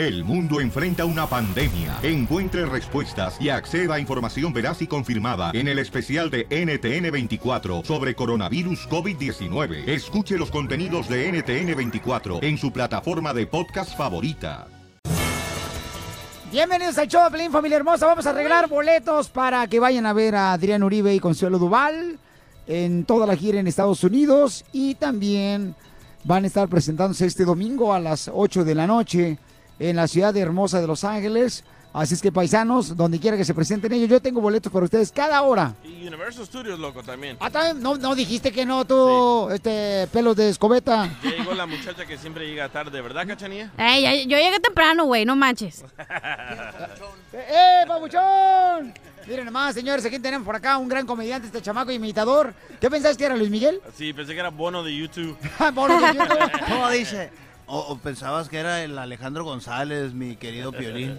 El 0.00 0.24
mundo 0.24 0.62
enfrenta 0.62 1.04
una 1.04 1.26
pandemia. 1.26 1.98
Encuentre 2.02 2.64
respuestas 2.64 3.38
y 3.38 3.50
acceda 3.50 3.96
a 3.96 4.00
información 4.00 4.50
veraz 4.50 4.80
y 4.80 4.86
confirmada 4.86 5.50
en 5.52 5.68
el 5.68 5.78
especial 5.78 6.30
de 6.30 6.48
NTN24 6.48 7.84
sobre 7.84 8.14
coronavirus 8.14 8.88
COVID-19. 8.88 9.86
Escuche 9.86 10.38
los 10.38 10.50
contenidos 10.50 11.06
de 11.06 11.30
NTN24 11.30 12.42
en 12.42 12.56
su 12.56 12.72
plataforma 12.72 13.34
de 13.34 13.46
podcast 13.46 13.94
favorita. 13.94 14.68
Bienvenidos 16.50 16.96
al 16.96 17.06
show 17.06 17.30
Pelín, 17.30 17.52
familia 17.52 17.76
hermosa. 17.76 18.06
Vamos 18.06 18.26
a 18.26 18.30
arreglar 18.30 18.70
boletos 18.70 19.28
para 19.28 19.66
que 19.66 19.80
vayan 19.80 20.06
a 20.06 20.14
ver 20.14 20.34
a 20.34 20.54
Adrián 20.54 20.82
Uribe 20.82 21.14
y 21.14 21.20
Consuelo 21.20 21.58
Duval 21.58 22.18
en 22.66 23.04
toda 23.04 23.26
la 23.26 23.36
gira 23.36 23.60
en 23.60 23.66
Estados 23.66 24.02
Unidos 24.02 24.64
y 24.72 24.94
también 24.94 25.74
van 26.24 26.44
a 26.44 26.46
estar 26.46 26.68
presentándose 26.68 27.26
este 27.26 27.44
domingo 27.44 27.92
a 27.92 28.00
las 28.00 28.30
8 28.32 28.64
de 28.64 28.74
la 28.74 28.86
noche 28.86 29.38
en 29.80 29.96
la 29.96 30.06
ciudad 30.06 30.36
hermosa 30.36 30.80
de 30.80 30.86
Los 30.86 31.02
Ángeles. 31.02 31.64
Así 31.92 32.14
es 32.14 32.22
que 32.22 32.30
paisanos, 32.30 32.96
donde 32.96 33.18
quiera 33.18 33.36
que 33.36 33.44
se 33.44 33.52
presenten 33.52 33.92
ellos, 33.92 34.08
yo 34.08 34.20
tengo 34.22 34.40
boletos 34.40 34.70
para 34.72 34.84
ustedes 34.84 35.10
cada 35.10 35.42
hora. 35.42 35.74
Y 35.82 36.06
Universal 36.06 36.46
Studios, 36.46 36.78
loco, 36.78 37.02
también. 37.02 37.36
Ah, 37.40 37.50
también, 37.50 37.82
no, 37.82 37.96
no 37.96 38.14
dijiste 38.14 38.52
que 38.52 38.64
no, 38.64 38.84
tú, 38.84 39.50
este, 39.50 40.06
pelos 40.12 40.36
de 40.36 40.50
escobeta. 40.50 41.10
Ya 41.24 41.30
llegó 41.30 41.52
la 41.52 41.66
muchacha 41.66 42.06
que 42.06 42.16
siempre 42.16 42.46
llega 42.46 42.68
tarde, 42.68 43.00
¿verdad, 43.00 43.26
Cachanía? 43.26 43.72
Ey, 43.76 44.02
ya- 44.02 44.14
yo 44.14 44.38
llegué 44.38 44.60
temprano, 44.60 45.06
güey, 45.06 45.24
no 45.24 45.34
manches. 45.34 45.82
¡Eh, 47.32 47.84
pabuchón! 47.88 48.92
Miren 49.26 49.44
nomás, 49.46 49.74
señores, 49.74 50.04
aquí 50.04 50.18
tenemos 50.20 50.46
por 50.46 50.54
acá 50.56 50.78
un 50.78 50.88
gran 50.88 51.06
comediante, 51.06 51.46
este 51.48 51.60
chamaco 51.62 51.90
imitador. 51.90 52.54
¿Qué 52.80 52.88
pensaste 52.88 53.18
que 53.18 53.24
era 53.24 53.36
Luis 53.36 53.50
Miguel? 53.50 53.80
Sí, 53.96 54.12
pensé 54.12 54.32
que 54.34 54.40
era 54.40 54.50
bono 54.50 54.82
de 54.82 54.96
YouTube. 54.96 55.36
Bono 55.74 56.00
de 56.00 56.14
YouTube. 56.14 56.50
¿Cómo 56.68 56.88
dice? 56.90 57.30
O, 57.72 57.78
o 57.92 57.98
pensabas 57.98 58.48
que 58.48 58.58
era 58.58 58.82
el 58.82 58.98
Alejandro 58.98 59.44
González, 59.44 60.12
mi 60.12 60.34
querido 60.34 60.72
Piolín. 60.72 61.16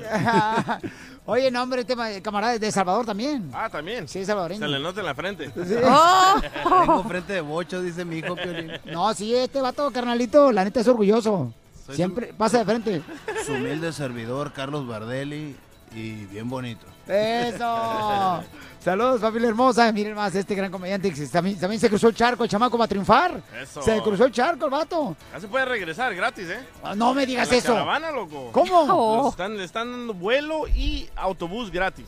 Oye, 1.25 1.49
no, 1.49 1.63
hombre, 1.63 1.81
este 1.81 1.95
ma- 1.95 2.09
camarada 2.21 2.55
es 2.55 2.59
de 2.59 2.69
Salvador 2.73 3.05
también. 3.05 3.49
Ah, 3.53 3.69
también. 3.69 4.05
Sí, 4.05 4.25
salvadoreño. 4.25 4.59
Se 4.59 4.67
le 4.67 4.79
nota 4.79 4.99
en 4.99 5.05
la 5.05 5.15
frente. 5.15 5.49
Oh. 5.85 6.41
Tengo 6.85 7.03
frente 7.05 7.33
de 7.33 7.41
bocho, 7.41 7.81
dice 7.81 8.03
mi 8.03 8.17
hijo 8.17 8.35
Piolín. 8.35 8.71
No, 8.85 9.13
sí, 9.13 9.33
este 9.33 9.61
vato, 9.61 9.89
carnalito, 9.91 10.51
la 10.51 10.65
neta 10.65 10.81
es 10.81 10.87
orgulloso. 10.89 11.53
Soy 11.85 11.95
Siempre 11.95 12.33
pasa 12.37 12.59
de 12.59 12.65
frente. 12.65 13.01
Su 13.45 13.53
humilde 13.53 13.93
servidor, 13.93 14.51
Carlos 14.51 14.85
Bardelli, 14.85 15.55
y 15.95 16.25
bien 16.25 16.49
bonito. 16.49 16.85
¡Eso! 17.07 18.43
Saludos, 18.83 19.21
familia 19.21 19.49
hermosa. 19.49 19.91
Miren 19.91 20.15
más, 20.15 20.33
este 20.33 20.55
gran 20.55 20.71
comediante 20.71 21.13
que 21.13 21.27
también, 21.27 21.59
también 21.59 21.79
se 21.79 21.87
cruzó 21.87 22.07
el 22.07 22.15
charco, 22.15 22.43
el 22.43 22.49
chamaco 22.49 22.77
va 22.79 22.85
a 22.85 22.87
triunfar. 22.87 23.39
Eso. 23.61 23.79
Se 23.81 24.01
cruzó 24.01 24.25
el 24.25 24.31
charco, 24.31 24.65
el 24.65 24.71
vato. 24.71 25.15
Ya 25.31 25.39
se 25.39 25.47
puede 25.47 25.65
regresar 25.65 26.15
gratis, 26.15 26.47
¿eh? 26.49 26.65
Ah, 26.83 26.95
No 26.95 27.13
me 27.13 27.25
digas 27.27 27.47
En 27.49 27.53
la 27.53 27.57
eso. 27.59 27.73
caravana, 27.73 28.11
loco. 28.11 28.49
¿Cómo? 28.51 29.23
Le 29.23 29.29
están, 29.29 29.57
le 29.57 29.63
están 29.65 29.91
dando 29.91 30.13
vuelo 30.15 30.67
y 30.67 31.07
autobús 31.15 31.69
gratis. 31.71 32.05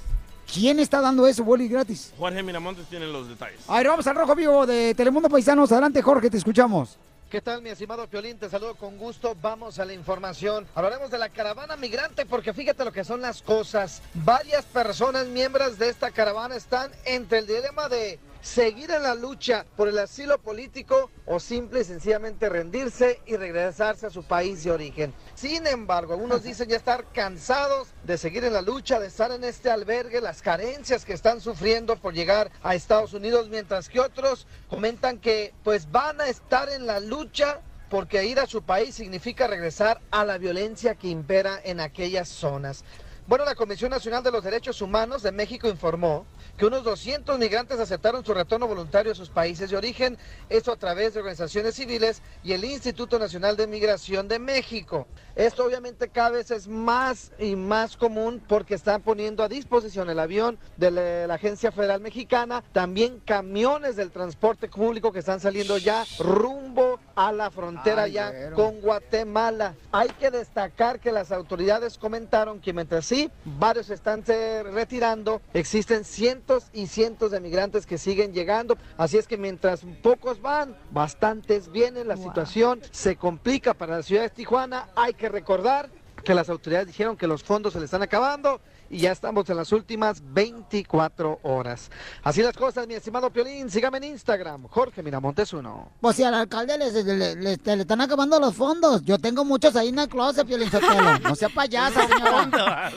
¿Quién 0.51 0.79
está 0.79 0.99
dando 0.99 1.27
eso, 1.27 1.43
Boli, 1.43 1.67
gratis? 1.67 2.11
Jorge 2.17 2.41
Miramontes 2.41 2.85
tiene 2.87 3.05
los 3.07 3.27
detalles. 3.29 3.59
A 3.67 3.77
ver, 3.77 3.87
vamos 3.87 4.05
al 4.07 4.15
rojo 4.15 4.35
vivo 4.35 4.65
de 4.65 4.93
Telemundo 4.95 5.29
Paisanos. 5.29 5.71
Adelante, 5.71 6.01
Jorge, 6.01 6.29
te 6.29 6.37
escuchamos. 6.37 6.97
¿Qué 7.33 7.41
tal, 7.41 7.63
mi 7.63 7.71
estimado 7.71 8.05
Piolín? 8.05 8.37
Te 8.37 8.47
saludo 8.47 8.75
con 8.75 8.95
gusto. 8.99 9.35
Vamos 9.41 9.79
a 9.79 9.85
la 9.85 9.93
información. 9.93 10.67
Hablaremos 10.75 11.09
de 11.09 11.17
la 11.17 11.29
caravana 11.29 11.75
migrante 11.75 12.27
porque 12.27 12.53
fíjate 12.53 12.85
lo 12.85 12.91
que 12.91 13.03
son 13.03 13.21
las 13.21 13.41
cosas. 13.41 14.03
Varias 14.13 14.65
personas 14.65 15.25
miembros 15.25 15.79
de 15.79 15.89
esta 15.89 16.11
caravana 16.11 16.55
están 16.55 16.91
entre 17.05 17.39
el 17.39 17.47
dilema 17.47 17.89
de 17.89 18.19
seguir 18.43 18.91
en 18.91 19.03
la 19.03 19.15
lucha 19.15 19.65
por 19.77 19.87
el 19.87 19.97
asilo 19.97 20.37
político 20.37 21.09
o 21.25 21.39
simple 21.39 21.79
y 21.79 21.83
sencillamente 21.85 22.49
rendirse 22.49 23.21
y 23.25 23.37
regresarse 23.37 24.05
a 24.05 24.09
su 24.09 24.23
país 24.23 24.65
de 24.65 24.71
origen. 24.71 25.13
Sin 25.33 25.65
embargo, 25.65 26.13
algunos 26.13 26.43
dicen 26.43 26.67
ya 26.67 26.75
estar 26.75 27.05
cansados 27.13 27.87
de 28.03 28.17
seguir 28.17 28.43
en 28.43 28.53
la 28.53 28.61
lucha, 28.61 28.99
de 28.99 29.07
estar 29.07 29.31
en 29.31 29.45
este 29.45 29.71
albergue, 29.71 30.19
las 30.19 30.41
carencias 30.41 31.05
que 31.05 31.13
están 31.13 31.39
sufriendo 31.39 31.95
por 31.95 32.13
llegar 32.13 32.51
a 32.61 32.75
Estados 32.75 33.13
Unidos, 33.13 33.47
mientras 33.47 33.87
que 33.87 34.01
otros 34.01 34.45
comentan 34.69 35.19
que 35.19 35.53
pues 35.63 35.89
van 35.89 36.19
a 36.19 36.27
estar 36.27 36.69
en 36.69 36.85
la 36.85 36.99
lucha 36.99 37.61
porque 37.89 38.25
ir 38.25 38.39
a 38.39 38.47
su 38.47 38.63
país 38.63 38.95
significa 38.95 39.47
regresar 39.47 40.01
a 40.11 40.25
la 40.25 40.37
violencia 40.37 40.95
que 40.95 41.07
impera 41.07 41.61
en 41.63 41.79
aquellas 41.79 42.27
zonas. 42.27 42.83
Bueno, 43.25 43.45
la 43.45 43.55
Comisión 43.55 43.89
Nacional 43.89 44.21
de 44.21 44.31
los 44.31 44.43
Derechos 44.43 44.81
Humanos 44.81 45.23
de 45.23 45.31
México 45.31 45.69
informó 45.69 46.25
que 46.57 46.65
unos 46.65 46.83
200 46.83 47.39
migrantes 47.39 47.79
aceptaron 47.79 48.25
su 48.25 48.33
retorno 48.33 48.67
voluntario 48.67 49.13
a 49.13 49.15
sus 49.15 49.29
países 49.29 49.69
de 49.69 49.77
origen, 49.77 50.17
esto 50.49 50.73
a 50.73 50.75
través 50.75 51.13
de 51.13 51.21
organizaciones 51.21 51.75
civiles 51.75 52.21
y 52.43 52.51
el 52.51 52.65
Instituto 52.65 53.17
Nacional 53.17 53.55
de 53.55 53.65
Migración 53.65 54.27
de 54.27 54.39
México. 54.39 55.07
Esto 55.37 55.65
obviamente 55.65 56.09
cada 56.09 56.31
vez 56.31 56.51
es 56.51 56.67
más 56.67 57.31
y 57.39 57.55
más 57.55 57.95
común 57.95 58.43
porque 58.45 58.75
están 58.75 59.01
poniendo 59.01 59.41
a 59.41 59.47
disposición 59.47 60.09
el 60.09 60.19
avión 60.19 60.59
de 60.75 60.91
la, 60.91 61.27
la 61.27 61.35
Agencia 61.35 61.71
Federal 61.71 62.01
Mexicana, 62.01 62.61
también 62.73 63.21
camiones 63.21 63.95
del 63.95 64.11
transporte 64.11 64.67
público 64.67 65.13
que 65.13 65.19
están 65.19 65.39
saliendo 65.39 65.77
ya 65.77 66.03
rumbo 66.19 66.99
a 67.15 67.31
la 67.31 67.51
frontera 67.51 68.03
Ay, 68.03 68.11
ya 68.11 68.51
con 68.51 68.81
Guatemala. 68.81 69.75
Hay 69.93 70.09
que 70.09 70.29
destacar 70.29 70.99
que 70.99 71.13
las 71.13 71.31
autoridades 71.31 71.97
comentaron 71.97 72.59
que 72.59 72.73
mientras 72.73 73.12
sí, 73.13 73.29
varios 73.45 73.87
se 73.87 73.93
están 73.93 74.25
se 74.25 74.63
retirando, 74.63 75.41
existen 75.53 76.03
cientos 76.03 76.69
y 76.73 76.87
cientos 76.87 77.31
de 77.31 77.39
migrantes 77.39 77.85
que 77.85 77.97
siguen 77.97 78.33
llegando. 78.33 78.77
Así 78.97 79.17
es 79.17 79.27
que 79.27 79.37
mientras 79.37 79.81
pocos 80.01 80.41
van, 80.41 80.75
bastantes 80.91 81.71
vienen, 81.71 82.07
la 82.07 82.17
situación 82.17 82.81
se 82.91 83.15
complica 83.15 83.73
para 83.73 83.97
la 83.97 84.03
ciudad 84.03 84.23
de 84.23 84.29
Tijuana. 84.29 84.89
Hay 84.95 85.13
que 85.13 85.29
recordar 85.29 85.89
que 86.23 86.33
las 86.33 86.49
autoridades 86.49 86.87
dijeron 86.87 87.17
que 87.17 87.27
los 87.27 87.43
fondos 87.43 87.73
se 87.73 87.79
le 87.79 87.85
están 87.85 88.01
acabando 88.01 88.61
y 88.93 88.99
ya 88.99 89.11
estamos 89.11 89.49
en 89.49 89.57
las 89.57 89.71
últimas 89.71 90.21
24 90.33 91.39
horas. 91.43 91.89
Así 92.23 92.41
las 92.43 92.55
cosas, 92.55 92.87
mi 92.87 92.93
estimado 92.93 93.29
Piolín. 93.31 93.69
Sígame 93.69 93.97
en 93.97 94.03
Instagram, 94.05 94.67
Jorge 94.69 95.01
Miramontes 95.01 95.51
uno. 95.53 95.89
Pues 95.99 96.15
si 96.15 96.23
al 96.23 96.33
alcalde 96.35 96.77
le, 96.77 96.91
le- 96.91 97.03
le- 97.03 97.35
le- 97.35 97.57
le 97.75 97.81
están 97.81 98.01
acabando 98.01 98.39
los 98.39 98.55
fondos. 98.55 99.01
Yo 99.03 99.17
tengo 99.17 99.43
muchos 99.43 99.75
ahí 99.75 99.89
en 99.89 99.99
el 99.99 100.07
closet, 100.07 100.45
Piolín 100.45 100.69
Sotelo. 100.69 100.93
No 101.23 101.35
sea 101.35 101.49
payasa, 101.49 102.07
señora. 102.07 102.91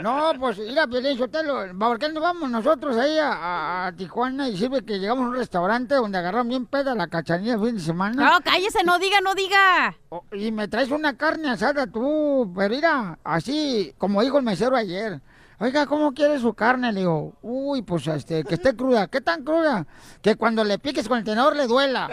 No, 0.00 0.32
pues 0.40 0.58
mira, 0.58 0.86
Piolín 0.86 1.18
Sotelo, 1.18 1.66
¿por 1.78 1.98
qué 1.98 2.08
no 2.08 2.20
vamos 2.20 2.50
nosotros 2.50 2.96
ahí 2.96 3.18
a, 3.18 3.32
a- 3.32 3.86
a 3.88 3.92
Tijuana 3.92 4.48
y 4.48 4.56
sirve 4.56 4.82
que 4.84 4.98
llegamos 4.98 5.24
a 5.24 5.28
un 5.28 5.34
restaurante 5.36 5.94
donde 5.94 6.18
agarramos 6.18 6.48
bien 6.48 6.66
peda 6.66 6.94
la 6.94 7.06
cachanilla 7.06 7.54
el 7.54 7.60
fin 7.60 7.74
de 7.76 7.80
semana? 7.82 8.24
No, 8.32 8.40
cállese, 8.42 8.82
no 8.84 8.98
diga, 8.98 9.20
no 9.20 9.34
diga. 9.34 9.94
O- 10.08 10.24
Y 10.32 10.50
me 10.52 10.68
traes 10.68 10.90
una 10.90 11.16
carne 11.16 11.50
asada 11.50 11.86
tú, 11.86 12.50
pero 12.56 12.74
mira, 12.74 13.18
así 13.24 13.94
como 13.98 14.22
dijo 14.22 14.38
el 14.38 14.44
mesero 14.44 14.74
ayer. 14.76 15.20
Oiga, 15.60 15.86
¿cómo 15.86 16.12
quiere 16.12 16.38
su 16.40 16.52
carne? 16.54 16.92
Le 16.92 17.00
digo, 17.00 17.34
uy, 17.42 17.82
pues 17.82 18.06
este, 18.08 18.44
que 18.44 18.54
esté 18.54 18.74
cruda. 18.74 19.06
¿Qué 19.06 19.20
tan 19.20 19.44
cruda? 19.44 19.86
Que 20.20 20.36
cuando 20.36 20.64
le 20.64 20.78
piques 20.78 21.08
con 21.08 21.18
el 21.18 21.24
tenedor 21.24 21.54
le 21.56 21.66
duela. 21.66 22.08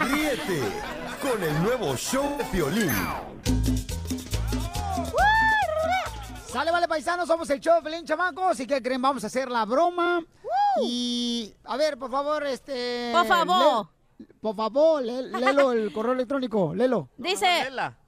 Ríete 0.00 0.60
con 1.22 1.42
el 1.42 1.62
nuevo 1.62 1.96
show 1.96 2.36
de 2.36 2.44
Piolín. 2.44 2.90
Sale, 6.48 6.70
vale, 6.70 6.86
paisanos, 6.86 7.26
somos 7.26 7.48
el 7.48 7.60
show 7.60 7.76
de 7.76 7.82
Pelín 7.82 8.04
Chamacos. 8.04 8.60
¿Y 8.60 8.66
qué 8.66 8.82
creen? 8.82 9.00
Vamos 9.00 9.24
a 9.24 9.28
hacer 9.28 9.50
la 9.50 9.64
broma. 9.64 10.20
Y, 10.82 11.54
a 11.64 11.76
ver, 11.78 11.96
por 11.98 12.10
favor, 12.10 12.44
este... 12.46 13.10
Por 13.14 13.26
favor. 13.26 13.86
le- 13.86 14.01
por 14.40 14.56
favor, 14.56 15.02
lé- 15.02 15.22
léelo 15.28 15.72
el 15.72 15.92
correo 15.92 16.12
electrónico, 16.12 16.74
léelo. 16.74 17.08
Dice. 17.16 17.46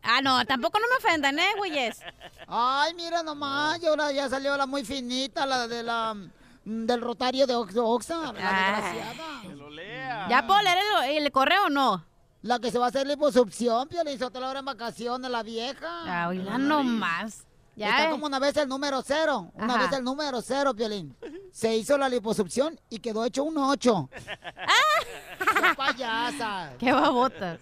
Ah, 0.02 0.20
no, 0.22 0.44
tampoco 0.44 0.78
no 0.78 0.86
me 0.88 0.96
ofendan, 0.96 1.38
¿eh, 1.38 1.52
güeyes? 1.56 2.00
Ay, 2.46 2.94
mira 2.94 3.22
nomás, 3.22 3.82
y 3.82 3.86
ahora 3.86 4.10
ya 4.12 4.28
salió 4.28 4.56
la 4.56 4.66
muy 4.66 4.84
finita, 4.84 5.46
la 5.46 5.66
de 5.68 5.82
la... 5.82 6.14
mm, 6.14 6.86
Del 6.86 7.00
rotario 7.00 7.46
de 7.46 7.54
Ox- 7.54 7.76
Oxa, 7.76 8.32
la 8.32 8.32
desgraciada. 8.32 10.28
¿Ya 10.28 10.46
puedo 10.46 10.62
leer 10.62 10.78
el, 11.08 11.16
el 11.24 11.32
correo 11.32 11.66
o 11.66 11.70
no? 11.70 12.04
La 12.42 12.58
que 12.58 12.70
se 12.70 12.78
va 12.78 12.86
a 12.86 12.88
hacer 12.88 13.06
liposucción, 13.06 13.88
Piolín, 13.88 14.18
Sotelo, 14.18 14.46
ahora 14.46 14.58
en 14.58 14.64
vacaciones, 14.66 15.30
la 15.30 15.42
vieja. 15.42 15.88
Ah, 16.06 16.28
oíla 16.28 16.58
nomás. 16.58 17.46
Ya, 17.76 17.90
Está 17.90 18.10
como 18.10 18.26
una 18.26 18.38
vez 18.38 18.56
el 18.56 18.68
número 18.68 19.02
cero. 19.02 19.50
Una 19.54 19.74
Ajá. 19.74 19.82
vez 19.88 19.92
el 19.98 20.04
número 20.04 20.40
cero, 20.42 20.74
Piolín. 20.74 21.16
Se 21.52 21.76
hizo 21.76 21.98
la 21.98 22.08
liposucción 22.08 22.78
y 22.88 22.98
quedó 23.00 23.24
hecho 23.24 23.42
un 23.44 23.58
ocho. 23.58 24.08
¡Qué 24.14 25.74
payasa! 25.76 26.72
Qué 26.78 26.92
babotas. 26.92 27.58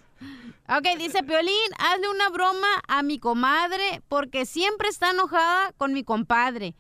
Ok, 0.68 0.96
dice 0.98 1.22
Piolín, 1.22 1.52
hazle 1.78 2.08
una 2.08 2.28
broma 2.30 2.68
a 2.88 3.02
mi 3.02 3.18
comadre 3.18 4.02
porque 4.08 4.46
siempre 4.46 4.88
está 4.88 5.10
enojada 5.10 5.72
con 5.76 5.92
mi 5.92 6.04
compadre. 6.04 6.74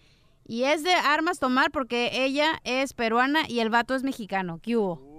Y 0.46 0.64
es 0.64 0.82
de 0.82 0.92
armas 0.92 1.38
tomar 1.38 1.70
porque 1.70 2.24
ella 2.24 2.60
es 2.64 2.92
peruana 2.92 3.48
y 3.48 3.60
el 3.60 3.70
vato 3.70 3.94
es 3.94 4.02
mexicano. 4.02 4.60
¿Qué 4.62 4.76
hubo? 4.76 5.11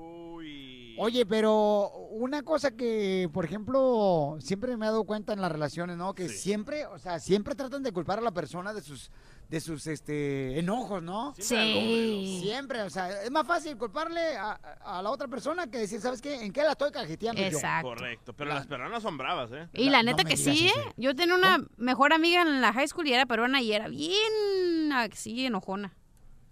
Oye, 0.97 1.25
pero 1.25 1.89
una 2.11 2.43
cosa 2.43 2.71
que, 2.71 3.29
por 3.33 3.45
ejemplo, 3.45 4.37
siempre 4.39 4.75
me 4.77 4.85
he 4.85 4.89
dado 4.89 5.03
cuenta 5.05 5.33
en 5.33 5.41
las 5.41 5.51
relaciones, 5.51 5.97
¿no? 5.97 6.13
Que 6.13 6.29
siempre, 6.29 6.85
o 6.85 6.99
sea, 6.99 7.19
siempre 7.19 7.55
tratan 7.55 7.83
de 7.83 7.91
culpar 7.91 8.19
a 8.19 8.21
la 8.21 8.31
persona 8.31 8.73
de 8.73 8.81
sus 8.81 9.11
de 9.49 9.59
sus 9.59 9.85
este 9.85 10.57
enojos, 10.57 11.03
¿no? 11.03 11.35
Sí. 11.37 12.39
Siempre, 12.41 12.81
o 12.81 12.89
sea, 12.89 13.21
es 13.23 13.29
más 13.29 13.45
fácil 13.45 13.77
culparle 13.77 14.35
a, 14.35 14.53
a 14.83 15.01
la 15.01 15.11
otra 15.11 15.27
persona 15.27 15.67
que 15.67 15.77
decir, 15.77 16.01
¿sabes 16.01 16.21
qué? 16.21 16.43
¿En 16.43 16.51
qué 16.51 16.63
la 16.63 16.71
estoy 16.71 16.91
cajeteando 16.91 17.39
yo? 17.39 17.47
Exacto. 17.47 17.89
Correcto, 17.89 18.33
pero 18.33 18.49
las 18.51 18.65
peruanas 18.65 19.03
son 19.03 19.15
bravas, 19.17 19.51
¿eh? 19.51 19.69
Y 19.73 19.89
la 19.91 20.01
neta 20.01 20.23
que 20.23 20.37
sí, 20.37 20.67
eso. 20.67 20.79
¿eh? 20.79 20.93
Yo 20.97 21.15
tenía 21.15 21.35
una 21.35 21.59
mejor 21.77 22.13
amiga 22.13 22.41
en 22.41 22.61
la 22.61 22.73
high 22.73 22.87
school 22.87 23.07
y 23.07 23.13
era 23.13 23.27
peruana 23.27 23.61
y 23.61 23.73
era 23.73 23.87
bien 23.89 24.91
así 24.91 25.45
enojona. 25.45 25.93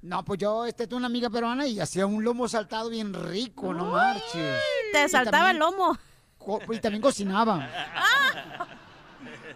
No, 0.02 0.26
pues 0.26 0.40
yo 0.40 0.66
este 0.66 0.88
tuve 0.88 0.98
una 0.98 1.08
amiga 1.08 1.30
peruana 1.30 1.68
y 1.68 1.80
hacía 1.80 2.06
un 2.06 2.24
lomo 2.24 2.48
saltado 2.48 2.90
bien 2.90 3.14
rico, 3.14 3.74
no 3.74 3.92
marches. 3.92 4.60
Te 4.92 5.06
Y 5.06 5.10
saltaba 5.10 5.52
el 5.52 5.58
lomo. 5.58 5.98
Y 6.72 6.80
también 6.80 7.02
cocinaba. 7.02 7.68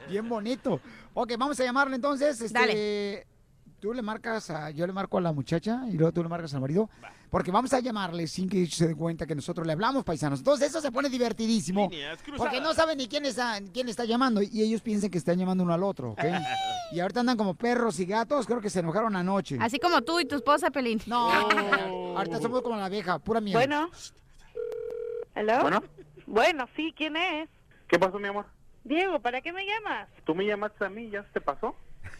Bien 0.07 0.27
bonito. 0.29 0.79
Ok, 1.13 1.33
vamos 1.37 1.59
a 1.59 1.63
llamarle 1.63 1.95
entonces. 1.95 2.39
Este, 2.39 2.59
Dale. 2.59 3.27
Tú 3.79 3.93
le 3.93 4.01
marcas 4.01 4.49
a, 4.49 4.69
yo 4.69 4.85
le 4.85 4.93
marco 4.93 5.17
a 5.17 5.21
la 5.21 5.31
muchacha 5.31 5.81
y 5.87 5.93
luego 5.93 6.11
tú 6.11 6.23
le 6.23 6.29
marcas 6.29 6.53
al 6.53 6.61
marido. 6.61 6.89
Porque 7.35 7.51
vamos 7.51 7.73
a 7.73 7.81
llamarle 7.81 8.27
sin 8.27 8.47
que 8.47 8.65
se 8.65 8.87
den 8.87 8.95
cuenta 8.95 9.25
que 9.25 9.35
nosotros 9.35 9.67
le 9.67 9.73
hablamos, 9.73 10.05
paisanos. 10.05 10.39
Entonces 10.39 10.69
eso 10.69 10.79
se 10.79 10.89
pone 10.89 11.09
divertidísimo. 11.09 11.91
Porque 12.37 12.61
no 12.61 12.73
saben 12.73 12.97
ni 12.97 13.09
quién 13.09 13.25
está, 13.25 13.59
quién 13.73 13.89
está 13.89 14.05
llamando 14.05 14.41
y 14.41 14.61
ellos 14.61 14.79
piensan 14.79 15.09
que 15.09 15.17
están 15.17 15.37
llamando 15.37 15.65
uno 15.65 15.73
al 15.73 15.83
otro, 15.83 16.11
¿ok? 16.11 16.23
Y 16.93 17.01
ahorita 17.01 17.19
andan 17.19 17.35
como 17.35 17.53
perros 17.53 17.99
y 17.99 18.05
gatos, 18.05 18.45
creo 18.45 18.61
que 18.61 18.69
se 18.69 18.79
enojaron 18.79 19.17
anoche. 19.17 19.57
Así 19.59 19.79
como 19.79 20.01
tú 20.01 20.21
y 20.21 20.25
tu 20.25 20.35
esposa, 20.35 20.71
Pelín. 20.71 21.01
No, 21.07 21.29
ahorita 22.15 22.39
somos 22.39 22.61
como 22.61 22.77
la 22.77 22.87
vieja, 22.87 23.19
pura 23.19 23.41
mierda. 23.41 23.59
Bueno. 23.59 23.89
¿Aló? 25.33 25.61
Bueno. 25.61 25.83
Bueno, 26.27 26.69
sí, 26.77 26.93
¿quién 26.95 27.17
es? 27.17 27.49
¿Qué 27.89 27.99
pasó, 27.99 28.17
mi 28.17 28.29
amor? 28.29 28.45
Diego, 28.85 29.19
¿para 29.19 29.41
qué 29.41 29.51
me 29.51 29.65
llamas? 29.65 30.07
¿Tú 30.23 30.35
me 30.35 30.45
llamaste 30.45 30.85
a 30.85 30.89
mí? 30.89 31.09
¿Ya 31.09 31.23
se 31.23 31.31
te 31.31 31.41
pasó? 31.41 31.75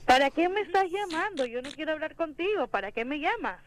¿Para 0.06 0.30
qué 0.30 0.50
me 0.50 0.60
estás 0.60 0.86
llamando? 0.92 1.46
Yo 1.46 1.62
no 1.62 1.72
quiero 1.72 1.94
hablar 1.94 2.16
contigo. 2.16 2.68
¿Para 2.68 2.92
qué 2.92 3.06
me 3.06 3.20
llamas? 3.20 3.60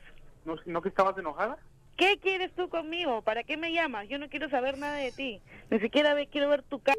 ¿No, 0.44 0.56
no 0.66 0.82
que 0.82 0.88
estabas 0.88 1.16
enojada? 1.18 1.58
¿Qué 1.96 2.18
quieres 2.20 2.54
tú 2.54 2.68
conmigo? 2.68 3.22
¿Para 3.22 3.42
qué 3.42 3.56
me 3.56 3.72
llamas? 3.72 4.08
Yo 4.08 4.18
no 4.18 4.28
quiero 4.28 4.48
saber 4.50 4.78
nada 4.78 4.96
de 4.96 5.12
ti. 5.12 5.40
Ni 5.70 5.80
siquiera 5.80 6.14
ve- 6.14 6.28
quiero 6.28 6.48
ver 6.48 6.62
tu 6.62 6.80
cara. 6.80 6.96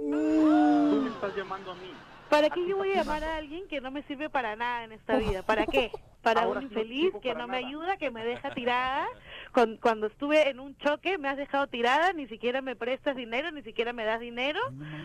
Tú 0.00 1.00
me 1.02 1.10
estás 1.10 1.34
llamando 1.36 1.70
a 1.72 1.74
mí. 1.76 1.92
¿Para 2.28 2.50
qué 2.50 2.66
yo 2.66 2.78
voy 2.78 2.90
a 2.92 2.96
llamar 2.96 3.22
a 3.24 3.36
alguien 3.36 3.68
que 3.68 3.80
no 3.80 3.90
me 3.90 4.02
sirve 4.04 4.30
para 4.30 4.56
nada 4.56 4.84
en 4.84 4.92
esta 4.92 5.16
vida? 5.18 5.42
¿Para 5.42 5.66
qué? 5.66 5.90
Para 6.22 6.42
Ahora 6.42 6.60
un 6.60 6.66
no 6.66 6.70
infeliz 6.70 7.12
que 7.20 7.34
no 7.34 7.48
me 7.48 7.56
nada. 7.60 7.66
ayuda, 7.66 7.96
que 7.96 8.12
me 8.12 8.24
deja 8.24 8.54
tirada. 8.54 9.06
Con- 9.52 9.76
cuando 9.78 10.06
estuve 10.06 10.48
en 10.50 10.60
un 10.60 10.76
choque 10.78 11.18
me 11.18 11.28
has 11.28 11.36
dejado 11.36 11.66
tirada, 11.66 12.12
ni 12.12 12.28
siquiera 12.28 12.62
me 12.62 12.76
prestas 12.76 13.16
dinero, 13.16 13.50
ni 13.50 13.62
siquiera 13.62 13.92
me 13.92 14.04
das 14.04 14.20
dinero. 14.20 14.60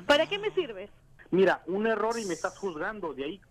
¿Para 0.06 0.28
qué 0.28 0.38
me 0.38 0.52
sirves? 0.52 0.92
Mira, 1.32 1.64
un 1.66 1.88
error 1.88 2.20
y 2.20 2.26
me 2.26 2.36
estás 2.36 2.56
juzgando. 2.60 3.14
De 3.16 3.24
ahí 3.24 3.42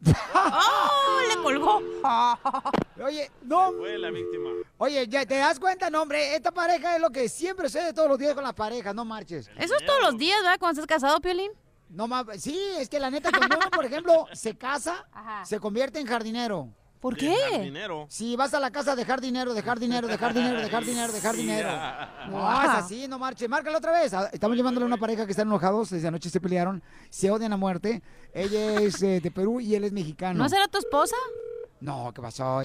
¡Oh! 0.34 1.20
Le 1.28 1.42
colgó. 1.42 1.82
Oye, 3.02 3.30
no, 3.42 3.72
Fue 3.72 3.98
la 3.98 4.10
víctima. 4.10 4.50
oye, 4.78 5.06
ya 5.08 5.26
te 5.26 5.36
das 5.36 5.58
cuenta, 5.58 5.90
no, 5.90 6.02
hombre, 6.02 6.36
esta 6.36 6.52
pareja 6.52 6.94
es 6.96 7.00
lo 7.02 7.10
que 7.10 7.28
siempre 7.28 7.68
sucede 7.68 7.92
todos 7.92 8.08
los 8.08 8.18
días 8.18 8.34
con 8.34 8.44
las 8.44 8.54
parejas, 8.54 8.94
no 8.94 9.04
marches. 9.04 9.50
Eso 9.58 9.74
es 9.76 9.84
todos 9.86 10.00
los 10.02 10.16
días, 10.18 10.38
¿verdad? 10.42 10.58
Cuando 10.60 10.80
estás 10.80 11.00
casado, 11.00 11.20
Piolín. 11.20 11.50
No 11.88 12.06
más, 12.08 12.24
sí, 12.38 12.58
es 12.78 12.88
que 12.88 12.98
la 13.00 13.10
neta, 13.10 13.30
cuando 13.36 13.56
uno, 13.56 13.70
por 13.70 13.84
ejemplo, 13.84 14.26
se 14.32 14.56
casa, 14.56 15.06
Ajá. 15.12 15.44
se 15.44 15.58
convierte 15.60 15.98
en 16.00 16.06
jardinero. 16.06 16.68
¿Por 17.00 17.16
Dejar 17.18 17.50
qué? 17.50 17.58
dinero. 17.64 18.06
Si 18.08 18.34
vas 18.34 18.54
a 18.54 18.60
la 18.60 18.70
casa 18.70 18.92
a 18.92 18.96
dejar 18.96 19.20
dinero, 19.20 19.52
dejar 19.52 19.78
dinero, 19.78 20.08
dejar 20.08 20.32
dinero, 20.32 20.58
dejar 20.58 20.84
dinero, 20.86 21.12
dejar 21.12 21.34
dinero. 21.36 21.68
No, 22.30 22.62
es 22.62 22.68
así, 22.70 23.06
no 23.06 23.18
marche. 23.18 23.46
Márcalo 23.46 23.76
otra 23.76 23.92
vez. 23.92 24.14
Ah, 24.14 24.30
Estamos 24.32 24.56
llamándole 24.56 24.84
a 24.84 24.86
una 24.86 24.96
pareja 24.96 25.26
que 25.26 25.32
están 25.32 25.46
enojados, 25.48 25.90
desde 25.90 26.08
anoche 26.08 26.30
se 26.30 26.40
pelearon, 26.40 26.82
se 27.10 27.30
odian 27.30 27.52
a 27.52 27.58
muerte. 27.58 28.02
Ella 28.32 28.80
es 28.80 29.02
eh, 29.02 29.20
de 29.20 29.30
Perú 29.30 29.60
y 29.60 29.74
él 29.74 29.84
es 29.84 29.92
mexicano. 29.92 30.38
¿No 30.42 30.48
será 30.48 30.66
tu 30.66 30.78
esposa? 30.78 31.14
No, 31.84 32.10
¿qué 32.14 32.22
pasó? 32.22 32.62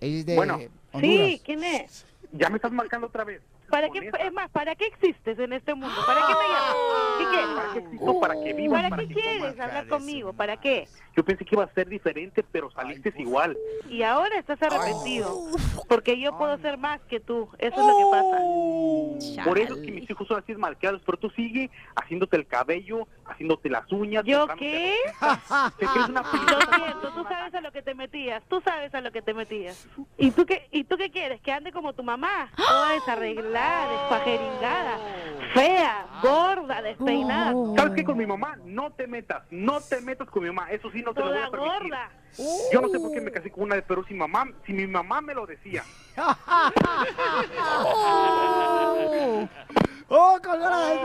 Es 0.00 0.24
de 0.24 0.34
Bueno. 0.34 0.58
Honduras. 0.92 1.26
Sí, 1.26 1.42
¿quién 1.44 1.62
es? 1.62 2.06
ya 2.32 2.48
me 2.48 2.56
estás 2.56 2.72
marcando 2.72 3.06
otra 3.08 3.22
vez. 3.22 3.42
¿Para 3.68 3.90
qué, 3.90 4.10
es 4.18 4.32
más, 4.32 4.50
¿para 4.50 4.74
qué 4.74 4.86
existes 4.86 5.38
en 5.38 5.52
este 5.52 5.74
mundo? 5.74 5.94
¿Para 6.06 6.20
qué 6.26 6.32
me 6.32 6.48
llamas? 6.48 6.74
¿Qué 7.18 7.24
¿Para 7.24 7.72
qué 7.72 7.80
quieres? 7.80 7.84
existo? 7.84 8.20
¿Para 8.20 8.34
que 8.34 8.52
vivas? 8.52 8.82
¿Para 8.82 8.96
qué 8.96 9.06
quieres 9.14 9.60
hablar 9.60 9.88
conmigo? 9.88 10.32
¿Para 10.32 10.56
qué? 10.56 10.88
Yo 11.16 11.24
pensé 11.24 11.44
que 11.44 11.54
iba 11.54 11.64
a 11.64 11.72
ser 11.74 11.88
diferente, 11.88 12.44
pero 12.50 12.70
saliste 12.72 13.12
igual. 13.16 13.56
Y 13.88 14.02
ahora 14.02 14.38
estás 14.38 14.60
arrepentido. 14.62 15.46
Porque 15.88 16.18
yo 16.18 16.36
puedo 16.36 16.58
ser 16.58 16.76
más 16.76 17.00
que 17.02 17.20
tú. 17.20 17.48
Eso 17.58 17.80
es 17.80 17.86
lo 17.86 17.96
que 17.96 18.04
pasa. 18.10 19.44
Por 19.44 19.58
eso 19.58 19.74
es 19.74 19.82
que 19.82 19.92
mis 19.92 20.10
hijos 20.10 20.26
son 20.26 20.38
así 20.38 20.54
marcados, 20.54 21.02
pero 21.06 21.18
tú 21.18 21.30
sigue 21.30 21.70
haciéndote 21.94 22.36
el 22.36 22.46
cabello, 22.46 23.06
haciéndote 23.26 23.70
las 23.70 23.90
uñas. 23.92 24.24
¿Yo 24.24 24.46
qué? 24.58 24.96
Te 25.78 25.86
crees 25.86 26.08
una 26.08 26.22
Lo 26.22 26.76
siento, 26.76 27.12
tú 27.14 27.24
sabes 27.28 27.54
a 27.54 27.60
lo 27.60 27.70
que 27.70 27.82
te 27.82 27.94
metías. 27.94 28.42
Tú 28.48 28.60
sabes 28.60 28.94
a 28.94 29.00
lo 29.00 29.12
que 29.12 29.22
te 29.22 29.34
metías. 29.34 29.88
¿Y 30.18 30.30
tú 30.32 30.46
qué, 30.46 30.68
y 30.72 30.84
tú 30.84 30.96
qué 30.96 31.10
quieres? 31.10 31.40
¿Que 31.40 31.52
ande 31.52 31.72
como 31.72 31.92
tu 31.92 32.02
mamá? 32.02 32.50
Toda 32.56 32.92
desarreglada, 32.92 33.92
despajeringada, 33.92 34.98
fea, 35.54 36.06
gorda, 36.22 36.82
despeinada. 37.04 37.52
¿Sabes 37.76 37.92
qué? 37.94 38.04
Con 38.04 38.16
mi 38.18 38.26
mamá 38.26 38.56
no 38.64 38.90
te 38.92 39.06
metas, 39.06 39.42
no 39.50 39.80
te 39.80 40.00
metas 40.00 40.28
con 40.30 40.42
mi 40.42 40.48
mamá, 40.50 40.70
eso 40.70 40.90
sí 40.90 41.02
no 41.02 41.12
te 41.14 41.20
lo 41.20 41.28
voy 41.28 41.38
a 41.38 41.50
permitir. 41.50 41.72
gorda. 41.80 42.10
Yo 42.72 42.80
no 42.80 42.88
sé 42.88 42.98
por 42.98 43.12
qué 43.12 43.20
me 43.20 43.30
casé 43.30 43.50
con 43.50 43.64
una 43.64 43.76
de 43.76 43.82
Perú 43.82 44.04
sin 44.08 44.18
mamá, 44.18 44.44
si 44.66 44.72
mi 44.72 44.86
mamá 44.86 45.20
me 45.20 45.34
lo 45.34 45.46
decía. 45.46 45.84
¡Oh, 50.08 50.38
colgada! 50.44 51.00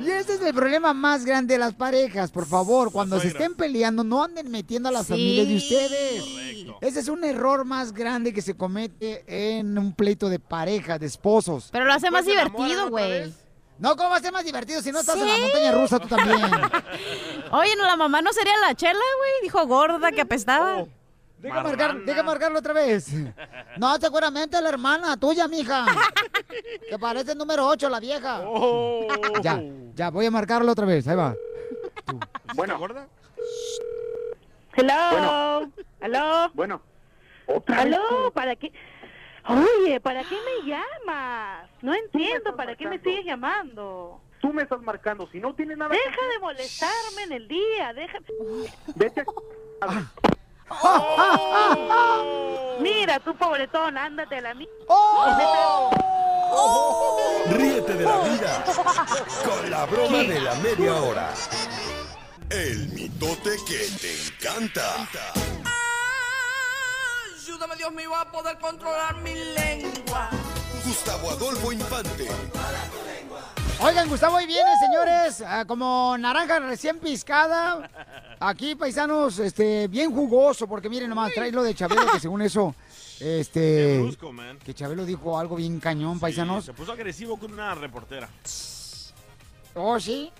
Y 0.00 0.08
ese 0.10 0.34
es 0.34 0.40
el 0.40 0.54
problema 0.54 0.94
más 0.94 1.26
grande 1.26 1.54
de 1.54 1.58
las 1.58 1.74
parejas, 1.74 2.30
por 2.30 2.46
favor. 2.46 2.90
Cuando 2.90 3.20
se 3.20 3.28
estén 3.28 3.54
peleando, 3.54 4.02
no 4.02 4.22
anden 4.24 4.50
metiendo 4.50 4.88
a 4.88 4.92
las 4.92 5.06
Sí. 5.06 5.12
familias 5.12 5.48
de 5.48 5.56
ustedes. 5.56 6.22
Correcto. 6.22 6.78
Ese 6.80 7.00
es 7.00 7.08
un 7.08 7.22
error 7.24 7.66
más 7.66 7.92
grande 7.92 8.32
que 8.32 8.40
se 8.40 8.56
comete 8.56 9.24
en 9.26 9.76
un 9.76 9.92
pleito 9.94 10.30
de 10.30 10.38
pareja, 10.38 10.98
de 10.98 11.04
esposos. 11.06 11.68
Pero 11.70 11.84
lo 11.84 11.92
hace 11.92 12.10
más 12.10 12.24
divertido, 12.24 12.88
güey. 12.88 13.30
No, 13.80 13.96
¿cómo 13.96 14.10
va 14.10 14.16
a 14.16 14.20
ser 14.20 14.30
más 14.30 14.44
divertido 14.44 14.82
si 14.82 14.92
no 14.92 15.00
estás 15.00 15.16
en 15.16 15.26
la 15.26 15.38
montaña 15.38 15.72
rusa 15.72 15.98
tú 15.98 16.06
también? 16.06 16.38
Oye, 17.50 17.74
no, 17.76 17.84
la 17.86 17.96
mamá 17.96 18.20
no 18.20 18.30
sería 18.30 18.56
la 18.58 18.74
chela, 18.74 18.92
güey. 18.92 19.30
Dijo 19.42 19.66
gorda 19.66 20.12
que 20.12 20.20
apestaba. 20.20 20.84
Deja, 21.38 21.62
marcar, 21.62 21.98
deja 22.04 22.22
marcarlo 22.22 22.58
otra 22.58 22.74
vez. 22.74 23.08
No, 23.78 23.96
seguramente 23.96 24.60
la 24.60 24.68
hermana 24.68 25.16
tuya, 25.16 25.48
mija. 25.48 25.86
Que 26.90 26.98
parece 26.98 27.32
el 27.32 27.38
número 27.38 27.66
8, 27.66 27.88
la 27.88 28.00
vieja. 28.00 28.42
Oh. 28.44 29.06
Ya, 29.40 29.58
ya, 29.94 30.10
voy 30.10 30.26
a 30.26 30.30
marcarlo 30.30 30.70
otra 30.70 30.84
vez. 30.84 31.08
Ahí 31.08 31.16
va. 31.16 31.34
Bueno, 32.54 32.78
gorda? 32.78 33.08
Hello. 34.74 35.70
Hello. 36.00 36.50
bueno, 36.52 36.82
otra 37.46 37.84
vez. 37.84 37.94
Aló, 37.94 38.30
¿para 38.32 38.56
qué? 38.56 38.72
Oye, 39.48 39.98
¿para 40.00 40.22
qué 40.24 40.34
me 40.34 40.68
llamas? 40.68 41.69
No 41.82 41.94
entiendo, 41.94 42.54
¿para 42.56 42.76
qué 42.76 42.86
me 42.86 42.98
sigues 42.98 43.24
llamando? 43.24 44.20
Tú 44.40 44.52
me 44.52 44.62
estás 44.62 44.80
marcando, 44.82 45.28
si 45.30 45.38
no 45.38 45.54
tienes 45.54 45.76
nada 45.76 45.90
Deja 45.90 46.28
de 46.32 46.38
molestarme 46.38 47.22
en 47.24 47.32
el 47.32 47.48
día, 47.48 47.92
deja... 47.92 48.18
vete 48.94 49.24
a... 49.80 50.10
Mira, 52.80 53.18
tú 53.20 53.34
pobretón, 53.34 53.98
ándate 53.98 54.36
a 54.36 54.40
la 54.40 54.54
mí. 54.54 54.68
Ríete 57.50 57.94
de 57.94 58.04
la 58.04 58.18
vida 58.20 58.64
con 59.44 59.70
la 59.70 59.86
broma 59.86 60.18
de 60.18 60.40
la 60.40 60.54
media 60.56 60.94
hora. 60.94 61.30
El 62.50 62.88
mitote 62.88 63.56
que 63.66 63.86
te 64.00 64.12
encanta. 64.26 65.08
Ayúdame 67.36 67.76
Dios 67.76 67.92
mío 67.92 68.14
a 68.14 68.30
poder 68.30 68.58
controlar 68.58 69.16
mi 69.16 69.34
lengua. 69.34 70.30
Gustavo 70.84 71.30
Adolfo 71.30 71.72
Infante. 71.72 72.28
Oigan, 73.82 74.08
Gustavo, 74.08 74.36
hoy 74.36 74.46
viene, 74.46 74.70
señores, 74.78 75.42
ah, 75.46 75.64
como 75.66 76.16
naranja 76.18 76.58
recién 76.60 76.98
piscada. 76.98 77.90
Aquí, 78.38 78.74
paisanos, 78.74 79.38
este, 79.38 79.88
bien 79.88 80.12
jugoso, 80.12 80.66
porque 80.66 80.88
miren 80.88 81.08
nomás, 81.08 81.32
trae 81.32 81.50
lo 81.52 81.62
de 81.62 81.74
Chabelo, 81.74 82.02
que 82.12 82.20
según 82.20 82.42
eso, 82.42 82.74
este, 83.20 83.98
brusco, 84.00 84.32
man. 84.32 84.58
que 84.58 84.74
Chabelo 84.74 85.04
dijo 85.04 85.38
algo 85.38 85.56
bien 85.56 85.80
cañón, 85.80 86.14
Sí, 86.14 86.20
paisanos. 86.20 86.64
se 86.64 86.72
puso 86.74 86.92
agresivo 86.92 87.38
con 87.38 87.52
una 87.52 87.74
reportera. 87.74 88.28
Oh, 89.74 89.98
sí. 90.00 90.30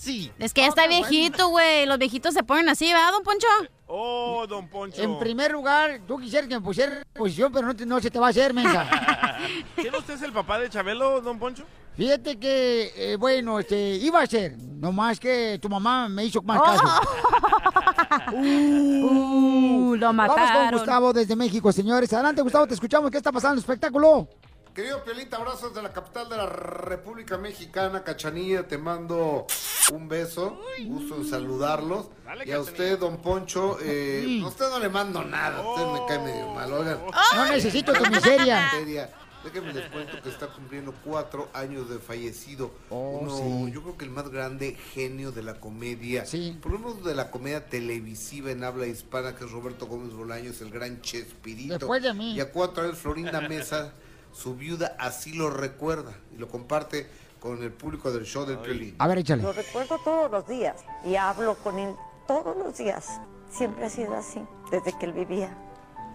Sí. 0.00 0.32
Es 0.38 0.54
que 0.54 0.62
ya 0.62 0.68
está 0.68 0.86
viejito, 0.86 1.48
güey. 1.48 1.84
Los 1.84 1.98
viejitos 1.98 2.32
se 2.32 2.42
ponen 2.42 2.70
así, 2.70 2.86
¿verdad, 2.86 3.12
don 3.12 3.22
Poncho? 3.22 3.46
Oh, 3.86 4.46
don 4.48 4.66
Poncho. 4.68 5.02
En 5.02 5.18
primer 5.18 5.52
lugar, 5.52 6.00
tú 6.08 6.18
quisieras 6.18 6.48
que 6.48 6.54
me 6.54 6.60
pusiera 6.62 6.94
en 6.98 7.02
posición, 7.12 7.52
pero 7.52 7.66
no, 7.66 7.76
te- 7.76 7.84
no 7.84 8.00
se 8.00 8.10
te 8.10 8.18
va 8.18 8.28
a 8.28 8.30
hacer, 8.30 8.54
mensa. 8.54 8.88
¿Quién 9.76 9.94
usted 9.94 10.14
es 10.14 10.22
el 10.22 10.32
papá 10.32 10.58
de 10.58 10.70
Chabelo, 10.70 11.20
don 11.20 11.38
Poncho? 11.38 11.64
Fíjate 11.96 12.38
que, 12.38 12.92
eh, 12.96 13.16
bueno, 13.16 13.58
este, 13.58 13.96
iba 13.96 14.22
a 14.22 14.26
ser, 14.26 14.56
nomás 14.56 15.20
que 15.20 15.58
tu 15.60 15.68
mamá 15.68 16.08
me 16.08 16.24
hizo 16.24 16.40
más 16.42 16.60
caso. 16.62 16.82
Uh, 18.32 19.94
lo 19.96 20.06
Vamos 20.06 20.26
con 20.28 20.36
mataron. 20.40 20.72
Gustavo 20.78 21.12
desde 21.12 21.36
México, 21.36 21.72
señores. 21.72 22.12
Adelante, 22.12 22.42
Gustavo, 22.42 22.66
te 22.66 22.74
escuchamos. 22.74 23.10
¿Qué 23.10 23.16
está 23.18 23.32
pasando 23.32 23.54
en 23.54 23.58
el 23.58 23.60
espectáculo? 23.60 24.28
Querido 24.74 25.02
Piolita, 25.02 25.36
abrazos 25.36 25.74
de 25.74 25.82
la 25.82 25.92
capital 25.92 26.28
de 26.28 26.36
la 26.36 26.46
República 26.46 27.36
Mexicana, 27.36 28.04
Cachanilla, 28.04 28.68
te 28.68 28.78
mando 28.78 29.46
un 29.92 30.08
beso, 30.08 30.60
gusto 30.84 31.16
en 31.16 31.28
saludarlos. 31.28 32.06
y 32.46 32.52
a 32.52 32.60
usted, 32.60 32.98
don 32.98 33.16
Poncho, 33.18 33.78
eh, 33.82 34.40
a 34.42 34.46
usted 34.46 34.68
no 34.70 34.78
le 34.78 34.88
mando 34.88 35.24
nada, 35.24 35.58
a 35.58 35.68
usted 35.68 35.86
me 35.86 36.06
cae 36.06 36.18
medio 36.20 36.48
mal, 36.54 36.72
oigan. 36.72 36.98
No 37.34 37.44
necesito 37.46 37.92
tu 37.92 38.08
miseria. 38.10 38.70
Miseria. 38.72 39.10
Déjenme 39.42 39.72
les 39.72 39.88
cuento 39.88 40.20
que 40.22 40.28
está 40.28 40.48
cumpliendo 40.48 40.94
cuatro 41.02 41.48
años 41.54 41.88
de 41.88 41.98
fallecido. 41.98 42.72
Uno, 42.90 43.36
sí. 43.38 43.72
Yo 43.72 43.82
creo 43.82 43.96
que 43.96 44.04
el 44.04 44.10
más 44.10 44.28
grande 44.28 44.76
genio 44.92 45.32
de 45.32 45.42
la 45.42 45.54
comedia. 45.54 46.24
Por 46.60 46.72
lo 46.72 46.78
menos 46.78 47.04
de 47.04 47.14
la 47.14 47.30
comedia 47.30 47.66
televisiva 47.66 48.50
en 48.50 48.64
habla 48.64 48.86
hispana, 48.86 49.34
que 49.34 49.46
es 49.46 49.50
Roberto 49.50 49.86
Gómez 49.86 50.12
Bolaños, 50.12 50.60
el 50.60 50.70
gran 50.70 51.00
Chespirito. 51.00 51.78
Después 51.78 52.02
de 52.02 52.12
mí. 52.12 52.34
Y 52.34 52.40
a 52.40 52.52
cuatro 52.52 52.84
años 52.84 52.98
Florinda 52.98 53.40
Mesa, 53.48 53.94
su 54.32 54.54
viuda 54.54 54.96
así 54.98 55.32
lo 55.32 55.50
recuerda 55.50 56.12
y 56.34 56.38
lo 56.38 56.48
comparte 56.48 57.08
con 57.40 57.62
el 57.62 57.72
público 57.72 58.12
del 58.12 58.24
show 58.24 58.44
del 58.44 58.58
Piolín. 58.58 58.94
A 58.98 59.08
ver, 59.08 59.18
échale. 59.18 59.42
Lo 59.42 59.52
recuerdo 59.52 59.98
todos 60.04 60.30
los 60.30 60.46
días 60.46 60.76
y 61.04 61.16
hablo 61.16 61.56
con 61.56 61.78
él 61.78 61.94
todos 62.26 62.56
los 62.56 62.76
días. 62.76 63.20
Siempre 63.50 63.86
ha 63.86 63.90
sido 63.90 64.14
así, 64.14 64.40
desde 64.70 64.96
que 64.96 65.06
él 65.06 65.12
vivía. 65.12 65.56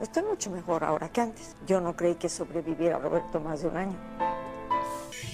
Estoy 0.01 0.23
mucho 0.23 0.49
mejor 0.51 0.83
ahora 0.83 1.09
que 1.09 1.21
antes. 1.21 1.55
Yo 1.65 1.81
no 1.81 1.95
creí 1.95 2.15
que 2.15 2.29
sobreviviera 2.29 2.99
Roberto 2.99 3.39
más 3.39 3.61
de 3.61 3.67
un 3.67 3.77
año. 3.77 3.97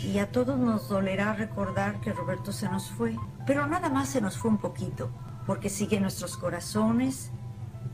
Y 0.03 0.17
a 0.17 0.31
todos 0.31 0.57
nos 0.57 0.89
dolerá 0.89 1.33
recordar 1.33 1.99
que 1.99 2.13
Roberto 2.13 2.51
se 2.51 2.69
nos 2.69 2.89
fue. 2.89 3.15
Pero 3.45 3.67
nada 3.67 3.89
más 3.89 4.09
se 4.09 4.21
nos 4.21 4.37
fue 4.37 4.49
un 4.49 4.57
poquito, 4.57 5.09
porque 5.45 5.69
sigue 5.69 5.97
en 5.97 6.03
nuestros 6.03 6.37
corazones, 6.37 7.31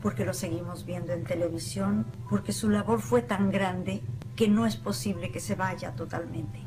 porque 0.02 0.24
lo 0.24 0.32
seguimos 0.32 0.84
viendo 0.84 1.12
en 1.12 1.24
televisión, 1.24 2.06
porque 2.30 2.52
su 2.52 2.70
labor 2.70 3.00
fue 3.00 3.22
tan 3.22 3.50
grande 3.50 4.02
que 4.38 4.46
no 4.46 4.66
es 4.66 4.76
posible 4.76 5.32
que 5.32 5.40
se 5.40 5.56
vaya 5.56 5.96
totalmente. 5.96 6.60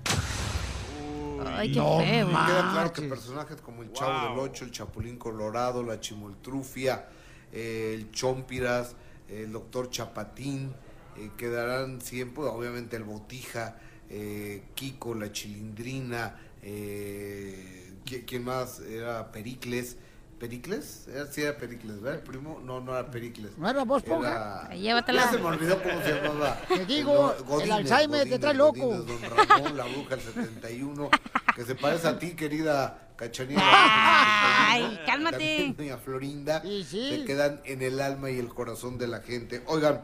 Ay, 1.45 1.73
No, 1.73 1.99
feo. 1.99 2.27
me 2.27 2.33
queda 2.33 2.69
claro 2.73 2.91
que 2.91 3.01
personajes 3.03 3.61
como 3.61 3.81
el 3.81 3.93
Chavo 3.93 4.11
Wow. 4.11 4.29
del 4.29 4.39
Ocho, 4.39 4.65
el 4.65 4.71
Chapulín 4.71 5.17
Colorado, 5.17 5.81
la 5.81 5.97
Chimoltrufia, 6.01 7.07
eh, 7.53 7.93
el 7.95 8.11
Chompiras, 8.11 8.97
el 9.29 9.53
Doctor 9.53 9.89
Chapatín, 9.89 10.73
eh, 11.17 11.29
quedarán 11.37 12.01
siempre, 12.01 12.43
obviamente 12.43 12.97
el 12.97 13.05
Botija, 13.05 13.77
eh, 14.09 14.63
Kiko, 14.75 15.15
la 15.15 15.31
Chilindrina, 15.31 16.35
eh, 16.61 17.93
¿qui- 18.05 18.25
¿quién 18.27 18.43
más? 18.43 18.81
Era 18.81 19.31
Pericles. 19.31 19.95
¿Pericles? 20.41 21.07
Era, 21.07 21.27
sí 21.27 21.43
era 21.43 21.55
Pericles, 21.55 22.01
¿verdad? 22.01 22.19
El 22.19 22.25
primo, 22.27 22.59
no, 22.65 22.79
no 22.81 22.97
era 22.97 23.11
Pericles. 23.11 23.55
¿No 23.59 23.69
era 23.69 23.83
Bob 23.83 23.99
Esponja? 23.99 24.65
Era- 24.71 24.75
llévatela. 24.75 25.25
Ya 25.25 25.31
se 25.31 25.37
me 25.37 25.45
olvidó 25.45 25.81
cómo 25.83 26.01
se 26.01 26.13
llamaba. 26.19 26.57
Te 26.67 26.85
digo, 26.87 27.35
No, 27.47 27.61
el 27.61 27.71
Alzheimer 27.71 28.27
te 28.27 28.39
trae 28.39 28.55
loco. 28.55 28.79
Godínez, 28.87 29.21
Don 29.21 29.47
Ramón, 29.47 29.77
la 29.77 29.85
bruja 29.85 30.15
del 30.15 30.21
71, 30.25 31.09
que 31.55 31.63
se 31.63 31.75
parece 31.75 32.07
a 32.07 32.17
ti, 32.17 32.31
querida 32.31 33.09
Cachanilla. 33.15 33.61
Ay, 33.63 34.99
cálmate. 35.05 35.37
También 35.37 35.75
Doña 35.77 35.97
Florinda. 35.99 36.61
Sí, 36.63 36.83
sí. 36.89 37.17
Se 37.19 37.25
quedan 37.25 37.61
en 37.65 37.83
el 37.83 38.01
alma 38.01 38.31
y 38.31 38.39
el 38.39 38.47
corazón 38.49 38.97
de 38.97 39.05
la 39.07 39.19
gente. 39.19 39.61
Oigan, 39.67 40.01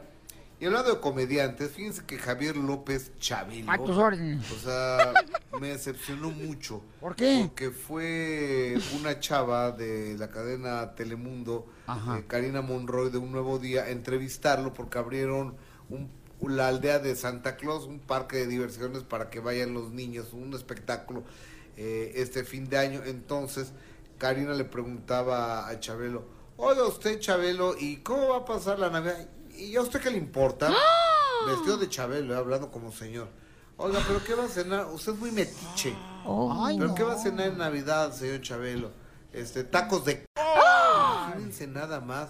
y 0.59 0.65
hablando 0.65 0.93
de 0.95 0.99
comediantes, 0.99 1.71
fíjense 1.71 2.03
que 2.05 2.17
Javier 2.17 2.57
López 2.57 3.11
Chabelo. 3.19 3.71
A 3.71 3.77
tus 3.77 3.95
órdenes. 3.97 4.51
O 4.51 4.55
sea, 4.59 5.13
me 5.59 5.67
decepcionó 5.69 6.31
mucho. 6.31 6.81
¿Por 6.99 7.15
qué? 7.15 7.45
Porque 7.47 7.69
fue 7.71 8.77
una 8.99 9.19
chava 9.19 9.71
de 9.71 10.15
la 10.17 10.29
cadena 10.29 10.95
Telemundo, 10.95 11.67
eh, 12.17 12.23
Karina 12.27 12.61
Monroy, 12.61 13.09
de 13.11 13.17
Un 13.19 13.31
Nuevo 13.31 13.59
Día, 13.59 13.83
a 13.83 13.89
entrevistarlo 13.91 14.73
porque 14.73 14.97
abrieron 14.97 15.55
un- 15.89 16.09
la 16.41 16.67
aldea 16.67 16.99
de 16.99 17.15
Santa 17.15 17.55
Claus, 17.55 17.85
un 17.85 17.99
parque 17.99 18.37
de 18.37 18.47
diversiones 18.47 19.03
para 19.03 19.29
que 19.29 19.39
vayan 19.39 19.73
los 19.73 19.91
niños, 19.91 20.33
un 20.33 20.53
espectáculo 20.53 21.23
eh, 21.77 22.13
este 22.15 22.43
fin 22.43 22.67
de 22.69 22.77
año. 22.79 23.01
Entonces, 23.05 23.71
Karina 24.17 24.53
le 24.55 24.63
preguntaba 24.65 25.67
a 25.69 25.79
Chabelo, 25.79 26.25
oiga 26.57 26.85
usted 26.87 27.19
Chabelo, 27.19 27.75
¿y 27.79 27.97
cómo 27.97 28.29
va 28.29 28.37
a 28.37 28.45
pasar 28.45 28.79
la 28.79 28.89
Navidad? 28.89 29.27
¿Y 29.57 29.75
a 29.75 29.81
usted 29.81 29.99
qué 30.01 30.11
le 30.11 30.17
importa? 30.17 30.71
Vestido 31.47 31.77
de 31.77 31.89
Chabelo, 31.89 32.37
hablando 32.37 32.71
como 32.71 32.91
señor. 32.91 33.27
Oiga, 33.77 33.99
¿pero 34.07 34.23
qué 34.23 34.33
va 34.33 34.45
a 34.45 34.47
cenar? 34.47 34.85
Usted 34.87 35.13
es 35.13 35.19
muy 35.19 35.31
metiche. 35.31 35.95
Ay, 36.25 36.77
¿Pero 36.77 36.89
no. 36.89 36.95
qué 36.95 37.03
va 37.03 37.13
a 37.13 37.17
cenar 37.17 37.47
en 37.47 37.57
Navidad, 37.57 38.11
señor 38.13 38.41
Chabelo? 38.41 38.91
Este, 39.33 39.63
tacos 39.63 40.03
de... 40.05 40.25
¡Ah! 40.35 41.27
Imagínense 41.29 41.67
nada 41.67 41.99
más. 41.99 42.29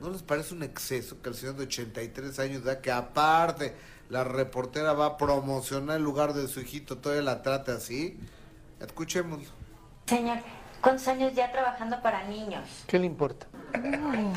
¿No 0.00 0.10
les 0.10 0.22
parece 0.22 0.54
un 0.54 0.62
exceso 0.62 1.22
que 1.22 1.28
el 1.30 1.34
señor 1.34 1.56
de 1.56 1.64
83 1.64 2.38
años 2.40 2.64
da 2.64 2.80
que 2.80 2.90
aparte 2.90 3.74
la 4.10 4.24
reportera 4.24 4.92
va 4.92 5.06
a 5.06 5.16
promocionar 5.16 5.96
el 5.96 6.02
lugar 6.02 6.34
de 6.34 6.48
su 6.48 6.60
hijito, 6.60 6.98
todavía 6.98 7.22
la 7.22 7.42
trate 7.42 7.72
así? 7.72 8.18
Escuchémoslo. 8.80 9.48
Señor, 10.06 10.38
¿cuántos 10.82 11.08
años 11.08 11.32
ya 11.34 11.50
trabajando 11.50 12.02
para 12.02 12.24
niños? 12.24 12.68
¿Qué 12.86 12.98
le 12.98 13.06
importa? 13.06 13.46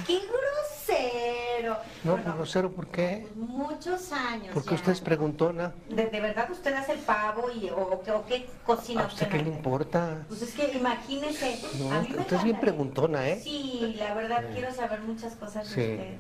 ¡Qué 0.08 0.20
grosero! 0.22 1.76
No, 2.04 2.12
Bueno, 2.12 2.24
pues 2.26 2.36
grosero, 2.38 2.72
¿por 2.72 2.88
qué? 2.88 3.28
Muchos 3.36 4.12
años 4.14 4.52
Porque 4.54 4.70
ya. 4.70 4.76
usted 4.76 4.92
es 4.94 5.02
preguntona. 5.02 5.74
¿De, 5.90 6.06
de 6.06 6.20
verdad 6.22 6.50
usted 6.52 6.74
hace 6.74 6.94
el 6.94 7.00
pavo 7.00 7.50
y, 7.52 7.70
o, 7.70 7.78
o 7.78 8.02
qué- 8.04 8.12
o 8.12 8.26
qué 8.26 8.50
cocina 8.66 9.04
¿A 9.04 9.08
usted 9.08 9.28
qué 9.28 9.38
le 9.40 9.50
importa? 9.50 10.24
Pues 10.30 10.42
es 10.44 10.54
que 10.54 10.72
imagínese. 10.78 11.60
No, 11.80 11.92
a 11.92 12.02
mí 12.02 12.16
usted 12.18 12.38
es 12.38 12.44
bien 12.44 12.60
preguntona, 12.60 13.28
¿eh? 13.28 13.42
Sí, 13.44 13.96
la 13.98 14.14
verdad 14.14 14.44
quiero 14.54 14.72
saber 14.74 15.02
muchas 15.02 15.36
cosas 15.36 15.68
Sí. 15.68 15.82
de 15.82 15.92
usted. 15.94 16.14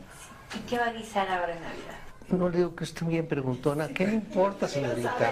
¿Y 0.58 0.60
qué 0.70 0.78
va 0.78 0.86
a 0.88 0.92
guisar 0.94 1.28
ahora 1.30 1.54
en 1.56 1.62
Navidad? 1.62 2.00
No 2.30 2.50
le 2.50 2.58
digo 2.58 2.76
que 2.76 2.84
esté 2.84 3.06
bien 3.06 3.28
preguntona. 3.28 3.88
¿Qué 3.90 4.08
le 4.08 4.14
importa, 4.16 4.68
¿Qué 4.68 4.82
va 4.82 4.88
señorita? 4.90 5.32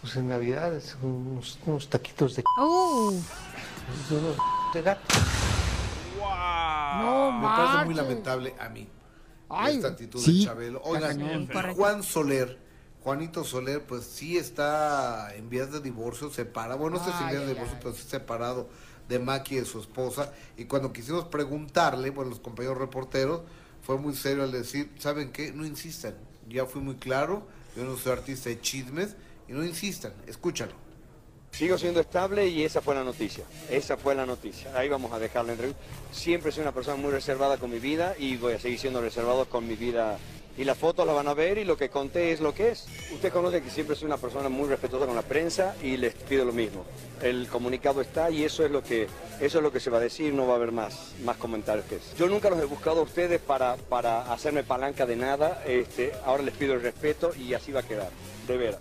Pues 0.00 0.16
en 0.16 0.28
Navidad 0.28 0.74
es 0.74 0.96
unos, 1.02 1.58
unos 1.66 1.88
taquitos 1.88 2.36
de... 2.36 2.44
Uh, 2.58 3.10
unos 4.10 4.36
de 4.74 4.82
gato. 4.82 5.14
No, 6.98 7.32
Me 7.32 7.46
parece 7.46 7.84
muy 7.84 7.94
lamentable 7.94 8.54
a 8.58 8.68
mí 8.68 8.88
Ay, 9.48 9.76
esta 9.76 9.88
actitud 9.88 10.20
sí, 10.20 10.40
de 10.40 10.44
Chabelo. 10.46 10.82
Oigan. 10.82 11.48
Juan 11.76 12.02
Soler, 12.02 12.58
Juanito 13.02 13.44
Soler, 13.44 13.84
pues 13.86 14.04
sí 14.04 14.36
está 14.36 15.34
en 15.34 15.48
vías 15.48 15.70
de 15.70 15.80
divorcio, 15.80 16.30
separado, 16.30 16.78
bueno, 16.78 16.98
no 16.98 17.04
sé 17.04 17.12
si 17.12 17.22
en 17.22 17.30
vías 17.30 17.42
de 17.42 17.48
divorcio, 17.54 17.74
ay. 17.74 17.80
pero 17.82 17.94
sí 17.94 18.02
separado 18.08 18.68
de 19.08 19.18
Maki 19.18 19.56
y 19.56 19.58
de 19.60 19.64
su 19.64 19.78
esposa. 19.78 20.32
Y 20.56 20.64
cuando 20.64 20.92
quisimos 20.92 21.26
preguntarle, 21.26 22.10
bueno, 22.10 22.30
los 22.30 22.40
compañeros 22.40 22.78
reporteros, 22.78 23.42
fue 23.86 23.98
muy 23.98 24.16
serio 24.16 24.42
al 24.42 24.50
decir, 24.50 24.90
¿saben 24.98 25.30
qué? 25.30 25.52
No 25.52 25.64
insistan. 25.64 26.16
Ya 26.48 26.66
fui 26.66 26.82
muy 26.82 26.96
claro, 26.96 27.46
yo 27.76 27.84
no 27.84 27.96
soy 27.96 28.12
artista 28.12 28.48
de 28.48 28.60
chismes, 28.60 29.14
y 29.48 29.52
no 29.52 29.64
insistan, 29.64 30.12
escúchalo. 30.26 30.72
Sigo 31.52 31.78
siendo 31.78 32.00
estable 32.00 32.48
y 32.48 32.64
esa 32.64 32.80
fue 32.80 32.96
la 32.96 33.04
noticia. 33.04 33.44
Esa 33.70 33.96
fue 33.96 34.16
la 34.16 34.26
noticia. 34.26 34.76
Ahí 34.76 34.88
vamos 34.88 35.12
a 35.12 35.20
dejar 35.20 35.44
la 35.44 35.52
entrevista. 35.52 35.80
Siempre 36.10 36.50
soy 36.50 36.62
una 36.62 36.72
persona 36.72 36.96
muy 36.96 37.12
reservada 37.12 37.58
con 37.58 37.70
mi 37.70 37.78
vida 37.78 38.16
y 38.18 38.36
voy 38.36 38.54
a 38.54 38.58
seguir 38.58 38.80
siendo 38.80 39.00
reservado 39.00 39.48
con 39.48 39.66
mi 39.68 39.76
vida. 39.76 40.18
Y 40.58 40.64
las 40.64 40.78
fotos 40.78 41.06
las 41.06 41.14
van 41.14 41.28
a 41.28 41.34
ver 41.34 41.58
y 41.58 41.64
lo 41.64 41.76
que 41.76 41.90
conté 41.90 42.32
es 42.32 42.40
lo 42.40 42.54
que 42.54 42.70
es. 42.70 42.86
Usted 43.12 43.30
conoce 43.32 43.62
que 43.62 43.68
siempre 43.70 43.94
soy 43.94 44.06
una 44.06 44.16
persona 44.16 44.48
muy 44.48 44.66
respetuosa 44.68 45.04
con 45.06 45.14
la 45.14 45.20
prensa 45.22 45.74
y 45.82 45.98
les 45.98 46.14
pido 46.14 46.46
lo 46.46 46.52
mismo. 46.52 46.84
El 47.22 47.46
comunicado 47.48 48.00
está 48.00 48.30
y 48.30 48.42
eso 48.44 48.64
es 48.64 48.70
lo 48.70 48.82
que 48.82 49.06
eso 49.40 49.58
es 49.58 49.62
lo 49.62 49.70
que 49.70 49.80
se 49.80 49.90
va 49.90 49.98
a 49.98 50.00
decir, 50.00 50.32
no 50.32 50.46
va 50.46 50.54
a 50.54 50.56
haber 50.56 50.72
más, 50.72 51.12
más 51.24 51.36
comentarios 51.36 51.84
que 51.86 51.96
eso. 51.96 52.06
Yo 52.16 52.26
nunca 52.26 52.48
los 52.48 52.58
he 52.58 52.64
buscado 52.64 53.00
a 53.00 53.02
ustedes 53.02 53.38
para, 53.40 53.76
para 53.76 54.32
hacerme 54.32 54.62
palanca 54.64 55.04
de 55.04 55.16
nada. 55.16 55.62
Este, 55.66 56.12
ahora 56.24 56.42
les 56.42 56.54
pido 56.54 56.72
el 56.72 56.80
respeto 56.80 57.32
y 57.34 57.52
así 57.52 57.70
va 57.70 57.80
a 57.80 57.82
quedar. 57.82 58.08
De 58.48 58.56
veras. 58.56 58.78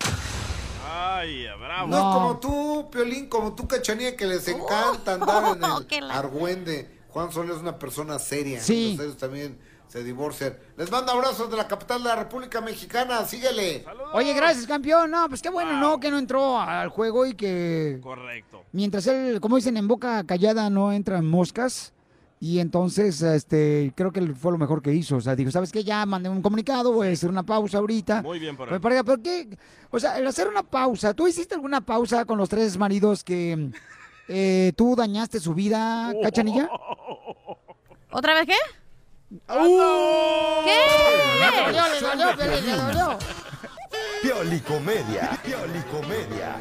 Ay, 0.89 1.45
bravo. 1.59 1.87
No, 1.89 1.97
es 1.97 2.03
como 2.15 2.39
tú, 2.39 2.89
Piolín, 2.91 3.27
como 3.27 3.53
tú, 3.53 3.67
Cachanilla, 3.67 4.15
que 4.15 4.25
les 4.27 4.47
encanta 4.47 5.15
andar 5.15 5.57
en 5.57 5.63
el 5.97 6.07
la- 6.07 6.13
argüende. 6.19 6.89
Juan 7.09 7.31
Soler 7.31 7.55
es 7.55 7.61
una 7.61 7.77
persona 7.79 8.19
seria. 8.19 8.61
Sí. 8.61 8.91
Entonces 8.91 9.05
ellos 9.07 9.17
también 9.17 9.57
se 9.87 10.03
divorcian. 10.03 10.57
Les 10.77 10.91
mando 10.91 11.11
abrazos 11.11 11.49
de 11.49 11.57
la 11.57 11.67
capital 11.67 12.03
de 12.03 12.09
la 12.09 12.15
República 12.15 12.59
Mexicana. 12.61 13.23
Síguele. 13.25 13.85
Oye, 14.13 14.33
gracias, 14.33 14.67
campeón. 14.67 15.11
No, 15.11 15.27
pues 15.29 15.41
qué 15.41 15.49
bueno, 15.49 15.79
¿no? 15.79 15.99
Que 15.99 16.11
no 16.11 16.17
entró 16.17 16.59
al 16.59 16.89
juego 16.89 17.25
y 17.25 17.33
que 17.33 17.99
Correcto. 18.01 18.63
mientras 18.71 19.07
él, 19.07 19.39
como 19.39 19.55
dicen, 19.55 19.77
en 19.77 19.87
boca 19.87 20.23
callada 20.25 20.69
no 20.69 20.91
entran 20.91 21.25
moscas. 21.25 21.91
Y 22.37 22.59
entonces, 22.59 23.21
este, 23.21 23.93
creo 23.95 24.11
que 24.11 24.21
fue 24.33 24.51
lo 24.51 24.57
mejor 24.57 24.81
que 24.81 24.93
hizo. 24.93 25.15
O 25.15 25.21
sea, 25.21 25.35
dijo, 25.37 25.49
¿sabes 25.51 25.71
qué? 25.71 25.83
Ya 25.85 26.05
mandé 26.05 26.27
un 26.27 26.41
comunicado, 26.41 26.91
voy 26.91 27.07
a 27.07 27.11
hacer 27.11 27.29
una 27.29 27.43
pausa 27.43 27.77
ahorita. 27.77 28.21
Muy 28.21 28.39
bien 28.39 28.57
por 28.57 28.67
para- 28.81 29.03
¿Pero 29.03 29.23
qué? 29.23 29.57
O 29.89 29.99
sea, 29.99 30.17
el 30.19 30.27
hacer 30.27 30.47
una 30.49 30.61
pausa. 30.61 31.13
¿Tú 31.13 31.27
hiciste 31.27 31.55
alguna 31.55 31.79
pausa 31.81 32.25
con 32.25 32.37
los 32.37 32.49
tres 32.49 32.77
maridos 32.77 33.23
que 33.23 33.71
eh, 34.27 34.73
tú 34.75 34.95
dañaste 34.97 35.39
su 35.39 35.53
vida, 35.53 36.13
Cachanilla? 36.21 36.69
¿Otra 38.11 38.33
vez 38.33 38.45
qué? 38.47 38.55
¿Qué? 39.47 40.63
¿Qué? 40.65 40.79
Le 41.39 41.61
dolió, 41.61 41.83
le 41.93 41.99
dolió, 42.01 42.61
le 42.61 42.75
dolió. 42.75 43.17
Piolicomedia. 44.21 45.39
Piolicomedia. 45.43 46.55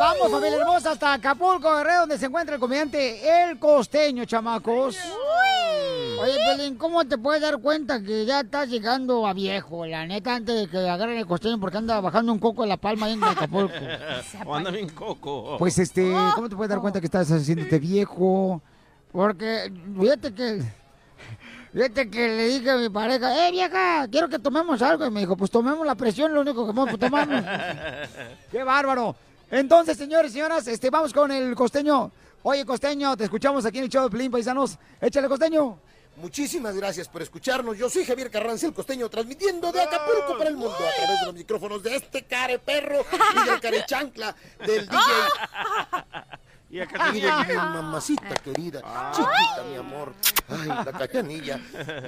Vamos, 0.00 0.30
familia 0.30 0.58
hermosa, 0.58 0.92
hasta 0.92 1.14
Acapulco, 1.14 1.76
Guerrero, 1.76 2.00
donde 2.00 2.18
se 2.18 2.26
encuentra 2.26 2.54
el 2.54 2.60
comediante 2.60 3.48
El 3.50 3.58
Costeño, 3.58 4.24
chamacos. 4.24 4.96
Oye, 6.20 6.36
Pelín, 6.46 6.76
¿cómo 6.76 7.04
te 7.04 7.18
puedes 7.18 7.42
dar 7.42 7.58
cuenta 7.58 8.02
que 8.02 8.24
ya 8.24 8.40
estás 8.40 8.68
llegando 8.68 9.26
a 9.26 9.32
viejo? 9.32 9.86
La 9.86 10.06
neta, 10.06 10.36
antes 10.36 10.54
de 10.56 10.68
que 10.68 10.78
agarren 10.88 11.18
el 11.18 11.26
costeño, 11.26 11.58
porque 11.60 11.78
anda 11.78 12.00
bajando 12.00 12.32
un 12.32 12.38
coco 12.38 12.62
de 12.62 12.68
la 12.68 12.76
palma 12.76 13.06
ahí 13.06 13.12
en 13.12 13.24
Acapulco. 13.24 13.74
O 14.46 14.54
anda 14.54 14.70
bien 14.70 14.88
coco. 14.88 15.56
Pues 15.58 15.78
este, 15.78 16.12
¿cómo 16.34 16.48
te 16.48 16.56
puedes 16.56 16.70
dar 16.70 16.80
cuenta 16.80 17.00
que 17.00 17.06
estás 17.06 17.30
haciéndote 17.30 17.78
viejo? 17.78 18.62
Porque, 19.12 19.72
fíjate 20.00 20.34
que. 20.34 20.62
Fíjate 21.72 22.10
que 22.10 22.28
le 22.28 22.48
dije 22.48 22.70
a 22.70 22.76
mi 22.76 22.88
pareja, 22.88 23.46
eh 23.46 23.52
vieja, 23.52 24.08
quiero 24.10 24.28
que 24.28 24.38
tomemos 24.38 24.80
algo. 24.80 25.06
Y 25.06 25.10
me 25.10 25.20
dijo, 25.20 25.36
pues 25.36 25.50
tomemos 25.50 25.86
la 25.86 25.94
presión, 25.94 26.32
lo 26.32 26.40
único 26.40 26.66
que 26.66 26.72
podemos 26.72 26.98
tomar. 26.98 28.08
¡Qué 28.50 28.64
bárbaro! 28.64 29.14
Entonces, 29.50 29.96
señores 29.96 30.30
y 30.30 30.34
señoras, 30.34 30.66
este, 30.66 30.90
vamos 30.90 31.12
con 31.12 31.30
el 31.30 31.54
costeño. 31.54 32.10
Oye, 32.42 32.64
costeño, 32.64 33.16
te 33.16 33.24
escuchamos 33.24 33.64
aquí 33.66 33.78
en 33.78 33.84
el 33.84 33.90
show 33.90 34.04
de 34.04 34.10
Pelín 34.10 34.30
Paisanos. 34.30 34.78
Échale, 35.00 35.28
costeño. 35.28 35.78
Muchísimas 36.16 36.74
gracias 36.74 37.08
por 37.08 37.22
escucharnos. 37.22 37.78
Yo 37.78 37.88
soy 37.88 38.04
Javier 38.04 38.30
Carranza, 38.30 38.66
el 38.66 38.74
costeño, 38.74 39.08
transmitiendo 39.08 39.70
de 39.70 39.80
Acapulco 39.80 40.36
para 40.36 40.50
el 40.50 40.56
mundo 40.56 40.74
a 40.74 40.96
través 40.96 41.20
de 41.20 41.26
los 41.26 41.34
micrófonos 41.34 41.82
de 41.82 41.96
este 41.96 42.24
care 42.24 42.58
perro 42.58 43.04
y 43.36 43.48
del 43.48 43.60
care 43.60 43.84
chancla 43.86 44.34
del 44.66 44.86
DJ. 44.88 44.98
Y 46.70 46.80
a 46.80 46.84
Y 47.14 47.20
de 47.20 47.32
mi 47.46 47.54
mamacita 47.54 48.34
querida, 48.36 48.80
chiquita, 49.12 49.62
mi 49.70 49.76
amor. 49.76 50.12
Ay, 50.48 50.68
la 50.68 50.84
cachanilla. 50.92 51.58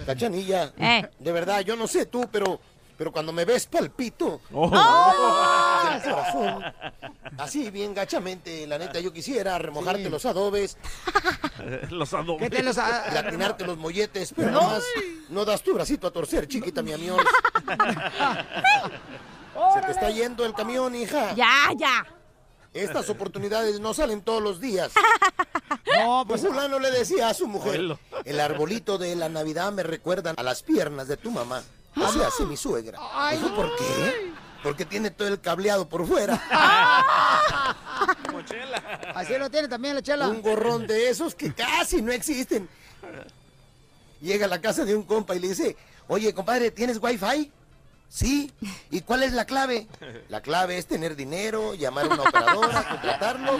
Cachanilla. 0.05 0.73
Eh. 0.77 1.09
De 1.19 1.33
verdad, 1.33 1.61
yo 1.61 1.77
no 1.77 1.87
sé 1.87 2.05
tú, 2.07 2.29
pero, 2.31 2.61
pero 2.99 3.11
cuando 3.11 3.33
me 3.33 3.47
ves 3.47 3.67
palpito. 3.67 4.43
Oh. 4.53 4.69
del 4.71 6.03
corazón. 6.03 6.63
Así, 7.39 7.71
bien 7.71 7.95
gachamente, 7.95 8.67
la 8.67 8.77
neta, 8.77 9.01
yo 9.01 9.13
quisiera 9.15 9.57
remojarte 9.59 10.05
Sí. 10.05 10.11
los 10.11 10.27
adobes, 10.27 10.77
Los 11.91 12.13
adobes. 12.13 12.51
¿Qué 12.51 12.57
te 12.57 12.63
los 12.63 12.77
a- 12.77 13.11
latinarte 13.15 13.65
los 13.67 13.79
molletes, 13.79 14.35
pero 14.37 14.51
nomás 14.51 14.83
no 15.31 15.47
das 15.47 15.63
tu 15.63 15.73
bracito 15.73 16.07
a 16.07 16.11
torcer, 16.11 16.47
chiquita, 16.47 16.83
mi 16.83 16.93
amor. 16.93 17.25
Se 19.75 19.81
te 19.83 19.91
está 19.93 20.11
yendo 20.11 20.45
el 20.45 20.55
camión, 20.55 20.95
hija. 20.95 21.33
Ya, 21.35 21.69
ya. 21.79 22.07
Estas 22.73 23.09
oportunidades 23.11 23.81
no 23.81 23.95
salen 23.95 24.23
todos 24.23 24.43
los 24.43 24.61
días. 24.61 24.93
No, 25.99 26.25
pues 26.27 26.41
fulano 26.41 26.79
le 26.79 26.91
decía 26.91 27.29
a 27.29 27.35
su 27.35 27.47
mujer, 27.47 27.99
el 28.25 28.41
arbolito 28.41 28.97
de 28.97 29.15
la 29.17 29.29
Navidad 29.29 29.71
me 29.73 29.83
recuerda 29.83 30.35
a 30.37 30.43
las 30.43 30.63
piernas 30.63 31.09
de 31.09 31.17
tu 31.17 31.31
mamá. 31.31 31.63
Así 31.97 32.21
hace 32.23 32.45
mi 32.45 32.57
suegra. 32.57 32.99
Dijo, 33.33 33.55
¿por 33.55 33.77
qué? 33.77 34.33
Porque 34.63 34.85
tiene 34.85 35.11
todo 35.11 35.29
el 35.29 35.41
cableado 35.41 35.89
por 35.89 36.07
fuera. 36.07 36.35
Así 39.15 39.37
lo 39.37 39.51
tiene 39.51 39.69
también 39.69 39.95
la 39.95 40.03
chela. 40.03 40.29
Un 40.29 40.43
gorrón 40.43 40.87
de 40.87 41.11
esos 41.11 41.35
que 41.35 41.53
casi 41.53 42.03
no 42.03 42.13
existen. 42.13 42.69
Llega 44.21 44.47
a 44.47 44.49
la 44.49 44.61
casa 44.61 44.85
de 44.85 44.95
un 44.95 45.03
compa 45.03 45.35
y 45.35 45.41
le 45.41 45.49
dice, 45.49 45.77
oye, 46.09 46.33
compadre, 46.35 46.71
¿tienes 46.71 46.99
wifi? 47.03 47.51
Sí. 48.11 48.53
¿Y 48.91 49.03
cuál 49.03 49.23
es 49.23 49.33
la 49.33 49.45
clave? 49.45 49.87
La 50.29 50.41
clave 50.41 50.77
es 50.77 50.87
tener 50.87 51.15
dinero, 51.15 51.75
llamar 51.75 52.07
a 52.07 52.15
una 52.15 52.23
operadora, 52.25 52.89
contratarlo 52.91 53.53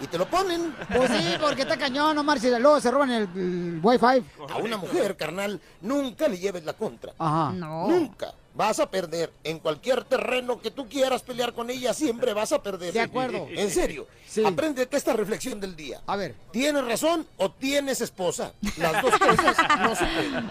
y 0.00 0.06
te 0.06 0.16
lo 0.16 0.26
ponen. 0.28 0.74
Pues 0.96 1.10
sí, 1.10 1.34
porque 1.38 1.62
está 1.62 1.76
cañón, 1.76 2.16
no 2.16 2.24
marches. 2.24 2.58
Luego 2.58 2.80
se 2.80 2.90
roban 2.90 3.10
el, 3.10 3.22
el 3.36 3.80
wifi. 3.82 4.24
A 4.50 4.56
una 4.56 4.78
mujer, 4.78 5.14
carnal, 5.14 5.60
nunca 5.82 6.26
le 6.26 6.38
lleves 6.38 6.64
la 6.64 6.72
contra. 6.72 7.12
Ajá. 7.18 7.52
Nunca. 7.52 8.32
Vas 8.58 8.80
a 8.80 8.90
perder. 8.90 9.32
En 9.44 9.60
cualquier 9.60 10.02
terreno 10.02 10.60
que 10.60 10.72
tú 10.72 10.88
quieras 10.88 11.22
pelear 11.22 11.52
con 11.52 11.70
ella, 11.70 11.94
siempre 11.94 12.34
vas 12.34 12.50
a 12.50 12.60
perder. 12.60 12.92
De 12.92 12.98
acuerdo. 12.98 13.46
En 13.50 13.70
serio. 13.70 14.08
Apréndete 14.44 14.96
esta 14.96 15.12
reflexión 15.12 15.60
del 15.60 15.76
día. 15.76 16.02
A 16.08 16.16
ver. 16.16 16.34
¿Tienes 16.50 16.84
razón 16.84 17.24
o 17.36 17.52
tienes 17.52 18.00
esposa? 18.00 18.52
Las 18.76 19.00
dos 19.00 19.16
cosas 19.16 19.56
no 19.78 19.94
se 19.94 20.04
pueden. 20.06 20.50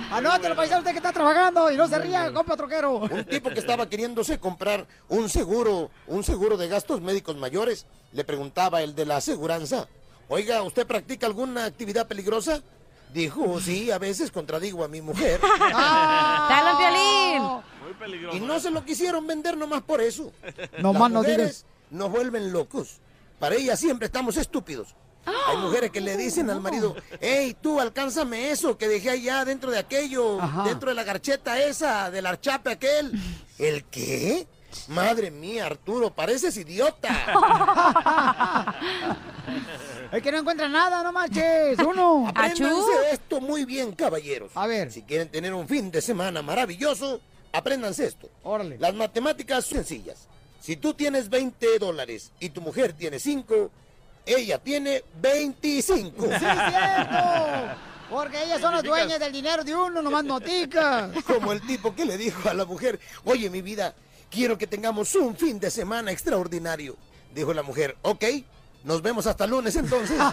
Anótelo, 0.10 0.56
paisano, 0.56 0.78
usted 0.78 0.92
que 0.92 0.96
está 0.96 1.12
trabajando 1.12 1.70
y 1.70 1.76
no 1.76 1.86
se 1.86 1.98
ría, 1.98 2.32
compa 2.32 2.56
troquero. 2.56 3.00
Un 3.00 3.26
tipo 3.26 3.50
que 3.50 3.60
estaba 3.60 3.90
queriéndose 3.90 4.38
comprar 4.40 4.86
un 5.10 5.28
seguro, 5.28 5.90
un 6.06 6.24
seguro 6.24 6.56
de 6.56 6.68
gastos 6.68 7.02
médicos 7.02 7.36
mayores, 7.36 7.84
le 8.12 8.24
preguntaba 8.24 8.80
el 8.80 8.94
de 8.94 9.04
la 9.04 9.18
aseguranza, 9.18 9.86
oiga, 10.28 10.62
¿usted 10.62 10.86
practica 10.86 11.26
alguna 11.26 11.66
actividad 11.66 12.08
peligrosa? 12.08 12.62
Dijo, 13.14 13.60
sí, 13.60 13.92
a 13.92 13.98
veces 13.98 14.32
contradigo 14.32 14.82
a 14.84 14.88
mi 14.88 15.00
mujer. 15.00 15.40
¡Dale, 15.60 16.70
Piolín! 16.76 17.42
Muy 17.82 17.94
peligroso. 17.98 18.36
Y 18.36 18.40
no 18.40 18.58
se 18.58 18.70
lo 18.72 18.84
quisieron 18.84 19.24
vender 19.26 19.56
nomás 19.56 19.82
por 19.82 20.00
eso. 20.00 20.32
No 20.80 20.92
Las 20.92 21.00
más 21.00 21.10
no 21.12 21.18
mujeres 21.20 21.38
digas. 21.64 21.66
nos 21.90 22.10
vuelven 22.10 22.52
locos. 22.52 22.98
Para 23.38 23.54
ellas 23.54 23.78
siempre 23.78 24.06
estamos 24.06 24.36
estúpidos. 24.36 24.96
Hay 25.46 25.56
mujeres 25.58 25.90
que 25.90 26.00
le 26.00 26.16
dicen 26.16 26.50
al 26.50 26.60
marido, 26.60 26.94
hey, 27.20 27.56
tú 27.62 27.80
alcánzame 27.80 28.50
eso 28.50 28.76
que 28.76 28.88
dejé 28.88 29.10
allá 29.10 29.44
dentro 29.44 29.70
de 29.70 29.78
aquello, 29.78 30.38
Ajá. 30.42 30.64
dentro 30.64 30.90
de 30.90 30.94
la 30.96 31.02
garcheta 31.04 31.58
esa, 31.62 32.10
del 32.10 32.26
archape 32.26 32.72
aquel. 32.72 33.12
¿El 33.58 33.84
qué? 33.84 34.46
Madre 34.88 35.30
mía, 35.30 35.66
Arturo, 35.66 36.10
pareces 36.10 36.56
idiota. 36.56 38.74
Es 40.12 40.22
que 40.22 40.30
no 40.30 40.38
encuentra 40.38 40.68
nada, 40.68 41.02
no 41.02 41.12
marches. 41.12 41.76
Uno. 41.80 42.28
Apréndanse 42.28 42.92
esto 43.10 43.40
muy 43.40 43.64
bien, 43.64 43.92
caballeros. 43.92 44.52
A 44.54 44.66
ver. 44.66 44.92
Si 44.92 45.02
quieren 45.02 45.28
tener 45.28 45.52
un 45.52 45.66
fin 45.66 45.90
de 45.90 46.00
semana 46.00 46.40
maravilloso, 46.40 47.20
apréndanse 47.52 48.06
esto. 48.06 48.30
Órale. 48.44 48.78
Las 48.78 48.94
matemáticas 48.94 49.64
son 49.64 49.78
sencillas. 49.78 50.28
Si 50.60 50.76
tú 50.76 50.94
tienes 50.94 51.28
20 51.28 51.78
dólares 51.80 52.30
y 52.38 52.50
tu 52.50 52.60
mujer 52.60 52.92
tiene 52.92 53.18
5, 53.18 53.70
ella 54.24 54.58
tiene 54.58 55.02
25. 55.20 56.26
¡Sí, 56.26 56.32
es 56.32 56.40
cierto! 56.40 57.76
Porque 58.08 58.44
ellas 58.44 58.60
son 58.60 58.72
las 58.72 58.82
dueñas 58.82 59.18
del 59.18 59.32
dinero 59.32 59.64
de 59.64 59.74
uno, 59.74 60.00
nomás 60.00 60.24
notica. 60.24 61.10
Como 61.26 61.52
el 61.52 61.60
tipo 61.66 61.94
que 61.94 62.04
le 62.04 62.16
dijo 62.16 62.48
a 62.48 62.54
la 62.54 62.64
mujer, 62.64 63.00
oye 63.24 63.50
mi 63.50 63.62
vida, 63.62 63.94
quiero 64.34 64.58
que 64.58 64.66
tengamos 64.66 65.14
un 65.14 65.36
fin 65.36 65.60
de 65.60 65.70
semana 65.70 66.10
extraordinario. 66.10 66.96
Dijo 67.32 67.54
la 67.54 67.62
mujer, 67.62 67.96
ok, 68.02 68.24
nos 68.82 69.00
vemos 69.00 69.26
hasta 69.26 69.46
lunes 69.46 69.76
entonces. 69.76 70.18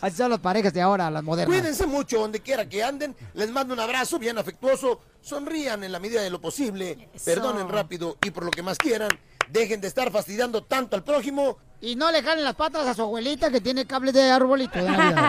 Así 0.00 0.16
son 0.16 0.30
las 0.30 0.40
parejas 0.40 0.72
de 0.74 0.82
ahora, 0.82 1.10
las 1.10 1.24
modernas. 1.24 1.56
Cuídense 1.56 1.86
mucho 1.86 2.20
donde 2.20 2.40
quiera 2.40 2.68
que 2.68 2.84
anden. 2.84 3.16
Les 3.32 3.50
mando 3.50 3.72
un 3.72 3.80
abrazo 3.80 4.18
bien 4.18 4.36
afectuoso. 4.38 5.00
Sonrían 5.22 5.82
en 5.82 5.92
la 5.92 5.98
medida 5.98 6.20
de 6.22 6.28
lo 6.30 6.40
posible. 6.40 7.08
Perdonen 7.24 7.68
rápido 7.70 8.18
y 8.24 8.30
por 8.30 8.44
lo 8.44 8.50
que 8.50 8.62
más 8.62 8.76
quieran. 8.78 9.18
Dejen 9.48 9.80
de 9.80 9.88
estar 9.88 10.10
fastidiando 10.12 10.62
tanto 10.64 10.94
al 10.96 11.04
prójimo. 11.04 11.56
Y 11.84 11.96
no 11.96 12.10
le 12.10 12.22
jalen 12.22 12.44
las 12.44 12.54
patas 12.54 12.86
a 12.86 12.94
su 12.94 13.02
abuelita 13.02 13.50
que 13.50 13.60
tiene 13.60 13.84
cable 13.84 14.10
de 14.10 14.30
arbolito 14.30 14.78
de. 14.78 14.88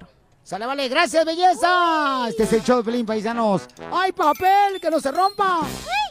Sale, 0.44 0.66
vale, 0.66 0.90
gracias, 0.90 1.24
belleza. 1.24 2.28
Este 2.28 2.44
es 2.44 2.54
el 2.54 2.64
show 2.64 2.78
de 2.78 2.84
Pelín 2.84 3.06
Paisanos. 3.06 3.68
¡Ay, 3.92 4.12
papel! 4.12 4.82
¡Que 4.82 4.90
no 4.90 5.00
se 5.00 5.12
rompa! 5.12 5.60
Sale, 5.62 6.05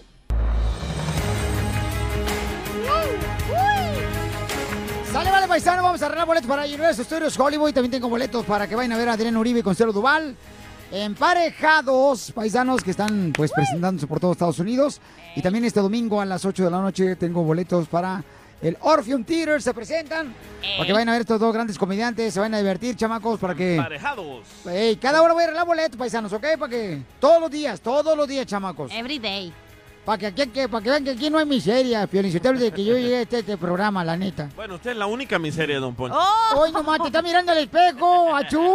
paisano, 5.55 5.85
vamos 5.85 6.03
a 6.03 6.07
arreglar 6.07 6.27
boletos 6.27 6.49
para 6.49 6.65
Universal 6.65 7.05
Studios 7.05 7.39
Hollywood. 7.39 7.69
Y 7.69 7.73
también 7.73 7.93
tengo 7.93 8.09
boletos 8.09 8.45
para 8.45 8.67
que 8.67 8.75
vayan 8.75 8.91
a 8.91 8.97
ver 8.97 9.09
a 9.09 9.13
Adrián 9.13 9.37
Uribe 9.37 9.61
y 9.61 9.63
Consuelo 9.63 9.93
Duval. 9.93 10.35
Emparejados, 10.91 12.33
paisanos 12.33 12.83
que 12.83 12.91
están 12.91 13.33
pues 13.33 13.53
presentándose 13.53 14.09
por 14.09 14.19
todo 14.19 14.33
Estados 14.33 14.59
Unidos. 14.59 15.01
Y 15.37 15.43
también 15.43 15.65
este 15.65 15.79
domingo 15.79 16.21
a 16.21 16.25
las 16.25 16.45
8 16.45 16.65
de 16.65 16.71
la 16.73 16.81
noche 16.81 17.15
tengo 17.15 17.45
boletos 17.45 17.87
para 17.87 18.25
el 18.63 18.77
Orpheum 18.81 19.23
Theater. 19.23 19.63
Se 19.63 19.73
presentan 19.73 20.35
para 20.77 20.87
que 20.89 20.93
vayan 20.93 21.11
a 21.11 21.13
ver 21.13 21.21
estos 21.21 21.39
dos 21.39 21.55
grandes 21.55 21.79
comediantes. 21.79 22.35
Se 22.35 22.41
van 22.41 22.53
a 22.53 22.59
divertir, 22.59 22.97
chamacos, 22.97 23.39
para 23.39 23.55
que... 23.55 23.77
Parejados. 23.81 24.43
Ey, 24.69 24.97
cada 24.97 25.23
hora 25.23 25.35
voy 25.35 25.43
a 25.43 25.45
arreglar 25.45 25.67
boletos, 25.67 25.97
paisanos, 25.97 26.33
¿ok? 26.33 26.47
Para 26.59 26.71
que 26.71 27.01
todos 27.21 27.41
los 27.41 27.51
días, 27.53 27.81
todos 27.81 28.17
los 28.17 28.27
días, 28.27 28.45
chamacos. 28.45 28.91
Every 28.93 29.21
day. 29.21 29.53
Para 30.05 30.19
que, 30.19 30.27
aquí- 30.27 30.47
que, 30.49 30.69
para 30.69 30.83
que 30.85 30.91
vean 30.91 31.05
que 31.05 31.11
aquí 31.13 31.31
no 31.31 31.39
hay 31.39 31.47
miseria, 31.47 32.07
Piolincitero, 32.07 32.59
de 32.59 32.71
que 32.73 32.85
yo 32.85 32.95
llegué 32.95 33.17
a 33.17 33.21
este, 33.23 33.39
este 33.39 33.57
programa, 33.57 34.05
la 34.05 34.17
neta. 34.17 34.51
Bueno, 34.55 34.75
usted 34.75 34.91
es 34.91 34.97
la 34.99 35.07
única 35.07 35.39
miseria, 35.39 35.79
don 35.81 35.95
Poncho. 35.95 36.19
¡Hoy 36.57 36.73
nomás 36.73 37.01
te 37.01 37.07
está 37.07 37.23
mirando 37.23 37.53
al 37.53 37.59
espejo! 37.59 38.35
¡Achú! 38.35 38.61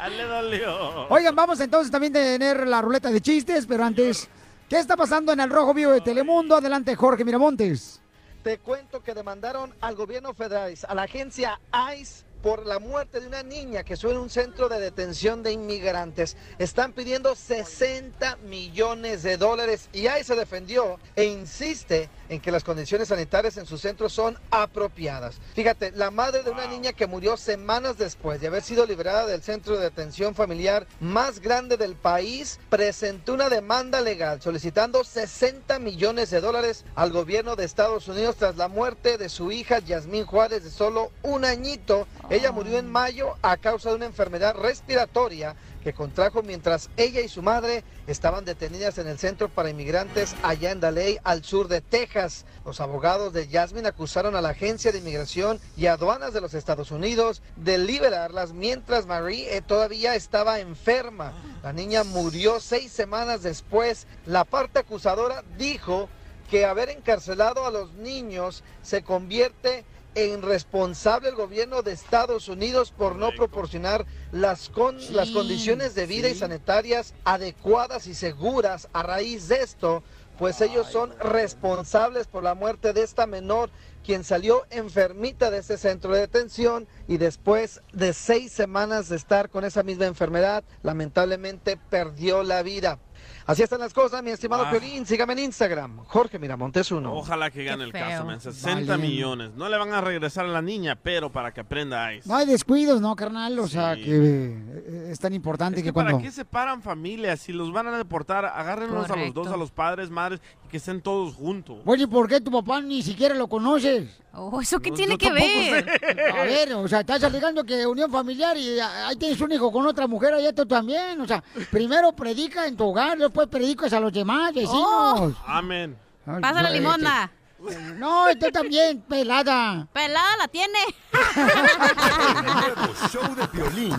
Ah, 0.00 0.08
Le 0.08 0.22
dolió. 0.22 1.08
Oigan, 1.08 1.34
vamos 1.34 1.58
entonces 1.58 1.90
también 1.90 2.16
a 2.16 2.20
tener 2.20 2.68
la 2.68 2.80
ruleta 2.80 3.10
de 3.10 3.20
chistes, 3.20 3.66
pero 3.66 3.84
antes, 3.84 4.28
¿qué 4.68 4.78
está 4.78 4.96
pasando 4.96 5.32
en 5.32 5.40
el 5.40 5.50
Rojo 5.50 5.74
Vivo 5.74 5.90
de 5.90 6.00
Telemundo? 6.00 6.54
Adelante, 6.54 6.94
Jorge 6.94 7.24
Miramontes. 7.24 8.00
Te 8.44 8.58
cuento 8.58 9.02
que 9.02 9.12
demandaron 9.12 9.74
al 9.80 9.96
gobierno 9.96 10.34
federal, 10.34 10.72
a 10.86 10.94
la 10.94 11.02
agencia 11.02 11.58
ICE, 11.98 12.22
por 12.42 12.66
la 12.66 12.78
muerte 12.78 13.20
de 13.20 13.26
una 13.26 13.42
niña 13.42 13.84
que 13.84 13.94
estuvo 13.94 14.12
en 14.12 14.18
un 14.18 14.30
centro 14.30 14.68
de 14.68 14.80
detención 14.80 15.42
de 15.42 15.52
inmigrantes. 15.52 16.36
Están 16.58 16.92
pidiendo 16.92 17.34
60 17.34 18.36
millones 18.44 19.22
de 19.22 19.36
dólares 19.36 19.88
y 19.92 20.06
ahí 20.06 20.24
se 20.24 20.36
defendió 20.36 20.98
e 21.16 21.24
insiste 21.24 22.08
en 22.28 22.40
que 22.40 22.52
las 22.52 22.64
condiciones 22.64 23.08
sanitarias 23.08 23.56
en 23.56 23.66
su 23.66 23.78
centro 23.78 24.08
son 24.08 24.38
apropiadas. 24.50 25.36
Fíjate, 25.54 25.92
la 25.92 26.10
madre 26.10 26.42
de 26.42 26.50
una 26.50 26.66
niña 26.66 26.92
que 26.92 27.06
murió 27.06 27.36
semanas 27.36 27.98
después 27.98 28.40
de 28.40 28.48
haber 28.48 28.62
sido 28.62 28.86
liberada 28.86 29.26
del 29.26 29.42
centro 29.42 29.76
de 29.76 29.84
detención 29.84 30.34
familiar 30.34 30.86
más 31.00 31.40
grande 31.40 31.76
del 31.76 31.96
país 31.96 32.60
presentó 32.68 33.34
una 33.34 33.48
demanda 33.48 34.00
legal 34.00 34.40
solicitando 34.42 35.04
60 35.04 35.78
millones 35.78 36.30
de 36.30 36.40
dólares 36.40 36.84
al 36.94 37.12
gobierno 37.12 37.56
de 37.56 37.64
Estados 37.64 38.08
Unidos 38.08 38.36
tras 38.36 38.56
la 38.56 38.68
muerte 38.68 39.18
de 39.18 39.28
su 39.28 39.50
hija 39.52 39.78
Yasmín 39.78 40.24
Juárez 40.24 40.64
de 40.64 40.70
solo 40.70 41.10
un 41.22 41.44
añito. 41.44 42.06
Ella 42.30 42.52
murió 42.52 42.78
en 42.78 42.90
mayo 42.90 43.36
a 43.40 43.56
causa 43.56 43.88
de 43.88 43.96
una 43.96 44.04
enfermedad 44.04 44.54
respiratoria 44.54 45.56
que 45.82 45.94
contrajo 45.94 46.42
mientras 46.42 46.90
ella 46.98 47.22
y 47.22 47.28
su 47.28 47.40
madre 47.40 47.84
estaban 48.06 48.44
detenidas 48.44 48.98
en 48.98 49.08
el 49.08 49.18
centro 49.18 49.48
para 49.48 49.70
inmigrantes 49.70 50.36
allá 50.42 50.70
en 50.70 50.80
Daley, 50.80 51.18
al 51.24 51.42
sur 51.42 51.68
de 51.68 51.80
Texas. 51.80 52.44
Los 52.66 52.82
abogados 52.82 53.32
de 53.32 53.48
Jasmine 53.48 53.88
acusaron 53.88 54.36
a 54.36 54.42
la 54.42 54.50
Agencia 54.50 54.92
de 54.92 54.98
Inmigración 54.98 55.58
y 55.74 55.86
Aduanas 55.86 56.34
de 56.34 56.42
los 56.42 56.52
Estados 56.52 56.90
Unidos 56.90 57.40
de 57.56 57.78
liberarlas 57.78 58.52
mientras 58.52 59.06
Marie 59.06 59.56
eh, 59.56 59.62
todavía 59.62 60.14
estaba 60.14 60.60
enferma. 60.60 61.32
La 61.62 61.72
niña 61.72 62.04
murió 62.04 62.60
seis 62.60 62.92
semanas 62.92 63.42
después. 63.42 64.06
La 64.26 64.44
parte 64.44 64.80
acusadora 64.80 65.44
dijo 65.56 66.10
que 66.50 66.66
haber 66.66 66.90
encarcelado 66.90 67.64
a 67.64 67.70
los 67.70 67.94
niños 67.94 68.64
se 68.82 69.02
convierte 69.02 69.78
en 69.78 69.97
responsable 70.42 71.28
el 71.28 71.36
gobierno 71.36 71.82
de 71.82 71.92
Estados 71.92 72.48
Unidos 72.48 72.90
por 72.90 73.16
no 73.16 73.30
proporcionar 73.30 74.04
las, 74.32 74.68
con, 74.68 74.96
las 75.14 75.30
condiciones 75.30 75.94
de 75.94 76.06
vida 76.06 76.28
y 76.28 76.34
sanitarias 76.34 77.14
adecuadas 77.24 78.06
y 78.06 78.14
seguras. 78.14 78.88
A 78.92 79.04
raíz 79.04 79.48
de 79.48 79.62
esto, 79.62 80.02
pues 80.36 80.60
ellos 80.60 80.88
son 80.88 81.16
responsables 81.20 82.26
por 82.26 82.42
la 82.42 82.54
muerte 82.54 82.92
de 82.92 83.02
esta 83.02 83.26
menor, 83.26 83.70
quien 84.08 84.24
salió 84.24 84.62
enfermita 84.70 85.50
de 85.50 85.58
ese 85.58 85.76
centro 85.76 86.14
de 86.14 86.20
detención 86.20 86.88
y 87.08 87.18
después 87.18 87.82
de 87.92 88.14
seis 88.14 88.50
semanas 88.52 89.10
de 89.10 89.16
estar 89.16 89.50
con 89.50 89.66
esa 89.66 89.82
misma 89.82 90.06
enfermedad, 90.06 90.64
lamentablemente 90.82 91.76
perdió 91.90 92.42
la 92.42 92.62
vida. 92.62 92.98
Así 93.46 93.62
están 93.62 93.80
las 93.80 93.92
cosas, 93.92 94.22
mi 94.22 94.30
estimado 94.30 94.64
Ah. 94.66 94.70
Piolín. 94.70 95.04
Sígame 95.04 95.32
en 95.34 95.40
Instagram, 95.40 95.98
Jorge 96.06 96.38
Miramontes 96.38 96.90
uno. 96.92 97.12
Ojalá 97.14 97.50
que 97.50 97.64
gane 97.64 97.84
el 97.84 97.92
caso, 97.92 98.24
man. 98.24 98.40
60 98.40 98.92
Vale. 98.92 99.02
millones. 99.08 99.50
No 99.56 99.68
le 99.68 99.76
van 99.76 99.92
a 99.92 100.00
regresar 100.00 100.44
a 100.46 100.48
la 100.48 100.62
niña, 100.62 100.96
pero 100.96 101.30
para 101.30 101.52
que 101.52 101.60
aprenda 101.60 102.14
Ice. 102.14 102.26
No 102.28 102.36
hay 102.36 102.46
descuidos, 102.46 103.00
¿no, 103.02 103.14
carnal? 103.16 103.58
O 103.58 103.68
sea, 103.68 103.94
que 103.96 104.04
eh, 104.06 105.08
es 105.10 105.18
tan 105.18 105.34
importante 105.34 105.78
Es 105.80 105.82
que, 105.82 105.88
que 105.90 105.92
¿Para 105.92 106.12
cuando... 106.12 106.26
qué 106.26 106.32
separan 106.32 106.80
familias? 106.82 107.40
Si 107.40 107.52
los 107.52 107.72
van 107.72 107.88
a 107.88 107.98
deportar, 107.98 108.44
agárrenlos 108.46 109.10
a 109.10 109.16
los 109.16 109.34
dos, 109.34 109.48
a 109.48 109.56
los 109.56 109.70
padres, 109.70 110.08
madres, 110.10 110.40
que 110.68 110.76
estén 110.76 111.00
todos 111.00 111.34
juntos. 111.34 111.78
Oye, 111.84 112.06
¿por 112.06 112.28
qué 112.28 112.40
tu 112.40 112.50
papá 112.50 112.80
ni 112.80 113.02
siquiera 113.02 113.34
lo 113.34 113.48
conoces? 113.48 114.08
Oh, 114.32 114.60
¿eso 114.60 114.78
qué 114.80 114.90
No, 114.90 114.96
tiene 114.96 115.12
yo 115.12 115.18
que 115.18 115.32
ver? 115.32 116.00
A 116.38 116.42
ver, 116.44 116.74
o 116.74 116.86
sea, 116.86 117.00
estás 117.00 117.22
alegando 117.24 117.64
que 117.64 117.86
unión 117.86 118.10
familiar 118.10 118.56
y 118.56 118.78
ahí 118.78 119.16
tienes 119.16 119.40
un 119.40 119.50
hijo 119.52 119.72
con 119.72 119.86
otra 119.86 120.06
mujer, 120.06 120.34
allá 120.34 120.52
tú 120.52 120.64
también. 120.66 121.20
O 121.20 121.26
sea, 121.26 121.42
primero 121.70 122.12
predica 122.12 122.66
en 122.66 122.76
tu 122.76 122.84
hogar, 122.84 123.18
después 123.18 123.48
predicas 123.48 123.92
a 123.92 124.00
los 124.00 124.12
demás 124.12 124.54
vecinos. 124.54 125.34
Amén. 125.46 125.96
Ay, 126.26 126.40
Pasa 126.40 126.62
la 126.62 126.68
no, 126.68 126.74
limosna. 126.74 127.30
este- 127.68 127.78
No, 127.94 128.24
tú 128.38 128.50
también, 128.52 129.00
pelada. 129.00 129.88
Pelada 129.92 130.36
la 130.36 130.48
tiene. 130.48 130.78
nuevo 131.74 132.94
show 133.10 133.34
de 133.34 133.46
violín. 133.52 133.96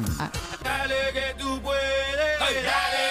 Dale 0.63 0.95
que 1.13 1.35
tú 1.43 1.59
puedes. 1.61 2.39
Dale 2.39 3.08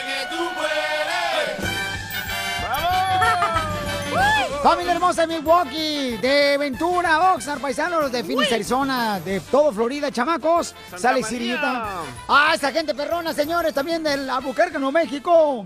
Familia 4.63 4.93
hermosa 4.93 5.27
de 5.27 5.35
Milwaukee, 5.35 6.17
de 6.21 6.59
Ventura, 6.59 7.33
Oxnard, 7.33 7.61
paisanos 7.61 8.11
de 8.11 8.25
Phoenix, 8.25 8.53
Arizona, 8.53 9.21
de 9.21 9.41
todo 9.41 9.73
Florida, 9.73 10.11
chamacos, 10.11 10.75
Santa 10.91 10.99
Sale 10.99 11.55
Utah. 11.55 12.03
Ah, 12.29 12.53
esa 12.55 12.73
gente 12.73 12.95
perrona, 12.95 13.33
señores, 13.33 13.73
también 13.73 14.03
del 14.03 14.29
Albuquerque, 14.29 14.79
Nuevo 14.79 14.93
México. 14.93 15.65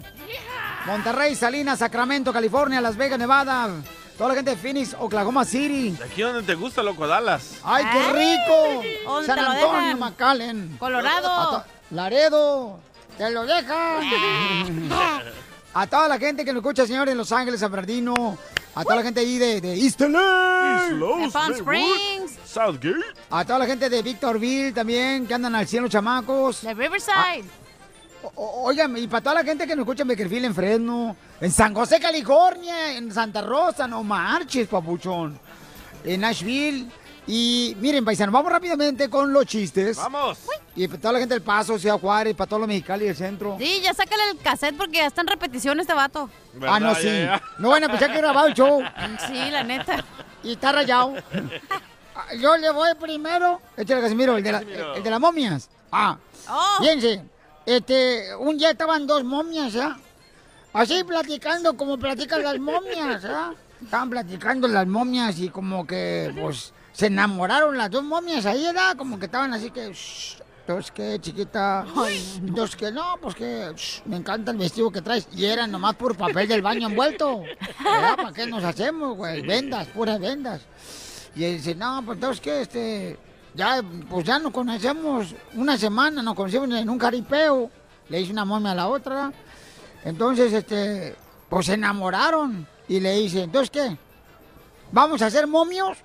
Monterrey, 0.87 1.35
Salinas, 1.35 1.79
Sacramento, 1.79 2.33
California, 2.33 2.81
Las 2.81 2.97
Vegas, 2.97 3.19
Nevada. 3.19 3.71
Toda 4.19 4.29
la 4.29 4.35
gente 4.35 4.51
de 4.51 4.57
Phoenix, 4.57 4.95
Oklahoma 4.99 5.45
City. 5.45 5.93
De 5.93 6.05
aquí 6.05 6.23
donde 6.23 6.43
te 6.43 6.55
gusta, 6.55 6.83
loco, 6.83 7.07
Dallas. 7.07 7.61
¡Ay, 7.65 7.85
qué 7.93 8.13
rico! 8.13 8.83
¿Dónde 9.07 9.27
San 9.27 9.37
te 9.37 9.43
lo 9.43 9.51
Antonio? 9.51 9.97
McAllen. 9.97 10.77
Colorado. 10.79 11.65
Laredo. 11.91 12.79
Te 13.17 13.31
lo 13.31 13.45
dejan. 13.47 14.91
A 15.75 15.87
toda 15.87 16.07
la 16.09 16.19
gente 16.19 16.45
que 16.45 16.53
nos 16.53 16.61
escucha, 16.63 16.87
señores, 16.87 17.13
en 17.13 17.19
Los 17.19 17.33
Ángeles, 17.33 17.61
San 17.61 17.71
Bernardino. 17.73 18.37
A 18.75 18.83
toda 18.83 18.97
la 18.97 19.03
gente 19.03 19.21
ahí 19.21 19.39
de, 19.39 19.61
de 19.61 19.75
East 19.75 20.01
Palm 20.01 21.53
Springs. 21.55 22.39
Southgate. 22.45 23.05
A 23.31 23.45
toda 23.45 23.59
la 23.61 23.67
gente 23.67 23.89
de 23.89 24.03
Victorville 24.03 24.73
también, 24.73 25.27
que 25.27 25.35
andan 25.35 25.55
al 25.55 25.67
cielo, 25.67 25.89
chamacos. 25.89 26.63
De 26.63 26.75
Riverside. 26.75 27.45
O- 28.35 28.65
Oigan, 28.67 28.97
y 28.97 29.07
para 29.09 29.21
toda 29.23 29.35
la 29.37 29.45
gente 29.45 29.67
que 29.67 29.75
nos 29.75 29.83
escucha 29.85 30.03
en 30.03 30.09
Beckerfield, 30.09 30.45
en 30.47 30.55
Fresno, 30.55 31.17
en 31.41 31.51
San 31.51 31.75
José, 31.75 31.99
California, 32.01 32.93
en 32.97 33.13
Santa 33.13 33.43
Rosa, 33.43 33.87
no 33.89 34.03
marches, 34.05 34.69
papuchón. 34.69 35.39
En 36.05 36.21
Nashville. 36.21 36.87
Y 37.27 37.77
miren, 37.79 38.05
paisanos, 38.05 38.33
vamos 38.33 38.51
rápidamente 38.51 39.09
con 39.09 39.33
los 39.33 39.47
chistes. 39.47 39.97
Vamos. 39.97 40.39
Y 40.75 40.89
para 40.89 41.01
toda 41.01 41.13
la 41.13 41.19
gente 41.21 41.35
del 41.35 41.43
Paso, 41.43 41.79
Ciudad 41.79 41.99
Juárez, 42.01 42.35
para 42.35 42.49
todos 42.49 42.61
los 42.61 42.69
mexicanos 42.69 43.05
del 43.07 43.15
centro. 43.17 43.57
Sí, 43.61 43.81
ya 43.83 43.95
sácale 43.95 44.23
el 44.33 44.39
cassette 44.39 44.77
porque 44.77 44.99
ya 44.99 45.07
está 45.07 45.21
en 45.21 45.29
repetición 45.29 45.79
este 45.79 45.93
vato. 45.95 46.29
Ah, 46.63 46.81
no, 46.81 46.95
sí. 46.95 47.09
No 47.59 47.69
van 47.71 47.85
a 47.85 47.89
pensar 47.89 48.11
que 48.11 48.19
he 48.19 48.21
grabado 48.21 48.49
el 48.49 48.55
show. 48.55 48.81
Sí, 49.29 49.51
la 49.51 49.63
neta. 49.63 50.05
Y 50.43 50.53
está 50.53 50.73
rayado. 50.73 51.15
Ah, 52.17 52.35
Yo 52.41 52.57
le 52.57 52.71
voy 52.71 52.89
primero. 53.01 53.61
Échale, 53.77 54.01
Casimiro, 54.01 54.37
el 54.37 54.43
de, 54.43 54.53
la- 54.53 54.59
Casimiro. 54.61 54.95
el 54.97 55.03
de 55.03 55.11
las 55.11 55.21
momias. 55.21 55.71
Ah. 55.93 56.19
Oh. 56.49 56.79
Fíjense, 56.81 57.23
este, 57.67 58.35
un 58.37 58.59
día 58.59 58.71
estaban 58.73 59.07
dos 59.07 59.23
momias, 59.23 59.73
¿ya? 59.73 59.97
Así 60.73 61.05
platicando 61.05 61.77
como 61.77 61.99
platican 61.99 62.43
las 62.43 62.59
momias, 62.59 63.23
¿ya? 63.23 63.53
Estaban 63.81 64.11
platicando 64.11 64.67
las 64.67 64.87
momias 64.87 65.39
y 65.39 65.51
como 65.51 65.87
que, 65.87 66.35
pues, 66.41 66.73
se 67.03 67.09
enamoraron 67.09 67.77
las 67.77 67.91
dos 67.91 68.05
momias 68.05 68.47
ahí, 68.47 68.63
¿verdad? 68.63 68.97
Como 68.97 69.19
que 69.19 69.25
estaban 69.25 69.53
así 69.53 69.73
que, 69.73 69.93
"Shh, 69.93 70.37
entonces 70.61 70.93
qué, 70.93 71.19
chiquita. 71.21 71.85
Entonces 72.37 72.77
que 72.77 72.93
no, 72.93 73.17
pues 73.21 73.35
que 73.35 73.73
shh, 73.75 74.03
me 74.05 74.19
encanta 74.19 74.53
el 74.53 74.57
vestido 74.57 74.89
que 74.93 75.03
traes. 75.03 75.27
Y 75.35 75.47
era 75.47 75.67
nomás 75.67 75.97
por 75.97 76.17
papel 76.17 76.47
del 76.47 76.63
baño 76.63 76.87
envuelto. 76.87 77.41
¿Verdad? 77.83 78.15
¿Para 78.15 78.33
qué 78.33 78.47
nos 78.47 78.63
hacemos, 78.63 79.17
güey? 79.17 79.43
Vendas, 79.43 79.89
puras 79.89 80.21
vendas. 80.21 80.61
Y 81.35 81.43
él 81.43 81.57
dice, 81.57 81.75
no, 81.75 82.03
pues 82.07 82.19
entonces 82.19 82.41
que 82.41 82.61
este, 82.61 83.19
ya, 83.53 83.83
pues 84.09 84.25
ya 84.25 84.39
nos 84.39 84.53
conocemos 84.53 85.35
una 85.55 85.77
semana, 85.77 86.23
nos 86.23 86.37
conocemos 86.37 86.71
en 86.71 86.89
un 86.89 86.99
caripeo. 86.99 87.69
Le 88.09 88.19
dice 88.19 88.31
una 88.31 88.45
momia 88.45 88.71
a 88.71 88.75
la 88.77 88.87
otra. 88.87 89.33
Entonces, 90.05 90.53
este, 90.53 91.17
pues 91.49 91.67
se 91.67 91.75
enamoraron. 91.75 92.65
Y 92.87 93.01
le 93.01 93.17
dice, 93.17 93.43
entonces 93.43 93.71
qué, 93.71 93.97
¿vamos 94.93 95.21
a 95.21 95.31
ser 95.31 95.49
momios? 95.49 95.99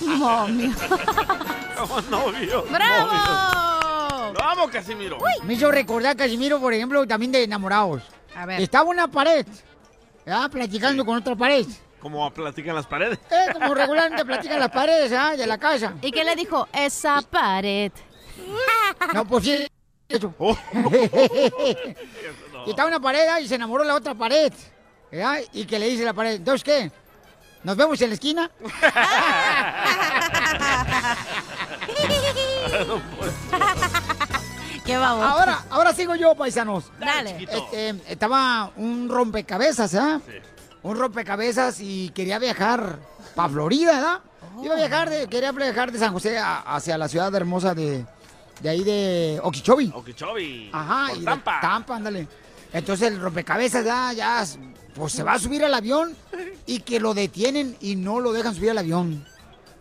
Momio. 0.00 0.72
Como 1.76 2.00
novio. 2.02 2.64
¡Bravo! 2.70 4.32
Lo 4.32 4.42
amo, 4.42 4.70
Casimiro. 4.70 5.18
Me 5.44 5.54
hizo 5.54 5.70
recordar 5.70 6.16
Casimiro, 6.16 6.58
por 6.60 6.72
ejemplo, 6.72 7.06
también 7.06 7.32
de 7.32 7.44
enamorados. 7.44 8.02
A 8.34 8.46
ver. 8.46 8.60
Estaba 8.60 8.88
una 8.88 9.08
pared, 9.08 9.46
¿ya? 10.24 10.48
platicando 10.48 11.04
con 11.04 11.18
otra 11.18 11.36
pared. 11.36 11.66
Como 12.00 12.30
platican 12.32 12.74
las 12.74 12.86
paredes. 12.86 13.18
Eh, 13.30 13.52
como 13.52 13.74
regularmente 13.74 14.24
platican 14.24 14.58
las 14.58 14.70
paredes 14.70 15.12
¿ah? 15.12 15.36
de 15.36 15.46
la 15.46 15.58
casa. 15.58 15.92
¿Y 16.00 16.10
qué 16.10 16.24
le 16.24 16.34
dijo? 16.34 16.66
Esa 16.72 17.20
pared. 17.20 17.92
No, 19.12 19.26
pues 19.26 19.44
sí. 19.44 19.66
Eso. 20.08 20.34
Oh. 20.38 20.56
y 22.66 22.70
estaba 22.70 22.88
una 22.88 23.00
pared 23.00 23.28
¿ah? 23.28 23.40
y 23.40 23.48
se 23.48 23.56
enamoró 23.56 23.84
la 23.84 23.94
otra 23.94 24.14
pared. 24.14 24.52
¿ya? 25.12 25.38
Y 25.52 25.66
que 25.66 25.78
le 25.78 25.88
dice 25.88 26.04
la 26.04 26.14
pared, 26.14 26.36
entonces 26.36 26.64
qué, 26.64 26.90
¿nos 27.64 27.76
vemos 27.76 28.00
en 28.02 28.08
la 28.10 28.14
esquina? 28.14 28.50
Qué 34.84 34.96
baboso. 34.96 35.26
Ahora, 35.28 35.64
ahora 35.70 35.92
sigo 35.94 36.14
yo, 36.16 36.34
paisanos. 36.34 36.84
Dale. 36.98 37.36
Este, 37.48 37.90
estaba 38.08 38.70
un 38.76 39.08
rompecabezas, 39.08 39.94
¿ah? 39.94 40.20
Un 40.82 40.96
rompecabezas 40.98 41.80
y 41.80 42.08
quería 42.10 42.38
viajar 42.38 42.98
para 43.34 43.48
Florida, 43.50 43.92
¿verdad? 43.92 44.20
Iba 44.64 44.74
a 44.74 44.78
viajar, 44.78 45.10
de, 45.10 45.26
quería 45.28 45.52
viajar 45.52 45.92
de 45.92 45.98
San 45.98 46.12
José 46.12 46.38
a- 46.38 46.60
hacia 46.60 46.98
la 46.98 47.08
ciudad 47.08 47.34
hermosa 47.34 47.74
de, 47.74 48.04
de 48.60 48.68
ahí 48.68 48.82
de 48.82 49.38
Okeechobee. 49.42 49.90
Okeechobee. 49.94 50.70
Ajá, 50.72 51.08
Por 51.10 51.18
y 51.18 51.24
Tampa. 51.24 51.60
Tampa, 51.60 51.96
ándale. 51.96 52.26
Entonces 52.72 53.08
el 53.08 53.20
rompecabezas 53.20 53.84
ya, 53.84 54.12
ya, 54.12 54.44
pues 55.00 55.12
se 55.14 55.22
va 55.22 55.32
a 55.32 55.38
subir 55.38 55.64
al 55.64 55.72
avión 55.74 56.14
y 56.66 56.80
que 56.80 57.00
lo 57.00 57.14
detienen 57.14 57.76
y 57.80 57.96
no 57.96 58.20
lo 58.20 58.32
dejan 58.32 58.54
subir 58.54 58.70
al 58.70 58.78
avión. 58.78 59.26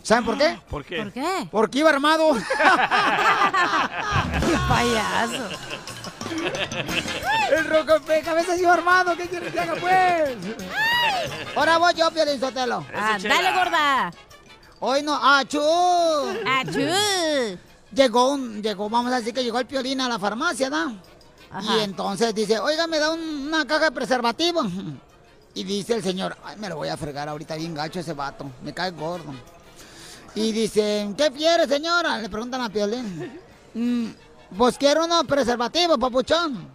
¿Saben 0.02 0.24
por 0.26 0.38
qué? 0.38 0.58
¿Por 0.70 0.86
qué? 0.86 0.98
¿Por 1.04 1.12
qué? 1.12 1.48
Porque 1.52 1.80
iba 1.80 1.90
armado. 1.90 2.34
¡Qué 2.34 2.42
payaso! 4.70 5.50
El 7.52 7.66
roco 7.66 8.00
de 8.00 8.22
cabeza 8.22 8.56
iba 8.56 8.74
armado. 8.74 9.16
¿Qué 9.18 9.28
quieres 9.28 9.52
que 9.52 9.60
haga, 9.60 9.76
pues? 9.76 10.38
Ahora 11.56 11.78
voy 11.78 11.94
yo, 11.96 12.10
Piolín 12.12 12.40
Sotelo. 12.40 12.86
Ah, 12.96 13.18
dale, 13.22 13.52
gorda. 13.54 14.12
Hoy 14.80 15.02
no. 15.04 15.16
¡Achú! 15.22 15.62
¡Achú! 16.48 16.80
Llegó 17.94 18.32
un, 18.34 18.62
llegó, 18.62 18.90
vamos 18.90 19.12
a 19.12 19.18
decir 19.18 19.34
que 19.34 19.44
llegó 19.44 19.60
el 19.60 19.66
Piolín 19.66 20.00
a 20.00 20.08
la 20.08 20.18
farmacia, 20.20 20.70
¿no? 20.70 20.96
Ajá. 21.52 21.78
Y 21.78 21.80
entonces 21.82 22.34
dice, 22.36 22.60
oiga, 22.60 22.86
me 22.88 23.00
da 23.00 23.12
un- 23.12 23.48
una 23.48 23.66
caja 23.66 23.86
de 23.86 23.92
preservativo. 23.92 24.62
Y 25.60 25.64
dice 25.66 25.96
el 25.96 26.02
señor, 26.02 26.38
ay, 26.46 26.56
me 26.56 26.70
lo 26.70 26.78
voy 26.78 26.88
a 26.88 26.96
fregar 26.96 27.28
ahorita 27.28 27.56
bien 27.56 27.76
gacho 27.76 28.00
ese 28.00 28.14
vato, 28.14 28.50
me 28.64 28.74
cae 28.74 28.92
gordo. 28.92 29.34
Y 30.34 30.54
dice, 30.54 31.14
¿qué 31.18 31.30
quiere, 31.32 31.68
señora? 31.68 32.18
Le 32.18 32.30
preguntan 32.30 32.62
a 32.62 32.70
Piolín. 32.70 33.38
"Mm, 33.74 34.06
pues 34.58 34.78
quiero 34.78 35.04
unos 35.04 35.26
preservativos, 35.26 35.98
papuchón. 35.98 36.66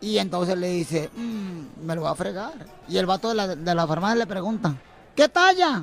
Y 0.00 0.16
entonces 0.18 0.56
le 0.56 0.68
dice, 0.68 1.10
"Mm, 1.16 1.84
me 1.84 1.96
lo 1.96 2.02
voy 2.02 2.10
a 2.12 2.14
fregar. 2.14 2.52
Y 2.88 2.98
el 2.98 3.06
vato 3.06 3.30
de 3.30 3.34
la, 3.34 3.48
de 3.48 3.74
la 3.74 3.84
farmacia 3.84 4.14
le 4.14 4.26
pregunta, 4.28 4.72
¿qué 5.16 5.28
talla? 5.28 5.82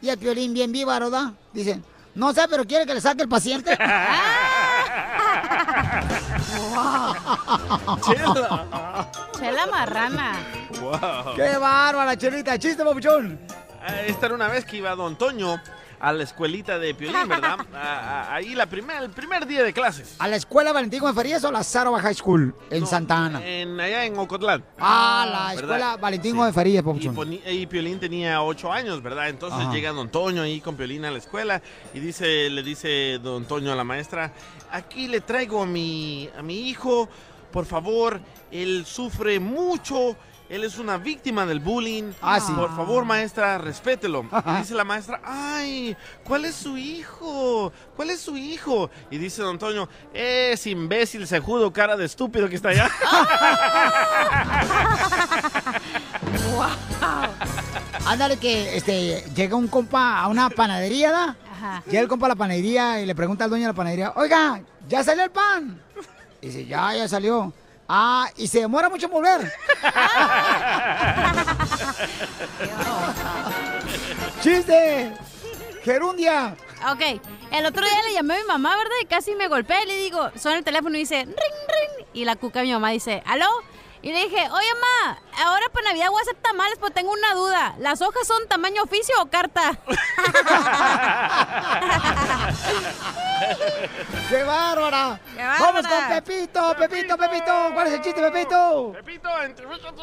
Y 0.00 0.08
el 0.08 0.18
Piolín 0.18 0.54
bien 0.54 0.70
viva, 0.70 0.96
¿verdad? 1.00 1.32
Dice, 1.52 1.80
no 2.14 2.32
sé, 2.34 2.42
pero 2.48 2.64
quiere 2.64 2.86
que 2.86 2.94
le 2.94 3.00
saque 3.00 3.22
el 3.22 3.28
paciente. 3.28 3.76
Chela 9.38 9.66
marrana. 9.70 10.32
Wow. 10.80 11.34
¡Qué 11.34 11.56
bárbara, 11.58 12.16
chelita! 12.16 12.58
¡Chiste, 12.58 12.84
papuchón! 12.84 13.38
Ah, 13.82 14.00
Esta 14.02 14.26
era 14.26 14.34
una 14.34 14.48
vez 14.48 14.64
que 14.64 14.78
iba 14.78 14.94
Don 14.94 15.16
Toño 15.16 15.60
a 16.00 16.12
la 16.12 16.22
escuelita 16.22 16.78
de 16.78 16.94
Piolín, 16.94 17.28
¿verdad? 17.28 17.58
Ah, 17.74 18.26
ah, 18.30 18.34
ahí 18.34 18.54
la 18.54 18.66
primer, 18.66 19.02
el 19.02 19.10
primer 19.10 19.46
día 19.46 19.62
de 19.62 19.72
clases. 19.72 20.16
¿A 20.18 20.28
la 20.28 20.36
escuela 20.36 20.72
Valentín 20.72 21.02
Farías 21.14 21.44
o 21.44 21.52
la 21.52 21.62
Sarova 21.62 22.00
High 22.00 22.14
School 22.14 22.54
en 22.70 22.86
Santa 22.86 23.26
Ana? 23.26 23.46
En, 23.46 23.78
allá 23.78 24.04
en 24.04 24.18
Ocotlán. 24.18 24.64
Ah, 24.78 25.26
la 25.30 25.38
¿verdad? 25.54 25.76
escuela 25.76 25.96
Valentín 25.96 26.36
Gómez 26.36 26.54
Farías, 26.54 26.84
Y, 27.46 27.50
y 27.50 27.66
Piolín 27.66 27.98
tenía 28.00 28.42
ocho 28.42 28.72
años, 28.72 29.02
¿verdad? 29.02 29.28
Entonces 29.28 29.60
Ajá. 29.60 29.72
llega 29.72 29.92
Don 29.92 30.08
Toño 30.08 30.42
ahí 30.42 30.60
con 30.60 30.76
Piolín 30.76 31.04
a 31.04 31.10
la 31.10 31.18
escuela 31.18 31.60
y 31.92 32.00
dice, 32.00 32.48
le 32.50 32.62
dice 32.62 33.18
Don 33.22 33.44
Toño 33.44 33.72
a 33.72 33.76
la 33.76 33.84
maestra, 33.84 34.32
aquí 34.70 35.08
le 35.08 35.20
traigo 35.20 35.62
a 35.62 35.66
mi, 35.66 36.28
a 36.38 36.42
mi 36.42 36.68
hijo, 36.68 37.08
por 37.52 37.66
favor, 37.66 38.20
él 38.50 38.84
sufre 38.86 39.38
mucho, 39.40 40.16
él 40.48 40.64
es 40.64 40.78
una 40.78 40.96
víctima 40.96 41.44
del 41.44 41.60
bullying. 41.60 42.12
Ah, 42.22 42.38
sí. 42.40 42.52
Por 42.52 42.74
favor, 42.74 43.04
maestra, 43.04 43.58
respételo. 43.58 44.24
Y 44.46 44.52
dice 44.58 44.74
la 44.74 44.84
maestra, 44.84 45.20
ay, 45.24 45.96
¿cuál 46.24 46.44
es 46.44 46.54
su 46.54 46.76
hijo? 46.76 47.72
¿Cuál 47.96 48.10
es 48.10 48.20
su 48.20 48.36
hijo? 48.36 48.90
Y 49.10 49.18
dice 49.18 49.42
Don 49.42 49.58
Toño, 49.58 49.88
es 50.14 50.66
imbécil, 50.66 51.26
sejudo, 51.26 51.72
cara 51.72 51.96
de 51.96 52.04
estúpido 52.04 52.48
que 52.48 52.56
está 52.56 52.68
allá. 52.68 52.88
Ándale 58.06 58.36
que 58.36 58.76
este 58.76 59.24
llega 59.34 59.56
un 59.56 59.66
compa 59.66 60.20
a 60.20 60.28
una 60.28 60.48
panadería, 60.48 61.10
¿da? 61.10 61.36
Ajá. 61.52 61.82
Llega 61.86 62.00
el 62.00 62.08
compa 62.08 62.26
a 62.26 62.28
la 62.30 62.36
panadería 62.36 63.00
y 63.00 63.06
le 63.06 63.14
pregunta 63.14 63.44
al 63.44 63.50
dueño 63.50 63.64
de 63.64 63.72
la 63.72 63.76
panadería, 63.76 64.12
oiga, 64.14 64.60
¿ya 64.88 65.02
salió 65.02 65.24
el 65.24 65.30
pan? 65.30 65.80
Y 66.40 66.46
dice, 66.46 66.66
ya, 66.66 66.94
ya 66.94 67.08
salió. 67.08 67.52
Ah, 67.88 68.28
y 68.36 68.48
se 68.48 68.60
demora 68.60 68.88
mucho 68.88 69.06
en 69.06 69.12
volver. 69.12 69.52
¡Chiste! 74.42 75.12
¡Gerundia! 75.84 76.56
Ok, 76.90 77.20
el 77.52 77.66
otro 77.66 77.84
día 77.86 78.02
le 78.02 78.12
llamé 78.12 78.34
a 78.34 78.38
mi 78.38 78.44
mamá, 78.44 78.76
¿verdad? 78.76 78.94
Y 79.02 79.06
casi 79.06 79.34
me 79.34 79.48
golpeé. 79.48 79.86
Le 79.86 79.96
digo, 79.98 80.30
suena 80.36 80.58
el 80.58 80.64
teléfono 80.64 80.96
y 80.96 81.00
dice, 81.00 81.24
ring, 81.24 81.34
ring. 81.36 82.06
Y 82.12 82.24
la 82.24 82.36
cuca 82.36 82.60
de 82.60 82.66
mi 82.66 82.72
mamá 82.72 82.90
dice, 82.90 83.22
¿aló? 83.26 83.46
Y 84.02 84.12
le 84.12 84.24
dije, 84.24 84.36
oye, 84.36 84.68
mamá, 84.74 85.18
ahora 85.44 85.66
para 85.72 85.88
Navidad 85.88 86.10
voy 86.10 86.18
a 86.18 86.22
hacer 86.22 86.36
tamales, 86.36 86.76
pero 86.78 86.92
tengo 86.92 87.10
una 87.10 87.34
duda. 87.34 87.74
¿Las 87.78 88.02
hojas 88.02 88.26
son 88.26 88.46
tamaño 88.48 88.82
oficio 88.82 89.14
o 89.20 89.26
carta? 89.26 89.72
¡Qué 94.28 94.42
bárbara! 94.44 95.20
¡Qué 95.34 95.42
bárbara! 95.42 95.60
¡Vamos 95.60 95.86
con 95.86 96.08
Pepito, 96.08 96.74
Pepito, 96.78 97.16
Pepito! 97.16 97.70
¿Cuál 97.74 97.86
es 97.88 97.94
el 97.94 98.02
chiste, 98.02 98.20
Pepito? 98.22 98.92
Pepito, 98.92 99.28
identifícate. 99.42 100.02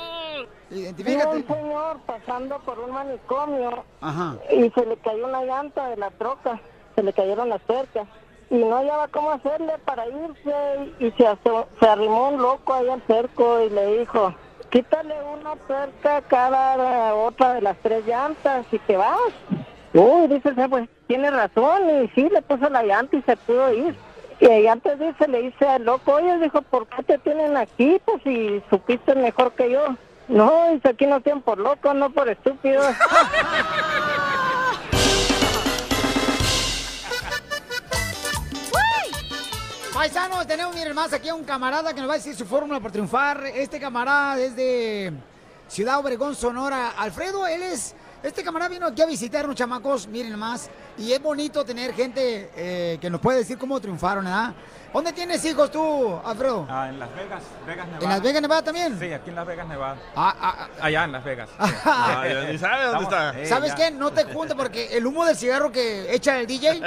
Identifícate. 0.71 1.35
Un 1.37 1.47
señor 1.47 1.99
pasando 2.05 2.59
por 2.59 2.79
un 2.79 2.91
manicomio 2.91 3.85
Ajá. 4.01 4.35
y 4.51 4.69
se 4.71 4.85
le 4.85 4.97
cayó 4.97 5.27
una 5.27 5.43
llanta 5.43 5.87
de 5.89 5.97
la 5.97 6.09
troca, 6.11 6.59
se 6.95 7.03
le 7.03 7.13
cayeron 7.13 7.49
las 7.49 7.61
tuercas 7.61 8.07
y 8.53 8.57
no 8.57 8.75
hallaba 8.77 9.07
cómo 9.07 9.31
hacerle 9.31 9.73
para 9.83 10.05
irse 10.07 10.93
y 10.99 11.09
se, 11.11 11.27
se 11.79 11.87
arrimó 11.87 12.29
un 12.29 12.39
loco 12.39 12.71
ahí 12.75 12.87
al 12.87 13.01
cerco 13.07 13.59
y 13.61 13.71
le 13.71 13.97
dijo, 13.97 14.31
quítale 14.69 15.15
una 15.23 15.55
tuerca 15.67 16.21
cada 16.27 17.15
otra 17.15 17.55
de 17.55 17.61
las 17.61 17.75
tres 17.81 18.05
llantas 18.05 18.63
y 18.71 18.77
te 18.77 18.95
vas. 18.95 19.17
Uy, 19.95 20.27
dice, 20.27 20.53
"Sí, 20.53 20.61
pues 20.69 20.87
tiene 21.07 21.31
razón 21.31 21.81
y 22.03 22.07
sí, 22.09 22.29
le 22.29 22.43
puso 22.43 22.69
la 22.69 22.83
llanta 22.83 23.15
y 23.17 23.23
se 23.23 23.35
pudo 23.37 23.73
ir. 23.73 23.95
Y 24.39 24.67
antes 24.67 24.99
dice, 24.99 25.27
le 25.27 25.41
dice 25.43 25.67
al 25.67 25.85
loco, 25.85 26.13
oye, 26.13 26.37
dijo, 26.37 26.61
¿por 26.61 26.85
qué 26.87 27.01
te 27.03 27.17
tienen 27.19 27.57
aquí? 27.57 27.99
Pues 28.05 28.21
si 28.23 28.61
supiste 28.69 29.15
mejor 29.15 29.53
que 29.53 29.71
yo. 29.71 29.95
No, 30.27 30.69
dice, 30.71 30.89
aquí 30.89 31.07
no 31.07 31.21
tienen 31.21 31.41
por 31.41 31.57
loco, 31.57 31.91
no 31.95 32.11
por 32.11 32.29
estúpido. 32.29 32.83
Paisanos, 39.93 40.47
tenemos, 40.47 40.73
miren 40.73 40.95
más, 40.95 41.13
aquí 41.13 41.29
a 41.29 41.35
un 41.35 41.43
camarada 41.43 41.93
que 41.93 41.99
nos 41.99 42.09
va 42.09 42.15
a 42.15 42.17
decir 42.17 42.35
su 42.35 42.47
fórmula 42.47 42.79
para 42.79 42.91
triunfar. 42.91 43.45
Este 43.45 43.79
camarada 43.79 44.39
es 44.39 44.55
de 44.55 45.13
Ciudad 45.67 45.99
Obregón, 45.99 46.35
Sonora. 46.35 46.95
Alfredo, 46.97 47.45
él 47.45 47.61
es... 47.61 47.93
Este 48.23 48.41
camarada 48.41 48.69
vino 48.69 48.87
aquí 48.87 49.01
a 49.01 49.05
visitarnos, 49.05 49.53
chamacos, 49.53 50.07
miren 50.07 50.39
más. 50.39 50.69
Y 50.97 51.11
es 51.11 51.21
bonito 51.21 51.65
tener 51.65 51.93
gente 51.93 52.49
eh, 52.55 52.97
que 53.01 53.09
nos 53.09 53.19
puede 53.19 53.39
decir 53.39 53.57
cómo 53.57 53.81
triunfaron, 53.81 54.23
¿verdad? 54.23 54.53
¿Dónde 54.93 55.11
tienes 55.11 55.43
hijos 55.43 55.69
tú, 55.69 56.17
Alfredo? 56.23 56.65
Ah, 56.69 56.87
en 56.87 56.99
Las 56.99 57.13
Vegas, 57.15 57.43
Vegas, 57.67 57.85
Nevada. 57.87 58.03
¿En 58.03 58.09
Las 58.09 58.21
Vegas, 58.21 58.41
Nevada 58.41 58.61
también? 58.61 58.97
Sí, 58.97 59.11
aquí 59.11 59.29
en 59.29 59.35
Las 59.35 59.45
Vegas, 59.45 59.67
Nevada. 59.67 59.97
Ah, 60.15 60.35
ah, 60.39 60.67
Allá 60.79 61.03
en 61.03 61.11
Las 61.11 61.23
Vegas. 61.25 61.49
Ah, 61.85 62.23
ni 62.49 62.57
sabe 62.57 62.85
dónde 62.85 63.03
está. 63.03 63.41
Eh, 63.41 63.45
¿Sabes 63.45 63.71
ya. 63.71 63.75
qué? 63.75 63.91
No 63.91 64.11
te 64.11 64.23
juntes 64.23 64.55
porque 64.55 64.95
el 64.95 65.05
humo 65.05 65.25
del 65.25 65.35
cigarro 65.35 65.69
que 65.71 66.13
echa 66.13 66.39
el 66.39 66.47
DJ, 66.47 66.81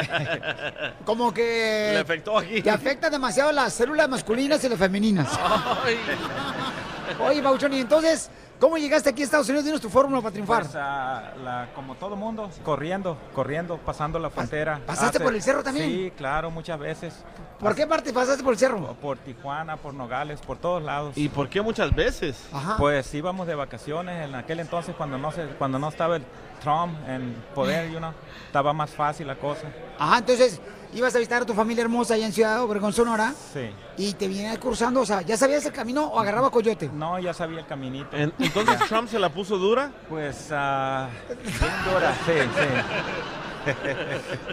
como 1.04 1.34
que... 1.34 1.90
Le 1.92 1.98
afectó 1.98 2.38
aquí. 2.38 2.62
Te 2.62 2.70
afecta 2.70 3.10
demasiado 3.10 3.52
las 3.52 3.74
células 3.74 4.08
masculinas 4.08 4.64
y 4.64 4.68
las 4.70 4.78
femeninas. 4.78 5.28
Oye, 7.20 7.42
Bauchón, 7.42 7.72
y 7.72 7.80
entonces, 7.80 8.30
¿cómo 8.60 8.76
llegaste 8.78 9.10
aquí 9.10 9.22
a 9.22 9.24
Estados 9.24 9.48
Unidos? 9.48 9.64
Dinos 9.64 9.80
tu 9.80 9.88
fórmula 9.88 10.20
para 10.20 10.32
triunfar. 10.32 10.62
Pues, 10.62 10.74
ah, 10.76 11.32
la- 11.42 11.68
como 11.74 11.94
todo 11.94 12.16
mundo, 12.16 12.50
corriendo, 12.64 13.16
corriendo, 13.34 13.78
pasando 13.78 14.18
la 14.18 14.30
frontera. 14.30 14.80
¿Pasaste 14.86 15.20
por 15.20 15.34
el 15.34 15.42
cerro 15.42 15.62
también? 15.62 15.86
Sí, 15.88 16.12
claro, 16.16 16.50
muchas 16.50 16.78
veces. 16.78 17.14
¿Por 17.58 17.74
qué 17.74 17.86
parte 17.86 18.12
pasaste 18.12 18.42
por 18.44 18.52
el 18.52 18.58
cerro? 18.58 18.94
Por 19.00 19.18
Tijuana, 19.18 19.76
por 19.76 19.94
Nogales, 19.94 20.40
por 20.40 20.58
todos 20.58 20.82
lados. 20.82 21.16
¿Y 21.16 21.28
por 21.28 21.48
qué 21.48 21.62
muchas 21.62 21.94
veces? 21.94 22.36
Pues 22.78 23.12
íbamos 23.14 23.46
de 23.46 23.54
vacaciones 23.54 24.28
en 24.28 24.34
aquel 24.34 24.60
entonces 24.60 24.94
cuando 24.94 25.16
no 25.18 25.32
se, 25.32 25.44
cuando 25.58 25.78
no 25.78 25.88
estaba 25.88 26.16
el 26.16 26.24
Trump 26.62 26.94
en 27.08 27.34
poder, 27.54 27.90
you 27.90 27.98
know, 27.98 28.12
estaba 28.46 28.72
más 28.72 28.90
fácil 28.90 29.26
la 29.26 29.36
cosa. 29.36 29.62
Ajá, 29.98 30.18
entonces, 30.18 30.60
ibas 30.94 31.14
a 31.14 31.18
visitar 31.18 31.42
a 31.42 31.46
tu 31.46 31.54
familia 31.54 31.82
hermosa 31.82 32.14
allá 32.14 32.26
en 32.26 32.32
Ciudad 32.32 32.62
Obregón, 32.62 32.92
Sonora, 32.92 33.32
Sí. 33.52 33.70
y 33.96 34.12
te 34.14 34.28
vienes 34.28 34.58
cruzando, 34.58 35.00
o 35.00 35.06
sea, 35.06 35.22
¿ya 35.22 35.36
sabías 35.36 35.64
el 35.66 35.72
camino 35.72 36.04
o 36.06 36.18
agarraba 36.20 36.50
coyote? 36.50 36.90
No, 36.92 37.18
ya 37.18 37.32
sabía 37.34 37.60
el 37.60 37.66
caminito. 37.66 38.14
En- 38.16 38.32
Entonces 38.38 38.78
Trump 38.88 39.08
se 39.08 39.18
la 39.18 39.28
puso 39.30 39.56
dura. 39.58 39.90
Pues, 40.08 40.48
ah, 40.52 41.08
bien 41.28 41.72
dura, 41.90 42.14
sí, 42.26 42.32
sí. 42.32 43.45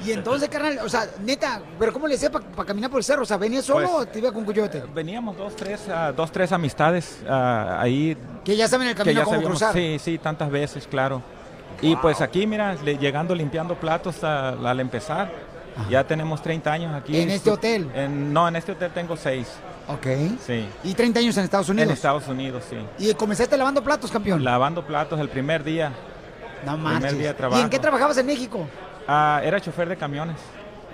Y 0.05 0.11
entonces, 0.11 0.49
carnal, 0.49 0.79
o 0.83 0.89
sea, 0.89 1.07
neta, 1.23 1.61
¿pero 1.79 1.93
cómo 1.93 2.07
le 2.07 2.15
hacía 2.15 2.31
para 2.31 2.65
caminar 2.65 2.89
por 2.89 2.99
el 2.99 3.03
cerro? 3.03 3.23
O 3.23 3.25
sea, 3.25 3.37
¿venías 3.37 3.65
solo 3.65 3.87
Pues, 3.89 4.01
o 4.01 4.05
te 4.07 4.19
iba 4.19 4.31
con 4.31 4.45
coyote? 4.45 4.83
Veníamos 4.93 5.37
dos, 5.37 5.55
tres, 5.55 5.81
ah, 5.89 6.11
dos, 6.15 6.31
tres 6.31 6.51
amistades 6.51 7.19
ah, 7.29 7.77
ahí. 7.79 8.17
Que 8.43 8.55
ya 8.55 8.67
saben 8.67 8.87
el 8.87 8.95
camino, 8.95 9.19
ya 9.19 9.23
cómo 9.25 9.35
sabíamos- 9.37 9.49
cruzar. 9.59 9.73
Sí, 9.73 9.97
sí, 9.99 10.17
tantas 10.17 10.49
veces, 10.49 10.87
claro. 10.87 11.21
Y 11.81 11.95
pues 11.97 12.21
aquí, 12.21 12.45
mira, 12.47 12.75
le- 12.83 12.97
llegando 12.97 13.33
limpiando 13.35 13.75
platos 13.75 14.23
a- 14.23 14.49
al 14.49 14.79
empezar. 14.79 15.31
Ya 15.89 16.05
tenemos 16.05 16.39
30 16.41 16.71
años 16.71 16.93
aquí. 16.93 17.17
¿En 17.19 17.31
este 17.31 17.49
hotel? 17.49 17.89
En- 17.95 18.31
no, 18.31 18.47
en 18.47 18.55
este 18.55 18.73
hotel 18.73 18.91
tengo 18.93 19.17
6. 19.17 19.47
Ok. 19.87 20.05
Sí. 20.45 20.65
Y 20.83 20.93
30 20.93 21.19
años 21.19 21.35
en 21.37 21.43
Estados 21.45 21.67
Unidos. 21.67 21.87
En 21.87 21.93
Estados 21.93 22.27
Unidos, 22.27 22.63
sí. 22.69 22.77
Y 22.99 23.11
comenzaste 23.15 23.57
lavando 23.57 23.83
platos, 23.83 24.11
campeón. 24.11 24.43
Lavando 24.43 24.85
platos 24.85 25.19
el 25.19 25.29
primer 25.29 25.63
día. 25.63 25.91
No 26.63 26.73
Primer 26.75 26.93
marches. 26.93 27.17
día 27.17 27.33
de 27.33 27.57
¿Y 27.57 27.61
en 27.61 27.69
qué 27.69 27.79
trabajabas 27.79 28.17
en 28.19 28.25
México? 28.27 28.67
Ah, 29.07 29.41
era 29.43 29.59
chofer 29.59 29.89
de 29.89 29.97
camiones. 29.97 30.37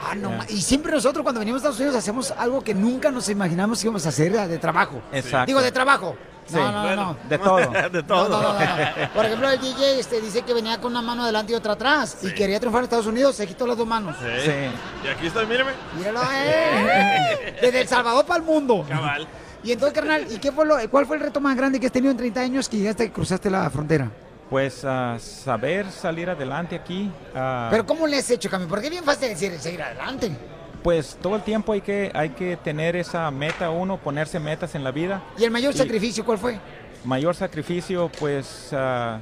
Ah, 0.01 0.15
no, 0.15 0.31
ma- 0.31 0.45
y 0.47 0.61
siempre 0.61 0.91
nosotros 0.93 1.23
cuando 1.23 1.39
venimos 1.39 1.57
a 1.57 1.59
Estados 1.59 1.79
Unidos 1.79 1.95
hacemos 1.97 2.31
algo 2.31 2.61
que 2.63 2.73
nunca 2.73 3.11
nos 3.11 3.27
imaginamos 3.29 3.79
que 3.79 3.87
íbamos 3.87 4.05
a 4.05 4.09
hacer 4.09 4.31
de 4.47 4.57
trabajo. 4.57 5.01
Exacto. 5.11 5.45
Digo, 5.47 5.61
de 5.61 5.71
trabajo. 5.71 6.15
Sí. 6.47 6.55
No, 6.55 6.71
no, 6.71 6.83
no, 6.83 6.95
no. 6.95 7.17
De 7.27 7.37
todo. 7.37 7.57
de 7.91 8.03
No, 8.03 8.29
no, 8.29 8.41
no, 8.41 8.53
no. 8.53 9.09
Por 9.13 9.25
ejemplo, 9.25 9.49
el 9.49 9.59
DJ 9.59 9.99
este, 9.99 10.19
dice 10.21 10.41
que 10.41 10.53
venía 10.53 10.79
con 10.79 10.91
una 10.93 11.01
mano 11.01 11.23
adelante 11.23 11.51
y 11.51 11.55
otra 11.55 11.73
atrás. 11.73 12.17
Y 12.23 12.33
quería 12.33 12.59
triunfar 12.59 12.79
en 12.79 12.83
Estados 12.85 13.05
Unidos, 13.05 13.35
se 13.35 13.45
quitó 13.45 13.67
las 13.67 13.77
dos 13.77 13.85
manos. 13.85 14.15
Sí. 14.19 14.51
Y 15.03 15.07
aquí 15.09 15.27
estoy, 15.27 15.45
míreme. 15.45 15.71
Míralo, 15.97 16.21
eh. 16.33 17.57
Desde 17.61 17.81
El 17.81 17.87
Salvador 17.87 18.25
para 18.25 18.39
el 18.39 18.45
mundo. 18.45 18.85
Cabal. 18.87 19.27
Y 19.63 19.73
entonces, 19.73 19.93
carnal, 19.93 20.25
¿y 20.31 20.37
qué 20.37 20.51
fue 20.53 20.65
lo, 20.65 20.77
cuál 20.89 21.05
fue 21.05 21.17
el 21.17 21.23
reto 21.23 21.41
más 21.41 21.55
grande 21.57 21.79
que 21.79 21.87
has 21.87 21.91
tenido 21.91 22.11
en 22.11 22.17
30 22.17 22.39
años 22.39 22.69
que 22.69 22.77
llegaste 22.77 23.03
y 23.03 23.09
cruzaste 23.09 23.49
la 23.49 23.69
frontera? 23.69 24.09
Pues 24.49 24.83
ah, 24.83 25.17
saber 25.19 25.91
salir 25.91 26.29
adelante 26.29 26.75
aquí. 26.75 27.11
ah, 27.35 27.67
Pero 27.69 27.85
¿cómo 27.85 28.07
le 28.07 28.17
has 28.17 28.29
hecho, 28.31 28.49
Cami? 28.49 28.65
Porque 28.65 28.85
es 28.87 28.91
bien 28.91 29.03
fácil 29.03 29.29
decir 29.29 29.57
seguir 29.59 29.81
adelante. 29.81 30.31
Pues 30.81 31.17
todo 31.21 31.35
el 31.35 31.43
tiempo 31.43 31.73
hay 31.73 31.81
que, 31.81 32.11
hay 32.15 32.29
que 32.29 32.57
tener 32.57 32.95
esa 32.95 33.29
meta 33.31 33.69
uno, 33.69 33.97
ponerse 33.97 34.39
metas 34.39 34.73
en 34.75 34.83
la 34.83 34.91
vida. 34.91 35.21
¿Y 35.37 35.43
el 35.43 35.51
mayor 35.51 35.73
sacrificio 35.73 36.25
cuál 36.25 36.37
fue? 36.37 36.59
Mayor 37.03 37.35
sacrificio, 37.35 38.09
pues 38.19 38.69
ah, 38.73 39.19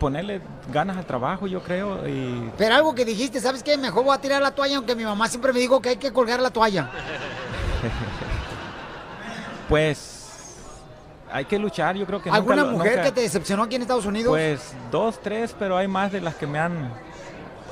ponerle 0.00 0.40
ganas 0.72 0.96
al 0.96 1.06
trabajo, 1.06 1.46
yo 1.46 1.62
creo. 1.62 2.08
Y 2.08 2.50
Pero 2.58 2.74
algo 2.74 2.94
que 2.94 3.04
dijiste, 3.04 3.40
¿sabes 3.40 3.62
qué? 3.62 3.76
Mejor 3.76 4.04
voy 4.04 4.14
a 4.16 4.20
tirar 4.20 4.42
la 4.42 4.50
toalla, 4.50 4.78
aunque 4.78 4.96
mi 4.96 5.04
mamá 5.04 5.28
siempre 5.28 5.52
me 5.52 5.60
dijo 5.60 5.80
que 5.80 5.90
hay 5.90 5.96
que 5.96 6.12
colgar 6.12 6.40
la 6.40 6.50
toalla. 6.50 6.90
pues 9.68 10.15
hay 11.36 11.44
que 11.44 11.58
luchar, 11.58 11.96
yo 11.96 12.06
creo 12.06 12.22
que 12.22 12.30
¿Alguna 12.30 12.62
nunca 12.62 12.72
mujer 12.72 12.92
nunca- 12.92 13.04
que 13.04 13.12
te 13.12 13.20
decepcionó 13.20 13.64
aquí 13.64 13.74
en 13.74 13.82
Estados 13.82 14.06
Unidos? 14.06 14.32
Pues 14.32 14.72
dos, 14.90 15.20
tres, 15.20 15.54
pero 15.58 15.76
hay 15.76 15.86
más 15.86 16.10
de 16.10 16.22
las 16.22 16.34
que 16.34 16.46
me 16.46 16.58
han 16.58 16.90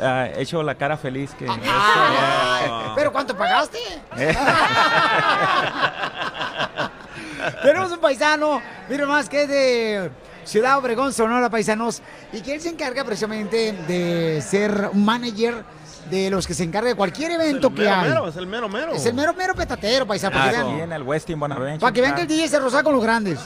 ah, 0.03 0.29
hecho 0.37 0.63
la 0.63 0.75
cara 0.75 0.99
feliz 0.99 1.35
que... 1.35 1.49
Ay, 1.49 1.61
¿Pero 2.95 3.11
cuánto 3.11 3.35
pagaste? 3.35 3.79
Tenemos 7.63 7.91
un 7.91 8.01
paisano, 8.01 8.61
mira 8.89 9.07
más 9.07 9.31
que 9.31 9.45
es 9.45 9.49
de 9.49 10.11
Ciudad 10.45 10.77
Obregón, 10.77 11.15
Sonora, 11.15 11.49
paisanos, 11.49 12.03
y 12.35 12.43
que 12.43 12.55
él 12.55 12.61
se 12.61 12.69
encarga 12.69 13.03
precisamente 13.03 13.73
de 13.89 14.43
ser 14.43 14.91
un 14.93 15.07
manager 15.07 15.65
de 16.11 16.31
los 16.31 16.47
que 16.47 16.55
se 16.55 16.65
encarga 16.65 16.89
de 16.89 16.95
cualquier 16.95 17.31
evento 17.33 17.75
que 17.75 17.89
hay. 17.89 18.09
mero, 18.09 18.29
es 18.29 18.37
el 18.37 18.47
mero 18.47 18.69
mero. 18.69 18.93
Es 18.93 19.05
el 19.07 19.15
mero 19.15 19.33
mero 19.35 19.55
petatero, 19.55 20.07
paisano, 20.07 20.37
para 20.37 20.51
que 20.51 20.57
vean. 20.59 20.81
en 20.81 20.93
el 20.93 21.03
Westin 21.03 21.39
Bonaventure. 21.41 21.79
Para 21.81 21.93
que 21.93 22.01
vean 22.01 22.15
que 22.15 22.23
el 22.23 22.29
DJ 22.29 22.49
se 22.49 22.59
roza 22.61 22.83
con 22.83 22.93
los 22.95 23.03
grandes. 23.03 23.41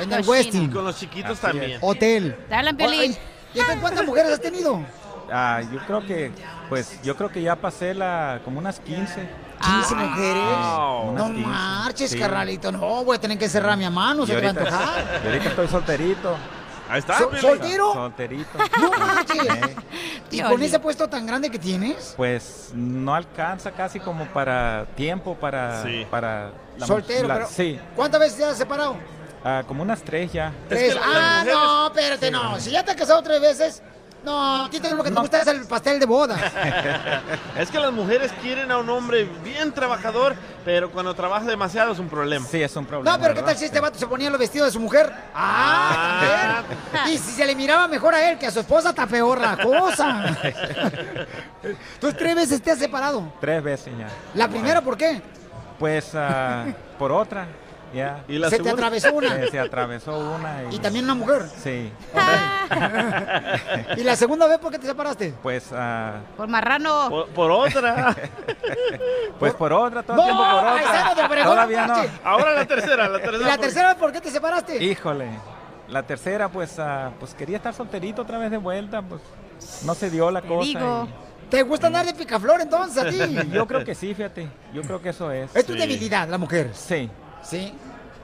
en 0.00 0.12
el 0.12 0.24
Y 0.24 0.28
Westin. 0.28 0.70
con 0.70 0.84
los 0.84 0.96
chiquitos 0.98 1.32
Así 1.32 1.40
también. 1.42 1.70
es. 1.72 1.78
Hotel. 1.80 2.36
Te 2.48 2.54
hablan, 2.54 2.76
Piolín. 2.76 3.16
¿Y 3.54 3.60
cuántas 3.80 4.04
mujeres 4.06 4.32
has 4.32 4.40
tenido? 4.40 4.80
Ah, 5.32 5.60
yo 5.72 5.78
creo 5.86 6.04
que, 6.04 6.32
pues, 6.68 7.00
yo 7.02 7.16
creo 7.16 7.30
que 7.30 7.40
ya 7.40 7.54
pasé 7.56 7.94
la, 7.94 8.40
como 8.44 8.58
unas 8.58 8.80
15. 8.80 9.28
15 9.62 9.94
mujeres. 9.94 10.42
Como 10.42 11.10
unas 11.12 11.28
No 11.28 11.34
15, 11.34 11.46
marches, 11.48 12.10
sí. 12.10 12.18
carnalito. 12.18 12.72
No, 12.72 13.04
voy 13.04 13.16
a 13.16 13.20
tener 13.20 13.38
que 13.38 13.48
cerrar 13.48 13.76
mi 13.76 13.88
mano, 13.90 14.24
Y 14.24 14.26
se 14.26 14.34
te 14.34 14.40
va 14.40 14.46
a 14.46 14.50
antojar. 14.50 15.20
y 15.22 15.26
ahorita 15.28 15.48
estoy 15.50 15.68
solterito. 15.68 16.36
Ahí 16.90 16.98
está. 17.00 17.18
¿Sol- 17.18 17.30
Piolín. 17.30 17.40
¿Soltero? 17.60 17.92
Solterito. 17.94 18.58
No 18.80 18.90
marches. 18.98 19.44
Eh, 19.46 19.76
¿Y 20.32 20.42
con 20.42 20.62
ese 20.62 20.78
puesto 20.78 21.08
tan 21.08 21.26
grande 21.26 21.50
que 21.50 21.58
tienes? 21.58 22.14
Pues 22.16 22.70
no 22.74 23.14
alcanza 23.14 23.70
casi 23.72 24.00
como 24.00 24.24
para 24.26 24.86
tiempo 24.96 25.34
para... 25.36 25.82
Sí. 25.82 26.06
para 26.10 26.50
la- 26.78 26.86
Soltero, 26.86 27.28
la- 27.28 27.34
pero 27.34 27.46
Sí, 27.48 27.78
¿cuántas 27.96 28.20
veces 28.20 28.36
te 28.38 28.44
has 28.44 28.58
separado? 28.58 28.96
ah, 29.44 29.62
como 29.66 29.82
unas 29.82 30.02
tres 30.02 30.32
ya. 30.32 30.52
Tres. 30.68 30.96
ah, 31.02 31.38
mujeres- 31.40 31.54
no, 31.54 31.86
espérate, 31.88 32.30
no. 32.30 32.60
Si 32.60 32.70
ya 32.70 32.84
te 32.84 32.90
has 32.90 32.96
casado 32.96 33.22
tres 33.22 33.40
veces, 33.40 33.82
no, 34.24 34.64
a 34.64 34.70
ti 34.70 34.80
te- 34.80 34.94
lo 34.94 35.02
que 35.02 35.10
te 35.10 35.20
gusta 35.20 35.40
es 35.40 35.46
el 35.46 35.66
pastel 35.66 35.98
de 36.00 36.06
boda. 36.06 36.36
Es 37.58 37.70
que 37.70 37.78
las 37.78 37.92
mujeres 37.92 38.32
quieren 38.40 38.70
a 38.70 38.78
un 38.78 38.88
hombre 38.88 39.28
bien 39.44 39.72
trabajador, 39.72 40.34
pero 40.64 40.90
cuando 40.90 41.14
trabaja 41.14 41.44
demasiado 41.44 41.92
es 41.92 41.98
un 41.98 42.08
problema. 42.08 42.46
Sí, 42.46 42.62
es 42.62 42.74
un 42.76 42.86
problema. 42.86 43.16
No, 43.16 43.22
pero 43.22 43.34
¿qué 43.34 43.42
tal 43.42 43.56
si 43.56 43.66
este 43.66 43.80
vato 43.80 43.98
se 43.98 44.06
ponía 44.06 44.30
los 44.30 44.38
vestidos 44.38 44.68
de 44.68 44.72
su 44.72 44.80
mujer? 44.80 45.12
Ah, 45.34 46.62
también. 46.92 47.14
Y 47.14 47.18
si 47.18 47.32
se 47.32 47.44
le 47.46 47.54
miraba 47.54 47.86
mejor 47.88 48.14
a 48.14 48.30
él 48.30 48.38
que 48.38 48.46
a 48.46 48.50
su 48.50 48.60
esposa, 48.60 48.90
está 48.90 49.06
peor 49.06 49.40
la 49.40 49.56
cosa. 49.56 50.36
Entonces, 51.62 52.18
tres 52.18 52.34
veces 52.34 52.62
te 52.62 52.70
has 52.70 52.78
separado. 52.78 53.32
Tres 53.40 53.62
veces 53.62 53.92
ya. 53.98 54.08
La 54.34 54.48
primera, 54.48 54.80
¿por 54.80 54.96
qué? 54.96 55.20
Pues 55.78 56.12
ah, 56.14 56.66
por 56.98 57.10
otra, 57.12 57.46
¿Y 58.28 58.38
la 58.38 58.48
Se 58.50 58.56
te 58.58 58.62
segunda? 58.64 58.72
atravesó 58.72 59.12
una. 59.14 59.28
Se, 59.36 59.48
se 59.48 59.58
atravesó 59.60 60.18
una 60.36 60.62
y... 60.70 60.76
Y 60.76 60.78
también 60.78 61.04
una 61.04 61.14
mujer. 61.14 61.42
Sí. 61.62 61.92
¿Y 63.96 64.02
la 64.04 64.16
segunda 64.16 64.46
vez 64.46 64.58
por 64.58 64.70
qué 64.70 64.78
te 64.78 64.86
separaste? 64.86 65.34
Pues, 65.42 65.70
ah, 65.72 66.20
Por 66.36 66.48
marrano. 66.48 67.08
Por, 67.08 67.28
por 67.28 67.50
otra. 67.50 68.14
pues 69.38 69.54
por 69.54 69.72
otra, 69.72 70.02
todo 70.02 70.16
No, 70.16 70.22
el 70.22 70.28
tiempo 70.28 70.44
por 71.28 71.38
otra. 71.38 71.44
Todavía 71.44 71.86
no. 71.86 71.94
Ahora 72.24 72.52
la 72.52 72.64
tercera, 72.66 73.08
la 73.08 73.18
¿Y 73.18 73.22
tercera. 73.22 73.46
la 73.48 73.58
tercera 73.58 73.88
vez 73.88 73.96
por 73.96 74.12
qué 74.12 74.20
te 74.20 74.30
separaste? 74.30 74.82
Híjole. 74.82 75.28
La 75.88 76.02
tercera, 76.04 76.48
pues, 76.48 76.78
ah, 76.78 77.10
pues 77.18 77.34
quería 77.34 77.56
estar 77.56 77.74
solterito 77.74 78.22
otra 78.22 78.38
vez 78.38 78.50
de 78.52 78.58
vuelta, 78.58 79.02
pues 79.02 79.20
no 79.84 79.94
se 79.94 80.08
dio 80.10 80.30
la 80.30 80.42
cosa. 80.42 80.64
digo. 80.64 81.08
¿Te 81.50 81.64
gusta 81.64 81.88
andar 81.88 82.06
de 82.06 82.14
picaflor 82.14 82.60
entonces 82.60 83.02
a 83.02 83.08
ti? 83.10 83.16
y- 83.20 83.50
Yo 83.52 83.66
creo 83.66 83.84
que 83.84 83.96
sí, 83.96 84.14
fíjate. 84.14 84.48
Yo 84.72 84.82
creo 84.82 85.02
que 85.02 85.08
eso 85.08 85.32
es. 85.32 85.54
Es 85.56 85.66
tu 85.66 85.72
debilidad, 85.74 86.28
la 86.28 86.38
mujer. 86.38 86.70
Sí. 86.74 87.10
Sí. 87.42 87.72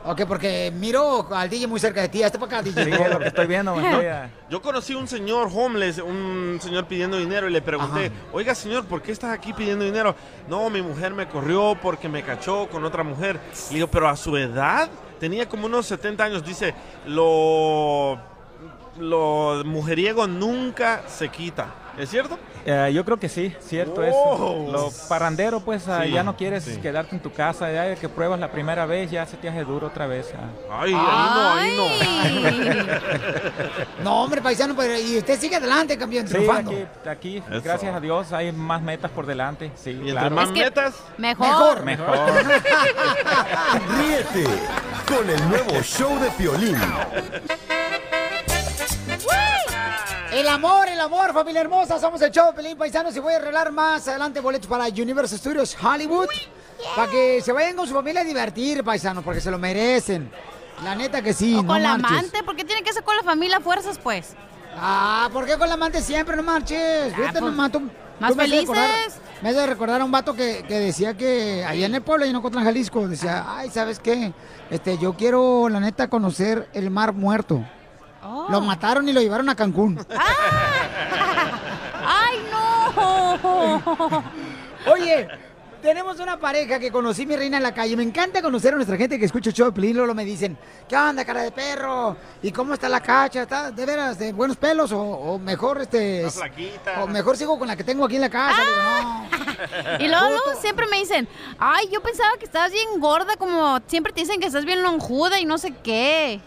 Ok, 0.09 0.23
porque 0.29 0.73
miro 0.73 1.27
al 1.35 1.51
DJ 1.51 1.67
muy 1.67 1.81
cerca 1.81 2.01
de 2.01 2.09
ti. 2.09 2.23
Hazte 2.23 2.39
para 2.39 2.59
acá, 2.59 2.63
DJ. 2.63 2.85
Sí, 2.85 2.91
es 2.93 3.11
lo 3.11 3.19
que 3.19 3.27
estoy 3.27 3.47
viendo. 3.49 3.75
Yo 4.51 4.63
conocí 4.63 4.95
un 4.95 5.09
señor 5.09 5.49
homeless, 5.53 5.99
un 5.99 6.59
señor 6.63 6.87
pidiendo 6.87 7.19
dinero 7.19 7.49
y 7.49 7.53
le 7.53 7.61
pregunté, 7.61 8.13
oiga 8.33 8.55
señor, 8.55 8.85
¿por 8.85 9.03
qué 9.03 9.11
estás 9.11 9.33
aquí 9.33 9.53
pidiendo 9.53 9.85
dinero? 9.85 10.15
No, 10.49 10.71
mi 10.71 10.81
mujer 10.81 11.13
me 11.13 11.27
corrió 11.27 11.77
porque 11.83 12.09
me 12.09 12.23
cachó 12.23 12.69
con 12.69 12.85
otra 12.85 13.03
mujer. 13.03 13.41
Le 13.71 13.75
digo, 13.75 13.89
pero 13.89 14.09
a 14.09 14.17
su 14.17 14.37
edad, 14.37 14.89
tenía 15.19 15.49
como 15.49 15.67
unos 15.67 15.87
70 15.87 16.23
años, 16.23 16.45
dice, 16.45 16.73
lo, 17.07 18.17
lo 19.01 19.63
mujeriego 19.65 20.29
nunca 20.29 21.03
se 21.09 21.31
quita. 21.31 21.67
¿Es 21.99 22.11
cierto? 22.11 22.39
eh, 22.65 22.91
yo 22.93 23.05
creo 23.05 23.17
que 23.19 23.29
sí, 23.29 23.55
cierto 23.61 24.01
Oh. 24.03 24.05
eso. 24.05 24.73
Lo 24.73 24.91
parrandero, 25.09 25.61
pues 25.61 25.87
ah, 25.89 26.03
Sí, 26.05 26.11
ya 26.13 26.23
no 26.23 26.37
quieres 26.37 26.65
sí. 26.65 26.77
quedarte 26.79 27.15
en 27.17 27.23
tu 27.23 27.33
casa, 27.33 27.71
ya 27.73 27.95
que 27.95 28.09
pruebas 28.09 28.39
la 28.41 28.51
primera 28.51 28.85
vez, 28.87 29.11
ya 29.11 29.25
se 29.27 29.37
te 29.37 29.49
hace 29.49 29.65
duro 29.65 29.87
otra 29.87 30.07
vez. 30.07 30.33
ah. 30.37 30.81
Ay, 30.83 30.93
ahí 30.95 31.71
no, 31.77 31.89
ahí 31.89 32.41
no. 32.47 32.87
No, 34.05 34.23
hombre, 34.23 34.41
paisano, 34.43 34.75
pero 34.77 34.99
y 34.99 35.19
usted 35.19 35.39
sigue 35.41 35.57
adelante, 35.57 35.97
campeón, 35.97 36.27
Sí, 36.29 36.37
aquí, 36.51 36.87
aquí 37.09 37.43
gracias 37.63 37.95
a 37.95 38.01
Dios, 38.01 38.33
hay 38.33 38.53
más 38.53 38.83
metas 38.83 39.11
por 39.11 39.27
delante. 39.27 39.71
Sí, 39.77 39.91
Y 39.91 39.95
entre 39.95 40.13
claro. 40.13 40.35
más 40.37 40.47
Es 40.49 40.53
que- 40.55 40.61
metas, 40.65 40.95
Mejor. 41.19 41.83
Mejor. 41.85 42.07
Ríete 43.99 44.45
con 45.09 45.29
el 45.31 45.49
nuevo 45.49 45.81
show 45.83 46.19
de 46.21 46.31
Piolín. 46.33 46.77
El 50.37 50.49
amor, 50.49 50.87
el 50.89 51.01
amor, 51.01 51.33
familia 51.33 51.63
hermosa. 51.63 51.99
Somos 51.99 52.21
el 52.21 52.31
show 52.31 52.49
de 52.49 52.53
Pelín 52.53 52.77
Paisanos 52.77 53.17
y 53.17 53.21
voy 53.21 53.33
a 53.33 53.37
arreglar 53.37 53.73
más 53.73 54.07
adelante 54.07 54.41
boletos 54.41 54.67
para 54.69 54.85
Universal 54.87 55.39
Studios 55.39 55.75
Hollywood. 55.83 56.29
Para 56.95 57.11
que 57.11 57.41
se 57.41 57.53
vayan 57.53 57.75
con 57.75 57.89
su 57.89 57.95
familia 57.95 58.21
a 58.21 58.25
divertir, 58.25 58.85
paisanos, 58.85 59.25
porque 59.25 59.41
se 59.41 59.51
lo 59.51 59.59
merecen. 59.59 60.31
La 60.85 60.95
neta 60.95 61.23
que 61.23 61.33
sí, 61.33 61.55
O 61.55 61.63
no 61.63 61.69
con 61.69 61.83
la 61.83 61.97
marches. 61.97 62.19
amante, 62.19 62.43
¿por 62.43 62.55
qué 62.55 62.65
tiene 62.65 62.83
que 62.83 62.93
ser 62.93 63.03
con 63.03 63.17
la 63.17 63.23
familia 63.23 63.61
fuerzas, 63.61 63.99
pues? 63.99 64.35
Ah, 64.77 65.31
¿por 65.33 65.47
qué 65.47 65.57
con 65.57 65.69
la 65.69 65.75
amante 65.75 66.03
siempre? 66.03 66.37
No 66.37 66.43
marches. 66.43 67.15
Fíjate 67.15 67.39
pues, 67.41 67.51
nomás, 67.53 67.73
tú- 67.73 67.89
más 68.21 68.31
tú 68.31 68.37
me 68.37 68.45
haces 68.45 68.61
recordar- 68.61 68.91
felices. 68.91 69.21
Hace 69.43 69.67
recordar 69.67 70.01
a 70.03 70.05
un 70.05 70.11
vato 70.11 70.35
que, 70.35 70.65
que 70.69 70.75
decía 70.81 71.17
que 71.17 71.65
allá 71.65 71.87
en 71.87 71.95
el 71.95 72.03
pueblo, 72.03 72.27
en 72.27 72.37
Ocotlán, 72.37 72.65
Jalisco, 72.65 73.09
decía, 73.09 73.45
ay, 73.49 73.71
¿sabes 73.71 73.99
qué? 74.01 74.33
Este, 74.71 74.99
yo 74.99 75.15
quiero, 75.15 75.71
la 75.71 75.81
neta, 75.81 76.09
conocer 76.09 76.69
el 76.75 76.91
mar 76.91 77.15
muerto. 77.15 77.65
Oh. 78.29 78.49
Lo 78.51 78.61
mataron 78.61 79.09
y 79.09 79.13
lo 79.13 79.21
llevaron 79.21 79.49
a 79.49 79.55
Cancún. 79.55 80.05
¡Ay, 82.05 82.45
no! 82.51 84.23
Oye, 84.93 85.29
tenemos 85.87 86.19
una 86.19 86.37
pareja 86.37 86.81
que 86.81 86.91
conocí 86.91 87.25
mi 87.27 87.37
reina 87.37 87.59
en 87.59 87.63
la 87.63 87.73
calle. 87.73 87.97
Me 87.97 88.03
encanta 88.03 88.43
conocer 88.43 88.73
a 88.73 88.77
nuestra 88.77 88.97
gente 88.97 89.21
que 89.21 89.25
escucha 89.25 89.51
el 89.51 89.55
show 89.55 89.71
de. 89.71 89.95
Luego 89.95 90.15
me 90.15 90.25
dicen, 90.25 90.59
¿qué 90.89 90.97
onda, 90.97 91.25
cara 91.25 91.43
de 91.43 91.53
perro? 91.53 92.17
¿Y 92.43 92.51
cómo 92.51 92.75
está 92.75 92.89
la 92.89 93.01
cacha? 93.01 93.43
¿Está 93.43 93.71
de 93.71 93.87
veras 93.87 94.19
de 94.19 94.33
buenos 94.33 94.57
pelos? 94.57 94.91
¿O, 94.91 95.01
o 95.01 95.39
mejor 95.39 95.81
este... 95.81 96.29
Flaquita. 96.29 97.05
O 97.05 97.07
mejor 97.07 97.37
sigo 97.37 97.57
con 97.57 97.69
la 97.69 97.77
que 97.77 97.85
tengo 97.85 98.05
aquí 98.05 98.17
en 98.17 98.23
la 98.23 98.31
casa. 98.31 98.61
Digo, 98.61 98.77
no. 98.83 99.27
Y 100.01 100.09
luego, 100.09 100.29
luego 100.29 100.61
siempre 100.61 100.87
me 100.89 100.99
dicen, 100.99 101.27
ay, 101.59 101.89
yo 101.91 102.03
pensaba 102.03 102.31
que 102.39 102.45
estabas 102.45 102.73
bien 102.73 103.01
gorda, 103.01 103.37
como 103.37 103.79
siempre 103.87 104.13
te 104.13 104.21
dicen 104.21 104.39
que 104.39 104.49
estás 104.49 104.65
bien 104.67 104.83
lonjuda 104.83 105.39
y 105.41 105.47
no 105.47 105.57
sé 105.57 105.73
qué. 105.83 106.41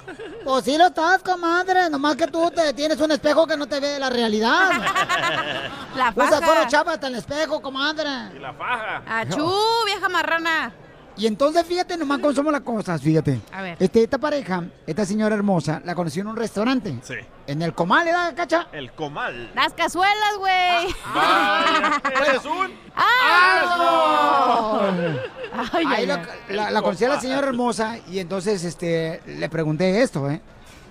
Pues 0.43 0.65
sí 0.65 0.77
lo 0.77 0.87
estás, 0.87 1.23
comadre. 1.23 1.89
Nomás 1.89 2.15
que 2.17 2.27
tú 2.27 2.51
te 2.51 2.71
tienes 2.73 2.99
un 2.99 3.11
espejo 3.11 3.47
que 3.47 3.57
no 3.57 3.67
te 3.67 3.79
ve 3.79 3.97
la 3.99 4.09
realidad. 4.09 4.69
La 5.95 6.13
Usas 6.15 6.39
faja. 6.39 6.45
puro 6.45 6.67
chapa 6.67 6.93
hasta 6.93 7.07
el 7.07 7.15
espejo, 7.15 7.61
comadre. 7.61 8.07
y 8.35 8.39
la 8.39 8.53
faja. 8.53 9.01
Achú, 9.29 9.51
vieja 9.85 10.09
marrana. 10.09 10.73
Y 11.17 11.27
entonces, 11.27 11.65
fíjate 11.65 11.97
nomás 11.97 12.19
cómo 12.19 12.33
somos 12.33 12.53
las 12.53 12.61
cosas, 12.61 13.01
fíjate. 13.01 13.41
A 13.51 13.61
ver. 13.61 13.75
Este, 13.77 14.03
esta 14.03 14.17
pareja, 14.17 14.63
esta 14.87 15.05
señora 15.05 15.35
hermosa, 15.35 15.81
la 15.83 15.93
conocí 15.93 16.21
en 16.21 16.27
un 16.27 16.37
restaurante. 16.37 16.95
Sí. 17.03 17.15
En 17.45 17.61
el 17.61 17.73
comal, 17.73 18.05
¿verdad, 18.05 18.33
cacha? 18.37 18.69
El 18.71 18.93
comal. 18.93 19.51
Las 19.53 19.73
cazuelas, 19.73 20.37
güey. 20.37 20.95
Vaya, 21.13 22.01
¿Eres 22.25 22.45
un? 22.45 22.71
¡Ah! 22.95 24.81
Ay, 25.73 25.85
Ahí 25.87 26.09
ay, 26.09 26.71
la 26.71 26.81
conocí 26.81 27.03
a 27.03 27.09
la 27.09 27.19
señora 27.19 27.47
hermosa 27.47 27.97
y 28.09 28.19
entonces 28.19 28.63
este, 28.63 29.21
le 29.25 29.49
pregunté 29.49 30.01
esto, 30.01 30.29
¿eh? 30.29 30.39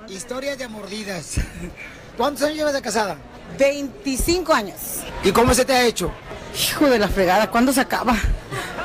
Historias 0.08 0.58
de 0.58 0.68
mordidas. 0.68 1.36
¿Cuántos 2.18 2.42
años 2.42 2.56
llevas 2.56 2.74
de 2.74 2.82
casada? 2.82 3.16
25 3.58 4.52
años. 4.52 4.76
¿Y 5.24 5.32
cómo 5.32 5.54
se 5.54 5.64
te 5.64 5.72
ha 5.72 5.86
hecho? 5.86 6.10
Hijo 6.55 6.86
de 6.86 6.99
la 6.99 7.09
fregada, 7.09 7.51
¿cuándo 7.51 7.72
se 7.72 7.80
acaba? 7.80 8.16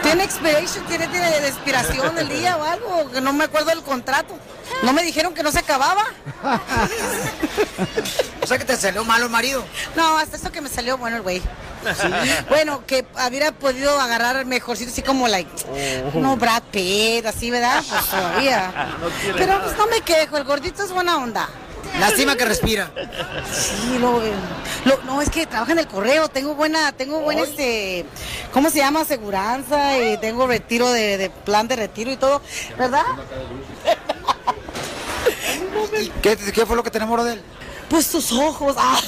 ¿Tiene 0.01 0.23
expiration? 0.23 0.85
¿Tiene, 0.85 1.07
tiene 1.07 1.39
de 1.39 1.47
expiración 1.47 2.17
el 2.17 2.29
día 2.29 2.57
o 2.57 2.63
algo? 2.63 3.11
Que 3.11 3.21
no 3.21 3.33
me 3.33 3.45
acuerdo 3.45 3.69
del 3.69 3.81
contrato. 3.81 4.37
¿No 4.83 4.91
me 4.93 5.03
dijeron 5.03 5.33
que 5.33 5.43
no 5.43 5.51
se 5.51 5.59
acababa? 5.59 6.03
O 8.41 8.47
sea 8.47 8.57
que 8.57 8.65
te 8.65 8.75
salió 8.75 9.05
malo 9.05 9.25
el 9.25 9.31
marido. 9.31 9.63
No, 9.95 10.17
hasta 10.17 10.35
eso 10.37 10.51
que 10.51 10.61
me 10.61 10.69
salió 10.69 10.97
bueno 10.97 11.17
el 11.17 11.21
güey. 11.21 11.41
Bueno, 12.49 12.85
que 12.85 13.05
hubiera 13.27 13.51
podido 13.51 13.99
agarrar 13.99 14.45
mejorcito, 14.45 14.91
así 14.91 15.01
como, 15.01 15.27
like, 15.27 15.49
no 16.15 16.37
Brad 16.37 16.63
Pitt, 16.71 17.25
así, 17.25 17.51
¿verdad? 17.51 17.83
Pues 17.87 18.05
todavía. 18.05 18.73
No 19.01 19.33
Pero 19.37 19.61
pues 19.61 19.77
no 19.77 19.87
me 19.87 20.01
quejo, 20.01 20.37
el 20.37 20.43
gordito 20.43 20.83
es 20.83 20.91
buena 20.91 21.17
onda. 21.17 21.49
Lástima 21.99 22.35
que 22.35 22.45
respira. 22.45 22.91
Sí, 23.51 23.97
lo, 23.99 24.19
lo- 24.85 25.03
no, 25.03 25.21
es 25.21 25.29
que 25.29 25.45
trabaja 25.45 25.71
en 25.73 25.79
el 25.79 25.87
correo, 25.87 26.27
tengo 26.29 26.55
buena, 26.55 26.91
tengo 26.91 27.19
buen 27.19 27.37
este, 27.39 28.05
¿cómo 28.51 28.69
se 28.69 28.79
llama? 28.79 29.01
Aseguranza 29.01 29.97
y 29.99 30.17
tengo 30.17 30.47
retiro 30.47 30.89
de, 30.91 31.17
de 31.17 31.29
plan 31.29 31.67
de 31.67 31.75
retiro 31.75 32.11
y 32.11 32.17
todo, 32.17 32.41
¿verdad? 32.77 33.03
¿Y 35.99 36.09
qué, 36.21 36.35
qué 36.37 36.65
fue 36.65 36.75
lo 36.75 36.83
que 36.83 36.91
te 36.91 36.97
enamoró 36.97 37.23
de 37.23 37.33
él? 37.33 37.41
Pues 37.89 38.09
tus 38.09 38.31
ojos, 38.31 38.75
¡ah! 38.77 38.99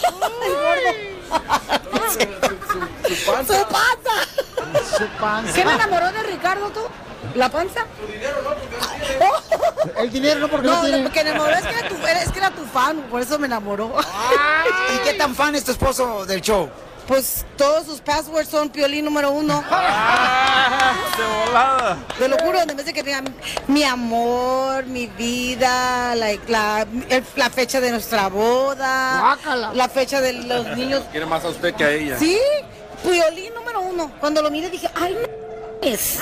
el 0.46 0.54
gordo. 0.54 1.16
Su 3.08 3.26
panza. 3.32 3.54
Su 3.58 3.68
panza. 3.68 4.98
Su 4.98 5.08
panza. 5.20 5.54
¿Qué 5.54 5.66
me 5.66 5.74
enamoró 5.74 6.12
de 6.12 6.24
Ricardo 6.24 6.70
tú? 6.70 6.82
¿La 7.36 7.50
panza? 7.50 7.86
El 9.98 10.12
dinero 10.12 10.40
no 10.40 10.48
porque 10.48 10.68
no, 10.68 10.76
No, 10.76 10.82
tiene. 10.84 11.04
lo 11.04 11.12
que 11.12 11.24
me 11.24 11.30
enamoró 11.30 11.52
es 11.56 11.62
que, 11.66 11.80
era 11.80 11.88
tu, 11.90 11.96
es 11.96 12.32
que 12.32 12.40
era 12.40 12.52
tu 12.52 12.66
fan, 12.66 13.02
por 13.12 13.22
eso 13.22 13.38
me 13.40 13.48
enamoró. 13.48 13.94
¿Y 14.96 14.98
qué 15.08 15.14
tan 15.14 15.36
fan 15.36 15.56
es 15.56 15.64
tu 15.64 15.72
esposo 15.72 16.26
del 16.26 16.42
show? 16.42 16.70
Pues 17.08 17.46
todos 17.56 17.86
sus 17.86 18.02
passwords 18.02 18.50
son 18.50 18.70
piolín 18.70 19.06
número 19.06 19.30
uno. 19.32 19.64
De 21.18 21.24
volada. 21.46 21.98
Te 22.18 22.28
lo 22.28 22.38
juro, 22.40 22.60
en 22.62 22.76
vez 22.76 22.86
de 22.86 22.94
que 22.94 23.04
digan 23.04 23.26
mi 23.68 23.84
amor, 23.84 24.86
mi 24.86 25.06
vida, 25.08 26.16
like, 26.16 26.52
la, 26.52 26.86
el- 27.10 27.24
la 27.36 27.50
fecha 27.52 27.80
de 27.80 27.92
nuestra 27.92 28.28
boda, 28.30 29.38
la 29.74 29.88
fecha 29.90 30.20
de 30.20 30.34
los 30.34 30.66
niños. 30.76 31.04
Quiere 31.12 31.28
más 31.28 31.46
a 31.46 31.50
usted 31.50 31.76
que 31.76 31.84
a 31.84 31.92
ella. 31.92 32.18
Sí, 32.18 32.40
piolín 33.04 33.54
número 33.54 33.82
uno. 33.82 34.12
Cuando 34.20 34.42
lo 34.42 34.50
miré 34.50 34.70
dije, 34.72 34.90
ay, 34.96 35.14
no 35.14 35.45
es. 35.90 36.20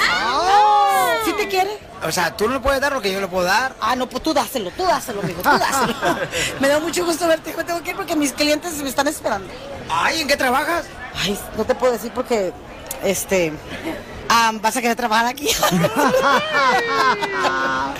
¿Sí 1.26 1.34
te 1.34 1.48
quiere? 1.48 1.78
O 2.06 2.12
sea, 2.12 2.36
tú 2.36 2.48
no 2.48 2.56
le 2.56 2.60
puedes 2.60 2.82
dar 2.82 2.92
lo 2.92 3.02
que 3.02 3.12
yo 3.12 3.22
le 3.22 3.28
puedo 3.28 3.46
dar. 3.46 3.76
Ah, 3.80 3.96
no, 3.96 4.10
pues 4.10 4.22
tú 4.22 4.34
dáselo, 4.34 4.72
tú 4.72 4.84
dáselo, 4.84 5.22
amigo, 5.22 5.42
tú 5.42 5.50
dáselo. 5.50 5.96
me 6.60 6.68
da 6.68 6.80
mucho 6.80 7.06
gusto 7.06 7.28
verte, 7.28 7.54
me 7.56 7.64
tengo 7.64 7.82
que 7.82 7.92
ir 7.92 7.96
porque 7.96 8.16
mis 8.16 8.34
clientes 8.34 8.74
me 8.82 8.90
están 8.90 9.08
esperando. 9.08 9.48
Ay, 9.90 10.22
¿en 10.22 10.28
qué 10.28 10.36
trabajas? 10.36 10.86
Ay, 11.16 11.40
no 11.58 11.64
te 11.64 11.76
puedo 11.76 11.94
decir 11.94 12.12
porque, 12.14 12.52
este, 13.04 13.54
vas 14.62 14.76
a 14.76 14.82
querer 14.82 14.96
trabajar 14.96 15.28
aquí. 15.28 15.48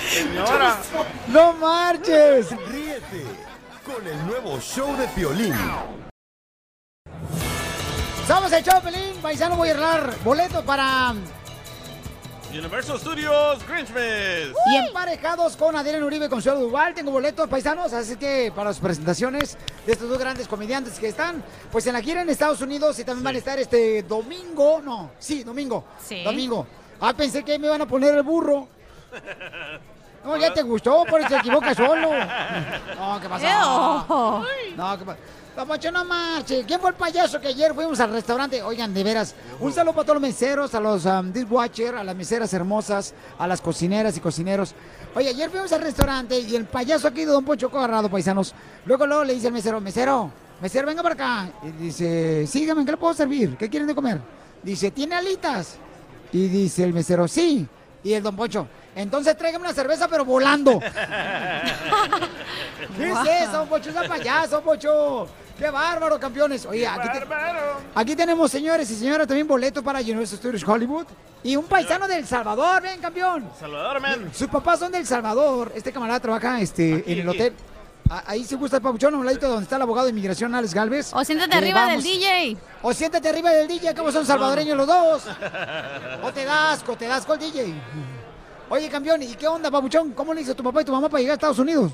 Señora. 0.10 0.78
¡No 1.28 1.54
marches! 1.54 2.50
Ríete 2.70 3.26
con 3.86 4.06
el 4.06 4.28
nuevo 4.28 4.60
show 4.60 4.96
de 4.98 5.08
Piolín. 5.10 5.56
Somos 8.28 8.52
el 8.54 8.64
Chopelín, 8.64 9.16
paisano, 9.22 9.58
voy 9.58 9.70
a 9.70 9.72
arreglar 9.72 10.14
boletos 10.24 10.64
para... 10.64 11.14
Universal 12.54 13.00
Studios 13.00 13.68
Grinchmas. 13.68 14.54
Y 14.72 14.76
emparejados 14.88 15.58
con 15.58 15.76
Adrián 15.76 16.04
Uribe 16.04 16.28
y 16.28 16.30
Consuelo 16.30 16.60
Duval, 16.60 16.94
tengo 16.94 17.10
boletos 17.12 17.50
paisanos, 17.50 17.94
así 17.94 18.16
que 18.16 18.52
para 18.56 18.70
las 18.70 18.80
presentaciones 18.80 19.58
de 19.86 19.92
estos 19.94 20.08
dos 20.08 20.20
grandes 20.20 20.48
comediantes 20.48 21.00
que 21.00 21.08
están, 21.08 21.44
pues 21.72 21.88
en 21.88 21.94
la 21.94 22.02
gira 22.02 22.22
en 22.22 22.30
Estados 22.30 22.62
Unidos 22.62 23.00
y 23.00 23.04
también 23.04 23.24
van 23.24 23.36
a 23.36 23.38
estar 23.40 23.58
este 23.58 24.04
domingo, 24.04 24.82
no, 24.84 25.12
sí, 25.18 25.44
domingo, 25.44 25.84
Sí. 26.06 26.24
domingo. 26.24 26.68
Ah, 27.02 27.14
pensé 27.14 27.44
que 27.44 27.58
me 27.58 27.68
iban 27.68 27.82
a 27.82 27.88
poner 27.88 28.16
el 28.16 28.24
burro. 28.24 28.68
No, 30.24 30.38
ya 30.38 30.54
te 30.54 30.62
gustó, 30.62 31.04
por 31.04 31.20
eso 31.20 31.28
te 31.28 31.36
equivocas 31.36 31.76
solo. 31.76 32.10
No, 32.96 33.20
¿qué 33.20 33.28
pasó? 33.28 34.46
No, 34.78 34.98
¿qué 34.98 35.04
pasó? 35.04 35.20
Poncho, 35.56 35.92
no 35.92 36.04
marche. 36.04 36.64
¿Quién 36.68 36.80
fue 36.80 36.90
el 36.90 36.96
payaso 36.96 37.40
que 37.40 37.50
ayer 37.50 37.74
fuimos 37.74 38.00
al 38.00 38.12
restaurante? 38.12 38.62
Oigan, 38.64 38.94
de 38.94 39.04
veras, 39.04 39.36
un 39.60 39.72
saludo 39.72 39.94
para 39.94 40.06
todos 40.06 40.16
los 40.16 40.28
meseros, 40.28 40.74
a 40.74 40.80
los 40.80 41.06
um, 41.06 41.32
dishwasher, 41.32 41.96
a 41.96 42.04
las 42.04 42.16
meseras 42.16 42.52
hermosas, 42.54 43.14
a 43.38 43.48
las 43.48 43.62
cocineras 43.62 44.18
y 44.18 44.20
cocineros. 44.20 44.74
Oye, 45.16 45.30
ayer 45.30 45.50
fuimos 45.50 45.72
al 45.72 45.82
restaurante 45.82 46.40
y 46.40 46.56
el 46.56 46.66
payaso 46.66 47.08
aquí 47.08 47.22
de 47.22 47.28
Don 47.28 47.46
Poncho 47.46 47.68
agarrado, 47.68 48.10
paisanos. 48.10 48.54
Luego, 48.86 49.06
luego 49.06 49.24
le 49.24 49.36
dice 49.36 49.48
al 49.48 49.54
mesero, 49.54 49.80
mesero, 49.80 50.32
mesero, 50.60 50.88
venga 50.88 51.04
para 51.04 51.14
acá. 51.14 51.50
Y 51.64 51.72
dice, 51.84 52.48
sígame, 52.48 52.84
¿qué 52.84 52.92
le 52.92 52.98
puedo 52.98 53.14
servir? 53.14 53.56
¿Qué 53.56 53.70
quieren 53.70 53.88
de 53.88 53.96
comer? 53.96 54.20
Dice, 54.64 54.92
¿tiene 54.92 55.16
alitas? 55.16 55.76
Y 56.32 56.48
dice 56.48 56.84
el 56.84 56.94
mesero, 56.94 57.28
sí. 57.28 57.68
Y 58.04 58.14
el 58.14 58.24
Don 58.24 58.36
Poncho, 58.36 58.68
entonces 58.96 59.38
tráigame 59.38 59.66
una 59.66 59.74
cerveza, 59.74 60.08
pero 60.08 60.26
volando. 60.26 60.80
¿Qué 62.98 63.12
es 63.12 63.18
eso, 63.44 63.52
Don 63.58 63.68
Poncho? 63.68 63.90
Es 63.90 63.96
un 63.96 64.08
payaso, 64.08 64.56
Don 64.58 64.64
Poncho. 64.64 65.28
¡Qué 65.58 65.70
bárbaro, 65.70 66.20
campeones! 66.20 66.66
Oye, 66.66 66.88
aquí, 66.88 67.08
te- 67.10 67.28
aquí 67.96 68.16
tenemos, 68.16 68.52
señores 68.52 68.90
y 68.90 68.96
señoras, 68.96 69.28
también 69.28 69.48
boleto 69.48 69.84
para 69.84 70.00
Universal 70.00 70.38
Studios 70.40 70.68
Hollywood. 70.68 71.06
Y 71.44 71.56
un 71.56 71.66
paisano 71.66 72.08
del 72.08 72.26
Salvador, 72.26 72.82
ven, 72.82 73.00
campeón. 73.00 73.50
Salvador, 73.60 74.02
man. 74.02 74.32
Sus 74.34 74.48
papás 74.48 74.80
son 74.80 74.92
del 74.92 75.06
Salvador. 75.06 75.72
Este 75.76 75.92
camarada 75.92 76.20
trabaja 76.20 76.60
este, 76.60 77.04
en 77.12 77.20
el 77.20 77.30
aquí. 77.30 77.38
hotel. 77.38 77.54
Ahí 78.28 78.44
se 78.44 78.56
gusta 78.56 78.78
el 78.78 78.84
papuchón, 78.84 79.14
a 79.14 79.18
un 79.18 79.26
ladito 79.26 79.48
donde 79.48 79.64
está 79.64 79.76
el 79.78 79.82
abogado 79.84 80.06
de 80.06 80.12
inmigración, 80.12 80.54
Alex 80.56 80.74
Galvez. 80.74 81.14
O 81.14 81.24
siéntate 81.24 81.56
Eh, 81.56 81.58
arriba 81.58 81.86
del. 81.88 82.04
DJ. 82.04 82.58
O 82.82 82.94
siéntate 82.94 83.30
arriba 83.30 83.50
del 83.52 83.68
DJ, 83.68 83.94
como 83.96 84.12
son 84.12 84.26
salvadoreños 84.26 84.78
los 84.78 84.88
dos. 84.88 85.24
O 86.24 86.32
te 86.32 86.46
das, 86.46 86.84
o 86.88 86.96
te 86.96 87.08
das 87.08 87.26
con 87.26 87.42
el 87.42 87.52
DJ. 87.52 87.74
Oye, 88.74 88.90
campeón, 88.90 89.22
¿y 89.22 89.36
qué 89.36 89.48
onda, 89.48 89.70
papuchón? 89.70 90.14
¿Cómo 90.14 90.34
le 90.34 90.42
hizo 90.42 90.56
tu 90.56 90.64
papá 90.64 90.82
y 90.82 90.86
tu 90.86 90.92
mamá 90.92 91.08
para 91.08 91.20
llegar 91.22 91.34
a 91.34 91.36
Estados 91.36 91.60
Unidos? 91.60 91.92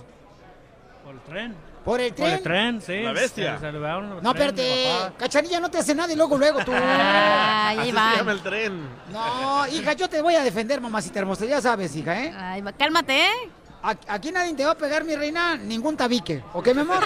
Por 1.03 1.13
el 1.13 1.19
tren. 1.23 1.55
¿Por 1.83 1.99
el 1.99 2.13
Por 2.13 2.15
tren? 2.25 2.33
el 2.37 2.41
tren, 2.41 2.81
sí. 2.81 3.01
La 3.03 3.11
bestia. 3.11 3.59
Se 3.59 3.69
No, 3.69 4.31
espérate. 4.31 4.85
Cachanilla 5.17 5.59
no 5.59 5.69
te 5.69 5.79
hace 5.79 5.93
nada 5.93 6.13
y 6.13 6.15
luego, 6.15 6.37
luego 6.37 6.63
tú. 6.63 6.71
Así 6.73 7.79
ahí 7.79 7.89
se 7.89 7.95
va. 7.97 8.15
llama 8.15 8.31
el 8.31 8.39
tren. 8.41 8.87
No, 9.11 9.67
hija, 9.67 9.91
yo 9.91 10.07
te 10.07 10.21
voy 10.21 10.35
a 10.35 10.41
defender, 10.41 10.79
mamacita 10.79 11.19
hermosa. 11.19 11.43
Ya 11.45 11.59
sabes, 11.59 11.93
hija, 11.97 12.17
¿eh? 12.23 12.33
Ay, 12.33 12.61
va, 12.61 12.71
cálmate, 12.71 13.25
¿eh? 13.25 13.49
Aquí, 14.07 14.31
nadie 14.31 14.53
te 14.53 14.63
va 14.63 14.71
a 14.71 14.77
pegar, 14.77 15.03
mi 15.03 15.17
reina, 15.17 15.57
ningún 15.57 15.97
tabique. 15.97 16.41
¿Ok, 16.53 16.73
mi 16.73 16.79
amor? 16.79 17.05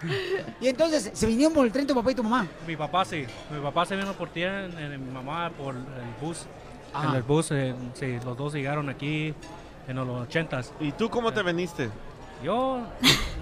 y 0.60 0.66
entonces, 0.66 1.12
¿se 1.14 1.26
vinieron 1.26 1.54
por 1.54 1.66
el 1.66 1.70
tren 1.72 1.86
tu 1.86 1.94
papá 1.94 2.10
y 2.10 2.14
tu 2.16 2.24
mamá? 2.24 2.48
Mi 2.66 2.76
papá 2.76 3.04
sí. 3.04 3.24
Mi 3.48 3.60
papá 3.60 3.86
se 3.86 3.94
vino 3.94 4.12
por 4.14 4.28
ti, 4.30 4.42
en, 4.42 4.76
en- 4.76 5.06
mi 5.06 5.12
mamá 5.12 5.50
por 5.50 5.76
el 5.76 5.82
bus. 6.20 6.46
Ajá. 6.94 7.08
En 7.10 7.14
el 7.16 7.22
bus, 7.22 7.50
eh, 7.50 7.74
sí, 7.94 8.18
los 8.24 8.36
dos 8.36 8.52
llegaron 8.54 8.88
aquí 8.88 9.34
en 9.88 9.96
los 9.96 10.08
ochentas. 10.08 10.72
¿Y 10.80 10.92
tú 10.92 11.10
cómo 11.10 11.32
te 11.32 11.42
veniste? 11.42 11.90
Yo, 12.42 12.80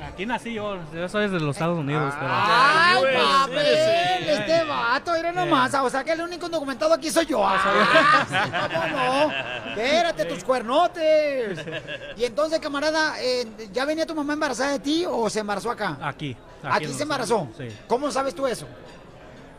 aquí 0.06 0.26
nací 0.26 0.52
yo, 0.54 0.76
yo 0.94 1.08
soy 1.08 1.28
de 1.28 1.40
los 1.40 1.56
Estados 1.56 1.78
Unidos. 1.78 2.14
pero- 2.20 2.30
¡Ay, 2.32 3.02
sí. 3.48 4.28
Este 4.28 4.64
vato, 4.64 5.14
era 5.14 5.32
nomás. 5.32 5.74
O 5.74 5.90
sea, 5.90 6.04
que 6.04 6.12
el 6.12 6.20
único 6.20 6.48
documentado 6.48 6.94
aquí 6.94 7.10
soy 7.10 7.26
yo. 7.26 7.42
Ah, 7.44 8.68
¿Cómo 8.72 8.86
no? 8.86 9.32
Espérate, 9.70 10.24
tus 10.26 10.44
cuernotes. 10.44 11.58
Y 12.16 12.24
entonces, 12.24 12.60
camarada, 12.60 13.14
eh, 13.20 13.46
¿ya 13.72 13.84
venía 13.84 14.06
tu 14.06 14.14
mamá 14.14 14.34
embarazada 14.34 14.72
de 14.72 14.78
ti 14.78 15.04
o 15.08 15.28
se 15.30 15.40
embarazó 15.40 15.70
acá? 15.70 15.98
Aquí. 16.00 16.36
Aquí 16.62 16.86
se 16.92 17.02
embarazó. 17.02 17.48
Sí. 17.56 17.68
¿Cómo 17.88 18.10
sabes 18.12 18.34
tú 18.34 18.46
eso? 18.46 18.66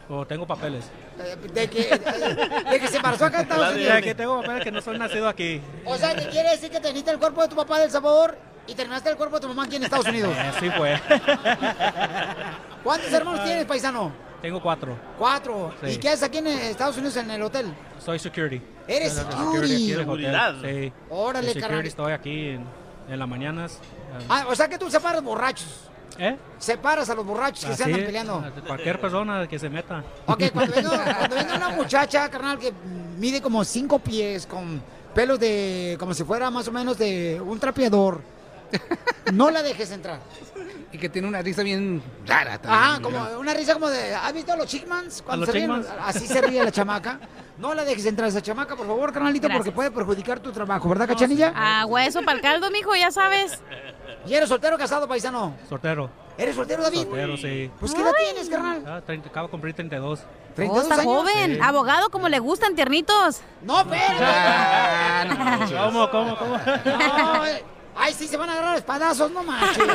O 0.10 0.26
tengo 0.28 0.46
papeles. 0.46 0.86
Eh, 1.20 1.36
De 1.54 1.70
que, 1.70 1.84
de 2.72 2.80
que 2.80 2.88
se 2.88 2.98
embarazó 2.98 3.26
acá 3.26 3.38
en 3.38 3.44
Estados 3.44 3.74
Unidos. 3.76 4.02
que 4.02 4.16
tengo 4.16 4.42
papeles 4.42 4.64
que 4.64 4.72
no 4.72 4.82
soy 4.82 5.00
nacido 5.00 5.28
aquí. 5.30 5.62
O 5.86 5.98
sea, 5.98 6.16
¿te 6.16 6.28
quiere 6.30 6.50
decir 6.52 6.70
que 6.70 6.80
teniste 6.80 7.10
el 7.12 7.20
cuerpo 7.20 7.42
de 7.42 7.48
tu 7.50 7.56
papá 7.56 7.80
del 7.80 7.90
Salvador 7.90 8.38
y 8.68 8.76
terminaste 8.76 9.10
el 9.10 9.16
cuerpo 9.18 9.36
de 9.38 9.42
tu 9.42 9.48
mamá 9.50 9.64
aquí 9.64 9.78
en 9.78 9.84
Estados 9.84 10.06
Unidos? 10.08 10.36
Así 10.38 10.70
fue. 10.72 11.00
¿Cuántos 12.84 13.12
hermanos 13.14 13.44
tienes, 13.44 13.66
paisano? 13.66 14.12
Tengo 14.42 14.62
cuatro. 14.62 14.98
Cuatro. 15.18 15.74
Sí. 15.82 15.92
¿Y 15.92 15.98
qué 15.98 16.10
haces 16.10 16.24
aquí 16.24 16.40
en 16.40 16.48
Estados 16.48 16.98
Unidos 16.98 17.16
en 17.18 17.32
el 17.32 17.42
hotel? 17.42 17.74
Soy 17.98 18.20
security. 18.20 18.62
Eres 18.88 19.14
Soy 19.14 19.24
security. 19.24 19.74
aquí 19.74 19.92
del 19.92 20.00
hotel. 20.02 20.06
Seguridad. 20.06 20.56
Sí. 20.62 20.94
Órale, 21.10 21.54
Soy 21.54 21.62
carnal. 21.62 21.70
security, 21.84 21.88
estoy 21.88 22.12
aquí 22.12 22.50
en, 22.50 22.66
en 23.08 23.20
las 23.20 23.28
mañanas. 23.30 23.80
Ah, 24.28 24.46
o 24.50 24.56
sea 24.56 24.68
que 24.68 24.78
tú 24.78 24.92
separas 24.92 25.24
borrachos. 25.24 25.90
¿Eh? 26.18 26.38
Separas 26.60 27.10
a 27.10 27.16
los 27.16 27.26
borrachos 27.26 27.66
que 27.66 27.76
se 27.76 27.84
Así, 27.84 27.92
andan 27.92 28.06
peleando. 28.06 28.52
Cualquier 28.68 29.00
persona 29.00 29.48
que 29.48 29.58
se 29.58 29.70
meta. 29.70 30.04
Ok, 30.28 30.44
cuando 30.54 30.76
venga, 30.76 31.16
cuando 31.18 31.36
venga 31.36 31.56
una 31.56 31.70
muchacha, 31.70 32.30
carnal, 32.30 32.60
que 32.60 32.74
mide 33.18 33.42
como 33.42 33.64
cinco 33.64 34.00
pies, 34.00 34.46
con 34.46 34.82
pelos 35.14 35.40
de, 35.40 35.96
como 36.00 36.14
si 36.14 36.24
fuera 36.24 36.50
más 36.50 36.68
o 36.68 36.72
menos 36.72 36.98
de 36.98 37.42
un 37.44 37.60
trapeador, 37.60 38.22
no 39.32 39.50
la 39.50 39.64
dejes 39.64 39.92
entrar. 39.92 40.20
Y 40.92 40.98
que 41.00 41.10
tiene 41.10 41.28
una 41.28 41.42
risa 41.42 41.64
bien 41.64 42.04
rara 42.26 42.60
también. 42.60 42.84
Ajá, 42.84 43.02
como 43.02 43.40
una 43.40 43.54
risa 43.54 43.74
como 43.74 43.90
de, 43.90 44.14
¿has 44.14 44.32
visto 44.34 44.54
a 44.54 44.56
los 44.56 44.68
Chickmans? 44.68 45.24
Cuando 45.24 45.46
los 45.46 45.54
se 45.54 45.60
ríen? 45.60 45.86
Así 46.02 46.28
se 46.28 46.42
ríe 46.42 46.64
la 46.64 46.72
chamaca. 46.72 47.20
No 47.58 47.74
la 47.74 47.84
dejes 47.84 48.06
entrar 48.06 48.26
a 48.26 48.30
esa 48.30 48.42
chamaca, 48.42 48.76
por 48.76 48.86
favor, 48.88 49.12
carnalito, 49.14 49.48
porque 49.50 49.72
puede 49.72 49.92
perjudicar 49.92 50.40
tu 50.40 50.52
trabajo, 50.52 50.90
¿verdad, 50.90 51.08
cachanilla? 51.08 51.54
Ah, 51.56 51.86
hueso 51.86 52.22
para 52.24 52.38
el 52.38 52.42
caldo, 52.42 52.70
mijo, 52.72 52.96
ya 52.96 53.12
sabes. 53.12 53.62
¿Y 54.26 54.34
eres 54.34 54.50
soltero 54.50 54.76
o 54.76 54.80
casado, 54.80 55.08
paisano? 55.08 55.54
Soltero. 55.68 56.10
¿Eres 56.38 56.56
soltero, 56.56 56.84
David? 56.84 57.04
Soltero, 57.04 57.38
sí. 57.38 57.70
Pues, 57.80 57.94
¿qué 57.94 58.02
edad 58.02 58.12
tienes, 58.18 58.50
carnal? 58.50 58.84
Ah, 58.88 59.02
30, 59.06 59.30
acabo 59.30 59.48
de 59.48 59.52
cumplir 59.52 59.76
32. 59.76 60.22
Oh, 60.70 60.82
está 60.82 61.04
joven. 61.04 61.56
Sí. 61.56 61.60
Abogado, 61.62 62.10
como 62.10 62.30
le 62.30 62.40
gustan, 62.40 62.76
tiernitos. 62.76 63.42
No, 63.62 63.84
¿Cómo, 65.84 66.10
cómo, 66.10 66.38
cómo? 66.38 66.58
No, 66.58 67.46
eh, 67.46 67.64
ay, 67.96 68.14
sí, 68.14 68.28
se 68.28 68.38
van 68.38 68.50
a 68.50 68.54
agarrar 68.54 68.78
espadazos, 68.78 69.32
no 69.32 69.44
manches. 69.44 69.84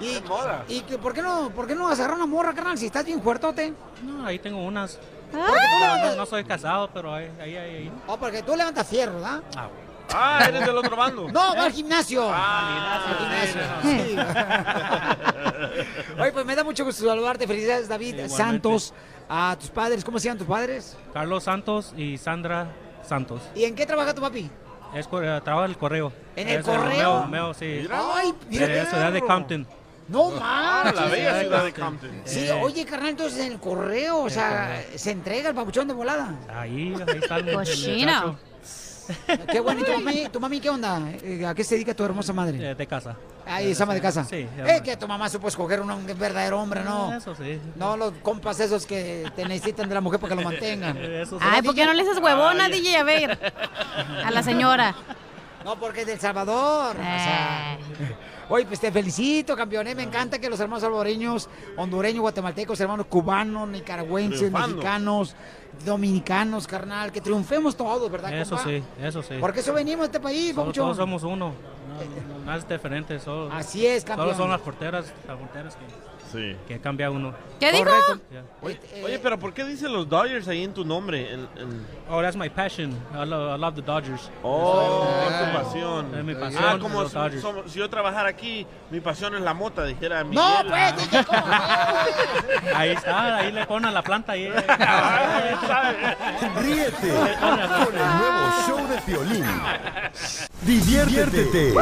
¿Y, 0.00 0.20
¿y 0.68 0.80
que, 0.80 0.98
por, 0.98 1.14
qué 1.14 1.22
no, 1.22 1.50
por 1.50 1.66
qué 1.66 1.74
no 1.74 1.84
vas 1.84 1.98
a 1.98 2.02
agarrar 2.02 2.16
una 2.16 2.26
morra, 2.26 2.52
carnal, 2.52 2.76
si 2.76 2.86
estás 2.86 3.04
bien 3.04 3.22
fuertote? 3.22 3.72
No, 4.02 4.26
ahí 4.26 4.38
tengo 4.38 4.62
unas. 4.64 4.98
Porque 5.30 5.46
tú 5.46 5.52
No, 5.52 5.78
levantas... 5.80 6.10
no, 6.10 6.16
no 6.16 6.26
soy 6.26 6.44
casado, 6.44 6.90
pero 6.92 7.14
ahí, 7.14 7.30
ahí, 7.40 7.56
ahí. 7.56 7.76
ahí. 7.76 7.92
Oh, 8.06 8.16
porque 8.16 8.42
tú 8.42 8.56
levantas 8.56 8.86
fierro, 8.88 9.14
¿verdad? 9.14 9.42
Ah, 9.56 9.68
Ah, 10.12 10.44
eres 10.48 10.66
del 10.66 10.76
otro 10.76 10.96
bando. 10.96 11.28
No, 11.30 11.54
va 11.56 11.64
al 11.64 11.72
gimnasio. 11.72 12.28
Ah, 12.32 13.02
Al 13.08 13.16
gimnasio. 13.18 13.60
Sí. 13.82 14.16
Oye, 16.20 16.32
pues 16.32 16.44
me 16.44 16.54
da 16.54 16.64
mucho 16.64 16.84
gusto 16.84 17.04
saludarte. 17.06 17.46
Felicidades, 17.46 17.88
David 17.88 18.08
Igualmente. 18.14 18.36
Santos. 18.36 18.94
A 19.28 19.56
tus 19.58 19.70
padres, 19.70 20.04
¿cómo 20.04 20.18
se 20.18 20.26
llaman 20.26 20.38
tus 20.38 20.46
padres? 20.46 20.96
Carlos 21.14 21.44
Santos 21.44 21.94
y 21.96 22.18
Sandra 22.18 22.68
Santos. 23.02 23.40
¿Y 23.54 23.64
en 23.64 23.74
qué 23.74 23.86
trabaja 23.86 24.12
tu 24.14 24.20
papi? 24.20 24.50
Es 24.94 25.06
eh, 25.10 25.40
trabaja 25.42 25.64
en 25.64 25.70
el 25.70 25.78
correo. 25.78 26.12
¿En 26.36 26.48
el 26.48 26.60
Es 26.60 26.66
correo? 26.66 27.20
Meo, 27.22 27.26
Meo, 27.28 27.54
sí. 27.54 27.88
Ay, 27.90 28.34
mira, 28.50 28.66
De 28.66 28.84
ciudad 28.86 29.10
de. 29.12 29.20
Compton. 29.22 29.66
No 30.08 30.30
Ah, 30.40 30.82
manches. 30.84 31.00
la 31.02 31.06
bella 31.08 31.40
ciudad 31.40 31.64
de 31.64 31.72
Compton. 31.72 32.10
Sí, 32.26 32.46
Eh. 32.46 32.52
oye, 32.62 32.84
carnal, 32.84 33.08
entonces 33.10 33.40
en 33.46 33.52
el 33.52 33.58
correo, 33.60 34.18
o 34.18 34.28
sea, 34.30 34.84
se 34.94 35.10
entrega 35.12 35.48
el 35.48 35.54
papuchón 35.54 35.88
de 35.88 35.94
volada. 35.94 36.34
Ahí, 36.54 36.94
ahí 37.08 37.18
está 37.18 37.38
el, 37.38 37.54
Cochino. 37.54 38.36
Qué 39.52 39.60
bueno, 39.60 39.80
¿y 39.80 39.84
tu 39.84 39.92
mami, 39.92 40.28
tu 40.28 40.40
mami 40.40 40.60
qué 40.60 40.70
onda? 40.70 41.00
Eh, 41.22 41.44
¿A 41.46 41.54
qué 41.54 41.64
se 41.64 41.74
dedica 41.74 41.94
tu 41.94 42.04
hermosa 42.04 42.32
madre? 42.32 42.70
eh, 42.70 42.74
de 42.74 42.86
casa. 42.86 43.16
Ahí, 43.46 43.72
es 43.72 43.80
ama 43.80 43.94
de 43.94 44.00
casa. 44.00 44.24
Sí, 44.24 44.46
Eh, 44.58 44.80
que 44.82 44.96
tu 44.96 45.06
mamá 45.06 45.28
supo 45.28 45.48
escoger 45.48 45.80
un, 45.80 46.06
verdadero 46.18 46.60
hombre, 46.60 46.82
¿no? 46.82 47.14
Eso 47.14 47.34
sí. 47.34 47.60
No 47.76 47.96
los 47.96 48.12
compas 48.22 48.58
esos 48.60 48.86
que 48.86 49.30
te 49.36 49.44
necesitan 49.44 49.88
de 49.88 49.94
la 49.94 50.00
mujer 50.00 50.18
para 50.18 50.34
que 50.34 50.42
lo 50.42 50.48
mantengan. 50.48 50.96
Eso 51.04 51.38
sí. 51.38 51.44
Ay, 51.48 51.62
¿por 51.62 51.74
qué 51.74 51.84
no 51.84 51.92
le 51.92 52.02
haces 52.02 52.18
huevona, 52.18 52.68
DJ? 52.68 52.96
A 52.96 53.02
ver. 53.04 53.52
A 54.24 54.30
la 54.30 54.42
señora. 54.42 54.94
No, 55.64 55.78
porque 55.78 56.02
es 56.02 56.06
del 56.06 56.20
Salvador. 56.20 56.96
o 56.96 57.02
sea. 57.02 57.78
Oye, 58.48 58.66
pues 58.66 58.80
te 58.80 58.90
felicito, 58.92 59.56
campeón. 59.56 59.86
eh, 59.86 59.94
Me 59.94 60.02
encanta 60.02 60.38
que 60.38 60.48
los 60.50 60.60
hermanos 60.60 60.82
salvadoreños, 60.82 61.48
hondureños, 61.76 62.20
guatemaltecos, 62.20 62.78
hermanos 62.80 63.06
cubanos, 63.06 63.68
nicaragüenses, 63.68 64.38
Triunfando. 64.40 64.76
mexicanos, 64.76 65.34
dominicanos, 65.84 66.66
carnal, 66.66 67.10
que 67.12 67.20
triunfemos 67.20 67.76
todos, 67.76 68.10
¿verdad? 68.10 68.32
Eso 68.38 68.56
compa? 68.56 68.70
sí, 68.70 68.82
eso 69.00 69.22
sí. 69.22 69.34
Porque 69.40 69.60
eso 69.60 69.72
venimos 69.72 70.02
a 70.04 70.06
este 70.06 70.20
país, 70.20 70.54
Solo- 70.54 70.72
todos 70.72 70.96
somos 70.96 71.22
uno. 71.22 71.52
No, 72.44 72.54
es 72.54 72.68
diferente. 72.68 73.18
Solo, 73.20 73.52
Así 73.52 73.86
es, 73.86 74.02
Solo 74.02 74.16
campeón. 74.16 74.36
son 74.36 74.50
las 74.50 74.60
porteras, 74.60 75.06
las 75.26 75.38
porteras 75.38 75.76
que, 75.76 75.84
Sí. 76.34 76.56
que 76.68 76.80
cambia 76.80 77.10
uno. 77.10 77.32
¿Qué 77.60 77.70
dijo? 77.72 77.84
Yeah. 78.30 78.42
Oye, 78.60 78.78
oye, 79.04 79.18
pero 79.20 79.38
¿por 79.38 79.54
qué 79.54 79.64
dicen 79.64 79.92
los 79.92 80.08
Dodgers 80.08 80.48
ahí 80.48 80.64
en 80.64 80.74
tu 80.74 80.84
nombre? 80.84 81.32
En- 81.32 81.48
en- 81.56 81.86
Oh, 82.10 82.20
that's 82.20 82.36
my 82.36 82.50
passion. 82.50 82.90
I 83.14 83.24
love, 83.24 83.56
I 83.56 83.60
love 83.60 83.74
the 83.76 83.82
Dodgers. 83.82 84.30
Oh, 84.42 85.06
Ah. 85.08 85.28
es 85.30 85.38
tu 85.38 85.52
pasión. 85.64 86.14
Es 86.14 86.24
mi 86.24 86.34
pasión. 86.34 86.62
Ah, 86.66 86.76
como 86.80 87.08
si, 87.08 87.40
somos- 87.40 87.70
si 87.72 87.78
yo 87.78 87.88
trabajara 87.88 88.28
aquí, 88.28 88.66
mi 88.90 89.00
pasión 89.00 89.34
es 89.36 89.40
la 89.42 89.54
mota, 89.54 89.84
dijera 89.84 90.22
Miguel. 90.24 90.44
No, 90.44 90.68
pues, 90.68 90.96
DJ, 91.10 91.24
¿cómo? 91.24 91.42
Ahí 92.74 92.90
está, 92.90 93.36
ahí 93.36 93.52
le 93.52 93.64
ponen 93.66 93.94
la 93.94 94.02
planta. 94.02 94.32
Ahí. 94.32 94.48
Ríete 96.60 97.12
con 97.40 97.58
el 97.60 97.68
nuevo 98.18 98.50
show 98.66 98.88
de 98.88 98.96
Piolín. 99.02 99.44
Diviértete 100.62 101.74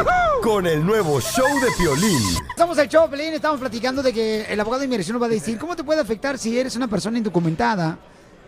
con 0.42 0.66
el 0.66 0.84
nuevo 0.84 1.20
show 1.20 1.46
de 1.60 1.68
Piolín. 1.78 2.18
Estamos 2.50 2.76
el 2.78 2.88
show, 2.88 3.08
Pelín, 3.08 3.32
estamos 3.34 3.60
platicando 3.60 4.02
de 4.02 4.12
que 4.12 4.41
el 4.48 4.60
abogado 4.60 4.80
de 4.80 4.86
inmigración 4.86 5.14
nos 5.14 5.22
va 5.22 5.26
a 5.26 5.30
decir 5.30 5.58
cómo 5.58 5.76
te 5.76 5.84
puede 5.84 6.00
afectar 6.00 6.38
si 6.38 6.58
eres 6.58 6.76
una 6.76 6.88
persona 6.88 7.18
indocumentada, 7.18 7.98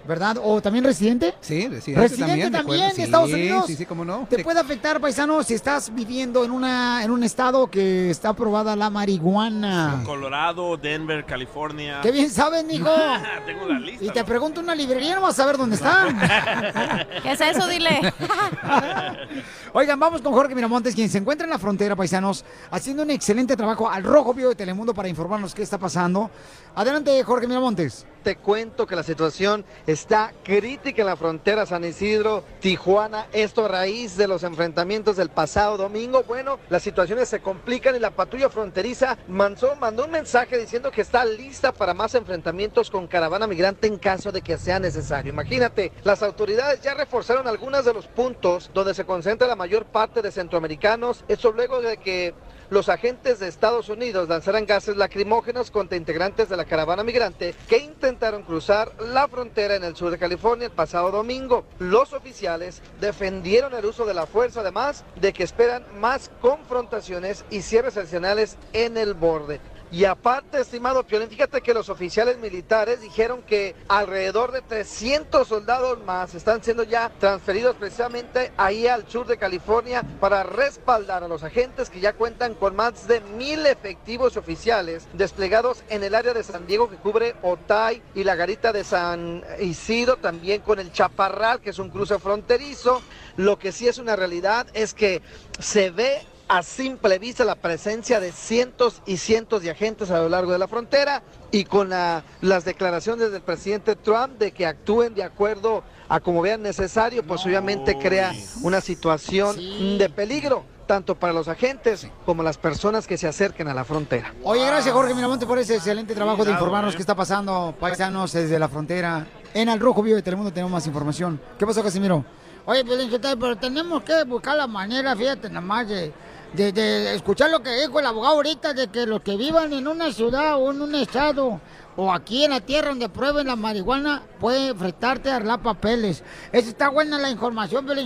¿verdad? 0.06 0.36
O 0.42 0.60
también 0.60 0.84
residente. 0.84 1.34
Sí, 1.40 1.68
residente, 1.68 2.08
Residente 2.08 2.50
también. 2.50 2.92
Estados 2.96 3.28
Sí, 3.28 3.34
Unidos. 3.34 3.64
Sí, 3.66 3.76
sí, 3.76 3.86
cómo 3.86 4.04
no. 4.04 4.26
Te 4.28 4.42
puede 4.42 4.60
afectar, 4.60 5.00
paisano, 5.00 5.42
si 5.42 5.54
estás 5.54 5.94
viviendo 5.94 6.44
en 6.44 6.50
una 6.50 7.02
en 7.02 7.10
un 7.10 7.24
estado 7.24 7.66
que 7.68 8.10
está 8.10 8.30
aprobada 8.30 8.76
la 8.76 8.90
marihuana. 8.90 10.02
Colorado, 10.04 10.76
Denver, 10.76 11.24
California. 11.24 12.00
Qué 12.02 12.10
bien 12.12 12.30
sabes, 12.30 12.64
mijo. 12.64 12.90
Tengo 13.46 13.66
la 13.66 13.78
lista. 13.78 14.04
Y 14.04 14.10
te 14.10 14.24
pregunto 14.24 14.60
una 14.60 14.74
librería, 14.74 15.14
no 15.14 15.22
vas 15.22 15.34
a 15.34 15.42
saber 15.42 15.56
dónde 15.56 15.76
están. 15.76 16.18
¿Qué 17.22 17.32
es 17.32 17.40
eso? 17.40 17.66
Dile. 17.66 18.00
Oigan, 19.72 19.98
vamos 19.98 20.22
con 20.22 20.32
Jorge 20.32 20.54
Miramontes, 20.54 20.94
quien 20.94 21.08
se 21.08 21.18
encuentra 21.18 21.44
en 21.44 21.50
la 21.50 21.58
frontera, 21.58 21.96
paisanos, 21.96 22.44
haciendo 22.70 23.02
un 23.02 23.10
excelente 23.10 23.56
trabajo 23.56 23.90
al 23.90 24.04
Rojo 24.04 24.32
Vivo 24.32 24.50
de 24.50 24.54
Telemundo 24.54 24.94
para 24.94 25.08
informarnos 25.08 25.54
qué 25.54 25.62
está 25.62 25.78
pasando. 25.78 26.30
Adelante, 26.76 27.22
Jorge 27.22 27.46
Miramontes. 27.46 28.04
Te 28.24 28.36
cuento 28.36 28.86
que 28.86 28.96
la 28.96 29.04
situación 29.04 29.64
está 29.86 30.32
crítica 30.42 31.02
en 31.02 31.06
la 31.06 31.14
frontera 31.14 31.66
San 31.66 31.84
Isidro, 31.84 32.42
Tijuana. 32.58 33.26
Esto 33.32 33.66
a 33.66 33.68
raíz 33.68 34.16
de 34.16 34.26
los 34.26 34.42
enfrentamientos 34.42 35.16
del 35.16 35.28
pasado 35.28 35.76
domingo. 35.76 36.24
Bueno, 36.24 36.58
las 36.70 36.82
situaciones 36.82 37.28
se 37.28 37.40
complican 37.40 37.94
y 37.94 38.00
la 38.00 38.10
patrulla 38.10 38.48
fronteriza 38.48 39.18
mandó, 39.28 39.76
mandó 39.76 40.06
un 40.06 40.10
mensaje 40.10 40.58
diciendo 40.58 40.90
que 40.90 41.02
está 41.02 41.24
lista 41.24 41.70
para 41.70 41.94
más 41.94 42.14
enfrentamientos 42.14 42.90
con 42.90 43.06
caravana 43.06 43.46
migrante 43.46 43.86
en 43.86 43.98
caso 43.98 44.32
de 44.32 44.42
que 44.42 44.58
sea 44.58 44.80
necesario. 44.80 45.32
Imagínate, 45.32 45.92
las 46.02 46.22
autoridades 46.22 46.80
ya 46.80 46.94
reforzaron 46.94 47.46
algunos 47.46 47.84
de 47.84 47.94
los 47.94 48.06
puntos 48.08 48.70
donde 48.74 48.94
se 48.94 49.04
concentra 49.04 49.46
la 49.46 49.54
mayor 49.54 49.84
parte 49.84 50.22
de 50.22 50.32
centroamericanos. 50.32 51.24
Esto 51.28 51.52
luego 51.52 51.82
de 51.82 51.98
que 51.98 52.34
los 52.74 52.88
agentes 52.88 53.38
de 53.38 53.46
Estados 53.46 53.88
Unidos 53.88 54.28
lanzaran 54.28 54.66
gases 54.66 54.96
lacrimógenos 54.96 55.70
contra 55.70 55.96
integrantes 55.96 56.48
de 56.48 56.56
la 56.56 56.64
caravana 56.64 57.04
migrante 57.04 57.54
que 57.68 57.78
intentaron 57.78 58.42
cruzar 58.42 58.90
la 58.98 59.28
frontera 59.28 59.76
en 59.76 59.84
el 59.84 59.94
sur 59.94 60.10
de 60.10 60.18
California 60.18 60.66
el 60.66 60.72
pasado 60.72 61.12
domingo. 61.12 61.64
Los 61.78 62.12
oficiales 62.12 62.82
defendieron 63.00 63.74
el 63.74 63.84
uso 63.84 64.04
de 64.04 64.14
la 64.14 64.26
fuerza, 64.26 64.62
además 64.62 65.04
de 65.14 65.32
que 65.32 65.44
esperan 65.44 65.84
más 66.00 66.32
confrontaciones 66.40 67.44
y 67.48 67.62
cierres 67.62 67.96
adicionales 67.96 68.58
en 68.72 68.96
el 68.96 69.14
borde. 69.14 69.60
Y 69.94 70.06
aparte, 70.06 70.60
estimado 70.60 71.04
Piolín, 71.04 71.28
fíjate 71.28 71.60
que 71.60 71.72
los 71.72 71.88
oficiales 71.88 72.36
militares 72.38 73.00
dijeron 73.00 73.42
que 73.42 73.76
alrededor 73.86 74.50
de 74.50 74.60
300 74.60 75.46
soldados 75.46 76.02
más 76.04 76.34
están 76.34 76.64
siendo 76.64 76.82
ya 76.82 77.12
transferidos 77.20 77.76
precisamente 77.76 78.50
ahí 78.56 78.88
al 78.88 79.08
sur 79.08 79.24
de 79.24 79.36
California 79.36 80.02
para 80.18 80.42
respaldar 80.42 81.22
a 81.22 81.28
los 81.28 81.44
agentes 81.44 81.90
que 81.90 82.00
ya 82.00 82.14
cuentan 82.14 82.54
con 82.54 82.74
más 82.74 83.06
de 83.06 83.20
mil 83.20 83.64
efectivos 83.66 84.36
oficiales 84.36 85.06
desplegados 85.12 85.84
en 85.88 86.02
el 86.02 86.16
área 86.16 86.34
de 86.34 86.42
San 86.42 86.66
Diego 86.66 86.90
que 86.90 86.96
cubre 86.96 87.36
Otay 87.42 88.02
y 88.16 88.24
la 88.24 88.34
garita 88.34 88.72
de 88.72 88.82
San 88.82 89.44
Isidro, 89.60 90.16
también 90.16 90.62
con 90.62 90.80
el 90.80 90.90
Chaparral, 90.90 91.60
que 91.60 91.70
es 91.70 91.78
un 91.78 91.90
cruce 91.90 92.18
fronterizo. 92.18 93.00
Lo 93.36 93.60
que 93.60 93.70
sí 93.70 93.86
es 93.86 93.98
una 93.98 94.16
realidad 94.16 94.66
es 94.74 94.92
que 94.92 95.22
se 95.60 95.90
ve 95.90 96.20
a 96.48 96.62
simple 96.62 97.18
vista 97.18 97.44
la 97.44 97.54
presencia 97.54 98.20
de 98.20 98.30
cientos 98.32 99.00
y 99.06 99.16
cientos 99.16 99.62
de 99.62 99.70
agentes 99.70 100.10
a 100.10 100.18
lo 100.18 100.28
largo 100.28 100.52
de 100.52 100.58
la 100.58 100.68
frontera 100.68 101.22
y 101.50 101.64
con 101.64 101.88
la- 101.88 102.22
las 102.42 102.64
declaraciones 102.64 103.32
del 103.32 103.40
presidente 103.42 103.96
Trump 103.96 104.38
de 104.38 104.52
que 104.52 104.66
actúen 104.66 105.14
de 105.14 105.22
acuerdo 105.22 105.82
a 106.08 106.20
como 106.20 106.42
vean 106.42 106.62
necesario, 106.62 107.22
pues 107.24 107.44
obviamente 107.46 107.96
crea 107.98 108.32
una 108.62 108.80
situación 108.80 109.56
de 109.98 110.10
peligro 110.14 110.64
tanto 110.86 111.14
para 111.14 111.32
los 111.32 111.48
agentes 111.48 112.06
como 112.26 112.42
las 112.42 112.58
personas 112.58 113.06
que 113.06 113.16
se 113.16 113.26
acerquen 113.26 113.68
a 113.68 113.74
la 113.74 113.84
frontera. 113.86 114.34
Oye, 114.42 114.66
gracias 114.66 114.92
Jorge 114.94 115.14
Miramonte 115.14 115.46
por 115.46 115.58
ese 115.58 115.76
excelente 115.76 116.14
trabajo 116.14 116.44
de 116.44 116.50
informarnos 116.52 116.92
eh. 116.92 116.96
qué 116.96 117.02
está 117.02 117.14
pasando, 117.14 117.74
paisanos, 117.80 118.32
desde 118.32 118.58
la 118.58 118.68
frontera. 118.68 119.26
En 119.54 119.70
Al 119.70 119.80
Rojo 119.80 120.02
Vivo 120.02 120.16
de 120.16 120.22
Telemundo 120.22 120.52
tenemos 120.52 120.72
más 120.72 120.86
información. 120.86 121.40
¿Qué 121.58 121.64
pasó, 121.66 121.82
Casimiro? 121.82 122.22
Oye, 122.66 122.84
Pelín, 122.84 123.08
¿qué 123.08 123.18
tal? 123.18 123.38
pero 123.38 123.56
tenemos 123.56 124.02
que 124.02 124.24
buscar 124.24 124.56
la 124.56 124.66
manera, 124.66 125.14
fíjate, 125.16 125.48
nada 125.48 125.60
más 125.62 125.88
de, 125.88 126.12
de, 126.54 126.72
de 126.72 127.14
escuchar 127.14 127.50
lo 127.50 127.62
que 127.62 127.70
dijo 127.74 127.98
el 128.00 128.06
abogado 128.06 128.34
ahorita, 128.36 128.72
de 128.74 128.88
que 128.88 129.06
los 129.06 129.20
que 129.22 129.36
vivan 129.36 129.72
en 129.72 129.86
una 129.88 130.12
ciudad 130.12 130.56
o 130.56 130.70
en 130.72 130.82
un 130.82 130.94
estado 130.94 131.60
o 131.96 132.12
aquí 132.12 132.44
en 132.44 132.50
la 132.50 132.60
tierra 132.60 132.88
donde 132.88 133.08
prueben 133.08 133.46
la 133.46 133.54
marihuana 133.54 134.22
puede 134.40 134.68
enfrentarte 134.68 135.30
a 135.30 135.36
arreglar 135.36 135.62
papeles. 135.62 136.24
Esa 136.50 136.68
está 136.68 136.88
buena 136.88 137.18
la 137.18 137.30
información, 137.30 137.86
pero 137.86 138.00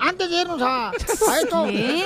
Antes 0.00 0.30
de 0.30 0.36
irnos 0.40 0.62
a, 0.62 0.88
a 0.90 0.92
esto, 1.42 1.66
Sí. 1.68 2.02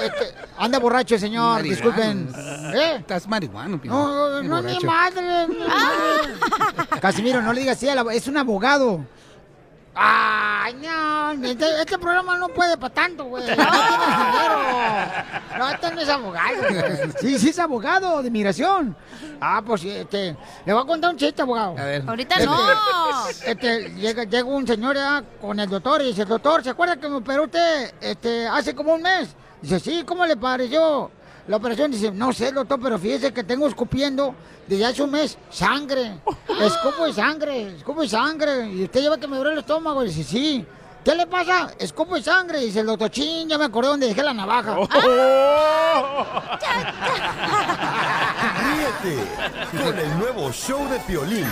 este, 0.00 0.34
anda 0.56 0.78
borracho 0.78 1.14
el 1.14 1.20
señor, 1.20 1.62
disculpen. 1.62 2.30
¿Eh? 2.74 2.96
Estás 3.00 3.28
marihuano. 3.28 3.80
No, 3.84 4.40
no, 4.40 4.42
no, 4.42 4.62
ni 4.62 4.78
madre, 4.80 5.46
ni 5.48 5.58
madre. 5.58 7.00
Casimiro, 7.00 7.42
no 7.42 7.52
le 7.52 7.60
digas 7.60 7.76
así, 7.76 7.88
es 8.12 8.26
un 8.26 8.38
abogado. 8.38 9.04
Ay, 9.98 10.74
no, 10.74 11.32
este, 11.46 11.80
este 11.80 11.98
programa 11.98 12.36
no 12.36 12.48
puede 12.48 12.76
para 12.76 12.92
tanto, 12.92 13.24
güey. 13.24 13.42
No 13.48 13.54
tienes 13.54 13.66
dinero. 13.72 14.58
No, 15.58 15.70
este 15.70 15.90
no 15.94 16.00
es 16.02 16.08
abogado. 16.10 16.62
Sí, 17.18 17.38
sí 17.38 17.48
es 17.48 17.58
abogado 17.58 18.20
de 18.20 18.28
inmigración. 18.28 18.94
Ah, 19.40 19.62
pues 19.64 19.80
sí, 19.80 19.90
este, 19.90 20.36
le 20.66 20.72
voy 20.72 20.82
a 20.82 20.86
contar 20.86 21.10
un 21.12 21.16
chiste, 21.16 21.40
abogado. 21.40 21.76
A 21.78 21.84
ver. 21.84 22.04
Ahorita 22.06 22.34
Este, 22.34 22.46
no. 22.46 23.28
Este, 23.46 23.90
llega, 23.94 24.24
llega 24.24 24.44
un 24.44 24.66
señor 24.66 24.96
ya 24.96 25.22
con 25.40 25.58
el 25.58 25.68
doctor 25.70 26.02
y 26.02 26.08
dice, 26.08 26.26
doctor, 26.26 26.62
¿se 26.62 26.70
acuerda 26.70 26.96
que 26.96 27.08
me 27.08 27.16
operó 27.16 27.44
usted 27.44 27.94
este, 28.00 28.46
hace 28.46 28.74
como 28.74 28.94
un 28.94 29.02
mes? 29.02 29.34
Dice, 29.62 29.80
sí, 29.80 30.04
¿cómo 30.04 30.26
le 30.26 30.36
pareció 30.36 31.10
la 31.48 31.56
operación? 31.56 31.90
Dice, 31.90 32.10
no 32.10 32.32
sé, 32.32 32.52
doctor, 32.52 32.78
pero 32.82 32.98
fíjese 32.98 33.32
que 33.32 33.44
tengo 33.44 33.66
escupiendo 33.66 34.34
desde 34.66 34.86
hace 34.86 35.02
un 35.02 35.10
mes 35.10 35.38
sangre. 35.50 36.20
Escupo 36.60 37.06
y 37.06 37.12
sangre, 37.12 37.76
escupo 37.76 38.02
y 38.02 38.08
sangre. 38.08 38.68
Y 38.70 38.84
usted 38.84 39.00
lleva 39.00 39.18
que 39.18 39.28
me 39.28 39.36
duele 39.36 39.52
el 39.52 39.58
estómago. 39.60 40.02
Dice, 40.02 40.24
sí. 40.24 40.66
¿Qué 41.04 41.14
le 41.14 41.26
pasa? 41.28 41.72
Escupo 41.78 42.16
y 42.16 42.22
sangre. 42.22 42.58
Dice 42.58 42.80
el 42.80 42.86
doctor, 42.86 43.10
chin, 43.10 43.48
ya 43.48 43.58
me 43.58 43.66
acordé 43.66 43.90
donde 43.90 44.08
dejé 44.08 44.24
la 44.24 44.34
navaja. 44.34 44.74
Ríete 48.64 49.22
con 49.84 49.98
el 49.98 50.18
nuevo 50.18 50.50
show 50.50 50.88
de 50.88 50.98
Piolín. 51.00 51.46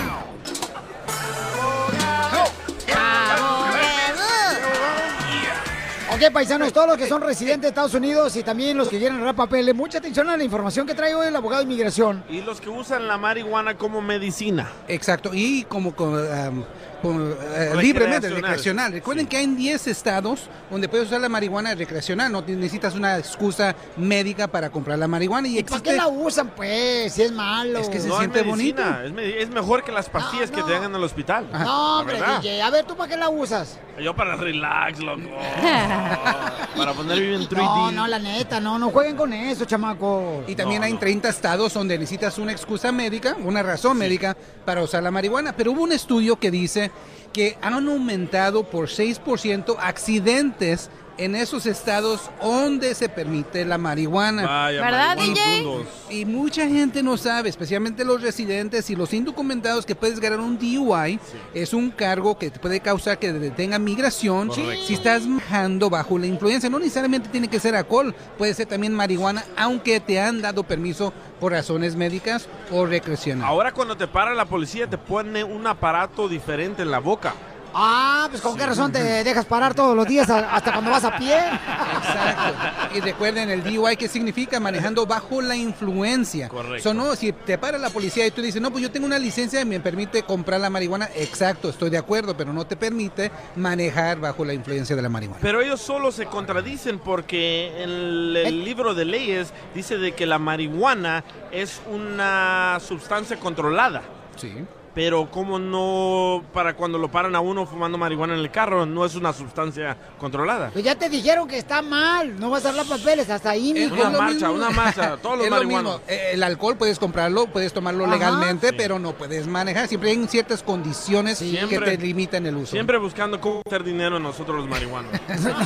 Ok, 6.15 6.33
paisanos, 6.33 6.73
todos 6.73 6.87
los 6.87 6.97
que 6.97 7.09
son 7.09 7.23
residentes 7.23 7.63
de 7.63 7.69
Estados 7.71 7.93
Unidos 7.93 8.37
y 8.37 8.45
también 8.45 8.79
los 8.79 8.89
que 8.89 8.99
quieren 8.99 9.17
agarrar 9.17 9.35
papeles, 9.35 9.75
mucha 9.75 9.99
atención 9.99 10.31
a 10.31 10.37
la 10.37 10.45
información 10.45 10.87
que 10.87 10.95
trae 10.95 11.13
hoy 11.13 11.27
el 11.27 11.35
abogado 11.35 11.65
de 11.65 11.65
inmigración. 11.65 12.23
Y 12.31 12.41
los 12.41 12.61
que 12.61 12.69
usan 12.69 13.09
la 13.09 13.19
marihuana 13.19 13.77
como 13.77 14.01
medicina. 14.01 14.71
Exacto, 14.87 15.31
y 15.33 15.65
como 15.65 15.91
um, 15.91 16.63
con, 17.05 17.37
eh, 17.55 17.73
libremente, 17.81 18.31
recreacional. 18.31 18.93
Recuerden 18.93 19.27
que 19.27 19.37
hay 19.37 19.45
en 19.45 19.57
10 19.57 19.87
estados 19.89 20.49
donde 20.71 20.89
puedes 20.89 21.07
usar 21.09 21.21
la 21.21 21.29
marihuana 21.29 21.75
recreacional, 21.75 22.33
no 22.33 22.41
necesitas 22.43 22.95
una 22.95 23.19
excusa 23.19 23.77
médica 23.97 24.49
para 24.49 24.71
comprar 24.71 24.99
la 24.99 25.07
marihuana. 25.07 25.47
¿Y, 25.49 25.59
¿Y 25.59 25.63
para 25.65 25.83
qué 25.83 25.93
la 25.93 26.09
usan, 26.09 26.49
pues? 26.57 27.13
Si 27.13 27.23
es 27.23 27.33
malo. 27.33 27.79
Es 27.79 27.89
que 27.89 28.01
se 28.01 28.09
No 28.09 28.15
es 28.15 28.21
siente 28.21 28.43
medicina, 28.43 29.01
bonito. 29.03 29.07
Es, 29.07 29.13
me- 29.13 29.43
es 29.43 29.51
mejor 29.51 29.85
que 29.85 29.93
las 29.93 30.09
pastillas 30.09 30.51
que 30.51 30.63
te 30.63 30.73
dan 30.73 30.85
en 30.85 30.95
el 30.95 31.05
hospital. 31.05 31.47
No, 31.53 32.01
hombre. 32.01 32.17
DJ, 32.41 32.63
a 32.63 32.71
ver, 32.71 32.85
¿tú 32.87 32.97
para 32.97 33.11
qué 33.11 33.17
la 33.17 33.29
usas? 33.29 33.79
Yo 34.03 34.17
para 34.17 34.35
relax, 34.37 34.99
loco. 35.01 35.21
para 36.77 36.93
poner 36.95 37.21
bien 37.21 37.43
3D. 37.43 37.57
No, 37.57 37.93
no, 37.93 38.07
la 38.07 38.19
neta, 38.19 38.61
no, 38.61 38.79
no 38.79 38.91
jueguen 38.91 39.17
con 39.17 39.33
eso, 39.33 39.65
chamacos. 39.65 40.49
Y 40.49 40.55
también 40.55 40.83
hay 40.83 40.95
30 40.95 41.29
estados 41.29 41.73
donde 41.75 41.99
necesitas 41.99 42.39
una 42.39 42.53
excusa 42.53 42.91
médica, 42.93 43.37
una 43.45 43.63
razón 43.63 43.97
médica 43.99 44.37
para 44.65 44.83
usar 44.83 45.03
la 45.03 45.11
marihuana. 45.11 45.55
Pero 45.57 45.73
hubo 45.73 45.83
un 45.83 45.93
estudio 45.93 46.37
que 46.37 46.51
dice 46.51 46.91
que 47.35 47.59
han 47.61 47.75
aumentado 47.75 48.65
por 48.65 48.89
6% 48.89 49.77
accidentes 49.79 50.89
en 51.19 51.35
esos 51.35 51.67
estados 51.67 52.31
donde 52.43 52.95
se 52.95 53.09
permite 53.09 53.65
la 53.65 53.79
marihuana. 53.79 54.47
Vaya, 54.47 54.81
¿Verdad, 54.81 55.17
DJ? 55.17 55.85
Y 56.11 56.25
mucha 56.25 56.67
gente 56.69 57.03
no 57.03 57.17
sabe, 57.17 57.49
especialmente 57.49 58.05
los 58.05 58.23
residentes 58.23 58.91
y 58.91 58.97
los 58.97 59.13
indocumentados, 59.13 59.87
que 59.87 59.95
puedes 59.95 60.21
ganar 60.21 60.41
un 60.41 60.59
DUI. 60.59 61.19
Es 61.53 61.73
un 61.73 61.91
cargo 61.91 62.39
que 62.39 62.51
te 62.51 62.59
puede 62.59 62.81
causar 62.81 63.19
que 63.19 63.33
te 63.33 63.39
detenga 63.39 63.79
migración 63.79 64.51
si 64.53 64.95
estás 64.95 65.27
manejando 65.27 65.91
bajo 65.91 66.19
la 66.19 66.27
influencia. 66.27 66.69
No 66.71 66.79
necesariamente 66.79 67.29
tiene 67.29 67.49
que 67.49 67.61
ser 67.61 67.75
alcohol, 67.75 68.15
puede 68.39 68.55
ser 68.55 68.67
también 68.67 68.95
marihuana, 68.95 69.45
aunque 69.57 70.01
te 70.01 70.21
han 70.21 70.43
dado 70.43 70.65
permiso 70.65 71.13
por 71.41 71.53
razones 71.53 71.97
médicas 71.97 72.49
o 72.71 72.87
recreacionales. 72.87 73.49
Ahora 73.49 73.73
cuando 73.73 73.97
te 73.97 74.07
para 74.07 74.35
la 74.35 74.45
policía 74.45 74.87
te 74.87 74.99
pone 74.99 75.45
un 75.45 75.67
aparato 75.67 76.29
diferente 76.29 76.83
en 76.83 76.91
la 76.91 76.99
boca. 76.99 77.35
Ah, 77.75 78.29
pues 78.31 78.41
con 78.41 78.57
qué 78.57 78.67
razón 78.67 78.93
te 78.93 79.03
dejas 79.25 79.45
parar 79.47 79.75
todos 79.75 79.97
los 79.97 80.07
días 80.07 80.31
hasta 80.31 80.73
cuando 80.73 80.91
vas 80.91 81.05
a 81.05 81.17
pie. 81.17 81.37
Exacto. 81.37 82.97
Y 82.97 83.01
recuerden 83.01 83.51
el 83.51 83.63
DUI 83.65 83.97
que 83.97 84.09
significa 84.09 84.61
manejando 84.61 85.07
bajo 85.07 85.43
la 85.43 85.57
influencia. 85.57 86.49
Correcto. 86.49 86.83
So, 86.83 86.95
no, 86.95 87.17
si 87.17 87.33
te 87.33 87.59
para 87.59 87.79
la 87.79 87.91
policía 87.91 88.27
y 88.27 88.31
tú 88.31 88.43
dices, 88.43 88.63
no, 88.63 88.71
pues 88.71 88.83
yo 88.83 88.91
tengo 88.91 89.07
una 89.07 89.19
licencia 89.19 89.61
y 89.61 89.65
me 89.65 89.81
permite 89.81 90.23
comprar 90.23 90.61
la 90.61 90.71
marihuana, 90.71 91.09
exacto, 91.17 91.69
estoy 91.71 91.91
de 91.91 91.99
acuerdo, 91.99 92.37
pero 92.37 92.53
no 92.53 92.65
te 92.67 92.77
permite 92.77 93.33
manejar 93.57 94.21
bajo 94.21 94.45
la 94.45 94.55
influencia 94.55 94.95
de 94.95 95.03
la 95.03 95.09
marihuana. 95.09 95.41
Pero 95.43 95.61
ellos 95.61 95.81
solo 95.81 96.13
se 96.13 96.27
contradicen 96.27 97.01
porque 97.01 97.83
en 97.83 97.91
el, 97.91 98.37
el 98.37 98.65
libro 98.65 98.95
de 98.95 99.05
leyes 99.05 99.53
dice 99.75 99.99
de 99.99 100.13
que 100.13 100.27
la 100.27 100.39
marihuana 100.39 101.25
es 101.51 101.81
una 101.91 102.79
sustancia 102.81 103.39
controlada. 103.39 104.03
Sí. 104.37 104.53
Pero 104.95 105.29
como 105.29 105.59
no, 105.59 106.45
para 106.53 106.77
cuando 106.77 106.99
lo 106.99 107.11
paran 107.11 107.35
a 107.35 107.41
uno 107.41 107.67
fumando 107.67 107.99
marihuana 107.99 108.35
en 108.35 108.39
el 108.41 108.51
carro, 108.53 108.87
no 108.87 109.05
es 109.05 109.17
una 109.17 109.33
sustancia 109.33 109.97
controlada. 110.19 110.71
Pues 110.73 110.85
ya 110.85 110.95
te 110.95 111.09
dijeron 111.09 111.49
que 111.49 111.59
está 111.59 111.83
mal, 111.83 112.39
no 112.39 112.49
vas 112.51 112.65
a 112.65 112.69
dar 112.73 112.77
los 112.87 112.87
papeles 113.01 113.29
hasta 113.29 113.51
ahí, 113.51 113.73
Es 113.77 113.91
mijo. 113.91 114.09
lo 114.11 114.23
mismo. 114.23 114.55
todos 115.23 115.45
Es 115.45 115.51
lo 115.51 115.65
mismo. 115.65 116.01
Eh, 116.07 116.31
El 116.35 116.43
alcohol 116.45 116.77
puedes 116.77 117.01
comprarlo, 117.01 117.47
puedes 117.49 117.73
tomarlo 117.73 118.05
Ajá. 118.05 118.15
legalmente, 118.15 118.73
pero 118.73 119.01
no 119.01 119.13
puedes 119.15 119.49
manejar. 119.49 119.89
Siempre 119.89 120.11
hay 120.11 120.29
ciertas 120.29 120.63
condiciones 120.63 121.41
que 121.41 121.51
Siempre. 121.51 121.97
te 121.97 121.99
limitan 121.99 122.47
el 122.47 122.55
uso. 122.57 122.71
Siempre 122.71 122.97
buscando 122.99 123.41
cómo 123.41 123.63
hacer 123.67 123.83
dinero 123.83 124.21
nosotros 124.21 124.59
los 124.59 124.69
marihuanos. 124.69 125.11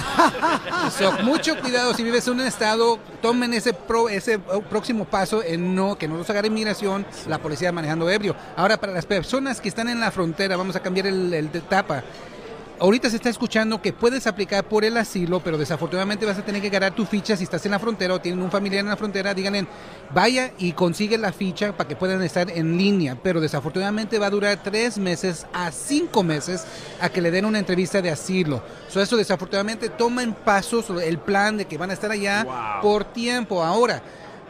So, 0.98 1.12
mucho 1.22 1.58
cuidado 1.60 1.92
si 1.94 2.02
vives 2.02 2.26
en 2.28 2.34
un 2.34 2.40
estado, 2.46 2.98
tomen 3.20 3.52
ese 3.54 3.72
pro- 3.72 4.08
ese 4.08 4.36
uh, 4.36 4.62
próximo 4.62 5.04
paso 5.04 5.42
en 5.42 5.74
no 5.74 5.96
que 5.98 6.08
no 6.08 6.16
los 6.16 6.28
agarre 6.30 6.48
inmigración, 6.48 7.04
la 7.26 7.38
policía 7.38 7.70
manejando 7.72 8.08
ebrio. 8.08 8.34
Ahora 8.56 8.76
para 8.78 8.92
las 8.92 9.04
personas 9.04 9.17
que 9.60 9.68
están 9.68 9.88
en 9.88 10.00
la 10.00 10.10
frontera, 10.10 10.56
vamos 10.56 10.76
a 10.76 10.80
cambiar 10.80 11.06
el, 11.06 11.32
el 11.32 11.50
de 11.50 11.58
etapa. 11.58 12.04
Ahorita 12.80 13.10
se 13.10 13.16
está 13.16 13.28
escuchando 13.28 13.82
que 13.82 13.92
puedes 13.92 14.28
aplicar 14.28 14.62
por 14.62 14.84
el 14.84 14.96
asilo, 14.96 15.40
pero 15.40 15.58
desafortunadamente 15.58 16.24
vas 16.24 16.38
a 16.38 16.44
tener 16.44 16.62
que 16.62 16.70
ganar 16.70 16.94
tu 16.94 17.04
ficha 17.06 17.36
si 17.36 17.42
estás 17.42 17.64
en 17.66 17.72
la 17.72 17.80
frontera 17.80 18.14
o 18.14 18.20
tienen 18.20 18.40
un 18.40 18.52
familiar 18.52 18.80
en 18.80 18.88
la 18.88 18.96
frontera. 18.96 19.34
Díganle, 19.34 19.66
vaya 20.14 20.52
y 20.58 20.72
consigue 20.72 21.18
la 21.18 21.32
ficha 21.32 21.76
para 21.76 21.88
que 21.88 21.96
puedan 21.96 22.22
estar 22.22 22.48
en 22.48 22.78
línea. 22.78 23.16
Pero 23.20 23.40
desafortunadamente 23.40 24.20
va 24.20 24.26
a 24.26 24.30
durar 24.30 24.62
tres 24.62 24.96
meses 24.96 25.44
a 25.52 25.72
cinco 25.72 26.22
meses 26.22 26.64
a 27.00 27.08
que 27.08 27.20
le 27.20 27.32
den 27.32 27.46
una 27.46 27.58
entrevista 27.58 28.00
de 28.00 28.10
asilo. 28.10 28.62
So, 28.88 29.02
eso 29.02 29.16
desafortunadamente 29.16 29.88
toma 29.88 30.22
en 30.22 30.32
pasos 30.32 30.88
el 31.02 31.18
plan 31.18 31.56
de 31.56 31.64
que 31.64 31.78
van 31.78 31.90
a 31.90 31.94
estar 31.94 32.12
allá 32.12 32.46
por 32.80 33.04
tiempo. 33.06 33.64
Ahora, 33.64 34.00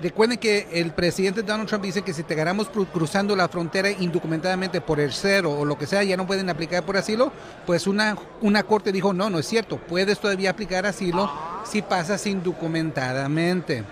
Recuerden 0.00 0.38
que 0.38 0.68
el 0.72 0.92
presidente 0.92 1.42
Donald 1.42 1.68
Trump 1.68 1.82
dice 1.84 2.02
que 2.02 2.14
si 2.14 2.22
te 2.22 2.34
agarramos 2.34 2.70
cru- 2.70 2.86
cruzando 2.86 3.34
la 3.34 3.48
frontera 3.48 3.90
indocumentadamente 3.90 4.80
por 4.80 5.00
el 5.00 5.12
cero 5.12 5.52
o 5.58 5.64
lo 5.64 5.76
que 5.76 5.86
sea, 5.86 6.04
ya 6.04 6.16
no 6.16 6.24
pueden 6.26 6.48
aplicar 6.50 6.84
por 6.84 6.96
asilo. 6.96 7.32
Pues 7.66 7.86
una, 7.88 8.16
una 8.40 8.62
corte 8.62 8.92
dijo, 8.92 9.12
no, 9.12 9.28
no 9.28 9.40
es 9.40 9.46
cierto, 9.46 9.76
puedes 9.78 10.20
todavía 10.20 10.50
aplicar 10.50 10.86
asilo 10.86 11.28
si 11.64 11.82
pasas 11.82 12.24
indocumentadamente. 12.26 13.82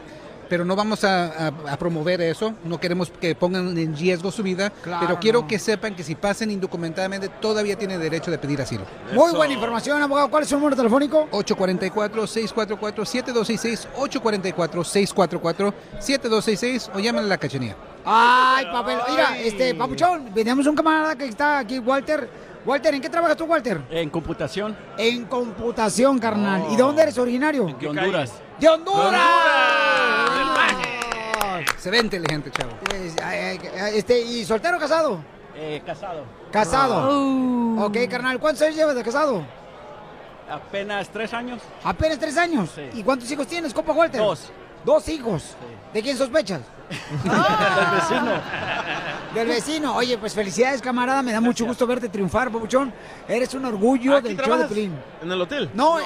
Pero 0.48 0.64
no 0.64 0.76
vamos 0.76 1.02
a, 1.04 1.48
a- 1.48 1.52
a 1.72 1.76
promover 1.76 2.20
eso, 2.20 2.54
no 2.64 2.78
queremos 2.80 3.10
que 3.10 3.34
pongan 3.34 3.76
en 3.76 3.96
riesgo 3.96 4.30
su 4.30 4.42
vida, 4.42 4.70
Claro, 4.82 5.06
pero 5.06 5.18
quiero 5.20 5.40
no. 5.42 5.48
que 5.48 5.58
sepan 5.58 5.94
que 5.96 6.02
si 6.04 6.14
pasan 6.14 6.50
indocumentadamente 6.50 7.28
todavía 7.28 7.76
tienen 7.76 8.00
derecho 8.00 8.30
de 8.30 8.38
pedir 8.38 8.60
asilo. 8.62 8.84
Muy 9.12 9.32
buena 9.32 9.52
información, 9.54 10.00
abogado. 10.02 10.30
¿Cuál 10.30 10.44
es 10.44 10.48
su 10.48 10.56
número 10.56 10.76
telefónico? 10.76 11.28
844-644-7266, 11.32 13.86
844-644-7266 13.96 16.90
o 16.94 16.98
llámenle 17.00 17.26
a 17.26 17.30
la 17.30 17.38
cachanía. 17.38 17.74
Ay, 18.04 18.66
papel. 18.66 18.98
Mira, 19.10 19.36
este, 19.38 19.74
papuchón, 19.74 20.32
tenemos 20.34 20.64
un 20.66 20.76
camarada 20.76 21.16
que 21.16 21.24
está 21.26 21.58
aquí, 21.58 21.78
Walter. 21.80 22.28
Walter, 22.66 22.92
¿en 22.94 23.00
qué 23.00 23.08
trabajas 23.08 23.36
tú, 23.36 23.44
Walter? 23.44 23.80
En 23.90 24.10
computación. 24.10 24.76
En 24.98 25.24
computación, 25.26 26.18
carnal. 26.18 26.66
¿Y 26.68 26.76
de 26.76 26.82
dónde 26.82 27.02
eres 27.02 27.16
originario? 27.16 27.66
De 27.78 27.86
Honduras. 27.86 28.32
¡De 28.58 28.68
Honduras! 28.68 29.20
Se 31.78 31.90
ve 31.90 31.98
inteligente, 31.98 32.50
chavo. 32.50 32.72
Este, 33.94 34.20
¿Y 34.20 34.44
soltero 34.44 34.78
o 34.78 34.80
casado? 34.80 35.20
Eh, 35.54 35.80
casado. 35.86 36.24
Casado. 36.50 37.84
Ok, 37.86 37.98
carnal, 38.10 38.40
¿cuántos 38.40 38.62
años 38.62 38.74
llevas 38.74 38.96
de 38.96 39.04
casado? 39.04 39.46
Apenas 40.50 41.08
tres 41.08 41.32
años. 41.32 41.62
Apenas 41.84 42.18
tres 42.18 42.36
años. 42.36 42.70
¿Y 42.94 43.04
cuántos 43.04 43.30
hijos 43.30 43.46
tienes, 43.46 43.72
compa 43.72 43.92
Walter? 43.92 44.20
Dos. 44.20 44.50
Dos 44.84 45.08
hijos. 45.08 45.56
¿De 45.94 46.02
quién 46.02 46.16
sospechas? 46.16 46.62
Del 47.24 47.90
vecino. 47.90 48.32
Del 49.36 49.48
vecino. 49.48 49.94
Oye, 49.94 50.16
pues 50.18 50.34
felicidades, 50.34 50.80
camarada. 50.80 51.22
Me 51.22 51.32
da 51.32 51.40
mucho 51.40 51.66
gusto 51.66 51.86
verte 51.86 52.08
triunfar, 52.08 52.50
papuchón. 52.50 52.92
Eres 53.28 53.52
un 53.54 53.64
orgullo 53.66 54.16
¿Aquí 54.16 54.28
del 54.28 54.44
show 54.44 54.56
de? 54.56 54.64
Pelín. 54.64 54.94
¿En 55.22 55.30
el 55.30 55.40
hotel? 55.40 55.70
No, 55.74 55.98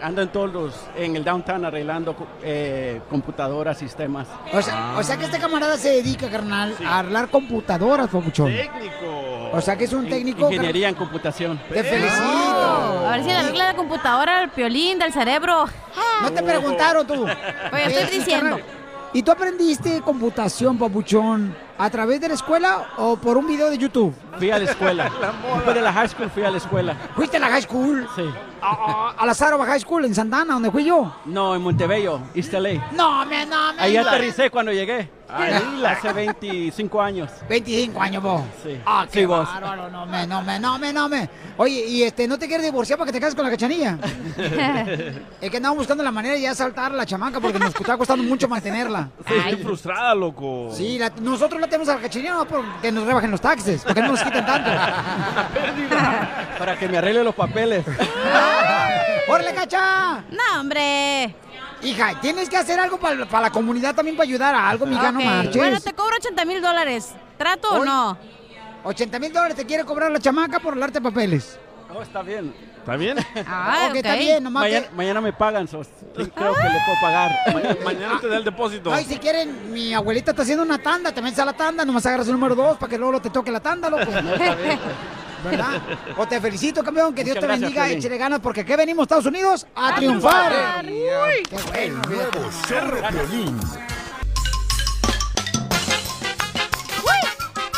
Ando 0.00 0.22
en 0.22 0.28
todos 0.28 0.52
los, 0.52 0.74
en 0.96 1.16
el 1.16 1.24
downtown 1.24 1.64
arreglando 1.64 2.14
eh, 2.42 3.00
computadoras, 3.10 3.78
sistemas. 3.78 4.28
O 4.52 4.62
sea, 4.62 4.94
o 4.96 5.02
sea 5.02 5.16
que 5.16 5.24
este 5.24 5.38
camarada 5.38 5.76
se 5.76 5.90
dedica, 5.90 6.30
carnal, 6.30 6.76
a 6.86 7.00
arreglar 7.00 7.28
computadoras, 7.28 8.08
papuchón. 8.08 8.46
Técnico. 8.46 9.50
O 9.52 9.60
sea 9.60 9.76
que 9.76 9.84
es 9.84 9.92
un 9.92 10.08
técnico. 10.08 10.50
Ingeniería 10.50 10.88
en 10.88 10.94
computación. 10.94 11.60
Te 11.68 11.82
felicito. 11.82 12.22
A 12.24 13.10
ver 13.12 13.22
si 13.22 13.28
le 13.28 13.36
arregla 13.36 13.66
la 13.66 13.74
computadora, 13.74 14.42
el 14.44 14.50
piolín, 14.50 14.98
del 14.98 15.12
cerebro. 15.12 15.64
No 16.22 16.32
te 16.32 16.42
preguntaron 16.42 17.06
tú. 17.06 17.26
Pues 17.70 17.88
estoy 17.88 18.18
diciendo. 18.18 18.60
¿Y 19.12 19.22
tú 19.22 19.32
aprendiste 19.32 20.00
computación, 20.02 20.78
papuchón, 20.78 21.52
¿A 21.82 21.88
través 21.88 22.20
de 22.20 22.28
la 22.28 22.34
escuela 22.34 22.88
o 22.98 23.16
por 23.16 23.38
un 23.38 23.46
video 23.46 23.70
de 23.70 23.78
YouTube? 23.78 24.14
Fui 24.36 24.50
a 24.50 24.58
la 24.58 24.64
escuela. 24.70 25.04
Después 25.54 25.74
de 25.74 25.80
la 25.80 25.92
high 25.94 26.08
school 26.08 26.30
fui 26.30 26.44
a 26.44 26.50
la 26.50 26.58
escuela. 26.58 26.94
¿Fuiste 27.16 27.38
a 27.38 27.40
la 27.40 27.48
high 27.48 27.62
school? 27.62 28.06
Sí. 28.14 28.24
A, 28.62 29.14
a 29.16 29.24
la 29.24 29.32
Sarova 29.32 29.64
High 29.64 29.80
School 29.80 30.04
en 30.04 30.14
Santana, 30.14 30.52
donde 30.52 30.70
fui 30.70 30.84
yo. 30.84 31.16
No, 31.24 31.54
en 31.54 31.62
Montebello, 31.62 32.20
East 32.34 32.52
LA. 32.52 32.90
No, 32.92 33.24
me, 33.24 33.46
no, 33.46 33.72
me. 33.72 33.80
Ahí 33.80 33.96
aterricé 33.96 34.50
cuando 34.50 34.70
llegué. 34.70 35.08
Ahí, 35.30 35.82
hace 35.86 36.12
25 36.12 37.00
años. 37.00 37.30
25 37.48 38.02
años 38.02 38.22
vos. 38.22 38.42
Sí. 38.62 38.78
Ah, 38.84 39.06
qué 39.10 39.20
Sí, 39.20 39.24
vos. 39.24 39.48
bárbaro, 39.50 39.88
no 39.88 40.04
me, 40.04 40.26
no 40.26 40.42
me, 40.42 40.60
no 40.60 40.78
me, 40.78 40.92
no 40.92 41.08
me. 41.08 41.30
Oye, 41.56 41.86
y 41.86 42.02
este, 42.02 42.28
¿no 42.28 42.38
te 42.38 42.46
quieres 42.48 42.66
divorciar 42.66 42.98
para 42.98 43.06
que 43.06 43.12
te 43.14 43.20
cases 43.20 43.34
con 43.34 43.44
la 43.46 43.50
cachanilla? 43.50 43.96
es 45.40 45.50
que 45.50 45.56
andamos 45.56 45.78
buscando 45.78 46.04
la 46.04 46.12
manera 46.12 46.34
de 46.34 46.42
ya 46.42 46.54
saltar 46.54 46.92
a 46.92 46.96
la 46.96 47.06
chamaca 47.06 47.40
porque 47.40 47.58
nos 47.58 47.74
está 47.74 47.96
costando 47.96 48.24
mucho 48.24 48.46
mantenerla. 48.46 49.08
Sí, 49.26 49.34
estoy 49.36 49.62
frustrada, 49.64 50.14
loco. 50.14 50.68
Sí, 50.74 50.98
la- 50.98 51.12
nosotros 51.20 51.58
la 51.58 51.68
tenemos 51.70 51.88
a 51.88 51.94
la 51.94 52.00
cachanilla 52.02 52.34
no 52.34 52.44
porque 52.46 52.92
nos 52.92 53.06
rebajen 53.06 53.30
los 53.30 53.40
taxes, 53.40 53.82
porque 53.82 54.02
no 54.02 54.08
nos 54.08 54.22
quiten 54.22 54.44
tanto. 54.44 54.70
Para 56.58 56.78
que 56.78 56.88
me 56.88 56.98
arregle 56.98 57.24
los 57.24 57.34
papeles. 57.34 57.84
¡Órale, 59.28 59.54
cacha! 59.54 60.24
No, 60.30 60.60
hombre. 60.60 61.34
Hija, 61.82 62.20
tienes 62.20 62.50
que 62.50 62.56
hacer 62.56 62.78
algo 62.78 62.98
para, 62.98 63.14
la 63.40 63.50
comunidad 63.50 63.94
también 63.94 64.16
para 64.16 64.28
ayudar 64.28 64.54
a 64.54 64.68
algo, 64.68 64.84
mija, 64.84 65.10
no 65.12 65.18
Ok, 65.18 65.24
marches. 65.24 65.56
Bueno, 65.56 65.80
te 65.80 65.92
cobro 65.94 66.16
80 66.16 66.44
mil 66.44 66.60
dólares. 66.60 67.14
¿Trato 67.38 67.70
o 67.70 67.84
no? 67.84 68.18
80 68.84 69.18
mil 69.18 69.32
dólares 69.32 69.56
te 69.56 69.64
quiere 69.64 69.84
cobrar 69.84 70.10
la 70.10 70.18
chamaca 70.18 70.60
por 70.60 70.78
darte 70.78 71.00
papeles. 71.00 71.58
No, 71.92 72.02
está 72.02 72.22
bien. 72.22 72.52
¿Está 72.90 72.96
bien? 72.96 73.18
Ah, 73.46 73.86
ok, 73.88 73.96
está 73.96 74.16
bien, 74.16 74.42
nomás 74.42 74.62
mañana, 74.64 74.88
que- 74.88 74.94
mañana 74.96 75.20
me 75.20 75.32
pagan, 75.32 75.68
so, 75.68 75.80
creo 76.12 76.26
que 76.26 76.40
le 76.40 76.80
puedo 76.84 77.00
pagar. 77.00 77.30
Mañana, 77.54 77.76
mañana 77.84 78.20
te 78.20 78.26
da 78.26 78.36
el 78.36 78.44
depósito. 78.44 78.92
Ay, 78.92 79.04
si 79.04 79.16
quieren, 79.16 79.72
mi 79.72 79.94
abuelita 79.94 80.32
está 80.32 80.42
haciendo 80.42 80.64
una 80.64 80.76
tanda, 80.78 81.12
te 81.12 81.22
metes 81.22 81.38
a 81.38 81.44
la 81.44 81.52
tanda, 81.52 81.84
nomás 81.84 82.04
agarras 82.06 82.26
el 82.26 82.32
número 82.32 82.56
dos 82.56 82.78
para 82.78 82.90
que 82.90 82.98
luego 82.98 83.22
te 83.22 83.30
toque 83.30 83.52
la 83.52 83.60
tanda, 83.60 83.88
loco. 83.88 84.10
¿Verdad? 85.44 85.80
O 86.16 86.26
te 86.26 86.40
felicito, 86.40 86.82
campeón, 86.82 87.14
que 87.14 87.22
Dios 87.22 87.36
Muchas 87.36 87.40
te 87.42 87.46
gracias, 87.46 87.60
bendiga, 87.62 87.84
Piolín. 87.84 87.98
échale 87.98 88.18
ganas, 88.18 88.40
porque 88.40 88.60
aquí 88.62 88.74
venimos, 88.74 89.04
Estados 89.04 89.26
Unidos, 89.26 89.66
a, 89.76 89.94
triunfar. 89.94 90.84
El 90.84 90.88
Qué 91.44 91.56
bueno, 91.70 92.02
nuevo 92.08 92.50
show 92.68 92.90
de 92.92 93.02
Piolín. 93.08 93.60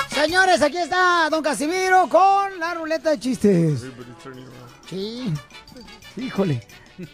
Señores, 0.08 0.62
aquí 0.62 0.78
está 0.78 1.28
Don 1.30 1.42
Casimiro 1.42 2.08
con 2.08 2.58
la 2.58 2.74
ruleta 2.74 3.10
de 3.10 3.18
chistes. 3.18 3.82
Sí. 4.88 5.32
Híjole. 6.16 6.62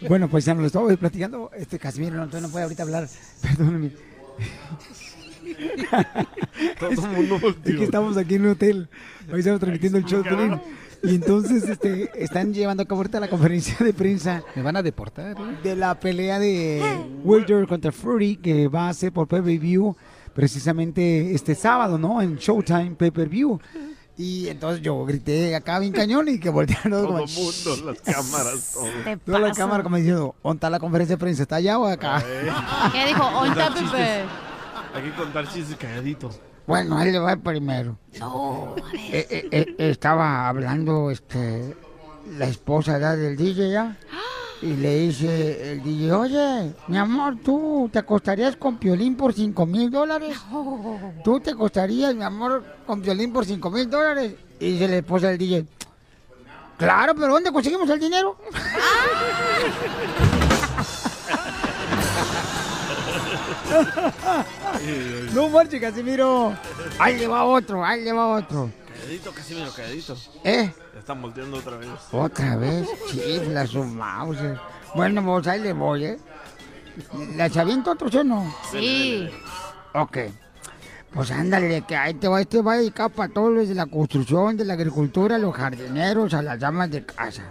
Bueno, 0.07 0.27
pues 0.29 0.45
ya 0.45 0.53
nos 0.53 0.61
lo 0.61 0.67
estaba 0.67 0.95
platicando. 0.97 1.51
Este 1.55 1.79
Casimiro 1.79 2.15
no, 2.17 2.23
entonces 2.23 2.47
no 2.47 2.51
puede 2.51 2.63
ahorita 2.63 2.83
hablar. 2.83 3.07
Perdóname. 3.41 3.91
Todo 6.79 7.01
mundo 7.07 7.39
Es 7.65 7.75
que 7.75 7.83
estamos 7.83 8.17
aquí 8.17 8.35
en 8.35 8.41
un 8.43 8.51
hotel. 8.51 8.89
Hoy 9.31 9.39
estamos 9.39 9.59
transmitiendo 9.59 9.97
el 9.97 10.05
show 10.05 10.23
de. 10.23 10.59
Y 11.01 11.15
entonces 11.15 11.63
este, 11.63 12.11
están 12.21 12.53
llevando 12.53 12.83
a 12.83 12.85
cabo 12.85 12.99
ahorita 12.99 13.21
la 13.21 13.29
conferencia 13.29 13.77
de 13.79 13.93
prensa 13.93 14.43
Me 14.53 14.61
van 14.61 14.75
a 14.75 14.83
deportar. 14.83 15.31
¿eh? 15.39 15.57
de 15.63 15.75
la 15.77 15.97
pelea 15.97 16.39
de 16.39 16.81
Wilder 17.23 17.67
contra 17.67 17.93
Fury 17.93 18.35
que 18.35 18.67
va 18.67 18.89
a 18.89 18.93
ser 18.93 19.13
por 19.13 19.27
pay-per-view 19.27 19.95
precisamente 20.33 21.33
este 21.33 21.55
sábado, 21.55 21.97
¿no? 21.97 22.21
En 22.21 22.35
Showtime 22.35 22.91
pay-per-view. 22.97 23.59
Y 24.21 24.49
entonces 24.49 24.81
yo 24.81 25.05
grité 25.05 25.55
acá 25.55 25.79
bien 25.79 25.93
cañón 25.93 26.27
y 26.27 26.39
que 26.41 26.49
voltearon 26.49 26.91
Todo 26.91 27.05
como... 27.07 27.19
el 27.19 27.29
mundo, 27.29 27.91
las 27.91 28.01
cámaras, 28.15 28.71
todo. 28.73 28.85
Te 29.05 29.15
Toda 29.17 29.39
la 29.39 29.47
pasa. 29.47 29.61
cámara 29.61 29.81
como 29.83 29.95
diciendo, 29.95 30.35
¿dónde 30.43 30.57
está 30.57 30.69
la 30.69 30.79
conferencia 30.79 31.15
de 31.15 31.19
prensa? 31.21 31.43
¿Está 31.43 31.55
allá 31.55 31.79
o 31.79 31.85
acá? 31.87 32.21
¿Qué 32.91 33.05
dijo? 33.07 33.23
On 33.25 33.47
Contar 33.47 33.67
top, 33.69 33.77
chistes. 33.77 33.91
Pepe. 33.91 34.25
Hay 34.93 35.03
que 35.03 35.15
contar 35.15 35.47
chistes 35.53 35.77
calladitos. 35.77 36.39
Bueno, 36.67 36.97
ahí 36.97 37.11
le 37.13 37.19
va 37.19 37.31
el 37.31 37.39
primero. 37.39 37.97
No, 38.19 38.75
Eh, 38.93 39.25
eh, 39.29 39.47
eh, 39.51 39.75
estaba 39.77 40.49
hablando 40.49 41.09
este 41.11 41.75
la 42.37 42.45
esposa 42.45 42.93
¿verdad? 42.93 43.15
del 43.17 43.37
DJ 43.37 43.71
ya 43.71 43.97
y 44.61 44.73
le 44.73 44.99
dice 44.99 45.71
el 45.71 45.83
DJ, 45.83 46.11
oye, 46.11 46.73
mi 46.87 46.97
amor, 46.97 47.37
¿tú 47.43 47.89
te 47.91 47.99
acostarías 47.99 48.55
con 48.57 48.77
Piolín 48.77 49.15
por 49.15 49.33
5 49.33 49.65
mil 49.65 49.89
dólares? 49.89 50.37
¿Tú 51.23 51.39
te 51.39 51.51
acostarías, 51.51 52.13
mi 52.13 52.23
amor, 52.23 52.65
con 52.85 53.01
Piolín 53.01 53.31
por 53.31 53.45
5 53.45 53.71
mil 53.71 53.89
dólares? 53.89 54.33
Y 54.59 54.73
dice 54.73 54.89
la 54.89 54.97
esposa 54.97 55.29
del 55.29 55.37
DJ, 55.37 55.65
claro, 56.77 57.15
pero 57.15 57.33
¿dónde 57.33 57.51
conseguimos 57.51 57.89
el 57.89 57.99
dinero? 57.99 58.37
no 65.33 65.49
marche, 65.49 65.79
Casimiro. 65.79 66.53
Ahí 66.99 67.17
le 67.17 67.27
va 67.27 67.45
otro, 67.45 67.85
ahí 67.85 68.03
le 68.03 68.11
va 68.11 68.35
otro. 68.35 68.69
Calladito, 68.99 69.31
Casimiro, 69.31 69.71
calladito. 69.71 70.17
¿Eh? 70.43 70.73
Ya 70.93 70.99
están 70.99 71.21
volteando 71.21 71.57
otra 71.57 71.77
vez. 71.77 71.89
¿Otra 72.11 72.55
vez? 72.57 72.87
Chifla 73.09 73.65
su 73.67 73.83
mouse. 73.83 74.37
Bueno, 74.95 75.21
vos 75.21 75.47
ahí 75.47 75.61
le 75.61 75.73
voy, 75.73 76.05
¿eh? 76.05 76.19
¿Les 77.35 77.55
aviento 77.55 77.91
otros 77.91 78.13
o 78.15 78.23
no? 78.23 78.53
Sí. 78.71 79.29
Ok. 79.93 80.17
Pues 81.13 81.31
ándale, 81.31 81.83
que 81.87 81.95
ahí 81.95 82.13
te 82.13 82.27
va, 82.27 82.41
este 82.41 82.61
va 82.61 82.77
dedicado 82.77 83.09
para 83.09 83.33
todos 83.33 83.51
los 83.51 83.67
de 83.67 83.73
la 83.75 83.85
construcción, 83.87 84.57
de 84.57 84.65
la 84.65 84.73
agricultura, 84.73 85.37
los 85.37 85.55
jardineros, 85.55 86.33
a 86.33 86.41
las 86.41 86.59
damas 86.59 86.91
de 86.91 87.03
casa. 87.05 87.43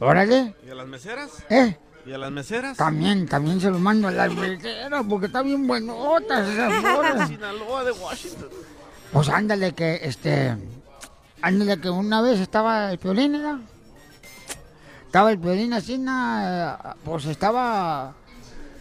Órale, 0.00 0.54
¿Y 0.66 0.70
a 0.70 0.74
las 0.74 0.86
meseras? 0.86 1.30
¿eh? 1.48 1.78
¿Y 2.04 2.12
a 2.12 2.18
las 2.18 2.30
meseras? 2.30 2.76
También, 2.76 3.26
también 3.26 3.60
se 3.60 3.70
los 3.70 3.80
mando 3.80 4.08
a 4.08 4.10
las 4.10 4.32
meseras, 4.34 5.02
porque 5.08 5.26
están 5.26 5.46
bien 5.46 5.66
buenotas 5.66 6.46
esas 6.46 6.70
De 6.70 6.80
flores. 6.88 7.28
Sinaloa, 7.28 7.84
de 7.84 7.92
Washington. 7.92 8.48
Pues 9.12 9.28
ándale 9.28 9.72
que, 9.72 10.00
este, 10.02 10.56
ándale 11.40 11.80
que 11.80 11.90
una 11.90 12.20
vez 12.20 12.40
estaba 12.40 12.92
el 12.92 12.98
piolín, 12.98 13.32
¿verdad? 13.32 13.58
Estaba 15.06 15.30
el 15.30 15.38
piolín 15.38 15.72
así, 15.72 16.04
pues 17.04 17.24
estaba, 17.24 18.14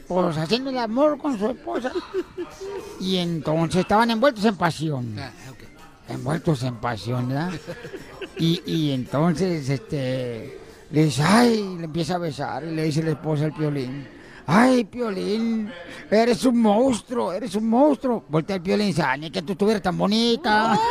pues 0.07 0.38
haciendo 0.38 0.69
el 0.69 0.78
amor 0.78 1.17
con 1.17 1.39
su 1.39 1.47
esposa. 1.49 1.91
Y 2.99 3.17
entonces 3.17 3.82
estaban 3.82 4.11
envueltos 4.11 4.43
en 4.43 4.55
pasión. 4.55 5.15
Envueltos 6.09 6.63
en 6.63 6.75
pasión, 6.75 7.30
¿verdad? 7.30 7.51
Y, 8.38 8.61
y 8.65 8.91
entonces, 8.91 9.69
este, 9.69 10.59
le 10.91 11.05
dice, 11.05 11.23
ay, 11.23 11.78
le 11.78 11.86
empieza 11.86 12.15
a 12.15 12.19
besar 12.19 12.63
y 12.65 12.75
le 12.75 12.84
dice 12.84 13.03
la 13.03 13.11
esposa 13.11 13.45
al 13.45 13.53
piolín. 13.53 14.16
Ay, 14.49 14.85
Piolín, 14.85 15.69
eres 16.09 16.45
un 16.45 16.61
monstruo, 16.61 17.33
eres 17.33 17.53
un 17.55 17.67
monstruo. 17.69 18.23
Voltea 18.29 18.55
el 18.55 18.61
Piolín 18.61 18.85
y 18.85 18.87
dice, 18.91 19.03
ay, 19.03 19.19
ni 19.19 19.29
que 19.31 19.41
tú 19.41 19.51
estuvieras 19.51 19.81
tan 19.83 19.97
bonita. 19.97 20.79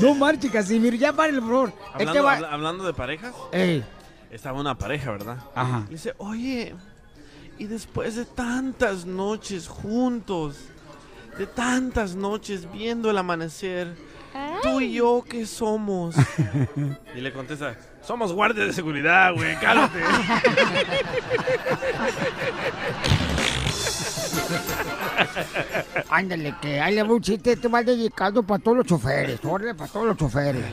No 0.00 0.14
marche, 0.14 0.50
Casimiro, 0.50 0.94
ya 0.96 1.12
paren, 1.12 1.36
por 1.40 1.48
favor. 1.48 1.72
Hablando, 1.94 2.12
Este 2.12 2.20
va- 2.20 2.32
habla- 2.34 2.52
hablando 2.52 2.84
de 2.84 2.92
parejas, 2.92 3.34
Ey, 3.52 3.82
estaba 4.30 4.60
una 4.60 4.76
pareja, 4.76 5.10
¿verdad? 5.12 5.38
Ajá. 5.54 5.84
Le 5.86 5.92
dice, 5.94 6.14
oye, 6.18 6.74
y 7.58 7.64
después 7.64 8.14
de 8.16 8.26
tantas 8.26 9.06
noches 9.06 9.68
juntos, 9.68 10.56
de 11.38 11.46
tantas 11.46 12.14
noches 12.14 12.70
viendo 12.70 13.10
el 13.10 13.16
amanecer, 13.18 13.94
tú 14.66 14.80
y 14.80 14.94
yo, 14.94 15.24
¿qué 15.28 15.46
somos? 15.46 16.16
y 17.14 17.20
le 17.20 17.32
contesta, 17.32 17.76
somos 18.02 18.32
guardias 18.32 18.66
de 18.66 18.72
seguridad, 18.72 19.32
güey, 19.34 19.54
cálmate. 19.56 20.00
Ándale, 26.10 26.54
que 26.60 26.80
ahí 26.80 26.94
le 26.94 27.02
va 27.02 27.14
un 27.14 27.20
chiste, 27.20 27.52
este 27.52 27.68
va 27.68 27.82
dedicado 27.82 28.42
para 28.42 28.62
todos 28.62 28.78
los 28.78 28.86
choferes, 28.86 29.38
órale, 29.44 29.74
para 29.74 29.90
todos 29.90 30.06
los 30.06 30.16
choferes. 30.16 30.64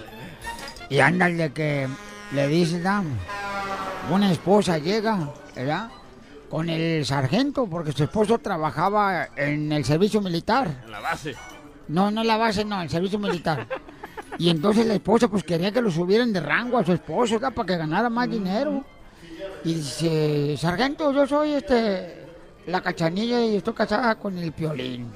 Y 0.89 0.99
ándale 0.99 1.51
que 1.51 1.87
le 2.33 2.47
dice, 2.47 2.77
¿verdad? 2.77 3.03
una 4.09 4.31
esposa 4.31 4.77
llega, 4.77 5.33
¿verdad? 5.55 5.89
Con 6.49 6.69
el 6.69 7.05
sargento, 7.05 7.67
porque 7.67 7.91
su 7.91 8.03
esposo 8.03 8.37
trabajaba 8.39 9.29
en 9.35 9.71
el 9.71 9.85
servicio 9.85 10.21
militar. 10.21 10.81
en 10.85 10.91
la 10.91 10.99
base. 10.99 11.35
No, 11.87 12.11
no 12.11 12.21
en 12.21 12.27
la 12.27 12.37
base, 12.37 12.63
no, 12.63 12.75
en 12.75 12.83
el 12.83 12.89
servicio 12.89 13.19
militar. 13.19 13.67
Y 14.37 14.49
entonces 14.49 14.85
la 14.85 14.95
esposa 14.95 15.27
pues 15.27 15.43
quería 15.43 15.71
que 15.71 15.81
lo 15.81 15.91
subieran 15.91 16.33
de 16.33 16.39
rango 16.39 16.77
a 16.77 16.85
su 16.85 16.93
esposo, 16.93 17.35
¿verdad? 17.35 17.53
Para 17.53 17.67
que 17.67 17.77
ganara 17.77 18.09
más 18.09 18.29
dinero. 18.29 18.83
Y 19.63 19.75
dice, 19.75 20.55
sargento, 20.57 21.11
yo 21.13 21.25
soy 21.27 21.53
este 21.53 22.23
la 22.65 22.81
cachanilla 22.81 23.41
y 23.41 23.57
estoy 23.57 23.73
casada 23.73 24.15
con 24.15 24.37
el 24.37 24.51
piolín. 24.51 25.11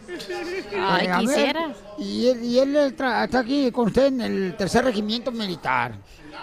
Ay, 0.78 1.07
Eh, 1.07 1.53
y 1.97 2.28
él, 2.28 2.43
y 2.43 2.59
él 2.59 2.76
está 2.76 3.24
aquí 3.24 3.72
con 3.72 3.88
usted 3.88 4.07
en 4.07 4.22
el 4.22 4.57
tercer 4.57 4.84
regimiento 4.84 5.32
militar. 5.32 5.93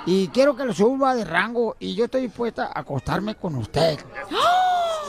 Y 0.07 0.29
quiero 0.29 0.57
que 0.57 0.65
lo 0.65 0.73
suba 0.73 1.15
de 1.15 1.25
rango 1.25 1.77
y 1.79 1.95
yo 1.95 2.07
estoy 2.07 2.23
dispuesta 2.23 2.71
a 2.75 2.81
acostarme 2.81 3.35
con 3.35 3.55
usted. 3.57 3.99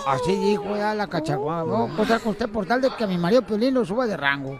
Así 0.05 0.35
dijo 0.35 0.75
ya 0.75 0.93
la 0.93 1.07
cachagua. 1.07 1.63
Voy 1.63 1.89
a 1.89 1.93
acostar 1.93 2.21
con 2.21 2.31
usted 2.33 2.49
por 2.49 2.65
tal 2.65 2.81
de 2.81 2.89
que 2.91 3.07
mi 3.07 3.17
marido 3.17 3.41
Piolín 3.41 3.73
lo 3.73 3.85
suba 3.85 4.05
de 4.05 4.15
rango. 4.17 4.59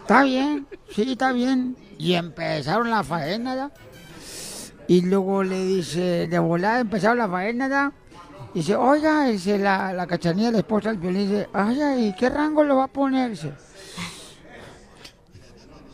Está 0.00 0.22
bien, 0.22 0.66
sí, 0.90 1.12
está 1.12 1.32
bien. 1.32 1.76
Y 1.98 2.14
empezaron 2.14 2.90
la 2.90 3.02
faena, 3.02 3.56
¿ya? 3.56 3.70
Y 4.88 5.00
luego 5.02 5.42
le 5.42 5.64
dice, 5.64 6.28
de 6.28 6.38
volada 6.38 6.80
empezaron 6.80 7.18
la 7.18 7.28
faena, 7.28 7.68
¿ya? 7.68 7.92
Dice, 8.54 8.76
oiga, 8.76 9.24
dice 9.24 9.58
la, 9.58 9.92
la 9.92 10.06
cachanilla, 10.06 10.50
la 10.50 10.58
esposa 10.58 10.90
del 10.90 10.98
violín, 10.98 11.28
dice, 11.28 11.48
ay, 11.52 11.82
ay, 11.82 12.14
¿qué 12.18 12.30
rango 12.30 12.64
le 12.64 12.72
va 12.72 12.84
a 12.84 12.88
poner? 12.88 13.30
Dice, 13.30 13.52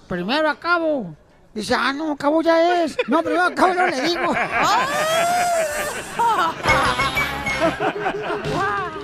primero 0.09 0.48
a 0.48 0.59
cabo. 0.59 1.16
Dice, 1.55 1.74
ah, 1.74 1.92
no, 1.92 2.16
cabo 2.16 2.42
ya 2.42 2.84
es. 2.84 2.96
No, 3.09 3.22
primero 3.22 3.44
a 3.44 3.55
cabo 3.55 3.74
no 3.74 3.86
le 3.86 4.00
digo. 4.03 4.32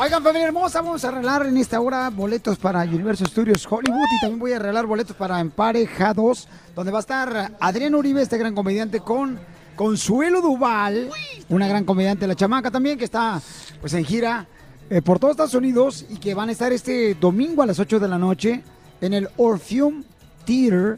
Oigan, 0.00 0.22
familia 0.22 0.46
hermosa, 0.46 0.80
vamos 0.80 1.04
a 1.04 1.08
arreglar 1.08 1.44
en 1.44 1.56
esta 1.56 1.80
hora 1.80 2.08
boletos 2.10 2.56
para 2.56 2.82
Universal 2.82 3.26
Studios 3.26 3.66
Hollywood 3.68 4.06
y 4.16 4.20
también 4.20 4.38
voy 4.38 4.52
a 4.52 4.56
arreglar 4.56 4.86
boletos 4.86 5.16
para 5.16 5.40
Emparejados, 5.40 6.46
donde 6.76 6.92
va 6.92 6.98
a 6.98 7.00
estar 7.00 7.52
Adrián 7.58 7.96
Uribe, 7.96 8.22
este 8.22 8.38
gran 8.38 8.54
comediante, 8.54 9.00
con 9.00 9.40
Consuelo 9.74 10.40
Duval, 10.40 11.10
una 11.48 11.66
gran 11.66 11.84
comediante, 11.84 12.28
la 12.28 12.36
chamaca 12.36 12.70
también, 12.70 12.96
que 12.96 13.06
está 13.06 13.42
pues 13.80 13.92
en 13.94 14.04
gira 14.04 14.46
eh, 14.88 15.02
por 15.02 15.18
todos 15.18 15.32
Estados 15.32 15.54
Unidos 15.54 16.06
y 16.08 16.18
que 16.18 16.32
van 16.32 16.48
a 16.48 16.52
estar 16.52 16.72
este 16.72 17.16
domingo 17.16 17.62
a 17.62 17.66
las 17.66 17.80
8 17.80 17.98
de 17.98 18.06
la 18.06 18.18
noche 18.18 18.62
en 19.00 19.14
el 19.14 19.28
Orpheum 19.36 20.04
Theater 20.44 20.96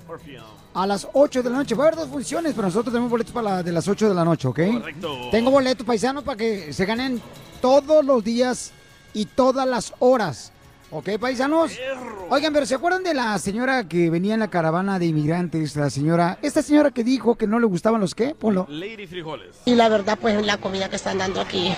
a 0.75 0.87
las 0.87 1.09
8 1.15 1.43
de 1.43 1.49
la 1.49 1.57
noche. 1.57 1.75
Va 1.75 1.85
a 1.85 1.87
haber 1.87 2.01
dos 2.01 2.11
funciones, 2.11 2.53
pero 2.55 2.69
nosotros 2.69 2.93
tenemos 2.93 3.11
boletos 3.11 3.33
para 3.33 3.49
la 3.57 3.63
de 3.63 3.73
las 3.73 3.89
8 3.89 4.11
de 4.11 4.15
la 4.15 4.27
noche, 4.27 4.47
¿ok? 4.47 4.61
Correcto. 4.75 5.17
Tengo 5.31 5.51
boletos 5.51 5.87
paisanos 5.87 6.23
para 6.23 6.37
que 6.37 6.75
se 6.75 6.85
ganen 6.85 7.23
todos 7.63 8.05
los 8.05 8.23
días 8.23 8.75
y 9.15 9.27
todas 9.27 9.67
las 9.67 9.95
horas. 9.99 10.53
¿Ok, 10.93 11.09
paisanos? 11.21 11.71
Oigan, 12.31 12.53
pero 12.53 12.67
¿se 12.67 12.75
acuerdan 12.75 13.05
de 13.05 13.15
la 13.15 13.39
señora 13.39 13.87
que 13.87 14.11
venía 14.11 14.35
en 14.35 14.41
la 14.41 14.51
caravana 14.51 14.99
de 14.99 15.07
inmigrantes? 15.07 15.77
La 15.77 15.89
señora, 15.89 16.39
esta 16.43 16.63
señora 16.63 16.91
que 16.91 17.05
dijo 17.05 17.37
que 17.37 17.47
no 17.47 17.61
le 17.61 17.67
gustaban 17.67 18.01
los 18.01 18.17
qué, 18.17 18.35
Ponlo. 18.35 18.67
Lady 18.69 19.07
Frijoles. 19.07 19.57
Y 19.67 19.77
la 19.77 19.89
verdad, 19.89 20.19
pues 20.21 20.45
la 20.45 20.57
comida 20.57 20.89
que 20.89 20.97
están 20.97 21.19
dando 21.19 21.41
aquí, 21.41 21.73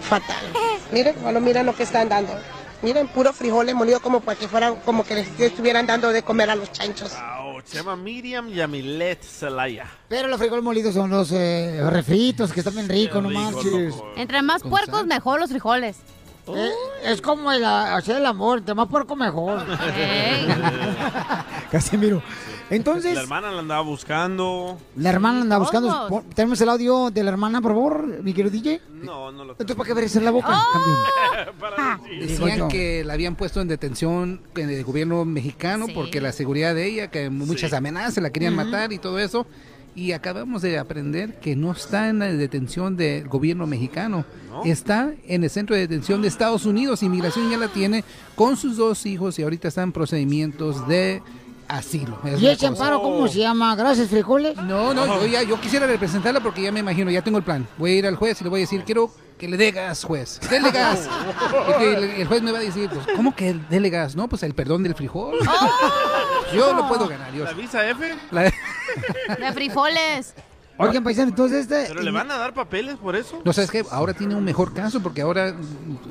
fatal. 0.00 0.44
Miren, 0.92 1.14
solo 1.22 1.40
miren 1.40 1.64
lo 1.66 1.76
que 1.76 1.84
están 1.84 2.08
dando. 2.08 2.32
Miren, 2.82 3.06
puro 3.08 3.32
frijoles 3.32 3.74
molidos 3.74 4.00
como 4.00 4.20
para 4.20 4.38
que 4.38 4.48
fueran, 4.48 4.76
como 4.84 5.04
que 5.04 5.14
les 5.14 5.40
estuvieran 5.40 5.86
dando 5.86 6.10
de 6.10 6.22
comer 6.22 6.50
a 6.50 6.56
los 6.56 6.70
chanchos. 6.72 7.12
Ouch, 7.40 7.64
Se 7.66 7.78
llama 7.78 7.96
Miriam 7.96 8.48
Yamilet 8.48 9.22
Zelaya. 9.22 9.86
Pero 10.08 10.28
los 10.28 10.38
frijoles 10.38 10.62
molidos 10.64 10.94
son 10.94 11.10
los 11.10 11.30
eh, 11.32 11.80
refritos 11.88 12.52
que 12.52 12.60
están 12.60 12.74
bien 12.74 12.88
ricos, 12.88 13.22
no 13.22 13.30
manches. 13.30 13.94
Entre 14.16 14.42
más 14.42 14.62
puercos, 14.62 15.06
mejor 15.06 15.40
los 15.40 15.50
frijoles. 15.50 15.96
Eh, 16.48 16.70
es 17.04 17.20
como 17.20 17.50
el, 17.52 17.64
hacer 17.64 18.16
el 18.18 18.26
amor, 18.26 18.58
entre 18.58 18.74
más 18.74 18.88
puerco 18.88 19.16
mejor. 19.16 19.64
Casimiro. 21.70 22.22
Entonces, 22.68 23.14
La 23.14 23.20
hermana 23.22 23.52
la 23.52 23.60
andaba 23.60 23.80
buscando. 23.82 24.76
la 24.96 25.10
hermana 25.10 25.42
anda 25.42 25.58
buscando. 25.58 25.88
Todos. 25.88 26.10
Pon- 26.10 26.24
Tenemos 26.34 26.60
el 26.60 26.68
audio 26.68 27.10
de 27.10 27.22
la 27.22 27.30
hermana, 27.30 27.60
por 27.60 27.72
favor, 27.72 28.06
mi 28.22 28.32
querido 28.32 28.50
DJ. 28.52 28.80
No, 28.90 29.30
no 29.30 29.44
lo 29.44 29.52
Entonces, 29.52 29.76
¿para 29.76 29.86
qué 29.86 29.94
verse 29.94 30.20
la 30.20 30.30
boca, 30.32 30.48
campeón? 30.72 32.00
Digo 32.28 32.46
Decían 32.46 32.68
que 32.68 33.04
la 33.04 33.12
habían 33.14 33.36
puesto 33.36 33.60
en 33.60 33.68
detención 33.68 34.40
en 34.56 34.70
el 34.70 34.82
gobierno 34.84 35.24
mexicano 35.24 35.86
Sí. 35.86 35.92
porque 35.94 36.20
la 36.20 36.32
seguridad 36.32 36.74
de 36.74 36.86
ella, 36.86 37.10
que 37.10 37.30
muchas 37.30 37.72
amenazas, 37.72 38.22
la 38.22 38.30
querían 38.30 38.56
matar 38.56 38.92
y 38.92 38.98
todo 38.98 39.18
eso. 39.20 39.46
Y 39.96 40.12
acabamos 40.12 40.60
de 40.60 40.78
aprender 40.78 41.40
que 41.40 41.56
no 41.56 41.72
está 41.72 42.10
en 42.10 42.18
la 42.18 42.26
detención 42.26 42.96
del 42.96 43.26
gobierno 43.28 43.66
mexicano. 43.66 44.26
Está 44.66 45.14
en 45.26 45.42
el 45.42 45.48
centro 45.48 45.74
de 45.74 45.88
detención 45.88 46.20
de 46.20 46.28
Estados 46.28 46.66
Unidos. 46.66 47.02
Inmigración 47.02 47.50
ya 47.50 47.56
la 47.56 47.68
tiene 47.68 48.04
con 48.34 48.58
sus 48.58 48.76
dos 48.76 49.06
hijos 49.06 49.38
y 49.38 49.42
ahorita 49.42 49.68
están 49.68 49.84
en 49.84 49.92
procedimientos 49.92 50.86
de 50.86 51.22
asilo. 51.68 52.18
Es 52.24 52.40
¿Y 52.40 52.46
ese 52.48 52.56
cosa. 52.56 52.68
amparo 52.68 53.02
cómo 53.02 53.28
se 53.28 53.38
llama? 53.40 53.74
¿Gracias, 53.76 54.08
frijoles? 54.08 54.56
No, 54.58 54.92
no, 54.94 55.06
yo, 55.20 55.26
ya, 55.26 55.42
yo 55.42 55.60
quisiera 55.60 55.86
representarla 55.86 56.40
porque 56.40 56.62
ya 56.62 56.72
me 56.72 56.80
imagino, 56.80 57.10
ya 57.10 57.22
tengo 57.22 57.38
el 57.38 57.44
plan. 57.44 57.66
Voy 57.78 57.92
a 57.92 57.94
ir 57.96 58.06
al 58.06 58.16
juez 58.16 58.40
y 58.40 58.44
le 58.44 58.50
voy 58.50 58.60
a 58.60 58.62
decir, 58.62 58.82
quiero 58.84 59.10
que 59.38 59.48
le 59.48 59.56
dé 59.56 59.70
gas, 59.70 60.04
juez. 60.04 60.40
Dele 60.48 60.70
gas. 60.72 61.08
Y 61.70 61.78
que 61.78 61.94
el, 61.94 62.04
el 62.04 62.26
juez 62.26 62.42
me 62.42 62.52
va 62.52 62.58
a 62.58 62.62
decir, 62.62 62.88
pues, 62.88 63.06
¿cómo 63.16 63.34
que 63.34 63.54
dele 63.68 63.90
gas? 63.90 64.16
No, 64.16 64.28
pues 64.28 64.42
el 64.42 64.54
perdón 64.54 64.82
del 64.82 64.94
frijol. 64.94 65.36
Yo 66.54 66.72
lo 66.72 66.88
puedo 66.88 67.08
ganar. 67.08 67.32
Yo. 67.32 67.44
¿La 67.44 67.52
visa 67.52 67.86
F? 67.88 68.14
La- 68.30 68.42
De 68.44 69.52
frijoles. 69.52 70.34
Oigan, 70.78 71.02
paisano, 71.04 71.28
entonces 71.30 71.62
este... 71.62 71.84
¿Pero 71.88 72.02
le 72.02 72.10
van 72.10 72.30
a 72.30 72.36
dar 72.36 72.52
papeles 72.52 72.96
por 72.96 73.16
eso? 73.16 73.40
No, 73.44 73.52
sabes 73.52 73.70
que 73.70 73.82
ahora 73.90 74.12
tiene 74.14 74.34
un 74.34 74.44
mejor 74.44 74.74
caso 74.74 75.00
porque 75.02 75.22
ahora 75.22 75.54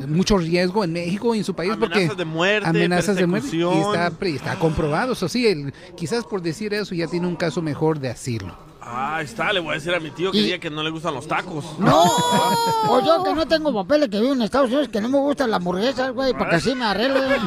mucho 0.07 0.37
riesgo 0.37 0.83
en 0.83 0.93
México 0.93 1.35
y 1.35 1.39
en 1.39 1.43
su 1.43 1.53
país 1.53 1.73
porque 1.79 1.95
Amenazas 1.99 2.17
de 2.17 2.25
muerte, 2.25 2.67
amenazas 2.69 3.15
de 3.15 3.27
muerte 3.27 3.49
y 3.55 3.61
está, 3.61 4.09
pre- 4.11 4.35
está 4.35 4.55
comprobado, 4.57 5.13
eso 5.13 5.29
sí, 5.29 5.47
el- 5.47 5.73
quizás 5.95 6.23
por 6.25 6.41
decir 6.41 6.73
eso 6.73 6.95
ya 6.95 7.07
tiene 7.07 7.27
un 7.27 7.35
caso 7.35 7.61
mejor 7.61 7.99
de 7.99 8.09
asilo. 8.09 8.57
Ah, 8.87 9.19
está, 9.21 9.51
le 9.51 9.59
voy 9.59 9.71
a 9.71 9.73
decir 9.75 9.93
a 9.95 9.99
mi 9.99 10.11
tío 10.11 10.31
que 10.31 10.37
Y- 10.37 10.43
diga 10.43 10.59
que 10.59 10.69
no 10.69 10.83
le 10.83 10.91
gustan 10.91 11.15
los 11.15 11.27
tacos. 11.27 11.79
No, 11.79 12.03
o 12.03 13.01
yo 13.05 13.23
que 13.23 13.33
no 13.33 13.47
tengo 13.47 13.73
papeles 13.73 14.09
que 14.09 14.19
vivo 14.19 14.33
en 14.33 14.43
Estados 14.43 14.67
Unidos, 14.67 14.89
que 14.89 15.01
no 15.01 15.09
me 15.09 15.17
gustan 15.17 15.49
las 15.49 15.57
hamburguesas, 15.59 16.11
güey, 16.13 16.33
para 16.33 16.51
que 16.51 16.55
así 16.57 16.75
me 16.75 16.85
arreglen. 16.85 17.23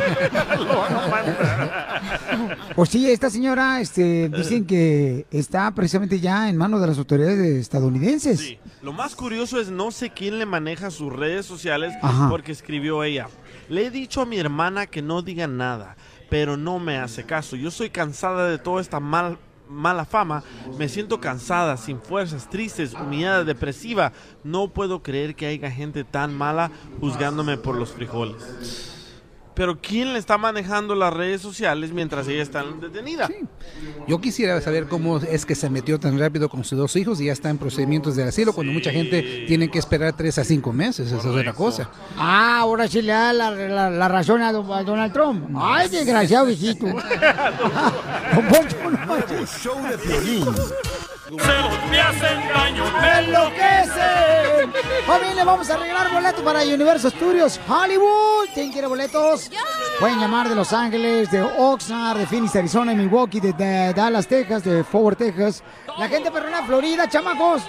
Pues 2.75 2.91
sí, 2.91 3.11
esta 3.11 3.31
señora, 3.31 3.81
este, 3.81 4.29
dicen 4.29 4.65
que 4.67 5.27
está 5.31 5.71
precisamente 5.73 6.21
ya 6.21 6.49
en 6.49 6.57
manos 6.57 6.81
de 6.81 6.87
las 6.87 6.99
autoridades 6.99 7.39
estadounidenses. 7.57 8.39
Sí. 8.41 8.59
Lo 8.83 8.93
más 8.93 9.17
curioso 9.17 9.61
es 9.61 9.71
no 9.71 9.91
sé 9.91 10.11
quién 10.11 10.39
le 10.39 10.47
maneja 10.47 10.91
sus 10.91 11.13
redes 11.13 11.45
sociales 11.47 11.93
Ajá. 12.03 12.29
porque 12.31 12.53
escribió 12.53 13.03
ella. 13.03 13.29
Le 13.69 13.87
he 13.87 13.91
dicho 13.91 14.21
a 14.21 14.27
mi 14.27 14.39
hermana 14.39 14.87
que 14.87 15.03
no 15.03 15.23
diga 15.23 15.47
nada, 15.49 15.97
pero 16.31 16.57
no 16.57 16.79
me 16.79 16.99
hace 16.99 17.25
caso. 17.25 17.57
Yo 17.57 17.71
soy 17.73 17.91
cansada 17.91 18.49
de 18.49 18.59
toda 18.59 18.81
esta 18.81 19.01
mal- 19.01 19.39
mala 19.69 20.05
fama. 20.05 20.43
Me 20.79 20.89
siento 20.89 21.21
cansada, 21.21 21.77
sin 21.77 22.01
fuerzas, 22.01 22.49
tristes, 22.49 22.95
humillada, 22.95 23.45
depresiva. 23.45 24.13
No 24.45 24.69
puedo 24.69 25.03
creer 25.03 25.35
que 25.35 25.47
haya 25.47 25.71
gente 25.71 26.05
tan 26.05 26.35
mala 26.35 26.71
juzgándome 27.01 27.57
por 27.57 27.77
los 27.77 27.93
frijoles. 27.93 28.98
Pero 29.59 29.77
¿quién 29.81 30.13
le 30.13 30.21
está 30.21 30.39
manejando 30.39 30.95
las 30.95 31.13
redes 31.13 31.43
sociales 31.43 31.91
mientras 31.93 32.29
ella 32.29 32.45
está 32.45 32.63
detenida? 32.81 33.29
Yo 34.07 34.21
quisiera 34.21 34.61
saber 34.61 34.87
cómo 34.87 35.19
es 35.19 35.45
que 35.45 35.57
se 35.57 35.69
metió 35.69 35.99
tan 35.99 36.17
rápido 36.17 36.49
con 36.49 36.63
sus 36.63 36.79
dos 36.79 36.95
hijos 36.95 37.21
y 37.21 37.25
ya 37.25 37.33
está 37.33 37.51
en 37.51 37.59
procedimientos 37.59 38.15
de 38.15 38.23
asilo 38.23 38.53
cuando 38.53 38.73
mucha 38.73 38.93
gente 38.93 39.45
tiene 39.49 39.69
que 39.69 39.81
esperar 39.81 40.13
tres 40.17 40.39
a 40.39 40.45
cinco 40.45 40.73
meses, 40.73 41.09
eso 41.09 41.19
es 41.19 41.27
otra 41.27 41.53
cosa. 41.53 41.91
Ah, 42.17 42.61
ahora 42.61 42.87
sí 42.87 43.03
le 43.03 43.11
da 43.13 43.33
la, 43.33 43.51
la- 43.51 43.91
la 43.91 44.07
razón 44.09 44.43
a, 44.43 44.53
don- 44.53 44.73
a 44.73 44.85
Donald 44.85 45.13
Trump. 45.13 45.51
Ay, 45.61 45.89
desgraciado 45.89 46.47
manches. 49.09 49.51
show 49.61 49.77
de 49.89 49.99
me 51.91 52.01
hacen 52.01 52.49
daño, 52.55 52.85
¡Me 53.03 53.19
enloquecen! 53.19 54.73
Familia, 55.07 55.45
vamos 55.45 55.69
a 55.69 55.77
regalar 55.77 56.11
boletos 56.11 56.41
para 56.43 56.63
Universal 56.63 57.11
Studios 57.13 57.61
Hollywood. 57.69 58.49
¿Quién 58.55 58.73
quiere 58.73 58.87
boletos? 58.87 59.48
Pueden 60.01 60.21
llamar 60.21 60.49
de 60.49 60.55
Los 60.55 60.73
Ángeles, 60.73 61.31
de 61.31 61.43
Oxnard, 61.43 62.19
de 62.19 62.27
Phoenix, 62.27 62.55
Arizona, 62.55 62.93
de 62.93 62.99
Milwaukee, 62.99 63.41
de, 63.41 63.53
de 63.53 63.93
Dallas, 63.93 64.27
Texas, 64.29 64.63
de 64.63 64.85
Fort 64.85 65.05
Worth, 65.05 65.19
Texas. 65.19 65.63
La 65.99 66.09
gente 66.09 66.31
perrona, 66.31 66.63
Florida, 66.65 67.09
chamacos. 67.09 67.63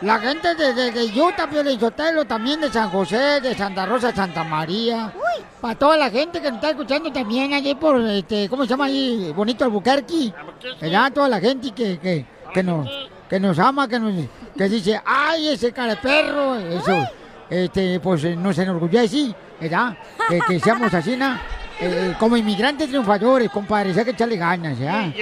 La 0.00 0.18
gente 0.18 0.54
de, 0.54 0.74
de, 0.74 0.90
de 0.90 1.20
Utah, 1.20 1.48
Piolichotelo, 1.48 2.24
también 2.24 2.60
de 2.60 2.70
San 2.70 2.90
José, 2.90 3.40
de 3.40 3.54
Santa 3.54 3.86
Rosa, 3.86 4.14
Santa 4.14 4.42
María. 4.44 5.12
Para 5.60 5.74
toda 5.76 5.96
la 5.96 6.10
gente 6.10 6.40
que 6.40 6.48
nos 6.48 6.56
está 6.56 6.70
escuchando 6.70 7.12
también 7.12 7.52
allí 7.52 7.74
por, 7.74 8.00
este, 8.00 8.48
¿cómo 8.48 8.64
se 8.64 8.70
llama 8.70 8.86
allí? 8.86 9.32
Bonito 9.32 9.64
Albuquerque. 9.64 10.32
Allá 10.80 11.10
toda 11.10 11.28
la 11.28 11.40
gente 11.40 11.70
que, 11.70 11.98
que, 11.98 12.26
que 12.52 12.62
nos, 12.62 12.88
que 13.28 13.38
nos 13.38 13.58
ama, 13.58 13.86
que 13.86 13.98
nos, 14.00 14.12
que 14.56 14.68
dice, 14.68 15.00
ay, 15.04 15.48
ese 15.48 15.72
cara 15.72 15.94
de 15.94 15.96
perro, 15.96 16.56
eso, 16.56 17.08
este, 17.48 18.00
pues 18.00 18.24
eh, 18.24 18.36
nos 18.36 18.58
enorgullece, 18.58 19.34
¿verdad? 19.60 19.96
Que, 20.28 20.40
que 20.46 20.60
seamos 20.60 20.92
así, 20.94 21.16
¿no? 21.16 21.38
Eh, 21.80 22.14
como 22.18 22.36
inmigrantes 22.36 22.88
triunfadores, 22.88 23.50
compadre, 23.50 23.92
hay 23.96 24.04
que 24.04 24.10
echarle 24.12 24.36
ganas, 24.36 24.78
¿ya? 24.78 25.12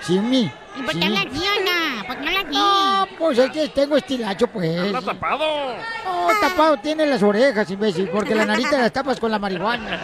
Sí, 0.00 0.18
mi. 0.18 0.50
¿Y 0.76 0.82
por 0.82 0.92
sí. 0.94 1.00
qué 1.00 1.08
la 1.08 1.20
Ana? 1.20 2.04
¿Por 2.06 2.16
qué 2.18 2.30
la 2.30 2.42
No, 2.44 3.06
pues 3.18 3.38
es 3.38 3.50
que 3.50 3.68
tengo 3.68 3.96
estilacho, 3.96 4.46
pues. 4.46 4.78
Anda 4.80 5.02
tapado? 5.02 5.74
No, 6.04 6.28
tapado 6.40 6.76
tiene 6.78 7.04
las 7.04 7.22
orejas, 7.22 7.68
imbécil, 7.70 8.08
porque 8.08 8.34
la 8.34 8.46
nariz 8.46 8.70
te 8.70 8.78
las 8.78 8.92
tapas 8.92 9.18
con 9.20 9.30
la 9.30 9.38
marihuana. 9.38 9.98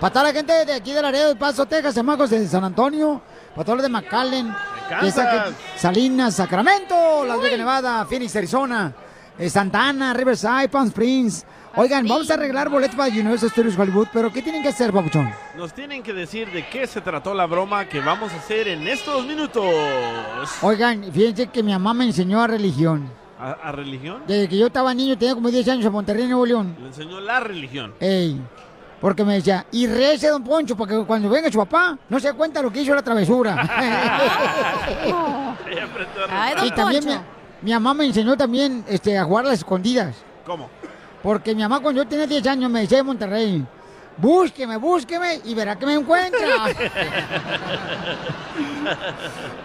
Para 0.00 0.12
toda 0.12 0.24
la 0.26 0.32
gente 0.32 0.64
de 0.64 0.72
aquí 0.74 0.92
de 0.92 1.02
Laredo, 1.02 1.28
de 1.28 1.36
Paso, 1.36 1.66
Texas, 1.66 1.94
Semajos 1.94 2.30
de 2.30 2.46
San 2.46 2.64
Antonio, 2.64 3.20
para 3.54 3.64
todos 3.64 3.78
los 3.78 3.82
de 3.84 3.88
McAllen, 3.88 4.54
esa 5.02 5.30
que- 5.44 5.78
Salinas, 5.78 6.34
Sacramento, 6.36 7.24
Las 7.26 7.40
Vegas, 7.40 7.58
Nevada, 7.58 8.06
Phoenix, 8.06 8.34
Arizona, 8.36 8.92
eh, 9.38 9.50
Santa 9.50 9.88
Ana, 9.88 10.12
Riverside, 10.14 10.68
Palm 10.68 10.86
Springs. 10.88 11.44
Oigan, 11.76 12.06
vamos 12.08 12.30
a 12.30 12.34
arreglar 12.34 12.68
boletos 12.68 12.96
para 12.96 13.10
Universal 13.10 13.50
Studios 13.50 13.78
Hollywood, 13.78 14.08
pero 14.12 14.32
¿qué 14.32 14.42
tienen 14.42 14.62
que 14.62 14.68
hacer, 14.68 14.92
papuchón? 14.92 15.30
Nos 15.56 15.72
tienen 15.72 16.02
que 16.02 16.12
decir 16.12 16.50
de 16.50 16.66
qué 16.68 16.86
se 16.86 17.00
trató 17.00 17.34
la 17.34 17.46
broma 17.46 17.84
que 17.88 18.00
vamos 18.00 18.32
a 18.32 18.36
hacer 18.36 18.68
en 18.68 18.86
estos 18.88 19.24
minutos. 19.24 19.64
Oigan, 20.62 21.04
fíjense 21.12 21.46
que 21.48 21.62
mi 21.62 21.72
mamá 21.72 21.94
me 21.94 22.04
enseñó 22.04 22.42
a 22.42 22.46
religión. 22.46 23.08
¿A, 23.38 23.52
a 23.52 23.72
religión? 23.72 24.22
Desde 24.26 24.48
que 24.48 24.58
yo 24.58 24.66
estaba 24.66 24.92
niño, 24.92 25.16
tenía 25.16 25.34
como 25.34 25.50
10 25.50 25.68
años 25.68 25.86
en 25.86 25.92
Monterrey, 25.92 26.26
Nuevo 26.26 26.44
León. 26.44 26.76
Le 26.80 26.88
enseñó 26.88 27.20
la 27.20 27.38
religión. 27.38 27.94
Ey, 28.00 28.40
porque 29.00 29.24
me 29.24 29.34
decía, 29.34 29.64
y 29.70 29.86
rece, 29.86 30.28
don 30.28 30.42
Poncho, 30.42 30.76
porque 30.76 31.04
cuando 31.06 31.28
venga 31.28 31.52
su 31.52 31.58
papá, 31.58 31.96
no 32.08 32.18
se 32.18 32.32
cuenta 32.32 32.60
lo 32.60 32.72
que 32.72 32.82
hizo 32.82 32.94
la 32.94 33.02
travesura. 33.02 33.54
Ella 35.70 35.84
aprendió 35.84 36.24
a 36.28 36.66
y 36.66 36.70
también 36.72 37.04
mi 37.62 37.72
mamá 37.72 37.94
me 37.94 38.06
enseñó 38.06 38.36
también 38.36 38.84
este, 38.88 39.16
a 39.16 39.24
jugar 39.24 39.44
a 39.44 39.48
las 39.48 39.58
escondidas. 39.58 40.16
¿Cómo? 40.44 40.68
Porque 41.22 41.54
mi 41.54 41.62
mamá 41.62 41.80
cuando 41.80 42.02
yo 42.02 42.08
tenía 42.08 42.26
10 42.26 42.46
años 42.46 42.70
me 42.70 42.80
decía 42.80 42.98
de 42.98 43.04
Monterrey, 43.04 43.66
búsqueme, 44.16 44.76
búsqueme 44.76 45.40
y 45.44 45.54
verá 45.54 45.76
que 45.76 45.86
me 45.86 45.94
encuentra. 45.94 46.40